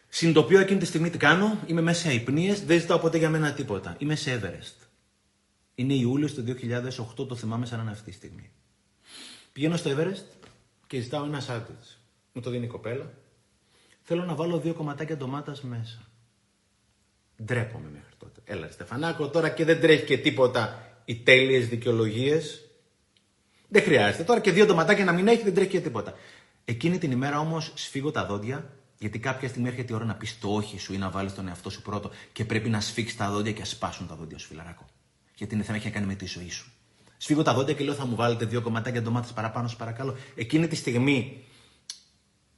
Συνειδητοποιώ 0.08 0.60
εκείνη 0.60 0.78
τη 0.78 0.86
στιγμή 0.86 1.10
τι 1.10 1.18
κάνω, 1.18 1.58
είμαι 1.66 1.80
μέσα 1.80 2.00
σε 2.00 2.08
αϊπνίε, 2.08 2.54
δεν 2.54 2.80
ζητάω 2.80 2.98
ποτέ 2.98 3.18
για 3.18 3.30
μένα 3.30 3.52
τίποτα. 3.52 3.96
Είμαι 3.98 4.14
σε 4.14 4.40
Everest. 4.40 4.86
Είναι 5.74 5.94
Ιούλιο 5.94 6.30
του 6.30 6.44
2008, 7.20 7.28
το 7.28 7.36
θυμάμαι 7.36 7.66
σαν 7.66 7.88
αυτή 7.88 8.10
τη 8.10 8.16
στιγμή. 8.16 8.50
Πηγαίνω 9.52 9.76
στο 9.76 9.90
Everest 9.90 10.48
και 10.86 11.00
ζητάω 11.00 11.24
ένα 11.24 11.40
σάντουιτς. 11.40 11.98
Μου 12.32 12.42
το 12.42 12.50
δίνει 12.50 12.64
η 12.64 12.68
κοπέλα. 12.68 13.12
Θέλω 14.02 14.24
να 14.24 14.34
βάλω 14.34 14.58
δύο 14.58 14.74
κομματάκια 14.74 15.16
ντομάτας 15.16 15.62
μέσα. 15.62 15.98
Ντρέπομαι 17.44 17.88
μέχρι 17.88 18.08
τότε. 18.08 18.13
Έλα, 18.44 18.68
Στεφανάκο, 18.70 19.28
τώρα 19.28 19.48
και 19.48 19.64
δεν 19.64 19.80
τρέχει 19.80 20.04
και 20.04 20.18
τίποτα 20.18 20.88
οι 21.04 21.16
τέλειες 21.16 21.68
δικαιολογίες. 21.68 22.68
Δεν 23.68 23.82
χρειάζεται. 23.82 24.24
Τώρα 24.24 24.40
και 24.40 24.52
δύο 24.52 24.66
ντοματάκια 24.66 25.04
να 25.04 25.12
μην 25.12 25.28
έχει, 25.28 25.42
δεν 25.42 25.54
τρέχει 25.54 25.70
και 25.70 25.80
τίποτα. 25.80 26.14
Εκείνη 26.64 26.98
την 26.98 27.10
ημέρα 27.10 27.38
όμως 27.38 27.72
σφίγω 27.74 28.10
τα 28.10 28.26
δόντια 28.26 28.70
γιατί 28.98 29.18
κάποια 29.18 29.48
στιγμή 29.48 29.68
έρχεται 29.68 29.92
η 29.92 29.96
ώρα 29.96 30.04
να 30.04 30.14
πεις 30.14 30.38
το 30.38 30.54
όχι 30.54 30.78
σου 30.78 30.94
ή 30.94 30.96
να 30.96 31.10
βάλεις 31.10 31.34
τον 31.34 31.48
εαυτό 31.48 31.70
σου 31.70 31.82
πρώτο 31.82 32.10
και 32.32 32.44
πρέπει 32.44 32.68
να 32.68 32.80
σφίξεις 32.80 33.16
τα 33.16 33.30
δόντια 33.30 33.52
και 33.52 33.58
να 33.58 33.64
σπάσουν 33.64 34.06
τα 34.06 34.14
δόντια 34.14 34.38
σου, 34.38 34.46
φιλαράκο. 34.46 34.86
Γιατί 35.34 35.54
είναι 35.54 35.64
θέμα 35.64 35.76
έχει 35.76 35.86
να 35.86 35.92
κάνει 35.92 36.06
με 36.06 36.14
τη 36.14 36.26
ζωή 36.26 36.50
σου. 36.50 36.72
Σφίγω 37.16 37.42
τα 37.42 37.54
δόντια 37.54 37.74
και 37.74 37.84
λέω 37.84 37.94
θα 37.94 38.06
μου 38.06 38.16
βάλετε 38.16 38.44
δύο 38.44 38.60
κομματάκια 38.60 39.02
ντομάτες 39.02 39.32
παραπάνω, 39.32 39.68
σας 39.68 39.76
παρακαλώ. 39.76 40.16
Εκείνη 40.34 40.68
τη 40.68 40.76
στιγμή 40.76 41.44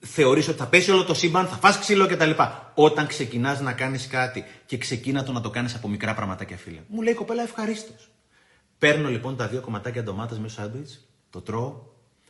θεωρείς 0.07 0.48
ότι 0.48 0.59
θα 0.59 0.66
πέσει 0.66 0.90
όλο 0.90 1.04
το 1.04 1.14
σύμπαν, 1.14 1.46
θα 1.46 1.57
φας 1.57 1.78
ξύλο 1.78 2.07
κτλ. 2.07 2.30
Όταν 2.74 3.07
ξεκινάς 3.07 3.61
να 3.61 3.72
κάνεις 3.72 4.07
κάτι 4.07 4.44
και 4.66 4.78
ξεκίνα 4.78 5.22
το 5.22 5.32
να 5.32 5.40
το 5.40 5.50
κάνεις 5.50 5.74
από 5.74 5.88
μικρά 5.88 6.14
πραγματάκια, 6.14 6.57
φίλε. 6.57 6.80
Μου 6.88 7.02
λέει 7.02 7.12
η 7.12 7.16
κοπέλα 7.16 7.42
ευχαρίστως. 7.42 8.11
Παίρνω 8.78 9.09
λοιπόν 9.09 9.36
τα 9.36 9.48
δύο 9.48 9.61
κομματάκια 9.61 10.02
ντομάτε 10.02 10.38
με 10.38 10.48
σάντουιτς, 10.48 11.09
το 11.30 11.40
τρώω. 11.40 11.82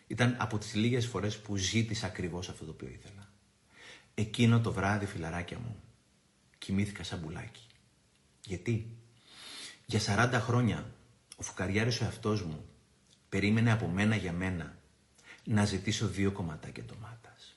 Ήταν 0.07 0.37
από 0.39 0.59
τις 0.59 0.75
λίγες 0.75 1.07
φορές 1.07 1.39
που 1.39 1.57
ζήτησα 1.57 2.07
ακριβώς 2.07 2.49
αυτό 2.49 2.65
το 2.65 2.71
οποίο 2.71 2.89
ήθελα. 2.89 3.29
Εκείνο 4.15 4.61
το 4.61 4.73
βράδυ, 4.73 5.07
φιλαράκια 5.07 5.59
μου, 5.59 5.77
κοιμήθηκα 6.59 7.03
σαν 7.03 7.19
μπουλάκι. 7.19 7.67
Γιατί; 8.47 8.97
Για 9.87 10.01
40 10.01 10.41
χρόνια 10.41 10.91
ο 11.37 11.43
φουκαριάρης 11.43 12.01
ο 12.01 12.05
εαυτός 12.05 12.43
μου 12.43 12.65
περίμενε 13.29 13.73
από 13.73 13.87
μένα 13.87 14.17
για 14.17 14.33
μένα 14.33 14.77
να 15.45 15.65
ζητήσω 15.65 16.07
δύο 16.07 16.33
κομματάκια 16.33 16.85
ντομάτας. 16.85 17.56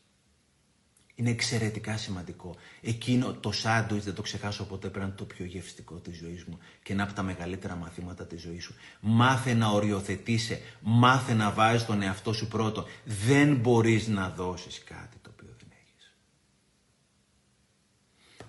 Είναι 1.20 1.30
εξαιρετικά 1.30 1.98
σημαντικό. 1.98 2.56
Εκείνο 2.82 3.34
το 3.34 3.52
σάντουιτς, 3.52 4.06
δεν 4.06 4.14
το 4.14 4.22
ξεχάσω 4.22 4.64
ποτέ, 4.64 4.90
πρέπει 4.90 5.12
το 5.12 5.26
πιο 5.26 5.46
γευστικό 5.46 5.96
της 5.96 6.18
ζωής 6.18 6.44
μου 6.44 6.58
και 6.84 6.94
ένα 6.94 7.04
από 7.04 7.14
τα 7.14 7.24
μεγαλύτερα 7.24 7.76
μαθήματα 7.76 8.26
της 8.26 8.42
ζωής 8.42 8.64
σου. 8.64 8.76
Μάθε 9.00 9.54
να 9.54 9.68
οριοθετήσει, 9.68 10.62
μάθε 10.82 11.34
να 11.34 11.52
βάζεις 11.52 11.86
τον 11.86 12.02
εαυτό 12.02 12.34
σου 12.34 12.48
πρώτο. 12.48 12.88
Δεν 13.06 13.56
μπορείς 13.56 14.08
να 14.08 14.30
δώσεις 14.30 14.84
κάτι 14.84 15.20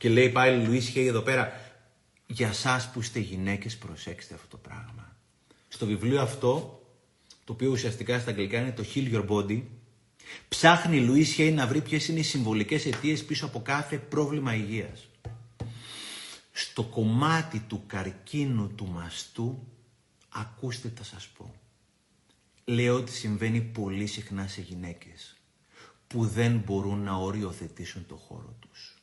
Και 0.01 0.09
λέει 0.09 0.29
πάλι 0.29 0.67
Λουίς 0.67 0.89
Χέι 0.89 1.07
εδώ 1.07 1.21
πέρα, 1.21 1.53
για 2.27 2.53
σας 2.53 2.91
που 2.91 3.01
είστε 3.01 3.19
γυναίκες 3.19 3.77
προσέξτε 3.77 4.35
αυτό 4.35 4.47
το 4.49 4.57
πράγμα. 4.57 5.17
Στο 5.69 5.87
βιβλίο 5.87 6.21
αυτό, 6.21 6.83
το 7.45 7.53
οποίο 7.53 7.71
ουσιαστικά 7.71 8.19
στα 8.19 8.31
αγγλικά 8.31 8.59
είναι 8.61 8.73
το 8.73 8.85
Heal 8.95 9.15
Your 9.15 9.27
Body, 9.29 9.63
ψάχνει 10.49 10.97
η 10.97 11.01
Λουίς 11.01 11.33
Χέι 11.33 11.53
να 11.53 11.67
βρει 11.67 11.81
ποιες 11.81 12.09
είναι 12.09 12.19
οι 12.19 12.23
συμβολικές 12.23 12.87
αιτίες 12.87 13.25
πίσω 13.25 13.47
από 13.47 13.63
κάθε 13.63 13.99
πρόβλημα 13.99 14.55
υγείας. 14.55 15.09
Στο 16.53 16.83
κομμάτι 16.83 17.59
του 17.59 17.83
καρκίνου 17.87 18.75
του 18.75 18.87
μαστού, 18.87 19.67
ακούστε 20.29 20.89
τα 20.89 21.05
σας 21.05 21.29
πω. 21.29 21.55
Λέω 22.65 22.95
ότι 22.95 23.13
συμβαίνει 23.13 23.61
πολύ 23.61 24.07
συχνά 24.07 24.47
σε 24.47 24.61
γυναίκες 24.61 25.37
που 26.07 26.27
δεν 26.27 26.63
μπορούν 26.67 26.99
να 27.03 27.15
οριοθετήσουν 27.15 28.07
το 28.07 28.17
χώρο 28.17 28.57
τους 28.61 28.95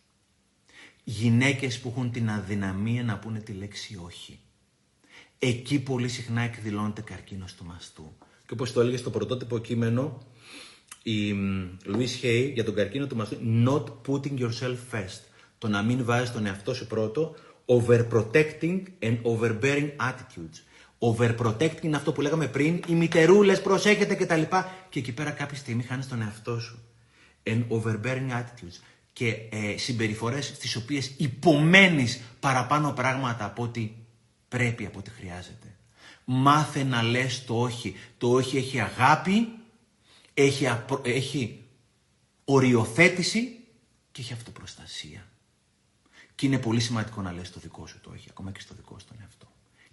γυναίκες 1.10 1.80
που 1.80 1.90
έχουν 1.90 2.12
την 2.12 2.30
αδυναμία 2.30 3.04
να 3.04 3.18
πούνε 3.20 3.40
τη 3.40 3.52
λέξη 3.52 4.00
όχι. 4.06 4.40
Εκεί 5.40 5.80
πολύ 5.80 6.08
συχνά 6.08 6.42
εκδηλώνεται 6.42 7.02
καρκίνος 7.02 7.54
του 7.54 7.66
μαστού. 7.66 8.18
Και 8.46 8.54
όπως 8.54 8.74
το 8.74 8.82
έλεγε 8.82 8.98
στο 8.98 9.10
πρωτότυπο 9.10 9.58
κείμενο, 9.58 10.18
η 11.12 11.36
Louise 11.86 12.26
Hay 12.26 12.52
για 12.54 12.64
τον 12.64 12.74
καρκίνο 12.76 13.08
του 13.08 13.16
μαστού, 13.16 13.38
not 13.66 13.84
putting 14.08 14.40
yourself 14.40 14.78
first. 14.92 15.22
Το 15.58 15.68
να 15.68 15.82
μην 15.82 16.06
βάζεις 16.06 16.32
τον 16.32 16.46
εαυτό 16.46 16.74
σου 16.74 16.88
πρώτο, 16.88 17.36
overprotecting 17.66 18.82
and 19.02 19.18
overbearing 19.22 19.90
attitudes. 20.00 20.58
Overprotecting 21.00 21.82
είναι 21.82 21.96
αυτό 21.96 22.12
που 22.12 22.22
λέγαμε 22.22 22.48
πριν, 22.48 22.80
οι 22.88 22.94
μητερούλες, 22.94 23.62
προσέχετε 23.62 24.16
κτλ. 24.16 24.42
Και 24.90 25.00
εκεί 25.00 25.14
πέρα 25.14 25.32
κάποια 25.32 25.58
στιγμή 25.58 25.84
χάνεις 25.84 26.08
τον 26.08 26.22
εαυτό 26.22 26.60
σου. 26.60 26.80
And 27.44 27.64
overbearing 27.70 28.30
attitudes 28.32 28.80
και 29.14 29.28
ε, 29.28 29.78
συμπεριφορές 29.78 30.46
στις 30.46 30.76
οποίες 30.76 31.12
υπομένεις 31.18 32.22
παραπάνω 32.40 32.92
πράγματα 32.92 33.46
από 33.46 33.64
ό,τι 33.64 33.92
πρέπει, 34.48 34.86
από 34.86 35.00
ό,τι 35.00 35.10
χρειάζεται. 35.10 35.76
Μάθε 36.26 36.84
να 36.84 37.02
λες 37.02 37.46
το 37.46 37.62
όχι. 37.62 37.96
Το 38.18 38.32
όχι 38.32 38.58
έχει 38.58 38.80
αγάπη, 38.80 39.48
έχει, 40.38 40.68
έχει 41.04 41.64
οριοθέτηση 42.46 43.60
και 44.12 44.22
έχει 44.22 44.34
αυτοπροστασία. 44.34 45.28
Και 46.36 46.46
είναι 46.46 46.58
πολύ 46.58 46.80
σημαντικό 46.80 47.22
να 47.22 47.32
λες 47.32 47.52
το 47.52 47.60
δικό 47.60 47.88
σου 47.88 48.00
το 48.02 48.10
όχι, 48.14 48.28
ακόμα 48.30 48.52
και 48.52 48.60
στο 48.60 48.74
δικό 48.76 49.00
σου 49.00 49.06
τον 49.08 49.18
εαυτό. 49.22 49.48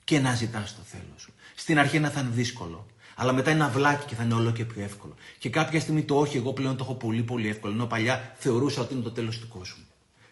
Και 0.04 0.18
να 0.18 0.34
ζητάς 0.34 0.76
το 0.76 0.82
θέλω 0.82 1.14
σου. 1.16 1.32
Στην 1.54 1.78
αρχή 1.78 1.98
να 1.98 2.10
θα 2.10 2.20
είναι 2.20 2.30
δύσκολο. 2.30 2.86
Αλλά 3.14 3.32
μετά 3.32 3.50
είναι 3.50 3.64
αυλάκι 3.64 4.06
και 4.06 4.14
θα 4.14 4.22
είναι 4.22 4.34
όλο 4.34 4.52
και 4.52 4.64
πιο 4.64 4.82
εύκολο. 4.82 5.14
Και 5.38 5.50
κάποια 5.50 5.80
στιγμή 5.80 6.02
το 6.02 6.18
όχι, 6.18 6.36
εγώ 6.36 6.52
πλέον 6.52 6.76
το 6.76 6.84
έχω 6.84 6.94
πολύ 6.94 7.22
πολύ 7.22 7.48
εύκολο. 7.48 7.72
Ενώ 7.72 7.86
παλιά 7.86 8.34
θεωρούσα 8.38 8.80
ότι 8.80 8.94
είναι 8.94 9.02
το 9.02 9.12
τέλος 9.12 9.38
του 9.38 9.48
κόσμου. 9.48 9.84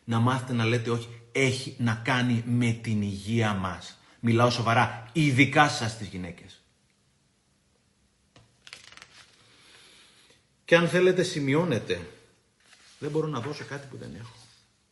Να 0.05 0.19
μάθετε 0.19 0.53
να 0.53 0.65
λέτε 0.65 0.91
όχι, 0.91 1.09
έχει 1.33 1.75
να 1.79 1.95
κάνει 1.95 2.43
με 2.47 2.73
την 2.73 3.03
υγεία 3.03 3.55
μας. 3.55 3.99
Μιλάω 4.21 4.51
σοβαρά, 4.51 5.09
ειδικά 5.13 5.69
σας 5.69 5.97
τις 5.97 6.09
γυναίκες. 6.09 6.62
Και 10.73 10.79
αν 10.79 10.89
θέλετε, 10.89 11.23
σημειώνετε. 11.23 12.09
Δεν 12.99 13.11
μπορώ 13.11 13.27
να 13.27 13.41
δώσω 13.41 13.65
κάτι 13.65 13.87
που 13.87 13.97
δεν 13.97 14.15
έχω. 14.15 14.37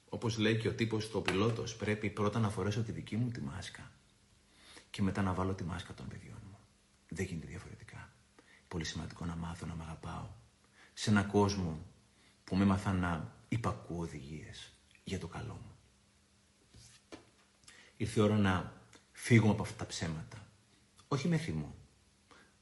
Όπως 0.08 0.38
λέει 0.38 0.56
και 0.56 0.68
ο 0.68 0.72
τύπος 0.72 1.08
του 1.08 1.22
πιλότος, 1.22 1.76
πρέπει 1.76 2.10
πρώτα 2.10 2.38
να 2.38 2.50
φορέσω 2.50 2.82
τη 2.82 2.92
δική 2.92 3.16
μου 3.16 3.30
τη 3.30 3.40
μάσκα 3.40 3.90
και 4.90 5.02
μετά 5.02 5.22
να 5.22 5.32
βάλω 5.32 5.54
τη 5.54 5.64
μάσκα 5.64 5.94
των 5.94 6.08
παιδιών 6.08 6.38
μου. 6.50 6.58
Δεν 7.08 7.24
γίνεται 7.24 7.46
διαφορετικά. 7.46 8.12
Πολύ 8.68 8.84
σημαντικό 8.84 9.24
να 9.24 9.36
μάθω 9.36 9.66
να 9.66 9.74
με 9.74 9.82
αγαπάω. 9.82 10.28
Σε 10.92 11.10
έναν 11.10 11.26
κόσμο 11.26 11.86
που 12.44 12.56
με 12.56 12.62
έμαθα 12.62 12.92
να 12.92 13.34
υπακούω 13.48 14.00
οδηγίες 14.00 14.72
για 15.04 15.18
το 15.18 15.26
καλό 15.26 15.52
μου. 15.52 15.76
Ήρθε 17.96 18.20
η 18.20 18.22
ώρα 18.22 18.36
να 18.36 18.72
φύγουμε 19.12 19.52
από 19.52 19.62
αυτά 19.62 19.76
τα 19.76 19.86
ψέματα. 19.86 20.46
Όχι 21.08 21.28
με 21.28 21.36
θυμό, 21.36 21.74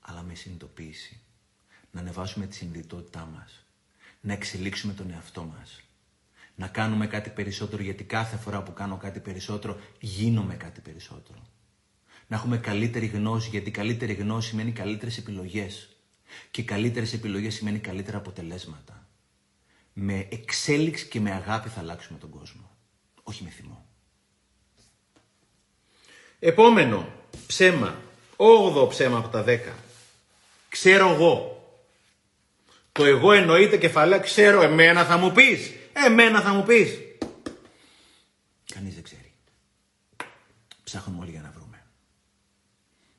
αλλά 0.01 0.23
με 0.23 0.35
συνειδητοποίηση. 0.35 1.21
Να 1.99 2.05
ανεβάσουμε 2.05 2.47
τη 2.47 2.55
συνειδητότητά 2.55 3.29
μας. 3.35 3.67
Να 4.21 4.33
εξελίξουμε 4.33 4.93
τον 4.93 5.11
εαυτό 5.11 5.43
μας. 5.43 5.81
Να 6.55 6.67
κάνουμε 6.69 7.07
κάτι 7.07 7.31
περισσότερο, 7.31 7.83
γιατί 7.83 8.05
κάθε 8.05 8.37
φορά 8.37 8.63
που 8.63 8.73
κάνω 8.73 8.97
κάτι 8.97 9.21
περισσότερο, 9.21 9.81
γίνομαι 10.01 10.55
κάτι 10.55 10.81
περισσότερο. 10.81 11.39
Να 12.27 12.37
έχουμε 12.37 12.59
καλύτερη 12.59 13.07
γνώση, 13.07 13.49
γιατί 13.49 13.71
καλύτερη 13.71 14.13
γνώση 14.13 14.49
σημαίνει 14.49 14.73
καλύτερες 14.73 15.19
επιλογές. 15.19 15.97
Και 16.51 16.63
καλύτερες 16.63 17.13
επιλογές 17.13 17.55
σημαίνει 17.55 17.79
καλύτερα 17.79 18.17
αποτελέσματα. 18.17 19.09
Με 19.93 20.29
εξέλιξη 20.31 21.07
και 21.07 21.21
με 21.21 21.31
αγάπη 21.31 21.69
θα 21.69 21.81
αλλάξουμε 21.81 22.19
τον 22.19 22.31
κόσμο. 22.31 22.71
Όχι 23.23 23.45
με 23.45 23.51
θυμό. 23.51 23.87
Επόμενο 26.39 27.09
ψέμα. 27.47 28.01
Όγδο 28.37 28.87
ψέμα 28.87 29.19
από 29.19 29.29
τα 29.29 29.43
δέκα. 29.43 29.75
Ξέρω 30.69 31.09
εγώ. 31.09 31.58
Το 32.99 33.05
εγώ 33.05 33.33
εννοείται 33.33 33.77
κεφαλαία. 33.77 34.19
Ξέρω 34.19 34.63
εμένα 34.63 35.05
θα 35.05 35.17
μου 35.17 35.33
πεις. 35.33 35.73
Εμένα 35.93 36.41
θα 36.41 36.53
μου 36.53 36.63
πεις. 36.63 36.99
Κανείς 38.75 38.95
δεν 38.95 39.03
ξέρει. 39.03 39.33
Ψάχνουμε 40.85 41.21
όλοι 41.21 41.31
για 41.31 41.41
να 41.41 41.51
βρούμε. 41.51 41.87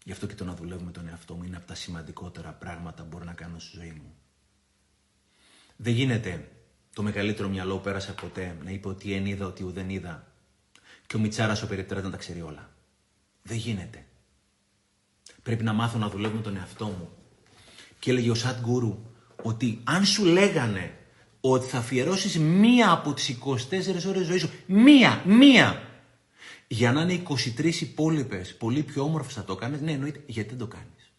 Γι' 0.03 0.11
αυτό 0.11 0.27
και 0.27 0.35
το 0.35 0.45
να 0.45 0.53
δουλεύουμε 0.53 0.91
τον 0.91 1.07
εαυτό 1.07 1.33
μου 1.33 1.43
είναι 1.43 1.55
από 1.55 1.67
τα 1.67 1.75
σημαντικότερα 1.75 2.51
πράγματα 2.51 3.01
που 3.03 3.07
μπορώ 3.11 3.23
να 3.23 3.33
κάνω 3.33 3.59
στη 3.59 3.77
ζωή 3.77 3.91
μου. 3.91 4.15
Δεν 5.75 5.93
γίνεται 5.93 6.51
το 6.95 7.01
μεγαλύτερο 7.01 7.49
μυαλό 7.49 7.75
που 7.75 7.83
πέρασε 7.83 8.11
ποτέ 8.11 8.57
να 8.63 8.71
είπε 8.71 8.87
ότι 8.87 9.13
εν 9.13 9.25
είδα, 9.25 9.45
ότι 9.45 9.63
ουδέν 9.63 9.89
είδα 9.89 10.27
και 11.07 11.15
ο 11.15 11.19
Μιτσάρα 11.19 11.61
ο 11.63 11.67
περιπτέρα 11.67 12.01
να 12.01 12.09
τα 12.09 12.17
ξέρει 12.17 12.41
όλα. 12.41 12.69
Δεν 13.43 13.57
γίνεται. 13.57 14.05
Πρέπει 15.43 15.63
να 15.63 15.73
μάθω 15.73 15.97
να 15.97 16.09
δουλεύω 16.09 16.35
με 16.35 16.41
τον 16.41 16.57
εαυτό 16.57 16.85
μου. 16.85 17.09
Και 17.99 18.11
έλεγε 18.11 18.29
ο 18.29 18.35
Σατ 18.35 18.59
Γκουρού 18.59 19.08
ότι 19.43 19.81
αν 19.83 20.05
σου 20.05 20.25
λέγανε 20.25 20.93
ότι 21.41 21.67
θα 21.67 21.77
αφιερώσεις 21.77 22.37
μία 22.39 22.91
από 22.91 23.13
τις 23.13 23.37
24 23.45 24.07
ώρες 24.07 24.25
ζωής 24.25 24.41
σου, 24.41 24.51
μία, 24.65 25.23
μία, 25.25 25.89
για 26.67 26.91
να 26.91 27.01
είναι 27.01 27.23
23 27.57 27.81
υπόλοιπες, 27.81 28.55
πολύ 28.55 28.83
πιο 28.83 29.03
όμορφες 29.03 29.33
θα 29.33 29.43
το 29.43 29.55
κάνεις, 29.55 29.81
ναι, 29.81 29.91
εννοείται, 29.91 30.23
γιατί 30.25 30.49
δεν 30.49 30.57
το 30.57 30.67
κάνεις. 30.67 31.13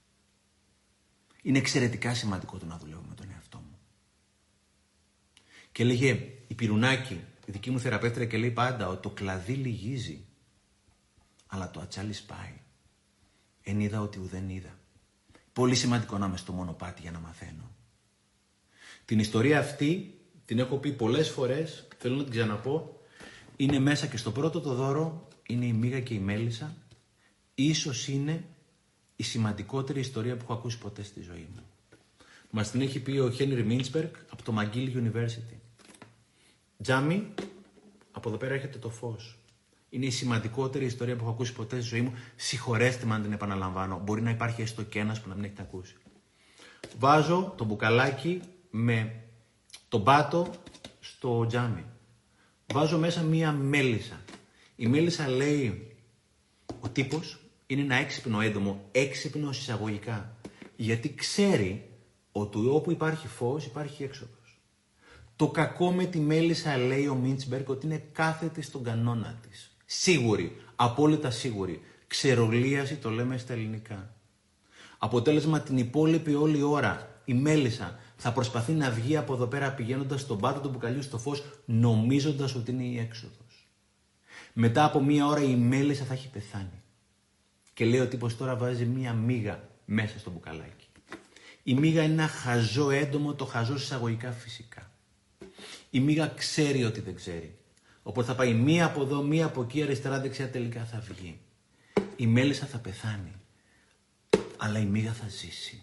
Είναι 1.43 1.59
εξαιρετικά 1.59 2.15
σημαντικό 2.15 2.59
το 2.59 2.67
να 2.67 2.79
δουλεύω 2.79 3.05
με 3.09 3.15
τον 3.15 3.27
εαυτό 3.35 3.59
μου. 3.59 3.79
Και 5.73 5.83
έλεγε 5.83 6.29
η 6.47 6.55
Πυρουνάκη, 6.55 7.21
η 7.47 7.53
δική 7.53 7.71
μου 7.71 7.81
θεραπεύτρια, 7.81 8.27
και 8.27 8.39
λέει 8.39 8.51
πάντα 8.51 8.89
ότι 8.89 9.03
το 9.03 9.11
κλαδί 9.11 9.53
λυγίζει 9.53 10.25
αλλά 11.47 11.71
το 11.71 11.81
ατσάλι 11.81 12.13
σπάει. 12.13 12.61
Εν 13.63 13.81
είδα 13.81 14.01
ότι 14.01 14.19
ουδέν 14.19 14.49
είδα. 14.49 14.79
Πολύ 15.53 15.75
σημαντικό 15.75 16.19
να 16.19 16.27
είμαι 16.27 16.37
στο 16.37 16.53
μονοπάτι 16.53 17.01
για 17.01 17.11
να 17.11 17.19
μαθαίνω. 17.19 17.70
Την 19.11 19.19
ιστορία 19.19 19.59
αυτή 19.59 20.15
την 20.45 20.59
έχω 20.59 20.77
πει 20.77 20.93
πολλές 20.93 21.29
φορές, 21.29 21.87
θέλω 21.99 22.17
να 22.17 22.23
την 22.23 22.33
ξαναπώ. 22.33 23.01
Είναι 23.57 23.79
μέσα 23.79 24.07
και 24.07 24.17
στο 24.17 24.31
πρώτο 24.31 24.61
το 24.61 24.75
δώρο, 24.75 25.29
είναι 25.47 25.65
η 25.65 25.73
Μίγα 25.73 26.01
και 26.01 26.15
η 26.15 26.19
Μέλισσα. 26.19 26.77
Ίσως 27.55 28.09
είναι 28.09 28.45
η 29.17 29.23
σημαντικότερη 29.23 30.01
ιστορία 30.01 30.37
που 30.37 30.43
έχω 30.43 30.53
ακούσει 30.53 30.79
ποτέ 30.79 31.03
στη 31.03 31.21
ζωή 31.21 31.49
μου. 31.55 31.63
Μας 32.51 32.71
την 32.71 32.81
έχει 32.81 33.01
πει 33.01 33.19
ο 33.19 33.31
Χένρι 33.31 33.65
Μίντσπερκ 33.65 34.17
από 34.31 34.43
το 34.43 34.55
McGill 34.59 34.97
University. 34.97 35.57
Τζάμι, 36.83 37.35
από 38.11 38.29
εδώ 38.29 38.39
πέρα 38.39 38.55
έρχεται 38.55 38.79
το 38.79 38.89
φως. 38.89 39.39
Είναι 39.89 40.07
η 40.07 40.11
σημαντικότερη 40.11 40.85
ιστορία 40.85 41.17
που 41.17 41.23
έχω 41.23 41.33
ακούσει 41.33 41.53
ποτέ 41.53 41.81
στη 41.81 41.89
ζωή 41.89 42.01
μου. 42.01 42.13
Συγχωρέστε 42.37 43.07
με 43.07 43.15
αν 43.15 43.23
την 43.23 43.33
επαναλαμβάνω. 43.33 44.01
Μπορεί 44.05 44.23
να 44.23 44.31
υπάρχει 44.31 44.63
έστω 44.63 44.83
και 44.83 44.99
ένας 44.99 45.21
που 45.21 45.29
να 45.29 45.35
μην 45.35 45.45
έχετε 45.45 45.63
ακούσει. 45.63 45.97
Βάζω 46.99 47.55
το 47.57 47.65
μπουκαλάκι 47.65 48.41
με 48.71 49.23
τον 49.89 50.05
πάτο 50.05 50.51
στο 51.01 51.47
τζάμι. 51.49 51.85
Βάζω 52.73 52.99
μέσα 52.99 53.23
μία 53.23 53.53
μέλισσα. 53.53 54.21
Η 54.77 54.87
μέλισσα 54.87 55.29
λέει 55.29 55.97
ο 56.81 56.89
τύπος 56.89 57.39
είναι 57.67 57.83
ένα 57.83 57.95
έξυπνο 57.95 58.41
έντομο, 58.41 58.89
έξυπνο 58.93 59.51
εισαγωγικά. 59.51 60.37
Γιατί 60.77 61.15
ξέρει 61.15 61.89
ότι 62.33 62.59
όπου 62.69 62.91
υπάρχει 62.91 63.27
φως 63.27 63.65
υπάρχει 63.65 64.03
έξοδος. 64.03 64.61
Το 65.37 65.49
κακό 65.49 65.93
με 65.93 66.05
τη 66.05 66.19
μέλισσα 66.19 66.77
λέει 66.77 67.07
ο 67.07 67.15
Μίντσμπεργκ 67.15 67.69
ότι 67.69 67.87
είναι 67.87 68.05
κάθετη 68.13 68.63
στον 68.63 68.83
κανόνα 68.85 69.41
της. 69.49 69.77
Σίγουρη, 69.87 70.57
απόλυτα 70.77 71.31
σίγουρη. 71.31 71.81
Ξερολίαση 72.07 72.97
το 72.97 73.11
λέμε 73.11 73.39
στα 73.39 73.53
ελληνικά. 73.53 74.15
Αποτέλεσμα 74.99 75.61
την 75.61 75.79
υπόλοιπη 75.79 76.35
όλη 76.35 76.63
ώρα 76.63 77.21
η 77.25 77.35
μέλισσα 77.35 77.99
θα 78.23 78.33
προσπαθεί 78.33 78.73
να 78.73 78.91
βγει 78.91 79.17
από 79.17 79.35
εδώ 79.35 79.47
πέρα 79.47 79.73
πηγαίνοντας 79.73 80.21
στον 80.21 80.39
πάτο 80.39 80.61
του 80.61 80.69
μπουκαλιού 80.69 81.03
στο 81.03 81.19
φως, 81.19 81.43
νομίζοντας 81.65 82.55
ότι 82.55 82.71
είναι 82.71 82.83
η 82.83 82.99
έξοδος. 82.99 83.69
Μετά 84.53 84.85
από 84.85 85.03
μία 85.03 85.27
ώρα 85.27 85.43
η 85.43 85.55
μέλισσα 85.57 86.05
θα 86.05 86.13
έχει 86.13 86.29
πεθάνει. 86.29 86.83
Και 87.75 87.85
λέει 87.85 88.01
ο 88.01 88.09
τύπος 88.09 88.37
τώρα 88.37 88.57
βάζει 88.57 88.85
μία 88.85 89.13
μίγα 89.13 89.69
μέσα 89.85 90.19
στο 90.19 90.31
μπουκαλάκι. 90.31 90.87
Η 91.63 91.75
μίγα 91.75 92.03
είναι 92.03 92.13
ένα 92.13 92.27
χαζό 92.27 92.91
έντομο, 92.91 93.35
το 93.35 93.45
χαζό 93.45 93.75
εισαγωγικά 93.75 94.31
φυσικά. 94.31 94.91
Η 95.91 96.01
μίγα 96.01 96.27
ξέρει 96.27 96.85
ότι 96.85 97.01
δεν 97.01 97.15
ξέρει. 97.15 97.59
Οπότε 98.03 98.27
θα 98.27 98.35
πάει 98.35 98.55
μία 98.55 98.85
από 98.85 99.03
εδώ, 99.03 99.23
μία 99.23 99.47
από 99.47 99.63
εκεί, 99.63 99.83
αριστερά, 99.83 100.21
δεξιά, 100.21 100.51
τελικά 100.51 100.85
θα 100.85 101.01
βγει. 101.09 101.41
Η 102.17 102.27
μέλισσα 102.27 102.67
θα 102.67 102.79
πεθάνει. 102.79 103.33
Αλλά 104.57 104.79
η 104.79 104.85
μύγα 104.85 105.13
θα 105.13 105.29
ζήσει. 105.29 105.83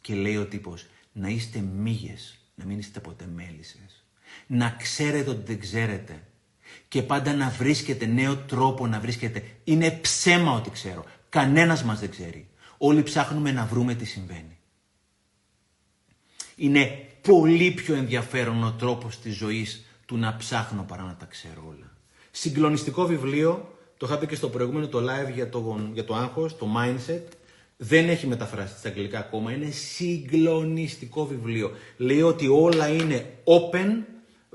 Και 0.00 0.14
λέει 0.14 0.36
ο 0.36 0.46
τύπος, 0.46 0.86
να 1.18 1.28
είστε 1.28 1.58
μύγες, 1.58 2.38
να 2.54 2.64
μην 2.64 2.78
είστε 2.78 3.00
ποτέ 3.00 3.28
μέλισσες. 3.34 4.04
Να 4.46 4.70
ξέρετε 4.70 5.30
ότι 5.30 5.42
δεν 5.46 5.60
ξέρετε. 5.60 6.22
Και 6.88 7.02
πάντα 7.02 7.34
να 7.34 7.48
βρίσκετε 7.48 8.06
νέο 8.06 8.36
τρόπο 8.36 8.86
να 8.86 9.00
βρίσκετε. 9.00 9.42
Είναι 9.64 9.90
ψέμα 9.90 10.52
ότι 10.52 10.70
ξέρω. 10.70 11.04
Κανένας 11.28 11.82
μας 11.84 12.00
δεν 12.00 12.10
ξέρει. 12.10 12.48
Όλοι 12.78 13.02
ψάχνουμε 13.02 13.52
να 13.52 13.66
βρούμε 13.66 13.94
τι 13.94 14.04
συμβαίνει. 14.04 14.58
Είναι 16.56 17.08
πολύ 17.20 17.70
πιο 17.70 17.94
ενδιαφέρον 17.94 18.64
ο 18.64 18.72
τρόπος 18.72 19.18
της 19.20 19.36
ζωής 19.36 19.84
του 20.06 20.16
να 20.16 20.36
ψάχνω 20.36 20.82
παρά 20.82 21.02
να 21.02 21.16
τα 21.16 21.26
ξέρω 21.26 21.64
όλα. 21.68 21.92
Συγκλονιστικό 22.30 23.06
βιβλίο, 23.06 23.78
το 23.96 24.06
είχα 24.06 24.18
πει 24.18 24.26
και 24.26 24.34
στο 24.34 24.48
προηγούμενο 24.48 24.88
το 24.88 24.98
live 24.98 25.32
για 25.34 25.48
το, 25.48 25.90
για 25.92 26.04
το 26.04 26.14
άγχος, 26.14 26.56
το 26.56 26.66
mindset. 26.76 27.35
Δεν 27.76 28.08
έχει 28.08 28.26
μεταφράσει 28.26 28.78
στα 28.78 28.88
αγγλικά 28.88 29.18
ακόμα, 29.18 29.52
είναι 29.52 29.70
συγκλονιστικό 29.70 31.26
βιβλίο. 31.26 31.72
Λέει 31.96 32.22
ότι 32.22 32.48
όλα 32.48 32.88
είναι 32.88 33.34
open 33.44 34.02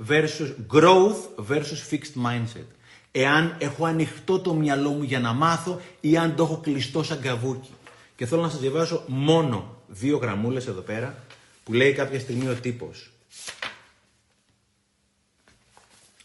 versus 0.08 0.56
growth 0.74 1.46
versus 1.50 1.90
fixed 1.92 2.26
mindset. 2.26 2.66
Εάν 3.12 3.56
έχω 3.60 3.86
ανοιχτό 3.86 4.40
το 4.40 4.54
μυαλό 4.54 4.90
μου 4.90 5.04
για 5.04 5.20
να 5.20 5.34
μάθω 5.34 5.82
ή 6.00 6.18
αν 6.18 6.36
το 6.36 6.44
έχω 6.44 6.58
κλειστό 6.58 7.04
σαν 7.04 7.22
καβούκι. 7.22 7.70
Και 8.16 8.26
θέλω 8.26 8.42
να 8.42 8.50
σας 8.50 8.60
διαβάσω 8.60 9.04
μόνο 9.08 9.84
δύο 9.88 10.18
γραμμούλες 10.18 10.68
εδώ 10.68 10.82
πέρα 10.82 11.24
που 11.64 11.74
λέει 11.74 11.94
κάποια 11.94 12.20
στιγμή 12.20 12.48
ο 12.48 12.56
τύπος. 12.56 13.12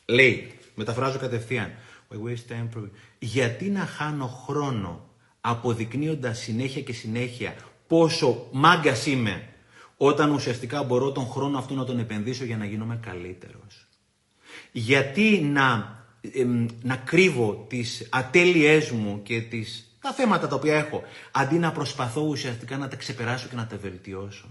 Λέει, 0.06 0.58
μεταφράζω 0.74 1.18
κατευθείαν. 1.18 1.72
Γιατί 3.18 3.64
να 3.64 3.86
χάνω 3.86 4.26
χρόνο 4.26 5.04
αποδεικνύοντας 5.48 6.38
συνέχεια 6.38 6.82
και 6.82 6.92
συνέχεια 6.92 7.54
πόσο 7.86 8.48
μάγκας 8.52 9.06
είμαι 9.06 9.48
όταν 9.96 10.30
ουσιαστικά 10.30 10.82
μπορώ 10.82 11.12
τον 11.12 11.26
χρόνο 11.26 11.58
αυτό 11.58 11.74
να 11.74 11.84
τον 11.84 11.98
επενδύσω 11.98 12.44
για 12.44 12.56
να 12.56 12.64
γίνομαι 12.64 13.00
καλύτερος. 13.02 13.86
Γιατί 14.72 15.40
να, 15.40 15.96
να 16.82 16.96
κρύβω 16.96 17.66
τις 17.68 18.08
ατέλειές 18.10 18.90
μου 18.90 19.22
και 19.22 19.40
τις, 19.40 19.98
τα 20.00 20.12
θέματα 20.12 20.48
τα 20.48 20.54
οποία 20.54 20.76
έχω, 20.76 21.02
αντί 21.32 21.58
να 21.58 21.72
προσπαθώ 21.72 22.20
ουσιαστικά 22.20 22.76
να 22.76 22.88
τα 22.88 22.96
ξεπεράσω 22.96 23.48
και 23.48 23.56
να 23.56 23.66
τα 23.66 23.76
βελτιώσω. 23.76 24.48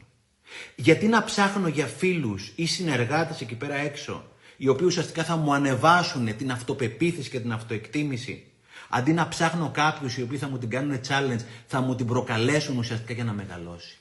Γιατί 0.75 1.07
να 1.07 1.23
ψάχνω 1.23 1.67
για 1.67 1.85
φίλους 1.85 2.51
ή 2.55 2.65
συνεργάτες 2.65 3.41
εκεί 3.41 3.55
πέρα 3.55 3.75
έξω, 3.75 4.25
οι 4.57 4.67
οποίοι 4.67 4.85
ουσιαστικά 4.89 5.23
θα 5.23 5.35
μου 5.35 5.53
ανεβάσουν 5.53 6.37
την 6.37 6.51
αυτοπεποίθηση 6.51 7.29
και 7.29 7.39
την 7.39 7.51
αυτοεκτίμηση. 7.51 8.43
Αντί 8.89 9.13
να 9.13 9.27
ψάχνω 9.27 9.71
κάποιους 9.71 10.17
οι 10.17 10.21
οποίοι 10.21 10.37
θα 10.37 10.47
μου 10.47 10.57
την 10.57 10.69
κάνουν 10.69 10.99
challenge, 11.07 11.41
θα 11.67 11.81
μου 11.81 11.95
την 11.95 12.05
προκαλέσουν 12.05 12.77
ουσιαστικά 12.77 13.13
για 13.13 13.23
να 13.23 13.33
μεγαλώσει. 13.33 13.97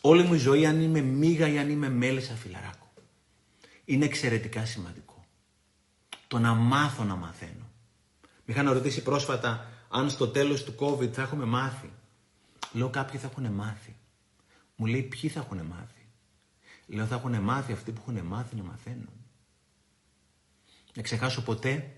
Όλη 0.00 0.22
μου 0.22 0.34
η 0.34 0.38
ζωή, 0.38 0.66
αν 0.66 0.80
είμαι 0.80 1.00
μίγα 1.00 1.48
ή 1.48 1.58
αν 1.58 1.70
είμαι 1.70 1.88
μέλισσα 1.88 2.34
φιλαράκο, 2.34 2.92
είναι 3.84 4.04
εξαιρετικά 4.04 4.64
σημαντικό. 4.64 5.24
Το 6.28 6.38
να 6.38 6.54
μάθω 6.54 7.04
να 7.04 7.16
μαθαίνω. 7.16 7.70
Με 8.20 8.54
είχαν 8.54 8.70
ρωτήσει 8.70 9.02
πρόσφατα 9.02 9.70
αν 9.88 10.10
στο 10.10 10.28
τέλος 10.28 10.64
του 10.64 10.74
COVID 10.78 11.08
θα 11.08 11.22
έχουμε 11.22 11.44
μάθει. 11.44 11.92
Λέω 12.72 12.88
κάποιοι 12.90 13.18
θα 13.18 13.26
έχουν 13.26 13.52
μάθει. 13.52 13.96
Μου 14.76 14.86
λέει 14.86 15.02
ποιοι 15.02 15.30
θα 15.30 15.40
έχουν 15.40 15.58
μάθει. 15.58 16.06
Λέω 16.86 17.06
θα 17.06 17.14
έχουν 17.14 17.40
μάθει 17.40 17.72
αυτοί 17.72 17.92
που 17.92 18.00
έχουν 18.06 18.26
μάθει 18.26 18.56
να 18.56 18.62
μαθαίνουν. 18.62 19.08
Να 20.94 21.02
ξεχάσω 21.02 21.42
ποτέ. 21.42 21.92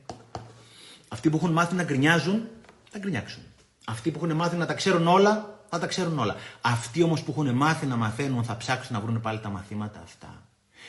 Αυτοί 1.08 1.30
που 1.30 1.36
έχουν 1.36 1.52
μάθει 1.52 1.74
να 1.74 1.82
γκρινιάζουν, 1.82 2.48
θα 2.90 2.98
γκρινιάξουν. 2.98 3.42
Αυτοί 3.84 4.10
που 4.10 4.24
έχουν 4.24 4.36
μάθει 4.36 4.56
να 4.56 4.66
τα 4.66 4.74
ξέρουν 4.74 5.06
όλα, 5.06 5.58
θα 5.68 5.78
τα 5.78 5.86
ξέρουν 5.86 6.18
όλα. 6.18 6.36
Αυτοί 6.60 7.02
όμως 7.02 7.22
που 7.22 7.30
έχουν 7.30 7.54
μάθει 7.54 7.86
να 7.86 7.96
μαθαίνουν, 7.96 8.44
θα 8.44 8.56
ψάξουν 8.56 8.96
να 8.96 9.00
βρουν 9.00 9.20
πάλι 9.20 9.40
τα 9.40 9.48
μαθήματα 9.48 10.00
αυτά. 10.04 10.42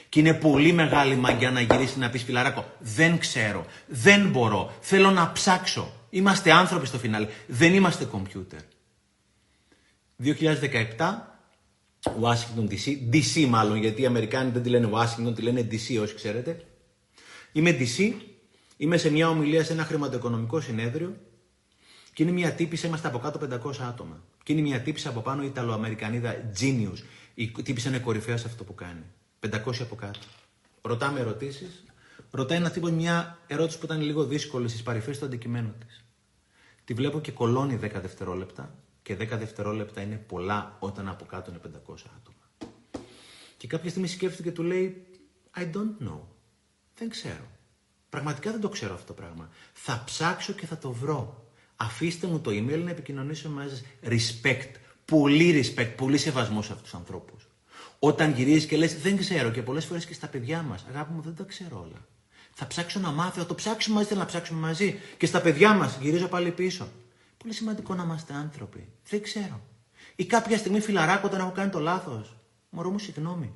Και 0.10 0.20
είναι 0.20 0.34
πολύ 0.34 0.72
μεγάλη 0.72 1.16
μαγιά 1.16 1.52
να 1.52 1.62
γυρίσει 1.62 2.00
να 2.00 2.10
πεις 2.10 2.24
φιλαράκο. 2.24 2.66
Δεν 2.80 3.18
ξέρω. 3.18 3.66
Δεν 3.88 4.30
μπορώ. 4.30 4.74
Θέλω 4.80 5.12
να 5.12 5.32
ψάξω. 5.32 5.94
Είμαστε 6.10 6.52
άνθρωποι 6.52 6.86
στο 6.86 6.98
φινάλε. 6.98 7.28
Δεν 7.48 7.74
είμαστε 7.74 8.06
κομπιούτερ. 8.06 8.60
2017, 10.24 10.34
Washington 12.22 12.70
DC, 12.70 13.14
DC 13.14 13.48
μάλλον, 13.48 13.78
γιατί 13.78 14.02
οι 14.02 14.06
Αμερικάνοι 14.06 14.52
δεν 14.52 14.64
τη 14.64 14.70
λένε 14.70 14.90
Washington, 14.94 15.36
τη 15.36 15.42
λένε 15.42 15.68
DC 15.72 16.02
όσοι 16.02 16.16
ξέρετε. 16.16 16.64
Είμαι 17.52 17.78
DC, 17.80 18.14
είμαι 18.82 18.98
σε 18.98 19.10
μια 19.10 19.30
ομιλία 19.30 19.64
σε 19.64 19.74
ένα 19.74 19.84
χρηματοοικονομικό 19.84 20.62
συνέδριο 20.62 21.16
και 22.14 22.24
είναι 22.24 22.32
μια 22.32 22.54
τύπησα, 22.54 22.88
είμαστε 22.88 23.08
από 23.08 23.20
κάτω 23.20 23.40
500 23.70 23.72
άτομα. 23.80 24.24
Και 24.44 24.52
είναι 24.54 24.62
μια 24.62 24.82
τύπησα 24.82 25.10
από 25.10 25.20
πάνω 25.20 25.44
Ιταλοαμερικανίδα, 25.44 26.52
genius. 26.60 26.98
Η 27.34 27.52
τύπησα 27.64 27.90
είναι 27.90 28.00
κορυφαία 28.00 28.38
σε 28.38 28.48
αυτό 28.48 28.64
που 28.64 28.76
κάνει. 28.76 29.04
500 29.40 29.82
από 29.82 29.96
κάτω. 29.96 30.20
Ρωτάμε 30.82 31.20
ερωτήσεις. 31.20 31.84
Ρωτάει 32.32 32.58
ένα 32.58 32.70
τύπος 32.70 32.92
μια 32.92 33.40
ερώτηση 33.48 33.80
που 33.80 33.86
ήταν 33.86 34.02
λίγο 34.02 34.26
δύσκολη 34.26 34.70
στις 34.70 34.84
παρυφές 34.84 35.20
του 35.20 35.26
αντικειμένου 35.26 35.74
της. 35.86 36.06
Τη 36.86 36.94
βλέπω 36.94 37.20
και 37.20 37.32
κολώνει 37.32 37.80
10 37.82 37.90
δευτερόλεπτα 38.02 38.76
και 39.02 39.16
10 39.16 39.38
δευτερόλεπτα 39.38 40.02
είναι 40.02 40.16
πολλά 40.16 40.78
όταν 40.80 41.10
από 41.10 41.26
κάτω 41.26 41.52
είναι 41.52 41.60
500 41.64 41.94
άτομα. 42.18 42.74
Και 43.58 43.68
κάποια 43.68 43.90
στιγμή 43.90 44.08
σκέφτηκε 44.08 44.50
και 44.50 44.56
του 44.56 44.64
λέει 44.64 45.08
I 45.58 45.62
don't 45.62 46.08
know. 46.08 46.20
Δεν 46.96 47.10
ξέρω. 47.10 47.59
Πραγματικά 48.10 48.52
δεν 48.52 48.62
το 48.62 48.70
ξέρω 48.70 48.94
αυτό 48.94 49.06
το 49.06 49.14
πράγμα. 49.14 49.50
Θα 49.74 50.04
ψάξω 50.06 50.54
και 50.54 50.66
θα 50.66 50.78
το 50.78 50.92
βρω. 50.92 51.48
Αφήστε 51.76 52.28
μου 52.28 52.40
το 52.40 52.52
email 52.52 52.82
να 52.84 52.90
επικοινωνήσω 52.90 53.50
μαζί 53.50 53.70
σας. 53.70 53.84
Respect. 54.04 54.72
Πολύ 55.06 55.64
respect. 55.64 55.94
Πολύ 55.98 56.18
σεβασμό 56.18 56.62
σε 56.62 56.72
αυτούς 56.72 56.90
τους 56.90 57.00
ανθρώπους. 57.00 57.48
Όταν 58.00 58.32
γυρίζεις 58.32 58.66
και 58.66 58.78
λες, 58.78 59.02
δεν 59.02 59.18
ξέρω 59.18 59.50
και 59.50 59.62
πολλές 59.62 59.86
φορές 59.86 60.06
και 60.06 60.14
στα 60.14 60.28
παιδιά 60.28 60.62
μας, 60.62 60.86
αγάπη 60.90 61.14
μου, 61.14 61.22
δεν 61.22 61.36
τα 61.36 61.44
ξέρω 61.44 61.80
όλα. 61.80 62.06
Θα 62.54 62.68
ψάξω 62.68 63.00
να 63.00 63.12
μάθω, 63.12 63.40
θα 63.40 63.46
το 63.46 63.56
ψάξουμε 63.56 63.96
μαζί, 63.96 64.08
θέλω 64.08 64.20
να 64.20 64.26
ψάξουμε 64.26 64.60
μαζί. 64.60 65.00
Και 65.18 65.26
στα 65.26 65.42
παιδιά 65.42 65.74
μας, 65.74 65.98
γυρίζω 66.02 66.28
πάλι 66.28 66.52
πίσω. 66.52 66.88
Πολύ 67.38 67.54
σημαντικό 67.54 67.96
να 67.96 68.04
είμαστε 68.04 68.34
άνθρωποι. 68.34 68.88
Δεν 69.10 69.22
ξέρω. 69.22 69.62
Ή 70.16 70.26
κάποια 70.26 70.58
στιγμή 70.58 70.80
φιλαράκο 70.80 71.28
όταν 71.28 71.40
έχω 71.40 71.52
κάνει 71.52 71.70
το 71.70 71.80
λάθος. 71.80 72.36
Μωρό 72.70 72.90
μου, 72.90 73.00
συγγνώμη. 73.00 73.54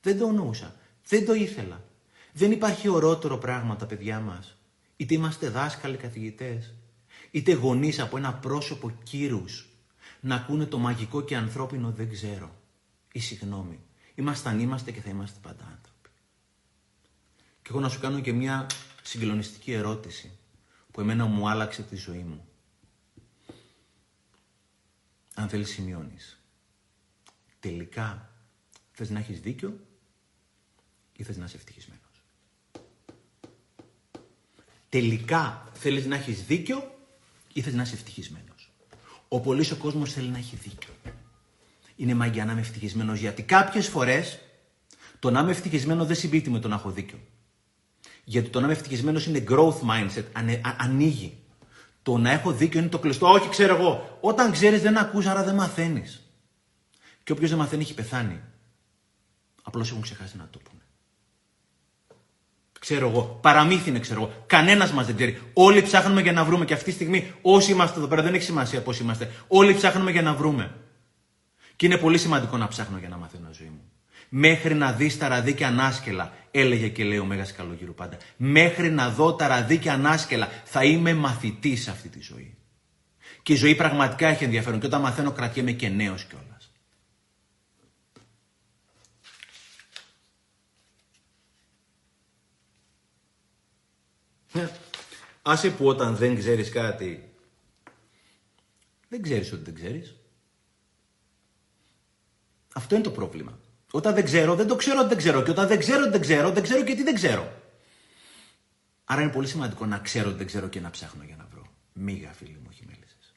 Δεν 0.00 0.18
το 0.18 0.26
εννοούσα. 0.26 0.76
Δεν 1.06 1.26
το 1.26 1.34
ήθελα. 1.34 1.84
Δεν 2.32 2.52
υπάρχει 2.52 2.88
ορότερο 2.88 3.38
πράγμα 3.38 3.76
τα 3.76 3.86
παιδιά 3.86 4.20
μας. 4.20 4.56
Είτε 4.96 5.14
είμαστε 5.14 5.48
δάσκαλοι 5.48 5.96
καθηγητές, 5.96 6.74
είτε 7.30 7.52
γονείς 7.52 8.00
από 8.00 8.16
ένα 8.16 8.34
πρόσωπο 8.34 8.90
κύρους 9.02 9.66
να 10.20 10.34
ακούνε 10.34 10.66
το 10.66 10.78
μαγικό 10.78 11.22
και 11.22 11.36
ανθρώπινο 11.36 11.90
δεν 11.90 12.10
ξέρω 12.10 12.60
ή 13.12 13.20
συγγνώμη. 13.20 13.80
Ήμασταν 14.14 14.60
είμαστε 14.60 14.92
και 14.92 15.00
θα 15.00 15.10
είμαστε 15.10 15.38
πάντα 15.42 15.64
άνθρωποι. 15.64 16.08
Και 17.62 17.68
εγώ 17.70 17.80
να 17.80 17.88
σου 17.88 18.00
κάνω 18.00 18.20
και 18.20 18.32
μια 18.32 18.66
συγκλονιστική 19.02 19.72
ερώτηση 19.72 20.30
που 20.90 21.00
εμένα 21.00 21.24
μου 21.24 21.48
άλλαξε 21.48 21.82
τη 21.82 21.96
ζωή 21.96 22.22
μου. 22.22 22.44
Αν 25.34 25.48
θέλεις 25.48 25.70
σημειώνεις. 25.70 26.40
Τελικά 27.60 28.30
θες 28.92 29.10
να 29.10 29.18
έχεις 29.18 29.40
δίκιο 29.40 29.80
ή 31.16 31.22
θες 31.22 31.36
να 31.36 31.44
είσαι 31.44 31.56
ευτυχισμένος. 31.56 32.01
Τελικά 34.92 35.68
θέλεις 35.72 36.06
να 36.06 36.14
έχεις 36.14 36.44
δίκιο 36.44 36.94
ή 37.52 37.60
θες 37.60 37.74
να 37.74 37.82
είσαι 37.82 37.94
ευτυχισμένος. 37.94 38.72
Ο 39.28 39.40
πολλής 39.40 39.70
ο 39.70 39.76
κόσμος 39.76 40.12
θέλει 40.12 40.28
να 40.28 40.38
έχει 40.38 40.56
δίκιο 40.56 40.92
είναι 41.96 42.14
μαγιά 42.14 42.44
να 42.44 42.52
είμαι 42.52 42.60
ευτυχισμένος. 42.60 43.18
Γιατί 43.18 43.42
κάποιες 43.42 43.88
φορές 43.88 44.38
το 45.18 45.30
να 45.30 45.40
είμαι 45.40 45.50
ευτυχισμένο 45.50 46.04
δεν 46.04 46.16
συμπίπτει 46.16 46.50
με 46.50 46.58
το 46.58 46.68
να 46.68 46.74
έχω 46.74 46.90
δίκιο. 46.90 47.18
Γιατί 48.24 48.48
το 48.48 48.58
να 48.58 48.64
είμαι 48.64 48.74
ευτυχισμένος 48.74 49.26
είναι 49.26 49.44
growth 49.48 49.80
mindset, 49.80 50.24
ανε, 50.32 50.60
ανοίγει. 50.78 51.38
Το 52.02 52.18
να 52.18 52.30
έχω 52.30 52.52
δίκιο 52.52 52.80
είναι 52.80 52.88
το 52.88 52.98
κλειστό. 52.98 53.26
Όχι, 53.26 53.48
ξέρω 53.48 53.76
εγώ. 53.76 54.18
Όταν 54.20 54.52
ξέρεις, 54.52 54.82
δεν 54.82 54.98
ακούς, 54.98 55.26
άρα 55.26 55.44
δεν 55.44 55.54
μαθαίνεις. 55.54 56.22
Και 57.24 57.32
όποιος 57.32 57.50
δεν 57.50 57.58
μαθαίνει 57.58 57.82
έχει 57.82 57.94
πεθάνει. 57.94 58.40
Απλώς 59.62 59.90
έχουν 59.90 60.02
ξεχάσει 60.02 60.36
να 60.36 60.48
το 60.50 60.58
πούνε. 60.58 60.81
Ξέρω 62.82 63.08
εγώ. 63.08 63.38
Παραμύθι 63.42 63.88
είναι, 63.88 63.98
ξέρω 63.98 64.20
εγώ. 64.20 64.44
Κανένας 64.46 64.92
μας 64.92 65.06
δεν 65.06 65.16
ξέρει. 65.16 65.40
Όλοι 65.52 65.82
ψάχνουμε 65.82 66.20
για 66.20 66.32
να 66.32 66.44
βρούμε. 66.44 66.64
Και 66.64 66.74
αυτή 66.74 66.84
τη 66.84 66.90
στιγμή, 66.90 67.32
όσοι 67.42 67.72
είμαστε 67.72 67.98
εδώ 67.98 68.08
πέρα, 68.08 68.22
δεν 68.22 68.34
έχει 68.34 68.44
σημασία 68.44 68.80
πώς 68.80 68.98
είμαστε. 68.98 69.30
Όλοι 69.48 69.74
ψάχνουμε 69.74 70.10
για 70.10 70.22
να 70.22 70.34
βρούμε. 70.34 70.74
Και 71.76 71.86
είναι 71.86 71.96
πολύ 71.96 72.18
σημαντικό 72.18 72.56
να 72.56 72.68
ψάχνω 72.68 72.98
για 72.98 73.08
να 73.08 73.16
μαθαίνω 73.16 73.48
ζωή 73.52 73.66
μου. 73.66 73.90
Μέχρι 74.28 74.74
να 74.74 74.92
δεις 74.92 75.18
τα 75.18 75.28
ραδίκια 75.28 75.66
ανάσκελα, 75.66 76.32
έλεγε 76.50 76.88
και 76.88 77.04
λέει 77.04 77.18
ο 77.18 77.24
Μέγας 77.24 77.52
Καλογύρου 77.52 77.94
πάντα. 77.94 78.16
Μέχρι 78.36 78.90
να 78.90 79.10
δω 79.10 79.34
τα 79.34 79.46
ραδίκια 79.46 79.92
ανάσκελα, 79.92 80.48
θα 80.64 80.84
είμαι 80.84 81.14
μαθητής 81.14 81.82
σε 81.82 81.90
αυτή 81.90 82.08
τη 82.08 82.20
ζωή. 82.20 82.56
Και 83.42 83.52
η 83.52 83.56
ζωή 83.56 83.74
πραγματικά 83.74 84.28
έχει 84.28 84.44
ενδιαφέρον. 84.44 84.80
Και 84.80 84.86
όταν 84.86 85.00
μαθαίνω, 85.00 85.30
κρατιέμαι 85.30 85.72
και 85.72 85.88
νέος 85.88 86.24
κιόλας. 86.24 86.46
Ναι. 86.52 86.62
Άσε 95.42 95.70
που 95.70 95.86
όταν 95.86 96.16
δεν 96.16 96.38
ξέρεις 96.38 96.70
κάτι, 96.70 97.32
δεν 99.08 99.22
ξέρεις 99.22 99.52
ότι 99.52 99.62
δεν 99.62 99.74
ξέρεις. 99.74 100.16
Αυτό 102.74 102.94
είναι 102.94 103.04
το 103.04 103.10
πρόβλημα. 103.10 103.58
Όταν 103.90 104.14
δεν 104.14 104.24
ξέρω, 104.24 104.54
δεν 104.54 104.66
το 104.66 104.76
ξέρω 104.76 104.98
ότι 104.98 105.08
δεν 105.08 105.16
ξέρω. 105.16 105.42
Και 105.42 105.50
όταν 105.50 105.68
δεν 105.68 105.78
ξέρω 105.78 106.00
ότι 106.00 106.10
δεν 106.10 106.20
ξέρω, 106.20 106.50
δεν 106.50 106.62
ξέρω 106.62 106.84
και 106.84 106.94
τι 106.94 107.02
δεν 107.02 107.14
ξέρω. 107.14 107.52
Άρα 109.04 109.22
είναι 109.22 109.32
πολύ 109.32 109.46
σημαντικό 109.46 109.86
να 109.86 109.98
ξέρω 109.98 110.28
ότι 110.28 110.38
δεν 110.38 110.46
ξέρω 110.46 110.68
και 110.68 110.80
να 110.80 110.90
ψάχνω 110.90 111.24
για 111.24 111.36
να 111.36 111.46
βρω. 111.50 111.66
Μίγα, 111.92 112.32
φίλοι 112.32 112.58
μου, 112.62 112.66
όχι 112.70 112.84
μέλισσες. 112.86 113.34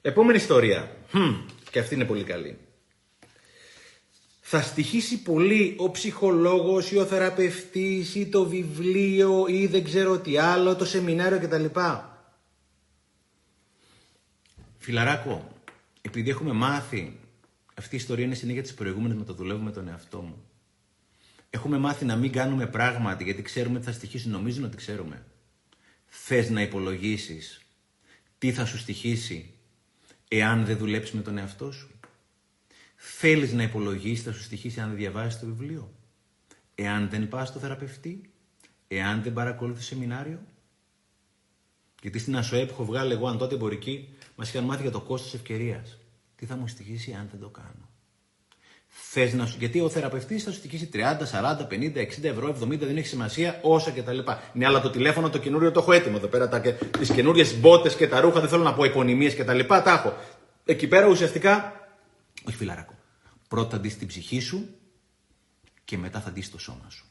Επόμενη 0.00 0.38
ιστορία. 0.38 0.96
Hm, 1.12 1.44
και 1.70 1.78
αυτή 1.78 1.94
είναι 1.94 2.04
πολύ 2.04 2.24
καλή. 2.24 2.58
Θα 4.48 4.62
στοιχήσει 4.62 5.22
πολύ 5.22 5.74
ο 5.78 5.90
ψυχολόγος 5.90 6.90
ή 6.90 6.96
ο 6.96 7.04
θεραπευτής 7.04 8.14
ή 8.14 8.26
το 8.26 8.48
βιβλίο 8.48 9.46
ή 9.48 9.66
δεν 9.66 9.84
ξέρω 9.84 10.18
τι 10.18 10.38
άλλο, 10.38 10.76
το 10.76 10.84
σεμινάριο 10.84 11.40
κτλ. 11.40 11.64
Φιλαράκο, 14.78 15.52
επειδή 16.02 16.30
έχουμε 16.30 16.52
μάθει, 16.52 17.18
αυτή 17.74 17.94
η 17.94 17.98
ιστορία 17.98 18.24
είναι 18.24 18.34
συνέχεια 18.34 18.62
της 18.62 18.74
προηγούμενης 18.74 19.16
με 19.16 19.24
το 19.24 19.32
δουλεύω 19.32 19.62
με 19.62 19.72
τον 19.72 19.88
εαυτό 19.88 20.20
μου. 20.20 20.44
Έχουμε 21.50 21.78
μάθει 21.78 22.04
να 22.04 22.16
μην 22.16 22.32
κάνουμε 22.32 22.66
πράγματα 22.66 23.24
γιατί 23.24 23.42
ξέρουμε 23.42 23.78
τι 23.78 23.84
θα 23.84 23.92
στοιχήσει, 23.92 24.28
νομίζουν 24.28 24.64
ότι 24.64 24.76
ξέρουμε. 24.76 25.24
Θες 26.06 26.50
να 26.50 26.62
υπολογίσεις 26.62 27.60
τι 28.38 28.52
θα 28.52 28.64
σου 28.64 28.78
στοιχήσει 28.78 29.54
εάν 30.28 30.64
δεν 30.64 30.76
δουλέψεις 30.76 31.14
με 31.14 31.22
τον 31.22 31.38
εαυτό 31.38 31.72
σου; 31.72 31.90
Θέλεις 32.96 33.52
να 33.52 33.62
υπολογίσεις 33.62 34.24
τι 34.24 34.30
θα 34.30 34.34
σου 34.36 34.42
στοιχήσει 34.42 34.80
αν 34.80 34.88
δεν 34.88 34.96
διαβάσεις 34.96 35.40
το 35.40 35.46
βιβλίο. 35.46 35.92
Εάν 36.74 37.08
δεν 37.08 37.28
πας 37.28 37.48
στο 37.48 37.58
θεραπευτή. 37.58 38.30
Εάν 38.88 39.22
δεν 39.22 39.32
παρακολουθείς 39.32 39.86
σεμινάριο. 39.86 40.38
Γιατί 42.02 42.18
στην 42.18 42.36
ΑΣΟΕ 42.36 42.64
που 42.64 42.72
έχω 42.72 42.84
βγάλει 42.84 43.12
εγώ, 43.12 43.28
αν 43.28 43.38
τότε 43.38 43.54
εμπορική, 43.54 44.16
Μας 44.36 44.48
είχαν 44.48 44.64
μάθει 44.64 44.82
για 44.82 44.90
το 44.90 45.00
κόστος 45.00 45.34
ευκαιρίας. 45.34 45.98
Τι 46.36 46.46
θα 46.46 46.56
μου 46.56 46.68
στοιχήσει 46.68 47.12
αν 47.12 47.28
δεν 47.30 47.40
το 47.40 47.48
κάνω. 47.48 47.88
Θες 48.86 49.32
να 49.32 49.46
σου... 49.46 49.56
Γιατί 49.58 49.80
ο 49.80 49.88
θεραπευτής 49.88 50.44
θα 50.44 50.50
σου 50.50 50.56
στοιχήσει 50.56 50.88
30, 50.92 50.98
40, 50.98 51.00
50, 51.70 51.96
60 51.96 52.22
ευρώ, 52.22 52.56
70, 52.62 52.78
δεν 52.78 52.96
έχει 52.96 53.06
σημασία, 53.06 53.58
όσα 53.62 53.90
κτλ. 53.90 54.18
Ναι, 54.52 54.66
αλλά 54.66 54.80
το 54.80 54.90
τηλέφωνο 54.90 55.30
το 55.30 55.38
καινούριο 55.38 55.70
το 55.72 55.80
έχω 55.80 55.92
έτοιμο 55.92 56.14
εδώ 56.18 56.26
πέρα. 56.26 56.60
Τις 56.98 57.10
καινούριες 57.10 57.58
μπότες 57.58 57.96
και 57.96 58.08
τα 58.08 58.20
ρούχα, 58.20 58.40
δεν 58.40 58.48
θέλω 58.48 58.62
να 58.62 58.74
πω 58.74 58.84
επωνυμίες 58.84 59.34
κτλ. 59.34 59.60
Τα, 59.66 59.82
τα 59.82 59.92
έχω. 59.92 60.16
Εκεί 60.64 60.86
πέρα 60.86 61.06
ουσιαστικά. 61.06 61.75
Όχι 62.46 62.56
φιλαράκο. 62.56 62.94
Πρώτα 63.48 63.78
δεις 63.78 63.98
την 63.98 64.06
ψυχή 64.06 64.40
σου 64.40 64.68
και 65.84 65.98
μετά 65.98 66.20
θα 66.20 66.30
δεις 66.30 66.50
το 66.50 66.58
σώμα 66.58 66.90
σου. 66.90 67.06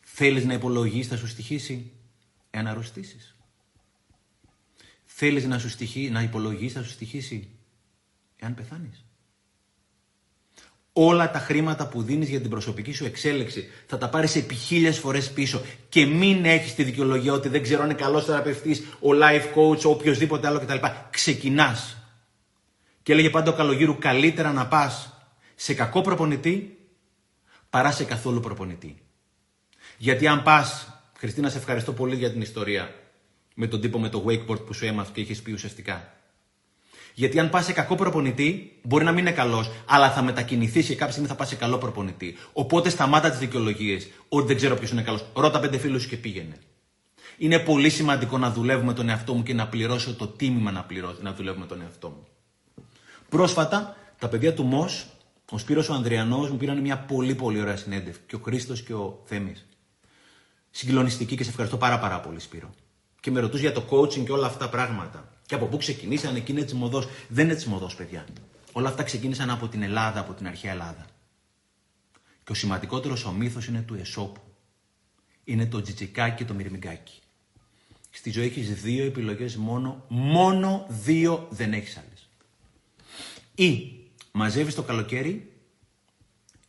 Θέλεις 0.00 0.44
να 0.44 0.54
υπολογίσεις, 0.54 1.06
θα 1.08 1.16
σου 1.16 1.26
στοιχήσει 1.26 1.92
εάν 2.50 2.66
αρρωστήσεις. 2.66 3.34
Θέλεις 5.04 5.44
να 5.44 5.58
σου 5.58 5.68
στοιχεί, 5.68 6.10
να 6.10 6.22
υπολογίσεις, 6.22 6.76
να 6.76 6.82
σου 6.82 6.90
στοιχήσει 6.90 7.48
εάν 8.36 8.54
πεθάνεις. 8.54 9.04
Όλα 10.92 11.30
τα 11.30 11.38
χρήματα 11.38 11.88
που 11.88 12.02
δίνεις 12.02 12.28
για 12.28 12.40
την 12.40 12.50
προσωπική 12.50 12.92
σου 12.92 13.04
εξέλιξη 13.04 13.68
θα 13.86 13.98
τα 13.98 14.08
πάρεις 14.08 14.36
επί 14.36 14.54
χίλιες 14.54 14.98
φορές 14.98 15.32
πίσω 15.32 15.62
και 15.88 16.06
μην 16.06 16.44
έχεις 16.44 16.74
τη 16.74 16.82
δικαιολογία 16.82 17.32
ότι 17.32 17.48
δεν 17.48 17.62
ξέρω 17.62 17.82
αν 17.82 17.90
είναι 17.90 17.98
καλός 17.98 18.24
θεραπευτής, 18.24 18.80
ο 18.80 19.08
life 19.22 19.54
coach, 19.54 19.84
ο 19.84 19.90
οποιοδήποτε 19.90 20.46
άλλο 20.46 20.60
κτλ. 20.60 20.86
Ξεκινάς. 21.10 21.97
Και 23.08 23.14
έλεγε 23.14 23.30
πάντα 23.30 23.50
ο 23.50 23.54
Καλογύρου 23.54 23.98
καλύτερα 23.98 24.52
να 24.52 24.66
πας 24.66 25.12
σε 25.54 25.74
κακό 25.74 26.00
προπονητή 26.00 26.78
παρά 27.70 27.92
σε 27.92 28.04
καθόλου 28.04 28.40
προπονητή. 28.40 28.96
Γιατί 29.98 30.26
αν 30.26 30.42
πας, 30.42 30.88
Χριστίνα, 31.18 31.48
σε 31.50 31.58
ευχαριστώ 31.58 31.92
πολύ 31.92 32.16
για 32.16 32.32
την 32.32 32.40
ιστορία 32.40 32.94
με 33.54 33.66
τον 33.66 33.80
τύπο 33.80 33.98
με 33.98 34.08
το 34.08 34.24
wakeboard 34.26 34.66
που 34.66 34.72
σου 34.74 34.86
έμαθε 34.86 35.10
και 35.14 35.20
είχες 35.20 35.42
πει 35.42 35.52
ουσιαστικά. 35.52 36.12
Γιατί 37.14 37.38
αν 37.38 37.50
πας 37.50 37.64
σε 37.64 37.72
κακό 37.72 37.94
προπονητή, 37.94 38.78
μπορεί 38.82 39.04
να 39.04 39.10
μην 39.10 39.20
είναι 39.20 39.32
καλός, 39.32 39.70
αλλά 39.86 40.10
θα 40.10 40.22
μετακινηθείς 40.22 40.86
και 40.86 40.94
κάποια 40.94 41.12
στιγμή 41.12 41.28
θα 41.28 41.34
πας 41.34 41.48
σε 41.48 41.56
καλό 41.56 41.78
προπονητή. 41.78 42.36
Οπότε 42.52 42.90
σταμάτα 42.90 43.30
τις 43.30 43.38
δικαιολογίες 43.38 44.08
ότι 44.28 44.46
δεν 44.46 44.56
ξέρω 44.56 44.76
ποιος 44.76 44.90
είναι 44.90 45.02
καλός. 45.02 45.26
Ρώτα 45.34 45.60
πέντε 45.60 45.78
φίλους 45.78 46.06
και 46.06 46.16
πήγαινε. 46.16 46.58
Είναι 47.38 47.58
πολύ 47.58 47.90
σημαντικό 47.90 48.38
να 48.38 48.50
δουλεύουμε 48.50 48.92
τον 48.92 49.08
εαυτό 49.08 49.34
μου 49.34 49.42
και 49.42 49.54
να 49.54 49.68
πληρώσω 49.68 50.14
το 50.14 50.26
τίμημα 50.26 50.70
να, 50.70 50.84
πληρώσω, 50.84 51.18
να 51.22 51.32
δουλεύουμε 51.32 51.66
τον 51.66 51.82
εαυτό 51.82 52.08
μου. 52.08 52.26
Πρόσφατα, 53.28 53.96
τα 54.18 54.28
παιδιά 54.28 54.54
του 54.54 54.64
ΜΟΣ, 54.64 55.06
ο 55.50 55.58
Σπύρος 55.58 55.88
ο 55.88 55.94
Ανδριανός, 55.94 56.50
μου 56.50 56.56
πήραν 56.56 56.80
μια 56.80 56.98
πολύ 56.98 57.34
πολύ 57.34 57.60
ωραία 57.60 57.76
συνέντευξη. 57.76 58.20
Και 58.26 58.36
ο 58.36 58.38
Χρήστος 58.38 58.82
και 58.82 58.94
ο 58.94 59.22
Θέμης. 59.24 59.66
Συγκλονιστική 60.70 61.36
και 61.36 61.42
σε 61.44 61.50
ευχαριστώ 61.50 61.76
πάρα 61.76 61.98
πάρα 61.98 62.20
πολύ 62.20 62.40
Σπύρο. 62.40 62.74
Και 63.20 63.30
με 63.30 63.40
ρωτούσε 63.40 63.62
για 63.62 63.72
το 63.72 63.84
coaching 63.90 64.24
και 64.24 64.32
όλα 64.32 64.46
αυτά 64.46 64.58
τα 64.58 64.68
πράγματα. 64.68 65.32
Και 65.46 65.54
από 65.54 65.66
πού 65.66 65.76
ξεκινήσανε 65.76 66.40
και 66.40 66.52
είναι 66.52 66.62
τσιμωδός. 66.62 67.08
Δεν 67.28 67.44
είναι 67.44 67.54
τσιμωδός, 67.54 67.94
παιδιά. 67.94 68.24
Όλα 68.72 68.88
αυτά 68.88 69.02
ξεκίνησαν 69.02 69.50
από 69.50 69.68
την 69.68 69.82
Ελλάδα, 69.82 70.20
από 70.20 70.32
την 70.32 70.46
αρχαία 70.46 70.70
Ελλάδα. 70.70 71.06
Και 72.44 72.52
ο 72.52 72.54
σημαντικότερος 72.54 73.24
ο 73.24 73.32
μύθος 73.32 73.66
είναι 73.66 73.80
του 73.80 73.94
Εσώπου. 73.94 74.40
Είναι 75.44 75.66
το 75.66 75.80
τζιτσικάκι 75.82 76.36
και 76.36 76.44
το 76.44 76.54
μυρμηγκάκι. 76.54 77.20
Στη 78.10 78.30
ζωή 78.30 78.44
έχεις 78.44 78.82
δύο 78.82 79.04
επιλογές 79.04 79.56
μόνο. 79.56 80.04
Μόνο 80.08 80.86
δύο 80.88 81.46
δεν 81.50 81.72
έχεις 81.72 81.96
άλλε. 81.96 82.07
Ή 83.58 83.92
μαζεύεις 84.32 84.74
το 84.74 84.82
καλοκαίρι 84.82 85.52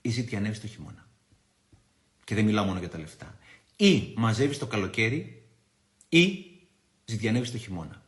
ή 0.02 0.10
ζητιανεύει 0.10 0.60
το 0.60 0.68
χειμώνα. 0.68 1.08
Και 2.24 2.36
δεν 2.36 2.46
μιλάω 2.46 2.66
μόνο 2.66 2.80
για 2.80 2.90
τα 2.90 2.98
λεφτά. 2.98 3.38
Ή 3.76 4.14
μαζεύεις 4.16 4.58
το 4.58 4.68
καλοκαίρι 4.68 5.44
ή 6.10 6.46
ζητιανεύει 7.06 7.52
το 7.52 7.58
χειμώνα. 7.58 8.04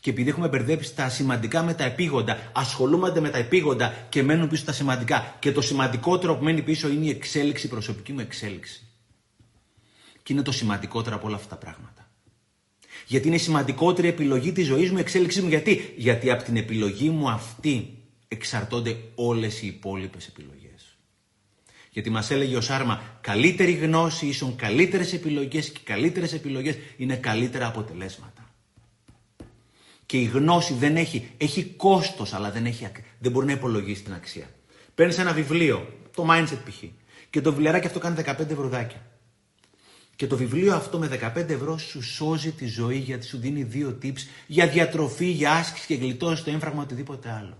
Και 0.00 0.10
επειδή 0.10 0.28
έχουμε 0.28 0.48
μπερδέψει 0.48 0.94
τα 0.94 1.08
σημαντικά 1.08 1.62
με 1.62 1.74
τα 1.74 1.84
επίγοντα, 1.84 2.50
ασχολούμαστε 2.54 3.20
με 3.20 3.30
τα 3.30 3.38
επίγοντα 3.38 4.06
και 4.08 4.22
μένουν 4.22 4.48
πίσω 4.48 4.64
τα 4.64 4.72
σημαντικά. 4.72 5.36
Και 5.38 5.52
το 5.52 5.60
σημαντικότερο 5.60 6.36
που 6.36 6.44
μένει 6.44 6.62
πίσω 6.62 6.88
είναι 6.88 7.04
η 7.04 7.10
εξέλιξη, 7.10 7.66
η 7.66 7.68
προσωπική 7.68 8.12
μου 8.12 8.20
εξέλιξη. 8.20 8.86
Και 10.22 10.32
είναι 10.32 10.42
το 10.42 10.52
σημαντικότερο 10.52 11.16
από 11.16 11.26
όλα 11.26 11.36
αυτά 11.36 11.48
τα 11.48 11.56
πράγματα. 11.56 12.03
Γιατί 13.06 13.26
είναι 13.26 13.36
η 13.36 13.38
σημαντικότερη 13.38 14.08
επιλογή 14.08 14.52
της 14.52 14.66
ζωής 14.66 14.90
μου, 14.90 14.96
η 14.96 15.00
εξέλιξή 15.00 15.42
μου. 15.42 15.48
Γιατί, 15.48 15.92
Γιατί 15.96 16.30
από 16.30 16.42
την 16.42 16.56
επιλογή 16.56 17.10
μου 17.10 17.30
αυτή 17.30 17.98
εξαρτώνται 18.28 18.96
όλες 19.14 19.62
οι 19.62 19.66
υπόλοιπες 19.66 20.26
επιλογές. 20.26 20.96
Γιατί 21.90 22.10
μας 22.10 22.30
έλεγε 22.30 22.56
ο 22.56 22.60
Σάρμα, 22.60 23.18
καλύτερη 23.20 23.72
γνώση 23.72 24.26
ίσον 24.26 24.56
καλύτερες 24.56 25.12
επιλογές 25.12 25.70
και 25.70 25.80
καλύτερες 25.84 26.32
επιλογές 26.32 26.76
είναι 26.96 27.16
καλύτερα 27.16 27.66
αποτελέσματα. 27.66 28.48
Και 30.06 30.20
η 30.20 30.24
γνώση 30.24 30.74
δεν 30.74 30.96
έχει, 30.96 31.28
έχει 31.36 31.64
κόστος, 31.64 32.32
αλλά 32.34 32.50
δεν, 32.50 32.66
έχει, 32.66 32.88
δεν 33.18 33.32
μπορεί 33.32 33.46
να 33.46 33.52
υπολογίσει 33.52 34.02
την 34.02 34.12
αξία. 34.12 34.50
Παίρνεις 34.94 35.18
ένα 35.18 35.32
βιβλίο, 35.32 35.88
το 36.14 36.26
Mindset 36.30 36.58
π.χ. 36.64 36.82
Και 37.30 37.40
το 37.40 37.50
βιβλιαράκι 37.50 37.86
αυτό 37.86 37.98
κάνει 37.98 38.16
15 38.26 38.50
ευρωδάκια. 38.50 39.06
Και 40.16 40.26
το 40.26 40.36
βιβλίο 40.36 40.74
αυτό 40.74 40.98
με 40.98 41.32
15 41.36 41.48
ευρώ 41.48 41.78
σου 41.78 42.02
σώζει 42.02 42.52
τη 42.52 42.66
ζωή 42.66 42.98
γιατί 42.98 43.26
σου 43.26 43.38
δίνει 43.38 43.62
δύο 43.62 43.98
tips 44.02 44.20
για 44.46 44.68
διατροφή, 44.68 45.26
για 45.26 45.52
άσκηση 45.52 45.86
και 45.86 45.94
γλιτώσεις 45.94 46.44
το 46.44 46.50
έμφραγμα 46.50 46.82
οτιδήποτε 46.82 47.30
άλλο. 47.30 47.58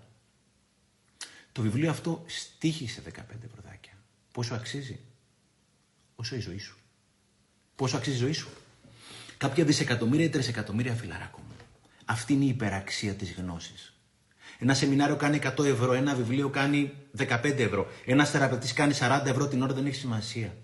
Το 1.52 1.62
βιβλίο 1.62 1.90
αυτό 1.90 2.24
στήχησε 2.26 3.02
15 3.06 3.10
ευρωδάκια. 3.44 3.93
Πόσο 4.32 4.55
αξίζει; 4.55 5.01
Όσο 6.16 6.36
η 6.36 6.40
ζωή 6.40 6.59
σου. 6.59 6.76
Πόσο 7.76 7.97
αξίζει 7.97 8.16
η 8.16 8.18
ζωή 8.18 8.32
σου; 8.32 8.48
Κάποια 9.36 9.64
δισεκατομμύρια 9.64 10.24
ή 10.24 10.28
τρισεκατομμύρια 10.28 10.94
φιλαράκο 10.94 11.39
μου. 11.39 11.55
Αυτή 12.05 12.32
είναι 12.32 12.44
η 12.44 12.48
υπεραξία 12.48 13.12
της 13.12 13.32
γνώσης. 13.32 13.94
Ένα 14.59 14.74
σεμινάριο 14.74 15.16
κάνει 15.16 15.40
100 15.56 15.64
ευρώ, 15.64 15.93
ένα 15.93 16.14
βιβλίο 16.14 16.48
κάνει 16.48 16.93
15 17.16 17.59
ευρώ. 17.59 17.86
Ένας 18.05 18.31
θεραπευτής 18.31 18.72
κάνει 18.72 18.94
40 18.98 19.22
ευρώ 19.26 19.48
την 19.48 19.62
ώρα 19.62 19.74
δεν 19.74 19.86
έχει 19.86 19.97
σημασία. 19.97 20.56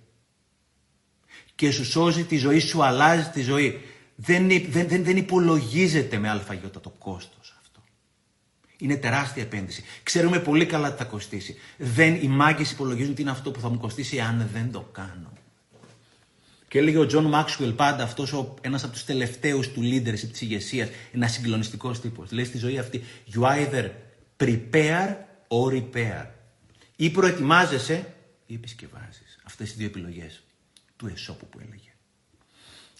Και 1.61 1.71
σου 1.71 1.85
σώζει 1.85 2.25
τη 2.25 2.37
ζωή, 2.37 2.59
σου 2.59 2.85
αλλάζει 2.85 3.29
τη 3.29 3.43
ζωή. 3.43 3.81
Δεν, 4.15 4.49
δεν, 4.49 4.89
δεν, 4.89 5.05
δεν 5.05 5.17
υπολογίζεται 5.17 6.19
με 6.19 6.29
άλφα 6.29 6.55
γιώτα 6.55 6.81
το 6.81 6.91
κόστος. 6.91 7.55
Είναι 8.79 8.97
τεράστια 8.97 9.43
επένδυση. 9.43 9.85
Ξέρουμε 10.03 10.39
πολύ 10.39 10.67
καλά 10.67 10.93
τι 10.93 10.99
θα 10.99 11.05
κοστίσει. 11.05 11.57
Δεν, 11.77 12.15
οι 12.15 12.29
μάγκες 12.29 12.71
υπολογίζουν 12.71 13.15
τι 13.15 13.23
είναι 13.23 13.31
αυτό 13.31 13.51
που 13.51 13.61
θα 13.61 13.69
μου 13.69 13.79
κοστίσει 13.79 14.21
αν 14.21 14.49
δεν 14.53 14.73
το 14.73 14.89
κάνω. 14.93 15.33
Και 16.69 16.79
έλεγε 16.79 16.99
ο 16.99 17.07
Τζον 17.07 17.25
Μάξουελ 17.25 17.73
πάντα, 17.73 18.03
αυτός 18.03 18.55
ένας 18.61 18.85
από 18.85 18.93
τους 18.93 19.05
τελευταίους 19.05 19.69
του 19.69 19.81
leaders 19.81 20.19
της 20.31 20.41
ηγεσίας, 20.41 20.89
ένας 21.13 21.33
συγκλονιστικός 21.33 22.01
τύπος. 22.01 22.33
Λέει 22.33 22.45
στη 22.45 22.59
ζωή 22.59 22.79
αυτή, 22.79 23.05
you 23.35 23.43
either 23.43 23.91
prepare 24.37 25.15
or 25.49 25.73
repair. 25.73 26.27
Ή 26.97 27.11
προετοιμάζεσαι 27.11 28.15
ή 28.47 28.55
επισκευάζεις. 28.55 29.39
Αυτές 29.45 29.71
οι 29.71 29.75
δύο 29.77 29.87
επιλογές 29.87 30.43
του 31.01 31.11
Εσώπου 31.15 31.47
που 31.47 31.59
έλεγε. 31.59 31.93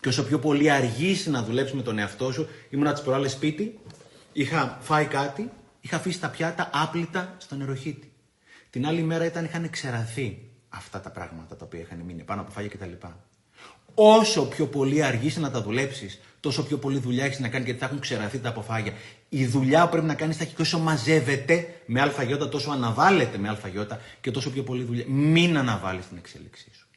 Και 0.01 0.09
όσο 0.09 0.25
πιο 0.25 0.39
πολύ 0.39 0.71
αργήσει 0.71 1.31
να 1.31 1.43
δουλέψεις 1.43 1.75
με 1.75 1.83
τον 1.83 1.99
εαυτό 1.99 2.33
σου, 2.33 2.49
ήμουν 2.71 2.95
τι 2.95 3.01
προάλλε 3.01 3.29
σπίτι, 3.29 3.79
είχα 4.33 4.79
φάει 4.81 5.07
κάτι 5.07 5.51
είχα 5.81 5.97
αφήσει 5.97 6.21
τα 6.21 6.29
πιάτα 6.29 6.71
άπλυτα 6.73 7.35
στο 7.39 7.55
νεροχύτη. 7.55 8.13
Την 8.71 8.87
άλλη 8.87 9.03
μέρα 9.03 9.25
ήταν, 9.25 9.45
είχαν 9.45 9.71
ξεραθεί 9.71 10.39
αυτά 10.69 11.01
τα 11.01 11.11
πράγματα 11.11 11.57
τα 11.57 11.65
οποία 11.65 11.81
είχαν 11.81 11.99
μείνει 11.99 12.23
πάνω 12.23 12.41
από 12.41 12.51
φάγια 12.51 12.71
κτλ. 12.71 13.07
Όσο 13.95 14.49
πιο 14.49 14.67
πολύ 14.67 15.03
αργήσει 15.03 15.41
να 15.41 15.51
τα 15.51 15.63
δουλέψεις, 15.63 16.21
τόσο 16.41 16.67
πιο 16.67 16.79
πολύ 16.79 16.99
δουλειά 16.99 17.25
έχεις 17.25 17.39
να 17.39 17.49
κάνεις 17.49 17.67
γιατί 17.67 17.81
θα 17.81 17.87
έχουν 17.87 18.01
ξεραθεί 18.01 18.39
τα 18.39 18.49
αποφάγια. 18.49 18.93
Η 19.29 19.47
δουλειά 19.47 19.85
που 19.85 19.91
πρέπει 19.91 20.07
να 20.07 20.15
κάνεις 20.15 20.37
θα 20.37 20.43
έχει 20.43 20.55
και 20.55 20.63
όσο 20.63 20.79
μαζεύεται 20.79 21.81
με 21.87 22.01
αλφαγιώτα, 22.01 22.49
τόσο 22.49 22.71
αναβάλλεται 22.71 23.39
με 23.39 23.49
αλφαγιώτα 23.49 24.01
και 24.21 24.31
τόσο 24.31 24.51
πιο 24.51 24.63
πολύ 24.63 24.85
δουλειά. 24.85 25.05
Μην 25.09 25.57
αναβάλεις 25.57 26.09
την 26.09 26.17
εξέλιξή 26.17 26.71
σου. 26.73 26.89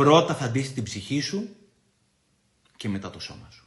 Πρώτα 0.00 0.34
θα 0.34 0.50
ντύσει 0.50 0.72
την 0.72 0.82
ψυχή 0.82 1.20
σου 1.20 1.56
και 2.76 2.88
μετά 2.88 3.10
το 3.10 3.20
σώμα 3.20 3.50
σου. 3.50 3.66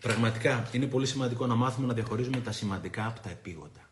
Πραγματικά 0.00 0.68
είναι 0.72 0.86
πολύ 0.86 1.06
σημαντικό 1.06 1.46
να 1.46 1.54
μάθουμε 1.54 1.86
να 1.86 1.94
διαχωρίζουμε 1.94 2.40
τα 2.40 2.52
σημαντικά 2.52 3.06
από 3.06 3.20
τα 3.20 3.30
επίγοντα. 3.30 3.90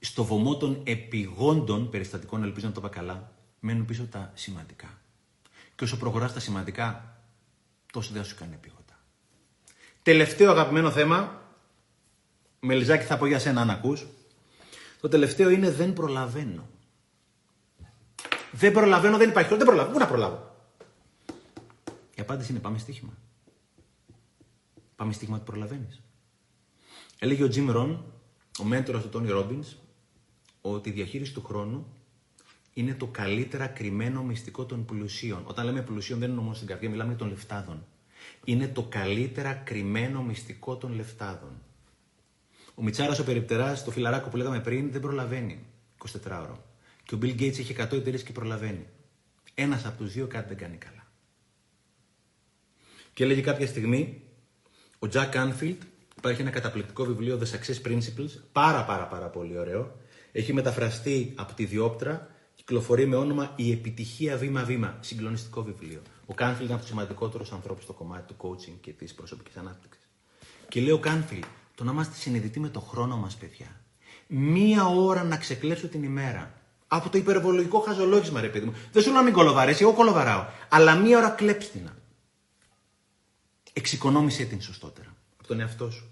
Στο 0.00 0.24
βωμό 0.24 0.56
των 0.56 0.80
επιγόντων 0.84 1.90
περιστατικών, 1.90 2.42
ελπίζω 2.42 2.66
να 2.66 2.72
το 2.72 2.80
είπα 2.80 2.88
καλά, 2.88 3.32
μένουν 3.60 3.84
πίσω 3.84 4.06
τα 4.06 4.32
σημαντικά. 4.34 5.00
Και 5.74 5.84
όσο 5.84 5.96
προχωράς 5.96 6.32
τα 6.32 6.40
σημαντικά, 6.40 7.20
τόσο 7.92 8.12
δεν 8.12 8.24
σου 8.24 8.36
κάνει 8.36 8.54
επίγοντα. 8.54 8.77
Τελευταίο 10.08 10.50
αγαπημένο 10.50 10.90
θέμα, 10.90 11.42
Μελιζάκη 12.60 13.04
θα 13.04 13.18
πω 13.18 13.26
για 13.26 13.38
σένα 13.38 13.60
αν 13.60 13.70
ακούς. 13.70 14.06
Το 15.00 15.08
τελευταίο 15.08 15.50
είναι 15.50 15.70
δεν 15.70 15.92
προλαβαίνω. 15.92 16.68
Δεν 18.52 18.72
προλαβαίνω, 18.72 19.16
δεν 19.16 19.28
υπάρχει. 19.28 19.56
Δεν 19.56 19.66
προλαβαίνω. 19.66 19.92
Πού 19.92 19.98
να 19.98 20.06
προλάβω; 20.06 20.56
Η 22.14 22.20
απάντηση 22.20 22.50
είναι 22.50 22.60
πάμε 22.60 22.78
στοίχημα. 22.78 23.12
Πάμε 24.96 25.12
στίγμα 25.12 25.36
ότι 25.36 25.44
προλαβαίνεις. 25.44 26.00
Έλεγε 27.18 27.44
ο 27.44 27.48
Jim 27.54 27.76
Rohn, 27.76 27.96
ο 28.60 28.64
μέντορας 28.64 29.02
του 29.02 29.08
Τόνι 29.08 29.28
Ρόμπιν, 29.28 29.64
ότι 30.60 30.88
η 30.88 30.92
διαχείριση 30.92 31.32
του 31.32 31.44
χρόνου 31.44 31.86
είναι 32.72 32.94
το 32.94 33.06
καλύτερα 33.06 33.66
κρυμμένο 33.66 34.22
μυστικό 34.22 34.64
των 34.64 34.84
πλουσίων. 34.84 35.42
Όταν 35.46 35.64
λέμε 35.64 35.82
πλουσίων 35.82 36.18
δεν 36.18 36.30
είναι 36.30 36.40
μόνο 36.40 36.54
στην 36.54 36.66
καρδιά, 36.66 36.90
μιλάμε 36.90 37.08
για 37.08 37.18
των 37.18 37.28
λεφτάδων. 37.28 37.86
Είναι 38.44 38.68
το 38.68 38.82
καλύτερα 38.82 39.52
κρυμμένο 39.54 40.22
μυστικό 40.22 40.76
των 40.76 40.92
λεφτάδων. 40.94 41.62
Ο 42.74 42.82
Μιτσάρα 42.82 43.16
ο 43.20 43.24
περιπτεράς, 43.24 43.84
το 43.84 43.90
φιλαράκο 43.90 44.28
που 44.28 44.36
λέγαμε 44.36 44.60
πριν, 44.60 44.92
δεν 44.92 45.00
προλαβαίνει 45.00 45.66
24 45.98 46.40
ώρο. 46.42 46.64
Και 47.02 47.14
ο 47.14 47.18
Bill 47.22 47.40
Gates 47.40 47.58
έχει 47.58 47.74
100 47.78 47.92
εταιρείες 47.92 48.22
και 48.22 48.32
προλαβαίνει. 48.32 48.86
Ένας 49.54 49.84
από 49.86 50.02
τους 50.02 50.12
δύο 50.12 50.26
κάτι 50.26 50.48
δεν 50.48 50.56
κάνει 50.56 50.76
καλά. 50.76 51.06
Και 53.12 53.24
έλεγε 53.24 53.40
κάποια 53.40 53.66
στιγμή, 53.66 54.22
ο 54.98 55.06
Jack 55.12 55.32
Anfield, 55.32 55.76
υπάρχει 56.16 56.40
ένα 56.40 56.50
καταπληκτικό 56.50 57.04
βιβλίο 57.04 57.38
The 57.42 57.46
Success 57.46 57.86
Principles, 57.86 58.30
πάρα 58.52 58.84
πάρα 58.84 59.06
πάρα 59.06 59.26
πολύ 59.26 59.58
ωραίο. 59.58 59.96
Έχει 60.32 60.52
μεταφραστεί 60.52 61.32
από 61.36 61.54
τη 61.54 61.64
Διόπτρα, 61.64 62.30
κυκλοφορεί 62.54 63.06
με 63.06 63.16
όνομα 63.16 63.52
Η 63.56 63.72
Επιτυχία 63.72 64.36
Βήμα-Βήμα. 64.36 64.98
Συγκλονιστικό 65.00 65.62
βιβλίο. 65.62 66.02
Ο 66.30 66.34
Κάνφιλ 66.34 66.64
είναι 66.64 66.72
από 66.72 66.80
τους 66.80 66.90
σημαντικότερους 66.90 67.52
ανθρώπους 67.52 67.84
στο 67.84 67.92
κομμάτι 67.92 68.34
του 68.34 68.36
coaching 68.38 68.76
και 68.80 68.92
της 68.92 69.14
προσωπικής 69.14 69.56
ανάπτυξης. 69.56 70.08
Και 70.68 70.80
λέει 70.80 70.90
ο 70.90 70.98
Κάνφιλ, 70.98 71.44
το 71.74 71.84
να 71.84 71.92
είμαστε 71.92 72.14
συνειδητοί 72.14 72.60
με 72.60 72.68
το 72.68 72.80
χρόνο 72.80 73.16
μας, 73.16 73.36
παιδιά. 73.36 73.80
Μία 74.26 74.86
ώρα 74.86 75.22
να 75.24 75.36
ξεκλέψω 75.36 75.88
την 75.88 76.02
ημέρα. 76.02 76.54
Από 76.88 77.08
το 77.08 77.18
υπερβολογικό 77.18 77.80
χαζολόγισμα, 77.80 78.40
ρε 78.40 78.48
παιδί 78.48 78.66
μου. 78.66 78.74
Δεν 78.92 79.02
σου 79.02 79.08
λέω 79.08 79.18
να 79.18 79.24
μην 79.24 79.32
κολοβαρέσει, 79.32 79.82
εγώ 79.82 79.92
κολοβαράω. 79.92 80.46
Αλλά 80.68 80.94
μία 80.94 81.18
ώρα 81.18 81.30
κλέψτηνα. 81.30 81.96
Εξοικονόμησε 83.72 84.44
την 84.44 84.60
σωστότερα. 84.60 85.16
Από 85.38 85.48
τον 85.48 85.60
εαυτό 85.60 85.90
σου. 85.90 86.10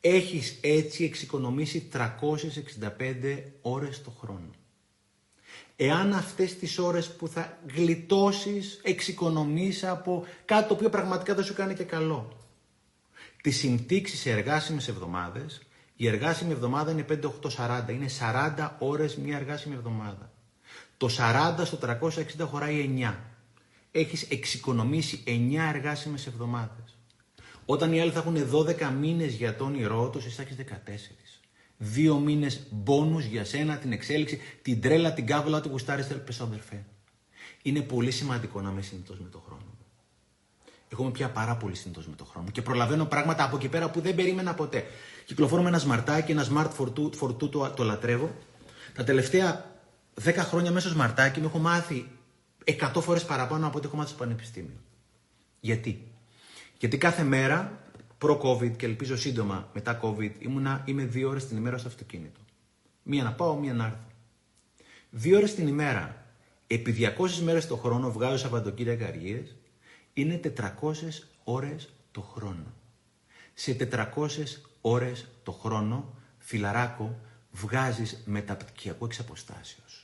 Έχεις 0.00 0.58
έτσι 0.60 1.04
εξοικονομήσει 1.04 1.88
365 1.92 3.42
ώρες 3.60 4.02
το 4.02 4.10
χρόνο. 4.10 4.50
Εάν 5.84 6.12
αυτές 6.12 6.58
τις 6.58 6.78
ώρες 6.78 7.10
που 7.10 7.28
θα 7.28 7.58
γλιτώσεις, 7.74 8.80
εξοικονομήσει 8.82 9.86
από 9.86 10.26
κάτι 10.44 10.68
το 10.68 10.74
οποίο 10.74 10.88
πραγματικά 10.88 11.34
δεν 11.34 11.44
σου 11.44 11.54
κάνει 11.54 11.74
και 11.74 11.84
καλό. 11.84 12.36
Τις 13.42 13.56
συμπτύξει 13.56 14.16
σε 14.16 14.30
εργάσιμες 14.30 14.88
εβδομάδες, 14.88 15.62
η 15.96 16.06
εργάσιμη 16.06 16.52
εβδομάδα 16.52 16.90
είναι 16.90 17.04
5-8-40, 17.08 17.92
είναι 17.92 18.08
40 18.08 18.76
ώρες 18.78 19.16
μια 19.16 19.36
εργάσιμη 19.36 19.74
εβδομάδα. 19.74 20.32
Το 20.96 21.08
40 21.08 21.64
στο 21.64 21.76
360 21.76 22.46
χωράει 22.46 22.78
9. 22.78 23.14
Έχεις 23.90 24.22
εξοικονομήσει 24.22 25.22
9 25.26 25.68
εργάσιμες 25.74 26.26
εβδομάδες. 26.26 26.96
Όταν 27.66 27.92
οι 27.92 28.00
άλλοι 28.00 28.10
θα 28.10 28.18
έχουν 28.18 28.48
12 28.50 28.90
μήνες 29.00 29.34
για 29.34 29.56
τον 29.56 29.66
όνειρό 29.66 30.10
τους, 30.10 30.24
εσύ 30.24 30.34
θα 30.34 30.42
έχεις 30.42 30.56
14. 30.56 31.21
Δύο 31.84 32.18
μήνες 32.18 32.66
μπόνους 32.70 33.24
για 33.24 33.44
σένα, 33.44 33.76
την 33.76 33.92
εξέλιξη, 33.92 34.40
την 34.62 34.80
τρέλα, 34.80 35.12
την 35.12 35.26
κάβουλα, 35.26 35.56
ό,τι 35.56 35.68
γουστάρεις, 35.68 36.06
πε 36.06 36.32
αδερφέ. 36.40 36.84
Είναι 37.62 37.80
πολύ 37.80 38.10
σημαντικό 38.10 38.60
να 38.60 38.70
είμαι 38.70 38.82
συνήθως 38.82 39.18
με 39.18 39.28
τον 39.28 39.42
χρόνο. 39.46 39.64
Εγώ 40.88 41.02
είμαι 41.02 41.12
πια 41.12 41.30
πάρα 41.30 41.56
πολύ 41.56 41.74
συνήθως 41.74 42.06
με 42.06 42.14
τον 42.16 42.26
χρόνο 42.26 42.48
και 42.50 42.62
προλαβαίνω 42.62 43.04
πράγματα 43.04 43.44
από 43.44 43.56
εκεί 43.56 43.68
πέρα 43.68 43.90
που 43.90 44.00
δεν 44.00 44.14
περίμενα 44.14 44.54
ποτέ. 44.54 44.84
Κυκλοφορώ 45.24 45.62
με 45.62 45.68
ένα 45.68 45.78
σμαρτάκι, 45.78 46.32
ένα 46.32 46.46
smart 46.52 46.70
φορτού, 46.70 47.10
φορτού 47.14 47.48
το, 47.48 47.70
το 47.70 47.84
λατρεύω. 47.84 48.34
Τα 48.94 49.04
τελευταία 49.04 49.64
10 50.24 50.34
χρόνια 50.36 50.70
μέσω 50.70 50.88
σμαρτάκι 50.88 51.40
μου 51.40 51.46
έχω 51.46 51.58
μάθει 51.58 52.08
100 52.64 53.00
φορές 53.00 53.24
παραπάνω 53.24 53.66
από 53.66 53.78
ό,τι 53.78 53.86
έχω 53.86 53.96
μάθει 53.96 54.08
στο 54.08 54.18
πανεπιστήμιο. 54.18 54.80
Γιατί; 55.60 56.06
Γιατί 56.78 56.98
κάθε 56.98 57.22
μέρα 57.22 57.81
προ-COVID 58.22 58.76
και 58.76 58.86
ελπίζω 58.86 59.16
σύντομα 59.16 59.70
μετά 59.74 60.00
COVID 60.02 60.30
ήμουνα, 60.38 60.82
είμαι 60.84 61.04
δύο 61.04 61.28
ώρες 61.28 61.46
την 61.46 61.56
ημέρα 61.56 61.78
στο 61.78 61.88
αυτοκίνητο. 61.88 62.40
Μία 63.02 63.22
να 63.22 63.32
πάω, 63.32 63.56
μία 63.56 63.74
να 63.74 63.84
έρθω. 63.84 64.06
Δύο 65.10 65.36
ώρες 65.36 65.54
την 65.54 65.66
ημέρα, 65.66 66.26
επί 66.66 66.92
200 66.92 67.42
μέρες 67.42 67.66
το 67.66 67.76
χρόνο 67.76 68.12
βγάζω 68.12 68.36
Σαββατοκύριακα 68.36 69.06
αργίες, 69.06 69.56
είναι 70.12 70.36
400 70.36 71.28
ώρες 71.44 71.92
το 72.10 72.20
χρόνο. 72.20 72.74
Σε 73.54 73.74
400 73.74 74.62
ώρες 74.80 75.28
το 75.42 75.52
χρόνο, 75.52 76.14
φιλαράκο, 76.38 77.18
βγάζεις 77.50 78.22
μεταπτυχιακό 78.24 79.04
εξ 79.04 79.18
αποστάσεως. 79.18 80.01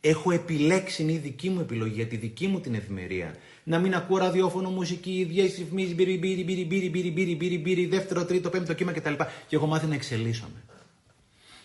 Έχω 0.00 0.30
επιλέξει, 0.30 1.02
είναι 1.02 1.12
η 1.12 1.16
δική 1.16 1.48
μου 1.48 1.60
επιλογή 1.60 1.94
για 1.94 2.06
τη 2.06 2.16
δική 2.16 2.46
μου 2.46 2.60
την 2.60 2.74
ευημερία. 2.74 3.34
Να 3.64 3.78
μην 3.78 3.94
ακούω 3.94 4.18
ραδιόφωνο, 4.18 4.70
μουσική, 4.70 5.10
ίδιε 5.10 5.42
ρυθμίσεις, 5.42 5.94
μπύρι, 5.94 6.18
μπύρι, 6.18 6.44
μπύρι, 6.44 6.64
μπύρι, 6.64 6.88
μπύρι, 6.90 7.10
μπύρι, 7.10 7.36
μπύρι, 7.36 7.58
μπύρι, 7.58 7.86
δεύτερο, 7.86 8.24
τρίτο, 8.24 8.50
πέμπτο 8.50 8.74
κύμα 8.74 8.92
κτλ. 8.92 9.12
Και 9.48 9.56
έχω 9.56 9.66
μάθει 9.66 9.86
να 9.86 9.94
εξελίσσομαι. 9.94 10.62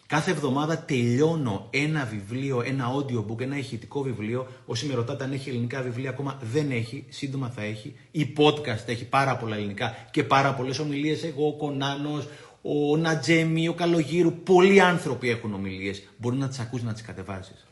Κάθε 0.07 0.31
εβδομάδα 0.31 0.77
τελειώνω 0.77 1.67
ένα 1.69 2.05
βιβλίο, 2.05 2.61
ένα 2.61 2.85
audiobook, 2.95 3.39
ένα 3.41 3.57
ηχητικό 3.57 4.01
βιβλίο. 4.01 4.47
Όσοι 4.65 4.85
με 4.85 4.93
ρωτάτε 4.93 5.23
αν 5.23 5.31
έχει 5.31 5.49
ελληνικά 5.49 5.81
βιβλία, 5.81 6.09
ακόμα 6.09 6.39
δεν 6.41 6.71
έχει. 6.71 7.05
Σύντομα 7.09 7.49
θα 7.49 7.63
έχει. 7.63 7.95
Η 8.11 8.33
podcast 8.37 8.87
έχει 8.87 9.05
πάρα 9.05 9.37
πολλά 9.37 9.55
ελληνικά 9.55 10.07
και 10.11 10.23
πάρα 10.23 10.53
πολλές 10.53 10.79
ομιλίες. 10.79 11.23
Εγώ, 11.23 11.47
ο 11.47 11.53
Κονάνος, 11.53 12.27
ο 12.61 12.97
Νατζέμι, 12.97 13.67
ο 13.67 13.73
Καλογύρου. 13.73 14.33
Πολλοί 14.33 14.81
άνθρωποι 14.81 15.29
έχουν 15.29 15.53
ομιλίες. 15.53 16.03
Μπορεί 16.17 16.35
να 16.35 16.47
τις 16.47 16.59
ακούσει, 16.59 16.85
να 16.85 16.93
τις 16.93 17.01
κατεβάσεις. 17.01 17.65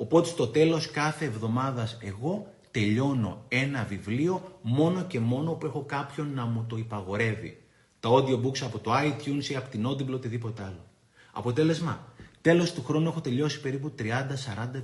Οπότε 0.00 0.28
στο 0.28 0.46
τέλος 0.46 0.90
κάθε 0.90 1.24
εβδομάδας 1.24 1.98
εγώ 2.02 2.54
τελειώνω 2.70 3.44
ένα 3.48 3.84
βιβλίο 3.84 4.58
μόνο 4.62 5.02
και 5.02 5.20
μόνο 5.20 5.52
που 5.52 5.66
έχω 5.66 5.82
κάποιον 5.82 6.34
να 6.34 6.44
μου 6.44 6.64
το 6.68 6.76
υπαγορεύει. 6.76 7.62
Τα 8.00 8.08
audiobooks 8.08 8.58
από 8.60 8.78
το 8.78 8.90
iTunes 8.94 9.44
ή 9.44 9.56
από 9.56 9.70
την 9.70 9.88
Audible 9.88 10.12
οτιδήποτε 10.12 10.62
άλλο. 10.62 10.86
Αποτέλεσμα, 11.32 12.12
τέλος 12.40 12.72
του 12.72 12.84
χρόνου 12.84 13.08
έχω 13.08 13.20
τελειώσει 13.20 13.60
περίπου 13.60 13.92
30-40 13.98 14.04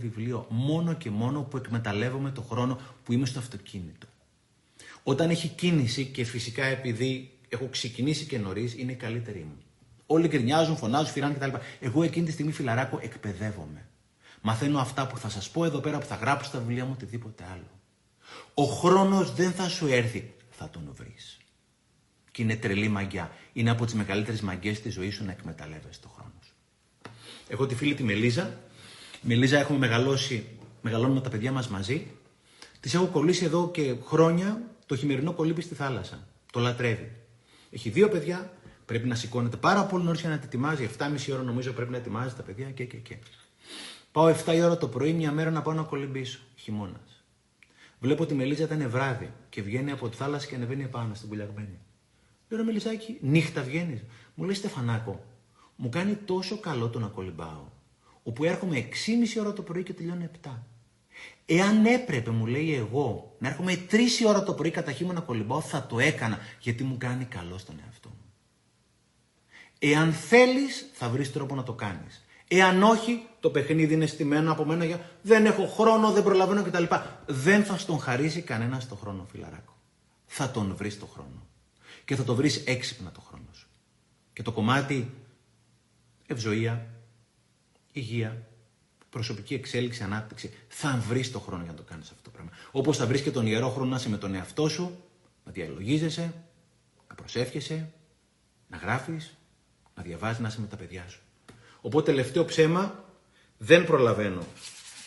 βιβλίο 0.00 0.46
μόνο 0.48 0.94
και 0.94 1.10
μόνο 1.10 1.42
που 1.42 1.56
εκμεταλλεύομαι 1.56 2.30
το 2.30 2.42
χρόνο 2.42 2.78
που 3.04 3.12
είμαι 3.12 3.26
στο 3.26 3.38
αυτοκίνητο. 3.38 4.06
Όταν 5.02 5.30
έχει 5.30 5.48
κίνηση 5.48 6.04
και 6.04 6.24
φυσικά 6.24 6.64
επειδή 6.64 7.30
έχω 7.48 7.68
ξεκινήσει 7.70 8.24
και 8.24 8.38
νωρίς, 8.38 8.74
είναι 8.74 8.92
η 8.92 8.96
καλύτερη 8.96 9.38
μου. 9.38 9.62
Όλοι 10.06 10.28
γκρινιάζουν, 10.28 10.76
φωνάζουν, 10.76 11.12
φυράνε 11.12 11.34
κτλ. 11.34 11.56
Εγώ 11.80 12.02
εκείνη 12.02 12.26
τη 12.26 12.32
στιγμή 12.32 12.52
φιλαράκο 12.52 12.98
εκπαιδεύομαι. 13.02 13.85
Μαθαίνω 14.48 14.78
αυτά 14.78 15.06
που 15.06 15.18
θα 15.18 15.28
σας 15.28 15.50
πω 15.50 15.64
εδώ 15.64 15.78
πέρα 15.78 15.98
που 15.98 16.06
θα 16.06 16.14
γράψω 16.14 16.48
στα 16.48 16.58
βιβλία 16.58 16.84
μου 16.84 16.90
οτιδήποτε 16.94 17.44
άλλο. 17.52 17.80
Ο 18.54 18.64
χρόνος 18.64 19.34
δεν 19.34 19.52
θα 19.52 19.68
σου 19.68 19.86
έρθει, 19.86 20.34
θα 20.50 20.70
τον 20.70 20.88
βρεις. 20.92 21.38
Και 22.30 22.42
είναι 22.42 22.56
τρελή 22.56 22.88
μαγιά. 22.88 23.30
Είναι 23.52 23.70
από 23.70 23.84
τις 23.84 23.94
μεγαλύτερες 23.94 24.40
μαγκές 24.40 24.80
της 24.80 24.94
ζωής 24.94 25.14
σου 25.14 25.24
να 25.24 25.32
εκμεταλλεύεσαι 25.32 26.00
το 26.00 26.08
χρόνο 26.08 26.32
σου. 26.40 26.52
Έχω 27.48 27.66
τη 27.66 27.74
φίλη 27.74 27.94
τη 27.94 28.02
Μελίζα. 28.02 28.58
Μελίζα 29.20 29.58
έχουμε 29.58 29.78
μεγαλώσει, 29.78 30.46
μεγαλώνουμε 30.82 31.20
τα 31.20 31.28
παιδιά 31.28 31.52
μας 31.52 31.68
μαζί. 31.68 32.06
Τη 32.80 32.90
έχω 32.94 33.06
κολλήσει 33.06 33.44
εδώ 33.44 33.70
και 33.70 33.94
χρόνια 34.04 34.62
το 34.86 34.96
χειμερινό 34.96 35.32
κολύμπι 35.32 35.60
στη 35.60 35.74
θάλασσα. 35.74 36.28
Το 36.52 36.60
λατρεύει. 36.60 37.12
Έχει 37.70 37.90
δύο 37.90 38.08
παιδιά, 38.08 38.52
πρέπει 38.84 39.08
να 39.08 39.14
σηκώνεται 39.14 39.56
πάρα 39.56 39.84
πολύ 39.84 40.04
νωρίς 40.04 40.20
για 40.20 40.30
να 40.30 40.38
τη 40.38 40.46
ετοιμάζει. 40.46 40.88
7,5 40.98 41.32
ώρα 41.32 41.42
νομίζω 41.42 41.72
πρέπει 41.72 41.90
να 41.90 41.96
ετοιμάζει 41.96 42.34
τα 42.34 42.42
παιδιά 42.42 42.70
και 42.70 42.84
και 42.84 42.96
και. 42.96 43.18
Πάω 44.16 44.34
7 44.46 44.54
η 44.54 44.62
ώρα 44.62 44.76
το 44.76 44.88
πρωί 44.88 45.12
μια 45.12 45.32
μέρα 45.32 45.50
να 45.50 45.62
πάω 45.62 45.74
να 45.74 45.82
κολυμπήσω. 45.82 46.40
Χειμώνας. 46.56 47.24
Βλέπω 47.98 48.22
ότι 48.22 48.32
η 48.32 48.36
Μελίζα 48.36 48.64
ήταν 48.64 48.90
βράδυ 48.90 49.32
και 49.48 49.62
βγαίνει 49.62 49.90
από 49.90 50.08
τη 50.08 50.16
θάλασσα 50.16 50.46
και 50.46 50.54
ανεβαίνει 50.54 50.82
επάνω 50.82 51.14
στην 51.14 51.28
κουλιαγμένη. 51.28 51.78
Λέω 52.48 52.64
Μελιζάκι, 52.64 53.18
νύχτα 53.20 53.62
βγαίνεις. 53.62 54.02
Μου 54.34 54.44
λέει 54.44 54.54
Στεφανάκο, 54.54 55.24
μου 55.76 55.88
κάνει 55.88 56.14
τόσο 56.14 56.58
καλό 56.58 56.88
το 56.88 56.98
να 56.98 57.06
κολυμπάω, 57.06 57.64
όπου 58.22 58.44
έρχομαι 58.44 58.76
6,5 58.76 59.40
ώρα 59.40 59.52
το 59.52 59.62
πρωί 59.62 59.82
και 59.82 59.92
τελειώνω 59.92 60.30
7. 60.44 60.50
Εάν 61.46 61.86
έπρεπε, 61.86 62.30
μου 62.30 62.46
λέει 62.46 62.74
εγώ, 62.74 63.36
να 63.38 63.48
έρχομαι 63.48 63.86
3 63.90 63.96
ώρα 64.26 64.42
το 64.42 64.54
πρωί 64.54 64.70
κατά 64.70 64.92
χείμωνα 64.92 65.18
να 65.18 65.24
κολυμπάω, 65.24 65.60
θα 65.60 65.86
το 65.86 65.98
έκανα 65.98 66.38
γιατί 66.60 66.84
μου 66.84 66.96
κάνει 66.98 67.24
καλό 67.24 67.58
στον 67.58 67.80
εαυτό 67.84 68.08
μου. 68.08 68.32
Εάν 69.78 70.12
θέλεις, 70.12 70.90
θα 70.92 71.08
βρεις 71.08 71.32
τρόπο 71.32 71.54
να 71.54 71.62
το 71.62 71.72
κάνεις. 71.72 72.20
Εάν 72.48 72.82
όχι, 72.82 73.26
το 73.46 73.52
παιχνίδι 73.52 73.94
είναι 73.94 74.06
στημένο 74.06 74.52
από 74.52 74.64
μένα 74.64 74.84
για 74.84 75.10
δεν 75.22 75.46
έχω 75.46 75.66
χρόνο, 75.66 76.12
δεν 76.12 76.22
προλαβαίνω 76.22 76.62
κτλ. 76.62 76.84
Δεν 77.26 77.64
θα 77.64 77.78
στον 77.78 77.98
χαρίσει 77.98 78.42
κανένας 78.42 78.88
το 78.88 78.94
χρόνο, 78.94 79.26
φιλαράκο. 79.30 79.76
Θα 80.26 80.50
τον 80.50 80.74
βρεις 80.76 80.98
το 80.98 81.06
χρόνο. 81.06 81.46
Και 82.04 82.16
θα 82.16 82.24
το 82.24 82.34
βρεις 82.34 82.56
έξυπνα 82.66 83.12
το 83.12 83.20
χρόνο 83.20 83.46
σου. 83.52 83.66
Και 84.32 84.42
το 84.42 84.52
κομμάτι 84.52 85.14
ευζοία, 86.26 86.86
υγεία, 87.92 88.46
προσωπική 89.10 89.54
εξέλιξη, 89.54 90.02
ανάπτυξη, 90.02 90.52
θα 90.68 91.04
βρεις 91.08 91.32
το 91.32 91.38
χρόνο 91.38 91.62
για 91.62 91.72
να 91.72 91.78
το 91.78 91.84
κάνεις 91.84 92.10
αυτό 92.10 92.22
το 92.22 92.30
πράγμα. 92.30 92.50
Όπως 92.70 92.96
θα 92.96 93.06
βρεις 93.06 93.20
και 93.20 93.30
τον 93.30 93.46
ιερό 93.46 93.70
χρόνο 93.70 93.90
να 93.90 93.96
είσαι 93.96 94.08
με 94.08 94.18
τον 94.18 94.34
εαυτό 94.34 94.68
σου, 94.68 95.04
να 95.44 95.52
διαλογίζεσαι, 95.52 96.34
να 97.08 97.14
προσεύχεσαι, 97.14 97.92
να 98.68 98.76
γράφεις, 98.76 99.36
να 99.94 100.02
διαβάζεις, 100.02 100.38
να 100.38 100.48
είσαι 100.48 100.60
με 100.60 100.66
τα 100.66 100.76
παιδιά 100.76 101.04
σου. 101.08 101.20
Οπότε 101.80 102.10
τελευταίο 102.10 102.44
ψέμα 102.44 103.04
δεν 103.58 103.84
προλαβαίνω. 103.84 104.46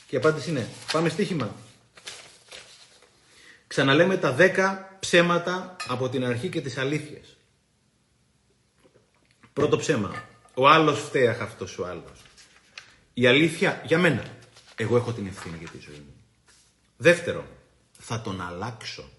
Και 0.07 0.15
η 0.15 0.17
απάντηση 0.17 0.49
είναι 0.49 0.69
πάμε 0.91 1.09
στοίχημα. 1.09 1.55
Ξαναλέμε 3.67 4.17
τα 4.17 4.35
10 4.39 4.97
ψέματα 4.99 5.75
από 5.87 6.09
την 6.09 6.25
αρχή 6.25 6.49
και 6.49 6.61
τις 6.61 6.77
αλήθειες. 6.77 7.37
Πρώτο 9.53 9.77
ψέμα. 9.77 10.25
Ο 10.53 10.67
άλλος 10.67 10.99
φταίει 10.99 11.27
αυτός 11.27 11.77
ο 11.77 11.85
άλλος. 11.85 12.21
Η 13.13 13.27
αλήθεια 13.27 13.81
για 13.85 13.97
μένα. 13.97 14.23
Εγώ 14.75 14.97
έχω 14.97 15.11
την 15.13 15.27
ευθύνη 15.27 15.57
για 15.57 15.69
τη 15.69 15.77
ζωή 15.79 15.95
μου. 15.95 16.13
Δεύτερο. 16.97 17.45
Θα 17.99 18.21
τον 18.21 18.41
αλλάξω. 18.41 19.09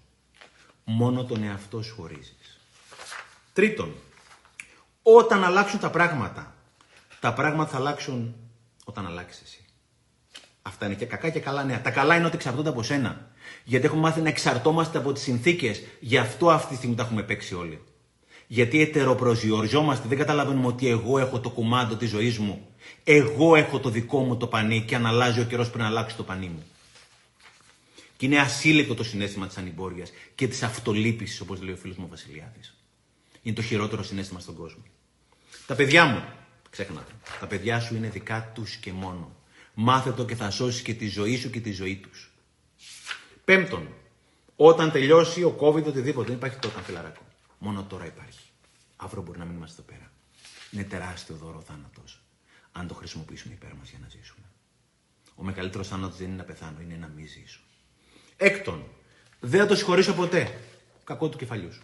Μόνο 0.83 1.25
τον 1.25 1.43
εαυτό 1.43 1.81
σου 1.81 1.95
χωρίζεις. 1.95 2.59
Τρίτον. 3.53 3.95
Όταν 5.01 5.43
αλλάξουν 5.43 5.79
τα 5.79 5.89
πράγματα 5.89 6.55
τα 7.21 7.33
πράγματα 7.33 7.69
θα 7.69 7.77
αλλάξουν 7.77 8.35
όταν 8.85 9.05
αλλάξεις 9.05 9.41
εσύ. 9.41 9.65
Αυτά 10.61 10.85
είναι 10.85 10.95
και 10.95 11.05
κακά 11.05 11.29
και 11.29 11.39
καλά 11.39 11.63
νέα. 11.63 11.81
Τα 11.81 11.91
καλά 11.91 12.15
είναι 12.15 12.25
ότι 12.25 12.35
εξαρτώνται 12.35 12.69
από 12.69 12.83
σένα. 12.83 13.31
Γιατί 13.63 13.85
έχουμε 13.85 14.01
μάθει 14.01 14.21
να 14.21 14.29
εξαρτώμαστε 14.29 14.97
από 14.97 15.13
τις 15.13 15.23
συνθήκες. 15.23 15.83
Γι' 15.99 16.17
αυτό 16.17 16.49
αυτή 16.49 16.69
τη 16.69 16.75
στιγμή 16.75 16.95
τα 16.95 17.03
έχουμε 17.03 17.23
παίξει 17.23 17.55
όλοι. 17.55 17.83
Γιατί 18.47 18.81
ετεροπροσδιοριζόμαστε, 18.81 20.07
δεν 20.07 20.17
καταλαβαίνουμε 20.17 20.67
ότι 20.67 20.87
εγώ 20.87 21.19
έχω 21.19 21.39
το 21.39 21.49
κουμάντο 21.49 21.95
της 21.95 22.09
ζωής 22.09 22.37
μου. 22.37 22.67
Εγώ 23.03 23.55
έχω 23.55 23.79
το 23.79 23.89
δικό 23.89 24.19
μου 24.19 24.37
το 24.37 24.47
πανί 24.47 24.81
και 24.81 24.95
αν 24.95 25.05
αλλάζει 25.05 25.39
ο 25.39 25.43
καιρός 25.43 25.69
πριν 25.69 25.83
αλλάξει 25.83 26.15
το 26.15 26.23
πανί 26.23 26.47
μου. 26.47 26.63
Και 28.17 28.25
είναι 28.25 28.39
ασύλληπτο 28.39 28.95
το 28.95 29.03
συνέστημα 29.03 29.47
της 29.47 29.57
ανυμπόριας 29.57 30.11
και 30.35 30.47
της 30.47 30.63
αυτολύπησης, 30.63 31.41
όπως 31.41 31.61
λέει 31.61 31.73
ο 31.73 31.77
φίλος 31.77 31.97
μου 31.97 32.07
Βασιλιάδης. 32.09 32.75
Είναι 33.41 33.55
το 33.55 33.61
χειρότερο 33.61 34.03
συνέστημα 34.03 34.39
στον 34.39 34.55
κόσμο. 34.55 34.83
Τα 35.67 35.75
παιδιά 35.75 36.05
μου, 36.05 36.23
Ξέχνατε. 36.71 37.11
Τα 37.39 37.47
παιδιά 37.47 37.79
σου 37.79 37.95
είναι 37.95 38.09
δικά 38.09 38.51
τους 38.53 38.75
και 38.75 38.91
μόνο. 38.91 39.35
Μάθε 39.73 40.11
το 40.11 40.25
και 40.25 40.35
θα 40.35 40.49
σώσεις 40.49 40.81
και 40.81 40.93
τη 40.93 41.07
ζωή 41.07 41.37
σου 41.37 41.49
και 41.49 41.59
τη 41.59 41.71
ζωή 41.71 41.95
τους. 41.95 42.31
Πέμπτον, 43.45 43.87
όταν 44.55 44.91
τελειώσει 44.91 45.43
ο 45.43 45.57
COVID 45.61 45.83
οτιδήποτε, 45.85 46.27
δεν 46.27 46.35
υπάρχει 46.35 46.57
τότε 46.57 46.81
φιλαράκο. 46.81 47.21
Μόνο 47.57 47.83
τώρα 47.83 48.05
υπάρχει. 48.05 48.49
Αύριο 48.95 49.21
μπορεί 49.21 49.37
να 49.37 49.45
μην 49.45 49.55
είμαστε 49.55 49.81
εδώ 49.81 49.91
πέρα. 49.91 50.11
Είναι 50.71 50.83
τεράστιο 50.83 51.35
δώρο 51.35 51.57
ο 51.57 51.61
θάνατος. 51.61 52.21
Αν 52.71 52.87
το 52.87 52.93
χρησιμοποιήσουμε 52.93 53.53
υπέρ 53.53 53.73
μας 53.73 53.89
για 53.89 53.99
να 54.01 54.07
ζήσουμε. 54.09 54.45
Ο 55.35 55.43
μεγαλύτερος 55.43 55.87
θάνατος 55.87 56.17
δεν 56.17 56.27
είναι 56.27 56.35
να 56.35 56.43
πεθάνω, 56.43 56.81
είναι 56.81 56.95
να 56.95 57.07
μην 57.07 57.27
ζήσω. 57.27 57.59
Έκτον, 58.37 58.83
δεν 59.39 59.59
θα 59.59 59.65
το 59.65 59.75
συγχωρήσω 59.75 60.13
ποτέ. 60.13 60.59
Κακό 61.03 61.29
του 61.29 61.37
κεφαλιού 61.37 61.73
σου. 61.73 61.83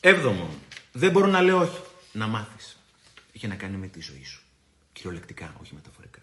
Έβδομον, 0.00 0.50
δεν 0.92 1.10
μπορώ 1.10 1.26
να 1.26 1.42
λέω 1.42 1.60
όχι. 1.60 1.80
Να 2.12 2.26
μάθεις. 2.26 2.71
Είχε 3.42 3.50
να 3.50 3.56
κάνει 3.56 3.76
με 3.76 3.86
τη 3.86 4.00
ζωή 4.00 4.24
σου. 4.24 4.42
Κυριολεκτικά, 4.92 5.54
όχι 5.62 5.74
μεταφορικά. 5.74 6.18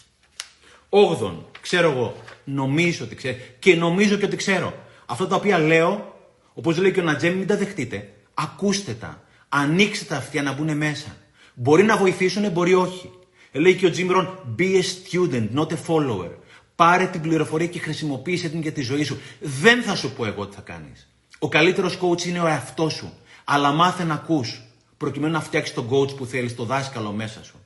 Όγδον, 0.90 1.46
ξέρω 1.62 1.92
εγώ, 1.92 2.16
νομίζω 2.44 3.06
ότι 3.06 3.16
ξέρω 3.16 3.38
και 3.60 3.76
νομίζω 3.76 4.16
και 4.16 4.26
ότι 4.26 4.36
ξέρω. 4.36 4.74
Αυτά 5.06 5.28
τα 5.28 5.36
οποία 5.36 5.60
λέω, 5.60 6.16
όπως 6.54 6.78
λέει 6.78 6.92
και 6.92 7.00
ο 7.00 7.04
Νατζέμι, 7.04 7.36
μην 7.36 7.48
τα 7.48 7.58
δεχτείτε. 7.58 8.14
Ακούστε 8.34 8.94
τα. 8.94 9.24
Ανοίξτε 9.50 10.06
τα 10.06 10.16
αυτιά 10.16 10.42
να 10.42 10.54
μπουν 10.54 10.78
μέσα. 10.78 11.16
Μπορεί 11.54 11.84
να 11.84 11.98
βοηθήσουν, 11.98 12.52
μπορεί 12.52 12.74
όχι. 12.74 13.12
Λέει 13.52 13.76
και 13.76 13.86
ο 13.86 13.92
Τζίμρον, 13.92 14.56
be 14.60 14.76
a 14.76 14.82
student, 14.82 15.50
not 15.54 15.68
a 15.68 15.78
follower. 15.88 16.32
Πάρε 16.76 17.08
την 17.08 17.22
πληροφορία 17.22 17.68
και 17.68 17.80
χρησιμοποίησε 17.80 18.50
την 18.50 18.62
για 18.62 18.72
τη 18.72 18.82
ζωή 18.82 19.04
σου. 19.04 19.20
Δεν 19.40 19.82
θα 19.82 19.96
σου 19.96 20.12
πω 20.12 20.26
εγώ 20.26 20.48
τι 20.48 20.56
θα 20.56 20.62
κάνεις. 20.62 21.08
Ο 21.40 21.50
καλύτερος 21.50 22.00
coach 22.02 22.26
είναι 22.26 22.40
ο 22.40 22.48
εαυτός 22.48 22.94
σου. 22.94 23.14
Αλλά 23.44 23.72
μάθε 23.72 24.04
να 24.04 24.14
ακούς, 24.14 24.62
προκειμένου 25.00 25.34
να 25.34 25.42
φτιάξεις 25.42 25.76
τον 25.76 25.90
coach 25.90 26.16
που 26.16 26.26
θέλεις, 26.26 26.56
το 26.56 26.64
δάσκαλο 26.64 27.12
μέσα 27.12 27.44
σου. 27.44 27.60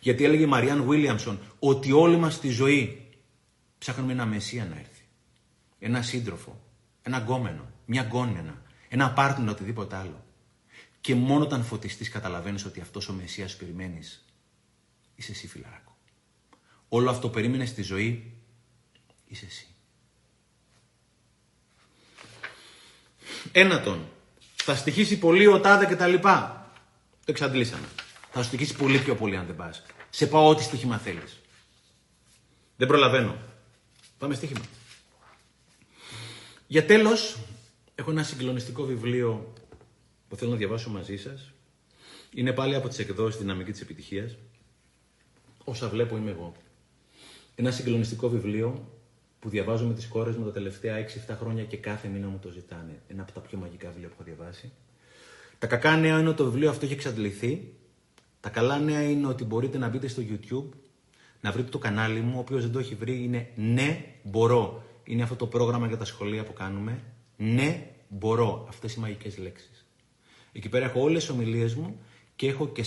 Γιατί 0.00 0.24
έλεγε 0.24 0.42
η 0.42 0.46
Μαριάν 0.46 0.84
Βίλιαμσον 0.88 1.38
ότι 1.58 1.92
όλοι 1.92 2.16
μας 2.16 2.34
στη 2.34 2.48
ζωή 2.48 3.06
ψάχνουμε 3.78 4.12
ένα 4.12 4.26
μεσία 4.26 4.64
να 4.64 4.76
έρθει. 4.76 5.02
Ένα 5.78 6.02
σύντροφο, 6.02 6.60
ένα 7.02 7.18
γκόμενο, 7.18 7.70
μια 7.86 8.02
γκόμενα, 8.02 8.62
ένα 8.88 9.12
πάρτνερ, 9.12 9.48
οτιδήποτε 9.48 9.96
άλλο. 9.96 10.24
Και 11.00 11.14
μόνο 11.14 11.44
όταν 11.44 11.64
φωτιστείς, 11.64 12.08
καταλαβαίνεις 12.08 12.64
ότι 12.64 12.80
αυτός 12.80 13.08
ο 13.08 13.12
μεσίας 13.12 13.52
που 13.52 13.58
περιμένεις 13.58 14.24
είσαι 15.14 15.32
εσύ, 15.32 15.46
φιλαράκο. 15.46 15.96
Όλο 16.88 17.10
αυτό 17.10 17.28
περίμενες 17.28 17.68
στη 17.68 17.82
ζωή 17.82 18.32
είσαι 19.26 19.46
εσύ. 19.46 19.66
Ένατον, 23.52 24.08
θα 24.54 24.74
στοιχήσει 24.74 25.18
πολύ 25.18 25.46
ο 25.46 25.60
τάδε 25.60 25.86
και 25.86 25.96
τα 25.96 26.06
λοιπά. 26.06 26.57
Το 27.28 27.34
εξαντλήσαμε. 27.34 27.86
Θα 28.30 28.42
σου 28.42 28.48
στοιχήσει 28.48 28.74
πολύ 28.74 28.98
πιο 28.98 29.14
πολύ 29.14 29.36
αν 29.36 29.46
δεν 29.46 29.56
πας. 29.56 29.82
Σε 30.10 30.26
πάω 30.26 30.48
ό,τι 30.48 30.62
στοίχημα 30.62 30.98
θέλεις. 30.98 31.40
Δεν 32.76 32.88
προλαβαίνω. 32.88 33.36
Πάμε 34.18 34.34
στοίχημα. 34.34 34.60
Για 36.66 36.84
τέλος, 36.86 37.36
έχω 37.94 38.10
ένα 38.10 38.22
συγκλονιστικό 38.22 38.84
βιβλίο 38.84 39.52
που 40.28 40.36
θέλω 40.36 40.50
να 40.50 40.56
διαβάσω 40.56 40.90
μαζί 40.90 41.16
σας. 41.16 41.50
Είναι 42.34 42.52
πάλι 42.52 42.74
από 42.74 42.88
τις 42.88 42.98
εκδόσεις 42.98 43.40
Δυναμική 43.40 43.70
της 43.70 43.80
Επιτυχίας. 43.80 44.36
Όσα 45.64 45.88
βλέπω 45.88 46.16
είμαι 46.16 46.30
εγώ. 46.30 46.52
Ένα 47.54 47.70
συγκλονιστικό 47.70 48.28
βιβλίο 48.28 48.92
που 49.38 49.48
διαβάζω 49.48 49.86
με 49.86 49.94
τις 49.94 50.06
κόρες 50.08 50.36
μου 50.36 50.44
τα 50.44 50.52
τελευταία 50.52 50.96
6-7 50.96 51.36
χρόνια 51.36 51.64
και 51.64 51.76
κάθε 51.76 52.08
μήνα 52.08 52.26
μου 52.26 52.38
το 52.38 52.48
ζητάνε. 52.48 53.02
Ένα 53.08 53.22
από 53.22 53.32
τα 53.32 53.40
πιο 53.40 53.58
μαγικά 53.58 53.88
βιβλία 53.88 54.08
που 54.08 54.14
έχω 54.18 54.24
διαβάσει. 54.24 54.72
Τα 55.58 55.66
κακά 55.66 55.96
νέα 55.96 56.18
είναι 56.18 56.28
ότι 56.28 56.36
το 56.36 56.44
βιβλίο 56.44 56.70
αυτό 56.70 56.84
έχει 56.84 56.94
εξαντληθεί. 56.94 57.72
Τα 58.40 58.48
καλά 58.48 58.78
νέα 58.78 59.02
είναι 59.02 59.26
ότι 59.26 59.44
μπορείτε 59.44 59.78
να 59.78 59.88
μπείτε 59.88 60.08
στο 60.08 60.22
YouTube, 60.22 60.76
να 61.40 61.52
βρείτε 61.52 61.68
το 61.68 61.78
κανάλι 61.78 62.20
μου. 62.20 62.38
Όποιος 62.38 62.62
δεν 62.62 62.72
το 62.72 62.78
έχει 62.78 62.94
βρει 62.94 63.22
είναι 63.22 63.48
Ναι 63.54 64.04
Μπορώ. 64.22 64.82
Είναι 65.04 65.22
αυτό 65.22 65.36
το 65.36 65.46
πρόγραμμα 65.46 65.86
για 65.86 65.96
τα 65.96 66.04
σχολεία 66.04 66.44
που 66.44 66.52
κάνουμε. 66.52 67.02
Ναι 67.36 67.86
Μπορώ. 68.08 68.66
Αυτές 68.68 68.94
οι 68.94 69.00
μαγικές 69.00 69.38
λέξεις. 69.38 69.86
Εκεί 70.52 70.68
πέρα 70.68 70.84
έχω 70.84 71.00
όλες 71.00 71.24
τις 71.24 71.34
ομιλίες 71.34 71.74
μου 71.74 72.00
και 72.36 72.48
έχω 72.48 72.68
και 72.68 72.84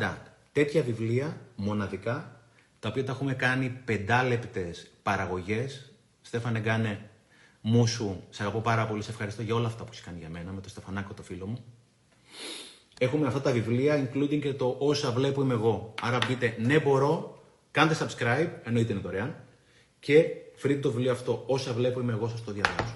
40 0.00 0.16
τέτοια 0.52 0.82
βιβλία 0.82 1.40
μοναδικά, 1.56 2.40
τα 2.78 2.88
οποία 2.88 3.04
τα 3.04 3.12
έχουμε 3.12 3.34
κάνει 3.34 3.80
πεντάλεπτες 3.84 4.90
παραγωγές 5.02 5.92
Στέφανε 6.22 6.58
Γκάνε, 6.60 7.10
μου 7.60 7.86
σου, 7.86 8.24
σε 8.30 8.42
αγαπώ 8.42 8.60
πάρα 8.60 8.86
πολύ, 8.86 9.02
σε 9.02 9.10
ευχαριστώ 9.10 9.42
για 9.42 9.54
όλα 9.54 9.66
αυτά 9.66 9.82
που 9.82 9.88
έχεις 9.92 10.04
κάνει 10.04 10.18
για 10.18 10.28
μένα, 10.28 10.52
με 10.52 10.60
το 10.60 10.68
Στεφανάκο 10.68 11.14
το 11.14 11.22
φίλο 11.22 11.46
μου. 11.46 11.64
Έχουμε 12.98 13.26
αυτά 13.26 13.40
τα 13.40 13.50
βιβλία, 13.52 14.08
including 14.08 14.40
και 14.40 14.52
το 14.52 14.76
όσα 14.78 15.12
βλέπω 15.12 15.42
είμαι 15.42 15.54
εγώ. 15.54 15.94
Άρα 16.02 16.18
μπείτε, 16.28 16.56
ναι 16.58 16.80
μπορώ, 16.80 17.42
κάντε 17.70 17.96
subscribe, 18.00 18.48
εννοείται 18.64 18.92
είναι 18.92 19.00
δωρεάν, 19.00 19.36
και 20.00 20.26
βρείτε 20.60 20.80
το 20.80 20.90
βιβλίο 20.90 21.12
αυτό, 21.12 21.44
όσα 21.46 21.72
βλέπω 21.72 22.00
είμαι 22.00 22.12
εγώ, 22.12 22.28
σας 22.28 22.44
το 22.44 22.52
διαβάζω. 22.52 22.94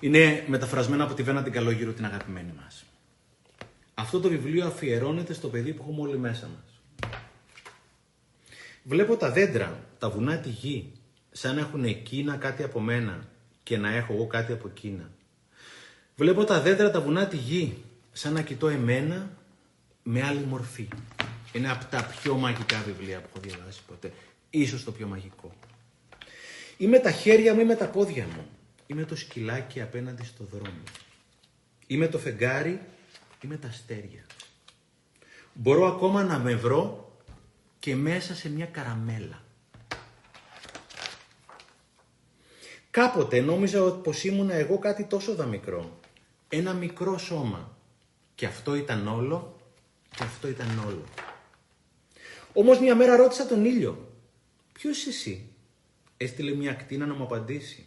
Είναι 0.00 0.44
μεταφρασμένο 0.46 1.04
από 1.04 1.14
τη 1.14 1.22
Βένα 1.22 1.42
την 1.42 1.52
Καλόγυρο, 1.52 1.92
την 1.92 2.04
αγαπημένη 2.04 2.52
μας. 2.62 2.84
Αυτό 3.94 4.20
το 4.20 4.28
βιβλίο 4.28 4.66
αφιερώνεται 4.66 5.32
στο 5.32 5.48
παιδί 5.48 5.72
που 5.72 5.82
έχουμε 5.82 6.08
όλοι 6.08 6.18
μέσα 6.18 6.46
μας. 6.46 6.80
Βλέπω 8.82 9.16
τα 9.16 9.30
δέντρα, 9.30 9.84
τα 9.98 10.10
βουνά, 10.10 10.38
τη 10.38 10.48
γη, 10.48 10.92
σαν 11.30 11.54
να 11.54 11.60
έχουν 11.60 11.84
εκείνα 11.84 12.36
κάτι 12.36 12.62
από 12.62 12.80
μένα 12.80 13.28
και 13.62 13.76
να 13.76 13.94
έχω 13.94 14.12
εγώ 14.12 14.26
κάτι 14.26 14.52
από 14.52 14.68
εκείνα. 14.68 15.10
Βλέπω 16.20 16.44
τα 16.44 16.60
δέντρα, 16.60 16.90
τα 16.90 17.00
βουνά, 17.00 17.26
τη 17.26 17.36
γη, 17.36 17.84
σαν 18.12 18.32
να 18.32 18.42
κοιτώ 18.42 18.68
εμένα 18.68 19.30
με 20.02 20.22
άλλη 20.22 20.44
μορφή. 20.44 20.88
Είναι 21.52 21.70
από 21.70 21.84
τα 21.84 22.04
πιο 22.04 22.34
μαγικά 22.34 22.82
βιβλία 22.86 23.20
που 23.20 23.26
έχω 23.30 23.40
διαβάσει 23.40 23.80
ποτέ. 23.86 24.12
Ίσως 24.50 24.84
το 24.84 24.92
πιο 24.92 25.06
μαγικό. 25.06 25.52
Είμαι 26.76 26.98
τα 26.98 27.10
χέρια 27.10 27.54
μου, 27.54 27.60
είμαι 27.60 27.74
τα 27.74 27.86
πόδια 27.86 28.26
μου. 28.34 28.46
Είμαι 28.86 29.04
το 29.04 29.16
σκυλάκι 29.16 29.80
απέναντι 29.80 30.24
στο 30.24 30.44
δρόμο. 30.44 30.82
Είμαι 31.86 32.08
το 32.08 32.18
φεγγάρι, 32.18 32.80
είμαι 33.44 33.56
τα 33.56 33.68
αστέρια. 33.68 34.26
Μπορώ 35.54 35.86
ακόμα 35.86 36.24
να 36.24 36.38
με 36.38 36.54
βρω 36.54 37.12
και 37.78 37.96
μέσα 37.96 38.34
σε 38.34 38.50
μια 38.50 38.66
καραμέλα. 38.66 39.42
Κάποτε 42.90 43.40
νόμιζα 43.40 43.92
πως 43.92 44.24
ήμουνα 44.24 44.54
εγώ 44.54 44.78
κάτι 44.78 45.04
τόσο 45.04 45.34
δαμικρό. 45.34 45.99
Ένα 46.52 46.72
μικρό 46.72 47.18
σώμα. 47.18 47.76
Και 48.34 48.46
αυτό 48.46 48.74
ήταν 48.74 49.08
όλο 49.08 49.56
και 50.16 50.22
αυτό 50.22 50.48
ήταν 50.48 50.78
όλο. 50.86 51.04
Όμως 52.52 52.80
μια 52.80 52.94
μέρα 52.94 53.16
ρώτησα 53.16 53.46
τον 53.46 53.64
ήλιο. 53.64 54.14
Ποιος 54.72 54.98
είσαι 54.98 55.08
εσύ; 55.08 55.46
Έστειλε 56.16 56.54
μια 56.54 56.70
ακτίνα 56.70 57.06
να 57.06 57.14
μου 57.14 57.22
απαντήσει. 57.22 57.86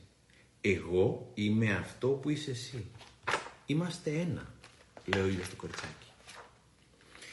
Εγώ 0.62 1.32
είμαι 1.34 1.74
αυτό 1.74 2.08
που 2.08 2.30
είσαι 2.30 2.52
εσύ. 2.52 2.86
Είμαστε 3.66 4.10
ένα, 4.12 4.54
λέει 5.06 5.22
ο 5.22 5.28
ήλιος 5.28 5.50
του 5.50 5.56
κοριτσάκι. 5.56 6.08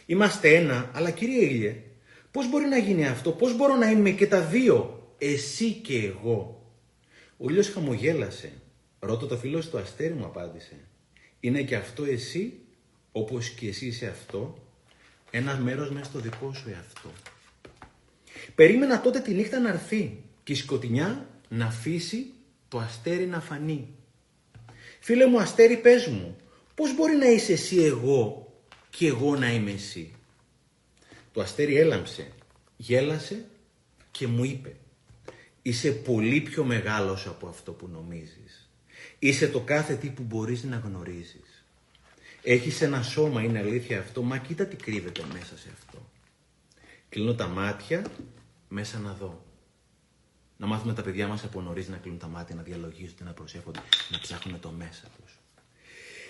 Είμαστε 0.06 0.56
ένα, 0.56 0.90
αλλά 0.94 1.10
κύριε 1.10 1.44
ήλιε, 1.44 1.82
Πώς 2.30 2.48
μπορεί 2.50 2.66
να 2.66 2.78
γίνει 2.78 3.06
αυτό, 3.06 3.32
πώς 3.32 3.56
μπορώ 3.56 3.76
να 3.76 3.90
είμαι 3.90 4.10
και 4.10 4.26
τα 4.26 4.40
δύο, 4.40 5.08
εσύ 5.18 5.72
και 5.72 6.04
εγώ; 6.06 6.66
Ο 7.36 7.50
ήλιος 7.50 7.68
χαμογέλασε. 7.68 8.52
Ρώτα 8.98 9.26
το 9.26 9.36
φίλο 9.36 9.64
του 9.64 9.78
αστέρι 9.78 10.14
μου 10.14 10.24
απάντησε. 10.24 10.76
Είναι 11.40 11.62
και 11.62 11.76
αυτό 11.76 12.04
εσύ, 12.04 12.58
όπως 13.12 13.48
και 13.50 13.68
εσύ 13.68 13.86
είσαι 13.86 14.06
αυτό, 14.06 14.58
ένα 15.30 15.56
μέρος 15.56 15.90
μέσα 15.90 16.04
στο 16.04 16.18
δικό 16.18 16.52
σου 16.54 16.68
εαυτό. 16.68 17.12
Περίμενα 18.54 19.00
τότε 19.00 19.20
τη 19.20 19.34
νύχτα 19.34 19.58
να 19.58 19.68
έρθει 19.68 20.22
και 20.42 20.52
η 20.52 20.56
σκοτεινιά 20.56 21.28
να 21.48 21.66
αφήσει 21.66 22.32
το 22.68 22.78
αστέρι 22.78 23.26
να 23.26 23.40
φανεί. 23.40 23.88
Φίλε 25.00 25.26
μου 25.26 25.40
αστέρι 25.40 25.76
πες 25.76 26.06
μου, 26.06 26.36
πώς 26.74 26.94
μπορεί 26.94 27.16
να 27.16 27.26
είσαι 27.26 27.52
εσύ 27.52 27.76
εγώ 27.76 28.52
και 28.90 29.06
εγώ 29.06 29.36
να 29.36 29.52
είμαι 29.52 29.70
εσύ; 29.70 30.12
Το 31.32 31.40
αστέρι 31.40 31.76
έλαμψε, 31.76 32.32
γέλασε 32.76 33.44
και 34.10 34.26
μου 34.26 34.44
είπε 34.44 34.76
«Είσαι 35.62 35.90
πολύ 35.90 36.40
πιο 36.40 36.64
μεγάλος 36.64 37.26
από 37.26 37.48
αυτό 37.48 37.72
που 37.72 37.88
νομίζεις. 37.88 38.59
Είσαι 39.22 39.48
το 39.48 39.60
κάθε 39.60 39.94
τι 39.94 40.08
που 40.08 40.22
μπορείς 40.22 40.64
να 40.64 40.76
γνωρίζεις. 40.76 41.64
Έχεις 42.42 42.80
ένα 42.80 43.02
σώμα, 43.02 43.42
είναι 43.42 43.58
αλήθεια 43.58 43.98
αυτό, 43.98 44.22
μα 44.22 44.38
κοίτα 44.38 44.66
τι 44.66 44.76
κρύβεται 44.76 45.22
μέσα 45.32 45.58
σε 45.58 45.68
αυτό. 45.72 46.10
Κλείνω 47.08 47.34
τα 47.34 47.46
μάτια 47.46 48.06
μέσα 48.68 48.98
να 48.98 49.12
δω. 49.12 49.44
Να 50.56 50.66
μάθουμε 50.66 50.94
τα 50.94 51.02
παιδιά 51.02 51.26
μας 51.26 51.44
από 51.44 51.60
νωρίς 51.60 51.88
να 51.88 51.96
κλείνουν 51.96 52.18
τα 52.18 52.26
μάτια, 52.26 52.54
να 52.54 52.62
διαλογίζονται, 52.62 53.24
να 53.24 53.32
προσέχονται, 53.32 53.80
να 54.10 54.18
ψάχνουν 54.18 54.60
το 54.60 54.70
μέσα 54.70 55.02
τους. 55.16 55.38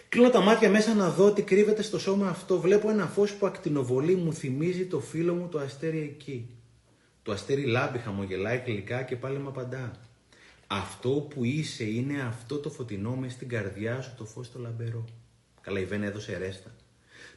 Κλείνω 0.08 0.30
τα 0.30 0.40
μάτια 0.40 0.70
μέσα 0.70 0.94
να 0.94 1.10
δω 1.10 1.32
τι 1.32 1.42
κρύβεται 1.42 1.82
στο 1.82 1.98
σώμα 1.98 2.28
αυτό. 2.28 2.60
Βλέπω 2.60 2.90
ένα 2.90 3.06
φως 3.06 3.32
που 3.32 3.46
ακτινοβολεί, 3.46 4.14
μου 4.14 4.32
θυμίζει 4.32 4.86
το 4.86 5.00
φίλο 5.00 5.34
μου 5.34 5.48
το 5.48 5.58
αστέρι 5.58 5.98
εκεί. 5.98 6.48
Το 7.22 7.32
αστέρι 7.32 7.64
λάμπει, 7.64 7.98
χαμογελάει 7.98 8.62
γλυκά 8.66 9.02
και 9.02 9.16
πάλι 9.16 9.38
με 9.38 9.48
απαντά. 9.48 10.09
Αυτό 10.72 11.08
που 11.08 11.44
είσαι 11.44 11.84
είναι 11.84 12.22
αυτό 12.22 12.58
το 12.58 12.70
φωτεινό 12.70 13.16
μες 13.16 13.32
στην 13.32 13.48
καρδιά 13.48 14.00
σου 14.00 14.14
το 14.16 14.24
φως 14.24 14.52
το 14.52 14.58
λαμπερό. 14.58 15.04
Καλά 15.60 15.80
η 15.80 15.84
Βένα 15.84 16.06
έδωσε 16.06 16.38
ρέστα. 16.38 16.74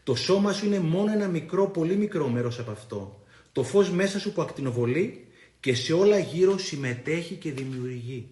Το 0.03 0.15
σώμα 0.15 0.53
σου 0.53 0.65
είναι 0.65 0.80
μόνο 0.80 1.11
ένα 1.11 1.27
μικρό, 1.27 1.68
πολύ 1.68 1.95
μικρό 1.95 2.27
μέρος 2.27 2.60
από 2.60 2.72
αυτό. 2.72 3.23
Το 3.51 3.64
φως 3.64 3.91
μέσα 3.91 4.19
σου 4.19 4.34
που 4.34 4.41
ακτινοβολεί 4.41 5.27
και 5.60 5.76
σε 5.76 5.93
όλα 5.93 6.18
γύρω 6.19 6.57
συμμετέχει 6.57 7.35
και 7.35 7.51
δημιουργεί. 7.51 8.30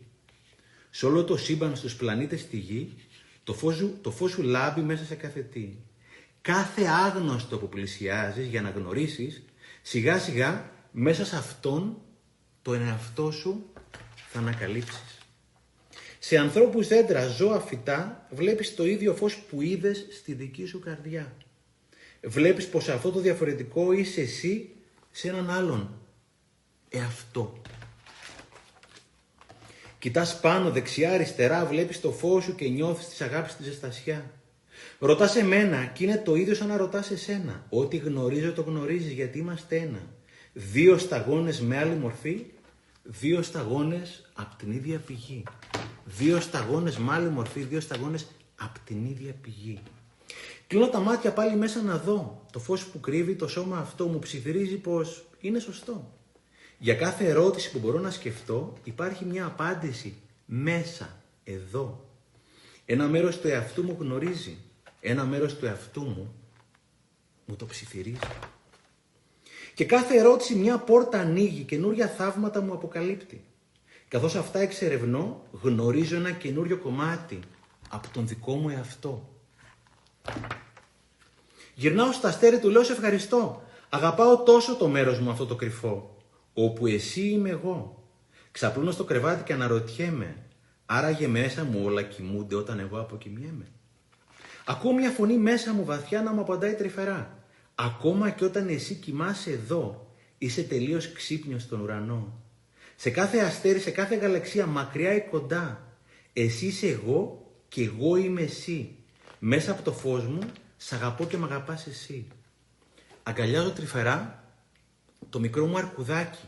Σε 0.90 1.06
όλο 1.06 1.23
το 1.23 1.38
σύμπαν 1.38 1.76
στους 1.76 1.95
πλανήτες 1.95 2.40
στη 2.40 2.57
γη, 2.57 2.94
το 3.44 3.53
φως, 3.53 3.76
σου, 3.76 3.98
το 4.02 4.11
φως 4.11 4.32
σου 4.32 4.41
λάμπει 4.41 4.82
μέσα 4.82 5.06
σε 5.06 5.15
κάθε 5.15 5.40
τι. 5.40 5.69
Κάθε 6.41 6.86
άγνωστο 6.86 7.57
που 7.57 7.69
πλησιάζεις 7.69 8.48
για 8.48 8.61
να 8.61 8.69
γνωρίσεις, 8.69 9.44
σιγά 9.82 10.19
σιγά 10.19 10.72
μέσα 10.91 11.26
σε 11.26 11.36
αυτόν 11.36 11.98
το 12.61 12.73
εαυτό 12.73 13.32
σου 13.32 13.65
θα 13.70 13.70
ανακαλύψεις. 14.34 15.18
Σε 16.20 16.38
ανθρώπους 16.38 16.88
δέντρα, 16.88 17.28
ζώα, 17.28 17.60
φυτά, 17.60 18.28
βλέπεις 18.30 18.76
το 18.76 18.86
ίδιο 18.86 19.16
φως 19.16 19.38
που 19.38 19.62
είδες 19.62 20.06
στη 20.12 20.34
δική 20.34 20.66
σου 20.66 20.80
καρδιά. 20.80 21.34
Βλέπεις 22.24 22.68
πως 22.68 22.90
αυτό 22.90 23.12
το 23.12 23.20
διαφορετικό 23.20 23.91
είσαι 23.91 24.22
εσύ 24.22 24.70
σε 25.12 25.30
έναν 25.30 25.49
άλλον 25.49 26.02
εαυτό. 26.90 27.62
Κοιτάς 29.99 30.40
πάνω, 30.40 30.72
δεξιά, 30.72 31.12
αριστερά, 31.12 31.66
βλέπεις 31.66 32.02
το 32.02 32.12
φως 32.12 32.44
σου 32.44 32.56
και 32.56 32.68
νιώθεις 32.68 33.08
της 33.08 33.22
αγάπης 33.22 33.56
τη 33.56 33.64
ζεστασιά. 33.64 34.32
Ρωτάς 34.99 35.36
εμένα 35.36 35.86
και 35.86 36.03
είναι 36.03 36.18
το 36.18 36.36
ίδιο 36.36 36.56
σαν 36.56 36.68
να 36.68 36.78
ρωτάς 36.78 37.12
εσένα. 37.12 37.66
Ό,τι 37.70 37.98
γνωρίζω 37.98 38.53
το 38.53 38.62
γνωρίζεις 38.62 39.12
γιατί 39.12 39.38
είμαστε 39.38 39.76
ένα. 39.78 39.99
Δύο 40.53 40.98
σταγόνες 40.98 41.62
με 41.62 41.78
άλλη 41.78 41.95
μορφή, 41.95 42.45
δύο 43.03 43.41
σταγόνες 43.41 44.30
από 44.34 44.56
την 44.56 44.72
ίδια 44.72 44.99
πηγή. 44.99 45.44
Δύο 46.06 46.40
σταγόνες 46.40 46.98
με 46.98 47.14
άλλη 47.14 47.30
μορφή, 47.30 47.61
δύο 47.61 47.80
σταγόνες 47.80 48.28
από 48.56 48.80
την 48.86 49.06
ίδια 49.06 49.34
πηγή. 49.41 49.80
Κλείνω 50.68 50.88
τα 50.88 50.99
μάτια 50.99 51.34
πάλι 51.34 51.56
μέσα 51.56 51.82
να 51.82 51.98
δω. 51.98 52.45
Το 52.52 52.60
φως 52.60 52.86
που 52.86 52.99
κρύβει 52.99 53.36
το 53.36 53.48
σώμα 53.48 53.78
αυτό 53.78 54.07
μου 54.07 54.19
ψιθυρίζει 54.19 54.78
πως 54.78 55.26
είναι 55.40 55.60
σωστό. 55.60 56.14
Για 56.78 56.95
κάθε 56.95 57.28
ερώτηση 57.28 57.72
που 57.72 57.80
μπορώ 57.80 57.99
να 57.99 58.11
σκεφτώ 58.11 58.78
υπάρχει 58.84 59.26
μια 59.26 59.45
απάντηση 59.45 60.15
μέσα, 60.45 61.18
εδώ. 61.44 62.06
Ένα 62.86 63.07
μέρος 63.07 63.40
του 63.40 63.48
εαυτού 63.48 63.84
μου 63.84 63.98
γνωρίζει. 63.99 64.57
Ένα 64.99 65.26
μέρος 65.26 65.56
του 65.56 65.65
εαυτού 65.65 66.02
μου 66.02 66.34
μου 67.45 67.56
το 67.56 67.65
ψιθυρίζει. 67.65 68.19
Και 69.82 69.88
κάθε 69.88 70.18
ερώτηση 70.18 70.56
μια 70.56 70.78
πόρτα 70.78 71.20
ανοίγει, 71.20 71.64
καινούρια 71.64 72.08
θαύματα 72.08 72.62
μου 72.62 72.74
αποκαλύπτει. 72.74 73.44
Καθώς 74.08 74.36
αυτά 74.36 74.60
εξερευνώ, 74.60 75.44
γνωρίζω 75.52 76.16
ένα 76.16 76.32
καινούριο 76.32 76.78
κομμάτι 76.78 77.40
από 77.90 78.08
τον 78.14 78.28
δικό 78.28 78.56
μου 78.56 78.70
εαυτό. 78.70 79.30
Γυρνάω 81.74 82.12
στα 82.12 82.28
αστέρι 82.28 82.60
του, 82.60 82.70
λέω 82.70 82.84
σε 82.84 82.91
ευχαριστώ. 82.91 83.62
Αγαπάω 83.90 84.38
τόσο 84.38 84.76
το 84.76 84.88
μέρος 84.88 85.20
μου 85.20 85.30
αυτό 85.30 85.45
το 85.45 85.56
κρυφό, 85.56 86.18
όπου 86.53 86.88
εσύ 86.88 87.22
είμαι 87.22 87.49
εγώ. 87.49 88.03
Ξαπλώνω 88.52 88.91
στο 88.91 89.03
κρεβάτι 89.03 89.44
και 89.44 89.53
αναρωτιέμαι, 89.53 90.36
άραγε 90.86 91.28
μέσα 91.28 91.64
μου 91.64 91.82
όλα 91.86 92.02
κοιμούνται 92.02 92.56
όταν 92.56 92.80
εγώ 92.80 92.99
αποκοιμιέμαι. 92.99 93.68
Ακούω 94.66 94.94
μια 94.94 95.10
φωνή 95.10 95.38
μέσα 95.38 95.74
μου 95.74 95.86
βαθιά 95.86 96.22
να 96.22 96.34
μου 96.34 96.41
απαντάει 96.41 96.74
τρυφερά. 96.74 97.41
Ακόμα 97.84 98.30
και 98.30 98.45
όταν 98.45 98.68
εσύ 98.68 98.94
κοιμάσαι 98.94 99.52
εδώ, 99.52 100.14
είσαι 100.38 100.64
τελείως 100.64 101.12
ξύπνιος 101.12 101.62
στον 101.62 101.82
ουρανό. 101.82 102.41
Σε 102.95 103.10
κάθε 103.10 103.38
αστέρι, 103.40 103.80
σε 103.80 103.91
κάθε 103.91 104.16
γαλαξία, 104.16 104.66
μακριά 104.66 105.16
ή 105.16 105.22
κοντά, 105.22 105.88
εσύ 106.34 106.66
είσαι 106.66 106.88
εγώ 106.88 107.52
και 107.68 107.84
εγώ 107.84 108.16
είμαι 108.16 108.41
εσύ. 108.41 108.95
Μέσα 109.40 109.72
από 109.72 109.82
το 109.82 109.91
φως 109.94 110.26
μου, 110.26 110.40
σ' 110.78 110.94
αγαπώ 110.94 111.26
και 111.26 111.38
μ' 111.38 111.44
αγαπάς 111.44 111.88
εσύ. 111.88 112.28
Αγκαλιάζω 113.24 113.72
τρυφερά 113.72 114.44
το 115.30 115.40
μικρό 115.40 115.66
μου 115.66 115.78
αρκουδάκι 115.78 116.45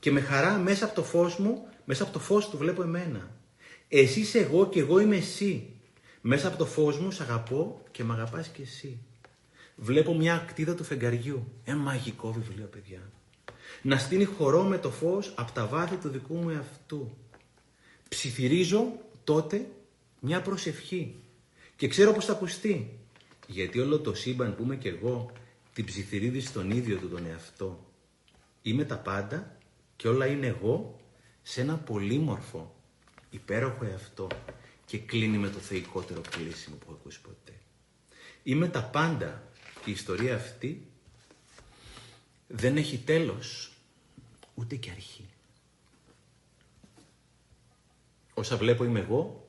και 0.00 0.10
με 0.10 0.20
χαρά 0.20 0.58
μέσα 0.58 0.84
από 0.84 0.94
το 0.94 1.02
φως 1.02 1.36
μου, 1.36 1.66
μέσα 1.84 2.02
από 2.02 2.12
το 2.12 2.18
φως 2.18 2.48
του 2.48 2.56
βλέπω 2.56 2.82
εμένα. 2.82 3.30
Εσύ 3.88 4.20
είσαι 4.20 4.38
εγώ 4.38 4.68
και 4.68 4.80
εγώ 4.80 4.98
είμαι 4.98 5.16
εσύ. 5.16 5.72
Μέσα 6.20 6.48
από 6.48 6.56
το 6.56 6.66
φως 6.66 6.98
μου 6.98 7.10
σ' 7.10 7.20
αγαπώ 7.20 7.82
και 7.90 8.04
μ' 8.04 8.12
αγαπάς 8.12 8.48
και 8.48 8.62
εσύ. 8.62 9.02
Βλέπω 9.80 10.14
μια 10.14 10.34
ακτίδα 10.34 10.74
του 10.74 10.84
φεγγαριού. 10.84 11.52
Ένα 11.64 11.76
μαγικό 11.76 12.32
βιβλίο, 12.32 12.66
παιδιά. 12.66 13.12
Να 13.82 13.98
στείνει 13.98 14.24
χορό 14.24 14.62
με 14.62 14.78
το 14.78 14.90
φως 14.90 15.34
από 15.36 15.52
τα 15.52 15.66
βάθη 15.66 15.96
του 15.96 16.08
δικού 16.08 16.34
μου 16.34 16.50
εαυτού. 16.50 17.16
Ψιθυρίζω 18.08 18.92
τότε 19.24 19.68
μια 20.20 20.42
προσευχή. 20.42 21.16
Και 21.76 21.88
ξέρω 21.88 22.12
πώς 22.12 22.24
θα 22.24 22.32
ακουστεί. 22.32 22.98
Γιατί 23.46 23.80
όλο 23.80 23.98
το 23.98 24.14
σύμπαν 24.14 24.56
που 24.56 24.62
είμαι 24.62 24.76
κι 24.76 24.88
εγώ 24.88 25.32
την 25.72 25.84
ψιθυρίδει 25.84 26.40
στον 26.40 26.70
ίδιο 26.70 26.96
του 26.96 27.08
τον 27.08 27.26
εαυτό. 27.26 27.86
Είμαι 28.62 28.84
τα 28.84 28.98
πάντα 28.98 29.56
και 29.96 30.08
όλα 30.08 30.26
είναι 30.26 30.46
εγώ 30.46 31.00
σε 31.42 31.60
ένα 31.60 31.76
πολύμορφο, 31.76 32.74
υπέροχο 33.30 33.84
εαυτό 33.84 34.26
και 34.84 34.98
κλείνει 34.98 35.38
με 35.38 35.48
το 35.48 35.58
θεϊκότερο 35.58 36.20
κλείσιμο 36.30 36.76
που 36.76 36.84
έχω 36.88 36.96
ακούσει 37.00 37.20
ποτέ. 37.20 37.52
Είμαι 38.42 38.68
τα 38.68 38.84
πάντα 38.84 39.42
και 39.47 39.47
η 39.88 39.90
ιστορία 39.90 40.34
αυτή 40.34 40.86
δεν 42.46 42.76
έχει 42.76 42.98
τέλος 42.98 43.72
ούτε 44.54 44.76
και 44.76 44.90
αρχή. 44.90 45.24
Όσα 48.34 48.56
βλέπω 48.56 48.84
είμαι 48.84 49.00
εγώ, 49.00 49.48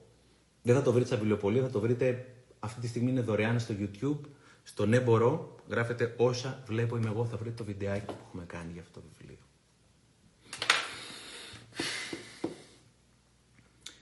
δεν 0.61 0.75
θα 0.75 0.81
το 0.81 0.91
βρείτε 0.91 1.07
στα 1.07 1.17
βιβλιοπολία, 1.17 1.61
θα 1.61 1.69
το 1.69 1.79
βρείτε 1.79 2.33
αυτή 2.59 2.81
τη 2.81 2.87
στιγμή 2.87 3.09
είναι 3.11 3.21
δωρεάν 3.21 3.59
στο 3.59 3.73
YouTube. 3.79 4.19
Στο 4.63 4.85
ναι 4.85 4.99
μπορώ, 4.99 5.55
γράφετε 5.69 6.13
όσα 6.17 6.63
βλέπω 6.67 6.97
είμαι 6.97 7.09
εγώ, 7.09 7.25
θα 7.25 7.37
βρείτε 7.37 7.55
το 7.55 7.63
βιντεάκι 7.63 8.05
που 8.05 8.15
έχουμε 8.27 8.43
κάνει 8.45 8.71
για 8.71 8.81
αυτό 8.81 8.99
το 8.99 9.05
βιβλίο. 9.17 9.37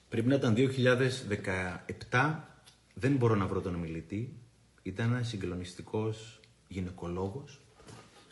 Πρέπει 0.09 0.27
να 0.27 0.35
ήταν 0.35 0.55
2017, 2.09 2.35
δεν 2.93 3.15
μπορώ 3.15 3.35
να 3.35 3.47
βρω 3.47 3.61
τον 3.61 3.75
ομιλητή. 3.75 4.46
Ήταν 4.87 5.13
ένας 5.13 5.27
συγκλονιστικός 5.27 6.39
γυναικολόγος, 6.67 7.61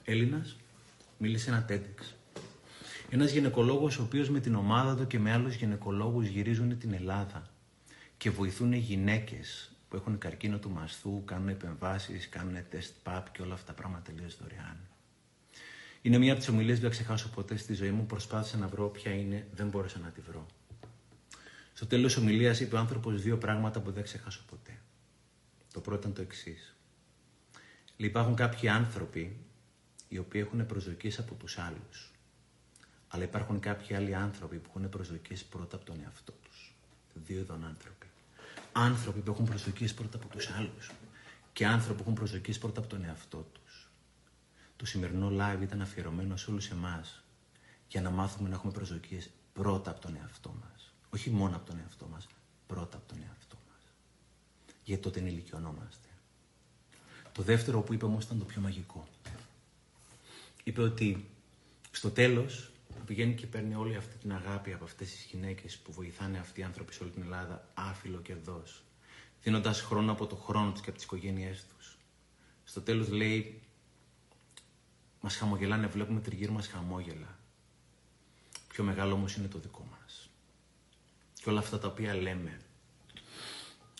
Έλληνας, 0.03 0.55
μίλησε 1.17 1.49
ένα 1.49 1.65
TEDx. 1.69 2.15
Ένας 3.09 3.31
γυναικολόγος 3.31 3.97
ο 3.97 4.03
οποίος 4.03 4.29
με 4.29 4.39
την 4.39 4.55
ομάδα 4.55 4.95
του 4.95 5.07
και 5.07 5.19
με 5.19 5.31
άλλους 5.31 5.55
γυναικολόγους 5.55 6.27
γυρίζουν 6.27 6.77
την 6.77 6.93
Ελλάδα 6.93 7.49
και 8.17 8.29
βοηθούν 8.29 8.73
γυναίκες 8.73 9.71
που 9.89 9.95
έχουν 9.95 10.17
καρκίνο 10.17 10.57
του 10.57 10.69
μαστού, 10.69 11.23
κάνουν 11.25 11.47
επεμβάσεις, 11.49 12.29
κάνουν 12.29 12.55
τεστ 12.69 12.93
ΠΑΠ 13.03 13.31
και 13.31 13.41
όλα 13.41 13.53
αυτά 13.53 13.65
τα 13.65 13.73
πράγματα 13.73 14.11
τελείως 14.11 14.37
δωρεάν. 14.37 14.77
Είναι 16.01 16.17
μία 16.17 16.31
από 16.31 16.39
τις 16.39 16.49
ομιλίες 16.49 16.75
που 16.75 16.81
δεν 16.81 16.91
ξεχάσω 16.91 17.29
ποτέ 17.29 17.57
στη 17.57 17.73
ζωή 17.73 17.91
μου. 17.91 18.05
Προσπάθησα 18.05 18.57
να 18.57 18.67
βρω 18.67 18.87
ποια 18.89 19.11
είναι, 19.11 19.47
δεν 19.53 19.67
μπόρεσα 19.67 19.99
να 19.99 20.09
τη 20.09 20.21
βρω. 20.21 20.45
Στο 21.73 21.85
τέλος 21.85 22.13
τη 22.13 22.19
ομιλίας 22.19 22.59
είπε 22.59 22.75
ο 22.75 22.79
άνθρωπος 22.79 23.21
δύο 23.21 23.37
πράγματα 23.37 23.79
που 23.79 23.91
δεν 23.91 24.03
ξεχάσω 24.03 24.43
ποτέ. 24.49 24.79
Το 25.75 25.81
πρώτο 25.81 25.99
ήταν 25.99 26.13
το 26.13 26.21
εξής. 26.21 26.75
Υπάρχουν 27.97 28.35
κάποιοι 28.35 28.69
άνθρωποι 28.69 29.37
οι 30.07 30.17
οποίοι 30.17 30.43
έχουν 30.45 30.65
προσδοκίες 30.65 31.19
από 31.19 31.33
τους 31.33 31.57
άλλους. 31.57 32.11
Αλλά 33.07 33.23
υπάρχουν 33.23 33.59
κάποιοι 33.59 33.95
άλλοι 33.95 34.15
άνθρωποι 34.15 34.57
που 34.57 34.69
έχουν 34.75 34.89
προσδοκίες 34.89 35.43
πρώτα 35.43 35.75
από 35.75 35.85
τον 35.85 35.99
εαυτό 36.03 36.31
τους. 36.31 36.75
Δύο 37.13 37.39
ειδών 37.39 37.65
άνθρωποι 37.65 38.05
άνθρωποι 38.77 39.19
που 39.19 39.31
έχουν 39.31 39.45
προσδοκίες 39.45 39.93
πρώτα 39.93 40.17
από 40.17 40.27
τους 40.27 40.49
άλλους 40.49 40.91
και 41.53 41.65
άνθρωποι 41.65 41.95
που 41.95 42.01
έχουν 42.01 42.13
προσδοκίες 42.13 42.57
πρώτα 42.57 42.79
από 42.79 42.89
τον 42.89 43.03
εαυτό 43.03 43.47
τους. 43.53 43.89
Το 44.75 44.85
σημερινό 44.85 45.29
live 45.31 45.61
ήταν 45.61 45.81
αφιερωμένο 45.81 46.37
σε 46.37 46.51
όλους 46.51 46.69
εμάς 46.69 47.23
για 47.87 48.01
να 48.01 48.09
μάθουμε 48.09 48.49
να 48.49 48.55
έχουμε 48.55 48.73
προσδοκίες 48.73 49.29
πρώτα 49.53 49.91
από 49.91 50.01
τον 50.01 50.15
εαυτό 50.15 50.55
μας. 50.61 50.93
Όχι 51.09 51.29
μόνο 51.29 51.55
από 51.55 51.65
τον 51.65 51.79
εαυτό 51.79 52.07
μας, 52.07 52.27
πρώτα 52.67 52.97
από 52.97 53.07
τον 53.07 53.17
εαυτό 53.27 53.55
μας. 53.55 53.64
Γιατί 54.85 55.01
τότε 55.01 55.19
ενηλικιωνόμαστε. 55.19 56.07
Το 57.31 57.43
δεύτερο 57.43 57.81
που 57.81 57.93
είπε 57.93 58.05
όμως 58.05 58.23
ήταν 58.23 58.39
το 58.39 58.45
πιο 58.45 58.61
μαγικό. 58.61 59.07
Είπε 60.63 60.81
ότι 60.81 61.29
στο 61.91 62.11
τέλος 62.11 62.69
πηγαίνει 63.05 63.33
και 63.33 63.47
παίρνει 63.47 63.75
όλη 63.75 63.95
αυτή 63.95 64.17
την 64.17 64.33
αγάπη 64.33 64.73
από 64.73 64.83
αυτές 64.83 65.11
τις 65.11 65.27
γυναίκες 65.31 65.77
που 65.77 65.91
βοηθάνε 65.91 66.39
αυτοί 66.39 66.59
οι 66.59 66.63
άνθρωποι 66.63 66.93
σε 66.93 67.03
όλη 67.03 67.11
την 67.11 67.21
Ελλάδα 67.21 67.67
άφιλο 67.73 68.19
κερδός, 68.19 68.83
δίνοντας 69.43 69.81
χρόνο 69.81 70.11
από 70.11 70.25
το 70.25 70.35
χρόνο 70.35 70.71
τους 70.71 70.81
και 70.81 70.89
από 70.89 70.97
τις 70.97 71.05
οικογένειές 71.05 71.65
τους. 71.65 71.97
Στο 72.63 72.81
τέλος 72.81 73.09
λέει, 73.09 73.61
μας 75.21 75.35
χαμογελάνε, 75.35 75.87
βλέπουμε 75.87 76.19
τριγύρω 76.19 76.51
μας 76.51 76.67
χαμόγελα. 76.67 77.39
Πιο 78.67 78.83
μεγάλο 78.83 79.13
όμως 79.13 79.35
είναι 79.35 79.47
το 79.47 79.59
δικό 79.59 79.87
μας. 79.91 80.29
Και 81.33 81.49
όλα 81.49 81.59
αυτά 81.59 81.79
τα 81.79 81.87
οποία 81.87 82.15
λέμε 82.15 82.61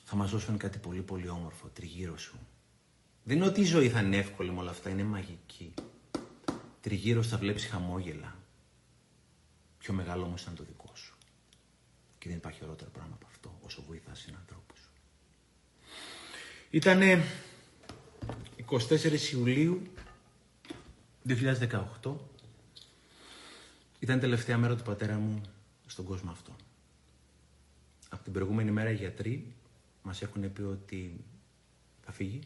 θα 0.07 0.15
μας 0.15 0.31
δώσουν 0.31 0.57
κάτι 0.57 0.77
πολύ 0.77 1.01
πολύ 1.01 1.29
όμορφο 1.29 1.67
τριγύρω 1.67 2.17
σου. 2.17 2.39
Δεν 3.23 3.35
είναι 3.37 3.45
ότι 3.45 3.61
η 3.61 3.65
ζωή 3.65 3.89
θα 3.89 3.99
είναι 3.99 4.17
εύκολη 4.17 4.51
με 4.51 4.59
όλα 4.59 4.69
αυτά, 4.69 4.89
είναι 4.89 5.03
μαγική. 5.03 5.73
Τριγύρω 6.81 7.23
θα 7.23 7.37
βλέπεις 7.37 7.65
χαμόγελα. 7.65 8.35
Πιο 9.77 9.93
μεγάλο 9.93 10.23
όμως 10.23 10.41
ήταν 10.41 10.55
το 10.55 10.63
δικό 10.63 10.91
σου. 10.95 11.17
Και 12.17 12.27
δεν 12.27 12.37
υπάρχει 12.37 12.59
ωραιότερο 12.63 12.89
πράγμα 12.89 13.13
από 13.13 13.27
αυτό 13.29 13.59
όσο 13.61 13.83
βοηθάς 13.87 14.19
συνανθρώπου. 14.19 14.73
Ήτανε 16.69 17.23
24 18.69 19.31
Ιουλίου 19.33 19.81
2018 21.27 22.15
ήταν 23.99 24.17
η 24.17 24.19
τελευταία 24.19 24.57
μέρα 24.57 24.75
του 24.75 24.83
πατέρα 24.83 25.17
μου 25.17 25.41
στον 25.85 26.05
κόσμο 26.05 26.31
αυτό. 26.31 26.55
Από 28.09 28.23
την 28.23 28.33
προηγούμενη 28.33 28.71
μέρα 28.71 28.89
οι 28.89 28.95
γιατροί 28.95 29.53
μας 30.05 30.21
έχουν 30.21 30.53
πει 30.53 30.61
ότι 30.61 31.23
θα 32.01 32.11
φύγει. 32.11 32.39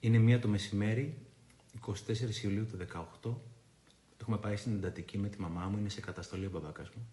Είναι 0.00 0.18
μία 0.18 0.40
το 0.40 0.48
μεσημέρι, 0.48 1.18
24 1.86 2.42
Ιουλίου 2.42 2.66
του 2.66 2.76
2018. 3.22 3.34
Έχουμε 4.20 4.38
πάει 4.38 4.56
στην 4.56 4.72
εντατική 4.72 5.18
με 5.18 5.28
τη 5.28 5.40
μαμά 5.40 5.66
μου, 5.66 5.78
είναι 5.78 5.88
σε 5.88 6.00
καταστολή 6.00 6.46
ο 6.46 6.50
μπαμπάκας 6.50 6.90
μου. 6.90 7.08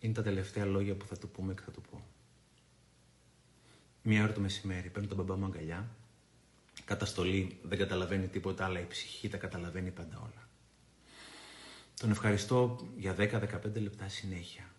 Είναι 0.00 0.12
τα 0.12 0.22
τελευταία 0.22 0.64
λόγια 0.64 0.94
που 0.94 1.06
θα 1.06 1.16
του 1.16 1.28
πούμε 1.28 1.54
και 1.54 1.62
θα 1.62 1.70
του 1.70 1.80
πω. 1.90 2.04
Μία 4.02 4.22
ώρα 4.22 4.32
το 4.32 4.40
μεσημέρι, 4.40 4.90
παίρνω 4.90 5.08
τον 5.08 5.16
μπαμπά 5.16 5.36
μου 5.36 5.44
αγκαλιά. 5.44 5.88
Καταστολή, 6.84 7.58
δεν 7.62 7.78
καταλαβαίνει 7.78 8.28
τίποτα, 8.28 8.64
αλλά 8.64 8.80
η 8.80 8.86
ψυχή 8.86 9.28
τα 9.28 9.36
καταλαβαίνει 9.36 9.90
πάντα 9.90 10.18
όλα. 10.18 10.48
Τον 12.00 12.10
ευχαριστώ 12.10 12.86
για 12.96 13.14
10-15 13.14 13.80
λεπτά 13.80 14.08
συνέχεια. 14.08 14.70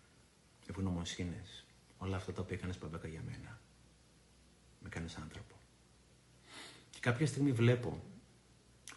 Ευγνωμοσύνες. 0.66 1.67
Όλα 1.98 2.16
αυτά 2.16 2.32
τα 2.32 2.42
οποία 2.42 2.56
έκανες 2.56 2.78
μπαμπάκα 2.78 3.08
για 3.08 3.22
μένα. 3.24 3.60
Με 4.80 4.88
κάνεις 4.88 5.16
άνθρωπο. 5.16 5.54
Και 6.90 6.98
κάποια 7.00 7.26
στιγμή 7.26 7.52
βλέπω 7.52 8.02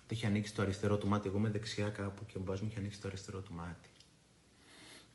ότι 0.03 0.15
έχει 0.15 0.25
ανοίξει 0.25 0.53
το 0.53 0.61
αριστερό 0.61 0.97
του 0.97 1.07
μάτι. 1.07 1.27
Εγώ 1.27 1.37
είμαι 1.37 1.49
δεξιά 1.49 1.89
κάπου 1.89 2.25
και 2.25 2.37
ο 2.37 2.39
μπαμπάς 2.39 2.61
μου 2.61 2.67
έχει 2.67 2.77
ανοίξει 2.77 3.01
το 3.01 3.07
αριστερό 3.07 3.41
του 3.41 3.53
μάτι. 3.53 3.89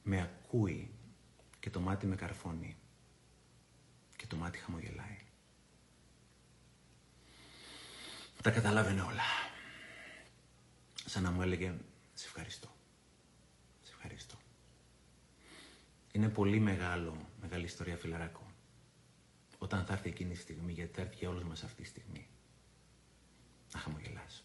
Με 0.02 0.20
ακούει 0.20 0.90
και 1.60 1.70
το 1.70 1.80
μάτι 1.80 2.06
με 2.06 2.16
καρφώνει. 2.16 2.76
Και 4.16 4.26
το 4.26 4.36
μάτι 4.36 4.58
χαμογελάει. 4.58 5.18
Τα 8.42 8.50
καταλάβαινε 8.50 9.00
όλα. 9.00 9.22
Σαν 11.04 11.22
να 11.22 11.30
μου 11.30 11.42
έλεγε, 11.42 11.74
σε 12.14 12.26
ευχαριστώ. 12.26 12.68
Σε 13.82 13.92
ευχαριστώ. 13.94 14.36
Είναι 16.12 16.28
πολύ 16.28 16.58
μεγάλο, 16.60 17.28
μεγάλη 17.46 17.64
ιστορία 17.64 17.96
φιλαράκο. 17.96 18.46
Όταν 19.58 19.84
θα 19.84 19.92
έρθει 19.92 20.08
εκείνη 20.08 20.32
η 20.32 20.36
στιγμή, 20.36 20.72
γιατί 20.72 20.94
θα 20.94 21.00
έρθει 21.00 21.14
για 21.16 21.28
όλους 21.28 21.44
μας 21.44 21.62
αυτή 21.62 21.82
τη 21.82 21.88
στιγμή. 21.88 22.28
Να 23.74 23.80
χαμογελάς. 23.80 24.44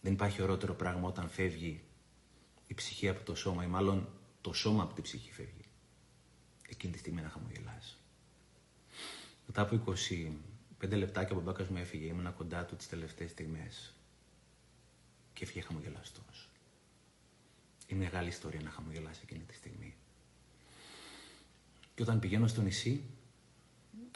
Δεν 0.00 0.12
υπάρχει 0.12 0.42
ορότερο 0.42 0.74
πράγμα 0.74 1.08
όταν 1.08 1.28
φεύγει 1.28 1.84
η 2.66 2.74
ψυχή 2.74 3.08
από 3.08 3.24
το 3.24 3.34
σώμα 3.34 3.64
ή 3.64 3.66
μάλλον 3.66 4.08
το 4.40 4.52
σώμα 4.52 4.82
από 4.82 4.94
την 4.94 5.02
ψυχή 5.02 5.32
φεύγει. 5.32 5.64
Εκείνη 6.68 6.92
τη 6.92 6.98
στιγμή 6.98 7.22
να 7.22 7.28
χαμογελάς. 7.28 7.98
Μετά 9.46 9.62
από 9.62 9.94
25 10.80 10.96
λεπτάκια 10.96 11.36
ο 11.36 11.40
μπαμπάκας 11.40 11.68
μου 11.68 11.76
έφυγε, 11.76 12.06
ήμουν 12.06 12.34
κοντά 12.34 12.64
του 12.64 12.76
τις 12.76 12.88
τελευταίες 12.88 13.30
στιγμές 13.30 13.94
και 15.32 15.44
έφυγε 15.44 15.60
χαμογελαστός. 15.60 16.48
Είναι 17.86 18.04
μεγάλη 18.04 18.28
ιστορία 18.28 18.60
να 18.60 18.70
χαμογελάσει 18.70 19.20
εκείνη 19.22 19.44
τη 19.44 19.54
στιγμή. 19.54 19.96
Και 21.94 22.02
όταν 22.02 22.18
πηγαίνω 22.18 22.46
στο 22.46 22.62
νησί, 22.62 23.04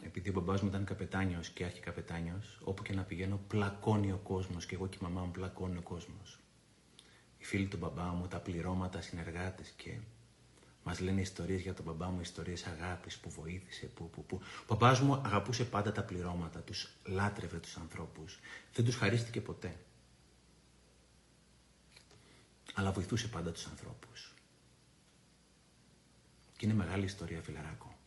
επειδή 0.03 0.29
ο 0.29 0.33
μπαμπάς 0.33 0.63
μου 0.63 0.69
ήταν 0.69 0.85
καπετάνιος 0.85 1.49
και 1.49 1.65
αρχικαπετάνιος, 1.65 2.61
όπου 2.65 2.83
και 2.83 2.95
να 2.95 3.03
πηγαίνω 3.03 3.41
πλακώνει 3.49 4.13
ο 4.13 4.21
κόσμος 4.23 4.67
και 4.67 4.75
εγώ 4.75 4.87
και 4.87 4.99
η 5.01 5.03
μαμά 5.03 5.21
μου 5.25 5.31
πλακώνει 5.31 5.77
ο 5.77 5.83
κόσμος. 5.83 6.39
Οι 7.39 7.45
φίλοι 7.45 7.67
του 7.67 7.77
μπαμπά 7.77 8.05
μου, 8.05 8.29
τα 8.29 8.39
πληρώματα, 8.39 9.01
συνεργάτες 9.01 9.73
και 9.77 9.99
μας 10.83 11.01
λένε 11.01 11.21
ιστορίες 11.21 11.61
για 11.61 11.75
τον 11.75 11.85
μπαμπά 11.85 12.09
μου, 12.09 12.21
ιστορίες 12.21 12.67
αγάπης 12.67 13.19
που 13.19 13.31
βοήθησε, 13.31 13.87
που, 13.87 14.11
που, 14.11 14.25
που. 14.25 14.41
Ο 14.67 14.75
μπαμπάς 14.75 15.01
μου 15.01 15.15
αγαπούσε 15.15 15.65
πάντα 15.65 15.93
τα 15.93 16.03
πληρώματα, 16.03 16.61
τους 16.61 16.89
λάτρευε 17.05 17.59
τους 17.59 17.77
ανθρώπους. 17.77 18.39
Δεν 18.73 18.85
τους 18.85 18.97
χαρίστηκε 18.97 19.41
ποτέ. 19.41 19.77
Αλλά 22.75 22.93
βοηθούσε 22.93 23.29
πάντα 23.29 23.53
τους 23.53 23.67
ανθρώπους. 23.67 24.35
Και 26.59 26.67
είναι 26.67 26.75
μεγάλη 26.75 27.05
ιστορία, 27.05 27.43
φιλαράκο. 27.43 27.99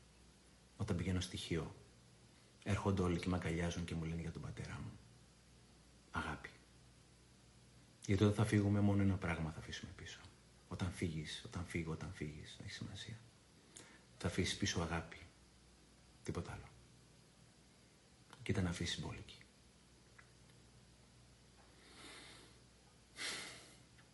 Όταν 0.77 0.95
πηγαίνω 0.97 1.19
στοιχείο, 1.19 1.75
έρχονται 2.63 3.01
όλοι 3.01 3.19
και 3.19 3.29
με 3.29 3.35
αγκαλιάζουν 3.35 3.85
και 3.85 3.95
μου 3.95 4.03
λένε 4.03 4.21
για 4.21 4.31
τον 4.31 4.41
πατέρα 4.41 4.79
μου. 4.83 4.91
Αγάπη. 6.11 6.49
Γιατί 8.05 8.23
όταν 8.23 8.35
θα 8.35 8.45
φύγουμε, 8.45 8.79
μόνο 8.79 9.01
ένα 9.01 9.15
πράγμα 9.15 9.51
θα 9.51 9.59
αφήσουμε 9.59 9.91
πίσω. 9.95 10.19
Όταν 10.67 10.91
φύγεις, 10.91 11.41
όταν 11.45 11.65
φύγω, 11.65 11.91
όταν 11.91 12.11
φύγεις, 12.13 12.55
δεν 12.57 12.65
έχει 12.65 12.75
σημασία. 12.75 13.19
Θα 14.17 14.27
αφήσεις 14.27 14.57
πίσω 14.57 14.81
αγάπη. 14.81 15.17
Τίποτα 16.23 16.51
άλλο. 16.51 16.67
Και 18.43 18.51
ήταν 18.51 18.67
αφήσεις 18.67 18.95
συμπολική. 18.95 19.37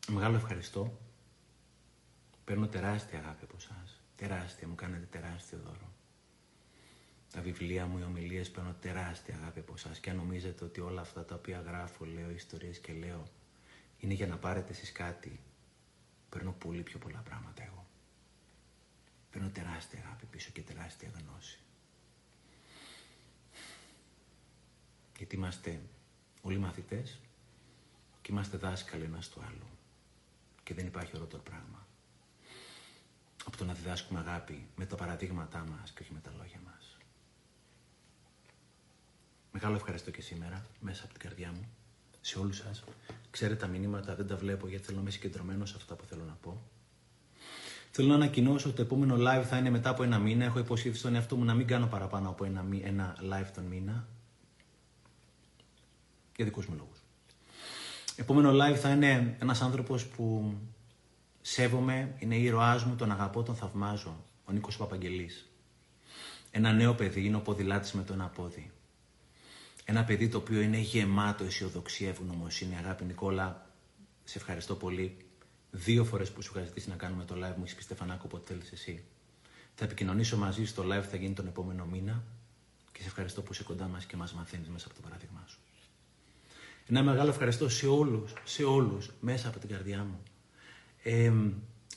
Μεγάλο 0.07 0.35
ευχαριστώ. 0.35 0.99
Παίρνω 2.45 2.67
τεράστια 2.67 3.19
αγάπη 3.19 3.43
από 3.43 3.55
εσάς. 3.57 3.96
Τεράστια, 4.17 4.67
μου 4.67 4.75
κάνετε 4.75 5.05
τεράστιο 5.05 5.57
δώρο. 5.63 5.91
Τα 7.31 7.41
βιβλία 7.41 7.85
μου, 7.85 7.97
οι 7.97 8.03
ομιλίες 8.03 8.51
παίρνω 8.51 8.75
τεράστια 8.81 9.35
αγάπη 9.35 9.59
από 9.59 9.73
εσάς. 9.73 9.99
Και 9.99 10.09
αν 10.09 10.15
νομίζετε 10.15 10.63
ότι 10.63 10.79
όλα 10.79 11.01
αυτά 11.01 11.25
τα 11.25 11.35
οποία 11.35 11.59
γράφω, 11.59 12.05
λέω 12.05 12.29
ιστορίες 12.29 12.79
και 12.79 12.93
λέω, 12.93 13.27
είναι 13.99 14.13
για 14.13 14.27
να 14.27 14.37
πάρετε 14.37 14.71
εσείς 14.71 14.91
κάτι, 14.91 15.39
παίρνω 16.29 16.51
πολύ 16.51 16.81
πιο 16.81 16.99
πολλά 16.99 17.19
πράγματα 17.19 17.63
εγώ. 17.63 17.87
Παίρνω 19.31 19.49
τεράστια 19.49 19.99
αγάπη 20.05 20.25
πίσω 20.25 20.51
και 20.51 20.61
τεράστια 20.61 21.09
γνώση. 21.19 21.59
Γιατί 25.17 25.35
είμαστε 25.35 25.81
όλοι 26.41 26.57
μαθητές 26.57 27.19
και 28.21 28.31
είμαστε 28.31 28.57
δάσκαλοι 28.57 29.03
ένας 29.03 29.29
του 29.29 29.41
άλλου. 29.47 29.67
Και 30.63 30.73
δεν 30.73 30.85
υπάρχει 30.85 31.15
ωραίο 31.15 31.27
πράγμα 31.27 31.86
από 33.47 33.57
το 33.57 33.65
να 33.65 33.73
διδάσκουμε 33.73 34.19
αγάπη 34.19 34.67
με 34.75 34.85
τα 34.85 34.95
παραδείγματά 34.95 35.65
μας 35.71 35.91
και 35.91 36.01
όχι 36.01 36.13
με 36.13 36.19
τα 36.19 36.31
λόγια 36.37 36.59
μας. 36.65 36.97
Μεγάλο 39.51 39.75
ευχαριστώ 39.75 40.11
και 40.11 40.21
σήμερα, 40.21 40.65
μέσα 40.79 41.03
από 41.03 41.13
την 41.13 41.21
καρδιά 41.21 41.51
μου, 41.51 41.67
σε 42.21 42.39
όλους 42.39 42.57
σας. 42.57 42.83
Ξέρετε 43.31 43.59
τα 43.59 43.67
μηνύματα, 43.67 44.15
δεν 44.15 44.27
τα 44.27 44.35
βλέπω 44.35 44.67
γιατί 44.67 44.83
θέλω 44.83 44.95
να 44.95 45.01
είμαι 45.01 45.11
συγκεντρωμένος 45.11 45.69
σε 45.69 45.75
αυτά 45.77 45.95
που 45.95 46.05
θέλω 46.05 46.23
να 46.23 46.37
πω. 46.41 46.61
Θέλω 47.91 48.07
να 48.07 48.15
ανακοινώσω 48.15 48.67
ότι 48.67 48.75
το 48.75 48.81
επόμενο 48.81 49.15
live 49.15 49.43
θα 49.43 49.57
είναι 49.57 49.69
μετά 49.69 49.89
από 49.89 50.03
ένα 50.03 50.19
μήνα. 50.19 50.45
Έχω 50.45 50.59
υποσχεθεί 50.59 50.97
στον 50.97 51.15
εαυτό 51.15 51.35
μου 51.35 51.43
να 51.43 51.53
μην 51.53 51.67
κάνω 51.67 51.87
παραπάνω 51.87 52.29
από 52.29 52.45
ένα, 52.45 52.65
ένα 52.83 53.17
live 53.31 53.51
τον 53.53 53.63
μήνα. 53.63 54.07
Για 56.35 56.45
δικούς 56.45 56.65
μου 56.65 56.75
λόγους. 56.77 56.97
Επόμενο 58.15 58.51
live 58.51 58.75
θα 58.75 58.89
είναι 58.89 59.35
ένας 59.39 59.61
άνθρωπος 59.61 60.05
που 60.05 60.55
Σέβομαι, 61.49 62.15
είναι 62.19 62.35
ήρωάς 62.35 62.83
μου, 62.83 62.95
τον 62.95 63.11
αγαπώ, 63.11 63.43
τον 63.43 63.55
θαυμάζω. 63.55 64.23
Ο 64.45 64.51
Νίκος 64.51 64.77
Παπαγγελής. 64.77 65.49
Ένα 66.51 66.73
νέο 66.73 66.93
παιδί, 66.93 67.25
είναι 67.25 67.35
ο 67.35 67.39
ποδηλάτης 67.39 67.91
με 67.91 68.03
το 68.03 68.13
ένα 68.13 68.27
πόδι. 68.27 68.71
Ένα 69.85 70.03
παιδί 70.03 70.29
το 70.29 70.37
οποίο 70.37 70.61
είναι 70.61 70.77
γεμάτο 70.77 71.43
αισιοδοξία, 71.43 72.09
ευγνωμοσύνη. 72.09 72.75
Αγάπη 72.75 73.05
Νικόλα, 73.05 73.69
σε 74.23 74.37
ευχαριστώ 74.37 74.75
πολύ. 74.75 75.17
Δύο 75.71 76.03
φορές 76.03 76.31
που 76.31 76.41
σου 76.41 76.51
είχα 76.55 76.65
ζητήσει 76.65 76.89
να 76.89 76.95
κάνουμε 76.95 77.25
το 77.25 77.35
live 77.35 77.55
μου, 77.55 77.63
έχεις 77.63 77.75
πει 77.75 77.81
Στεφανάκο, 77.81 78.23
όποτε 78.25 78.53
θέλεις 78.53 78.71
εσύ. 78.71 79.03
Θα 79.75 79.85
επικοινωνήσω 79.85 80.37
μαζί 80.37 80.65
σου, 80.65 80.73
το 80.73 80.83
live 80.83 81.03
θα 81.09 81.17
γίνει 81.17 81.33
τον 81.33 81.47
επόμενο 81.47 81.85
μήνα 81.85 82.23
και 82.91 83.01
σε 83.01 83.07
ευχαριστώ 83.07 83.41
που 83.41 83.53
είσαι 83.53 83.63
κοντά 83.63 83.87
μας 83.87 84.05
και 84.05 84.15
μας 84.15 84.33
μαθαίνεις 84.33 84.67
μέσα 84.67 84.85
από 84.87 84.95
το 84.95 85.01
παράδειγμά 85.01 85.43
σου. 85.47 85.59
Ένα 86.87 87.03
μεγάλο 87.03 87.29
ευχαριστώ 87.29 87.69
σε 87.69 87.87
όλους, 87.87 88.33
σε 88.43 88.63
όλους, 88.63 89.11
μέσα 89.19 89.47
από 89.47 89.59
την 89.59 89.69
καρδιά 89.69 90.03
μου. 90.03 90.19
Ε, 91.09 91.31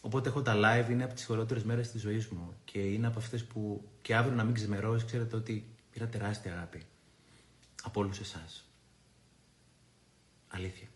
οπότε 0.00 0.28
έχω 0.28 0.42
τα 0.42 0.54
live, 0.56 0.90
είναι 0.90 1.04
από 1.04 1.14
τις 1.14 1.24
χειρότερες 1.24 1.64
μέρες 1.64 1.90
της 1.90 2.00
ζωής 2.00 2.28
μου 2.28 2.54
και 2.64 2.78
είναι 2.78 3.06
από 3.06 3.18
αυτές 3.18 3.44
που 3.44 3.88
και 4.02 4.16
αύριο 4.16 4.36
να 4.36 4.44
μην 4.44 4.54
ξεμερώσει, 4.54 5.04
ξέρετε 5.04 5.36
ότι 5.36 5.68
πήρα 5.90 6.06
τεράστια 6.06 6.52
αγάπη 6.52 6.82
από 7.82 8.00
όλους 8.00 8.20
εσάς. 8.20 8.68
Αλήθεια. 10.48 10.88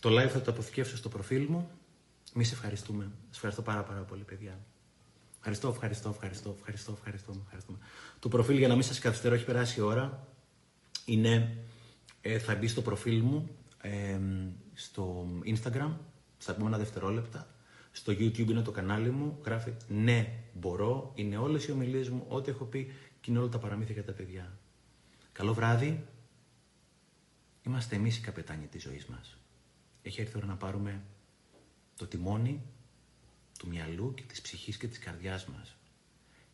Το 0.00 0.08
live 0.18 0.28
θα 0.28 0.40
το 0.40 0.50
αποθηκεύσω 0.50 0.96
στο 0.96 1.08
προφίλ 1.08 1.46
μου. 1.48 1.70
Μη 2.34 2.44
σε 2.44 2.54
ευχαριστούμε. 2.54 3.04
Σας 3.26 3.34
ευχαριστώ 3.34 3.62
πάρα 3.62 3.82
πάρα 3.82 4.00
πολύ, 4.00 4.22
παιδιά. 4.22 4.58
Ευχαριστώ, 5.36 5.68
ευχαριστώ, 5.68 6.08
ευχαριστώ, 6.08 6.54
ευχαριστώ, 6.58 6.92
ευχαριστώ. 6.92 7.32
ευχαριστώ. 7.44 7.78
Το 8.18 8.28
προφίλ 8.28 8.56
για 8.56 8.68
να 8.68 8.74
μην 8.74 8.82
σας 8.82 8.98
καθυστερώ, 8.98 9.34
έχει 9.34 9.44
περάσει 9.44 9.80
η 9.80 9.82
ώρα. 9.82 10.26
Είναι, 11.04 11.56
ε, 12.20 12.38
θα 12.38 12.54
μπει 12.54 12.66
στο 12.66 12.82
προφίλ 12.82 13.20
μου 13.20 13.48
στο 14.74 15.26
Instagram, 15.44 15.90
στα 16.38 16.52
επόμενα 16.52 16.78
δευτερόλεπτα. 16.78 17.46
Στο 17.92 18.12
YouTube 18.12 18.48
είναι 18.48 18.62
το 18.62 18.70
κανάλι 18.70 19.10
μου, 19.10 19.38
γράφει 19.44 19.72
«Ναι, 19.88 20.38
μπορώ», 20.52 21.12
είναι 21.14 21.36
όλες 21.36 21.66
οι 21.66 21.72
ομιλίες 21.72 22.08
μου, 22.08 22.24
ό,τι 22.28 22.50
έχω 22.50 22.64
πει 22.64 22.92
και 23.20 23.30
είναι 23.30 23.40
όλα 23.40 23.48
τα 23.48 23.58
παραμύθια 23.58 23.94
για 23.94 24.04
τα 24.04 24.12
παιδιά. 24.12 24.58
Καλό 25.32 25.54
βράδυ. 25.54 26.06
Είμαστε 27.62 27.96
εμείς 27.96 28.16
οι 28.16 28.20
καπετάνοι 28.20 28.66
της 28.66 28.82
ζωής 28.82 29.06
μας. 29.06 29.36
Έχει 30.02 30.20
έρθει 30.20 30.32
η 30.32 30.36
ώρα 30.36 30.46
να 30.46 30.56
πάρουμε 30.56 31.02
το 31.96 32.06
τιμόνι 32.06 32.62
του 33.58 33.68
μυαλού 33.68 34.14
και 34.14 34.22
της 34.22 34.40
ψυχής 34.40 34.76
και 34.76 34.88
της 34.88 34.98
καρδιάς 34.98 35.46
μας 35.46 35.76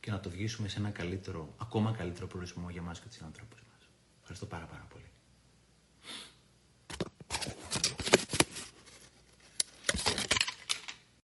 και 0.01 0.11
να 0.11 0.21
το 0.21 0.31
βγήσουμε 0.31 0.69
σε 0.69 0.79
ένα 0.79 0.91
καλύτερο, 0.91 1.55
ακόμα 1.57 1.93
καλύτερο 1.93 2.27
προορισμό 2.27 2.71
για 2.71 2.83
μας 2.83 3.01
και 3.01 3.09
τους 3.09 3.23
άνθρωπους 3.23 3.63
μας. 3.71 3.89
Ευχαριστώ 4.21 4.47
πάρα 4.47 4.65
πάρα 4.67 4.87
πολύ. 4.89 4.98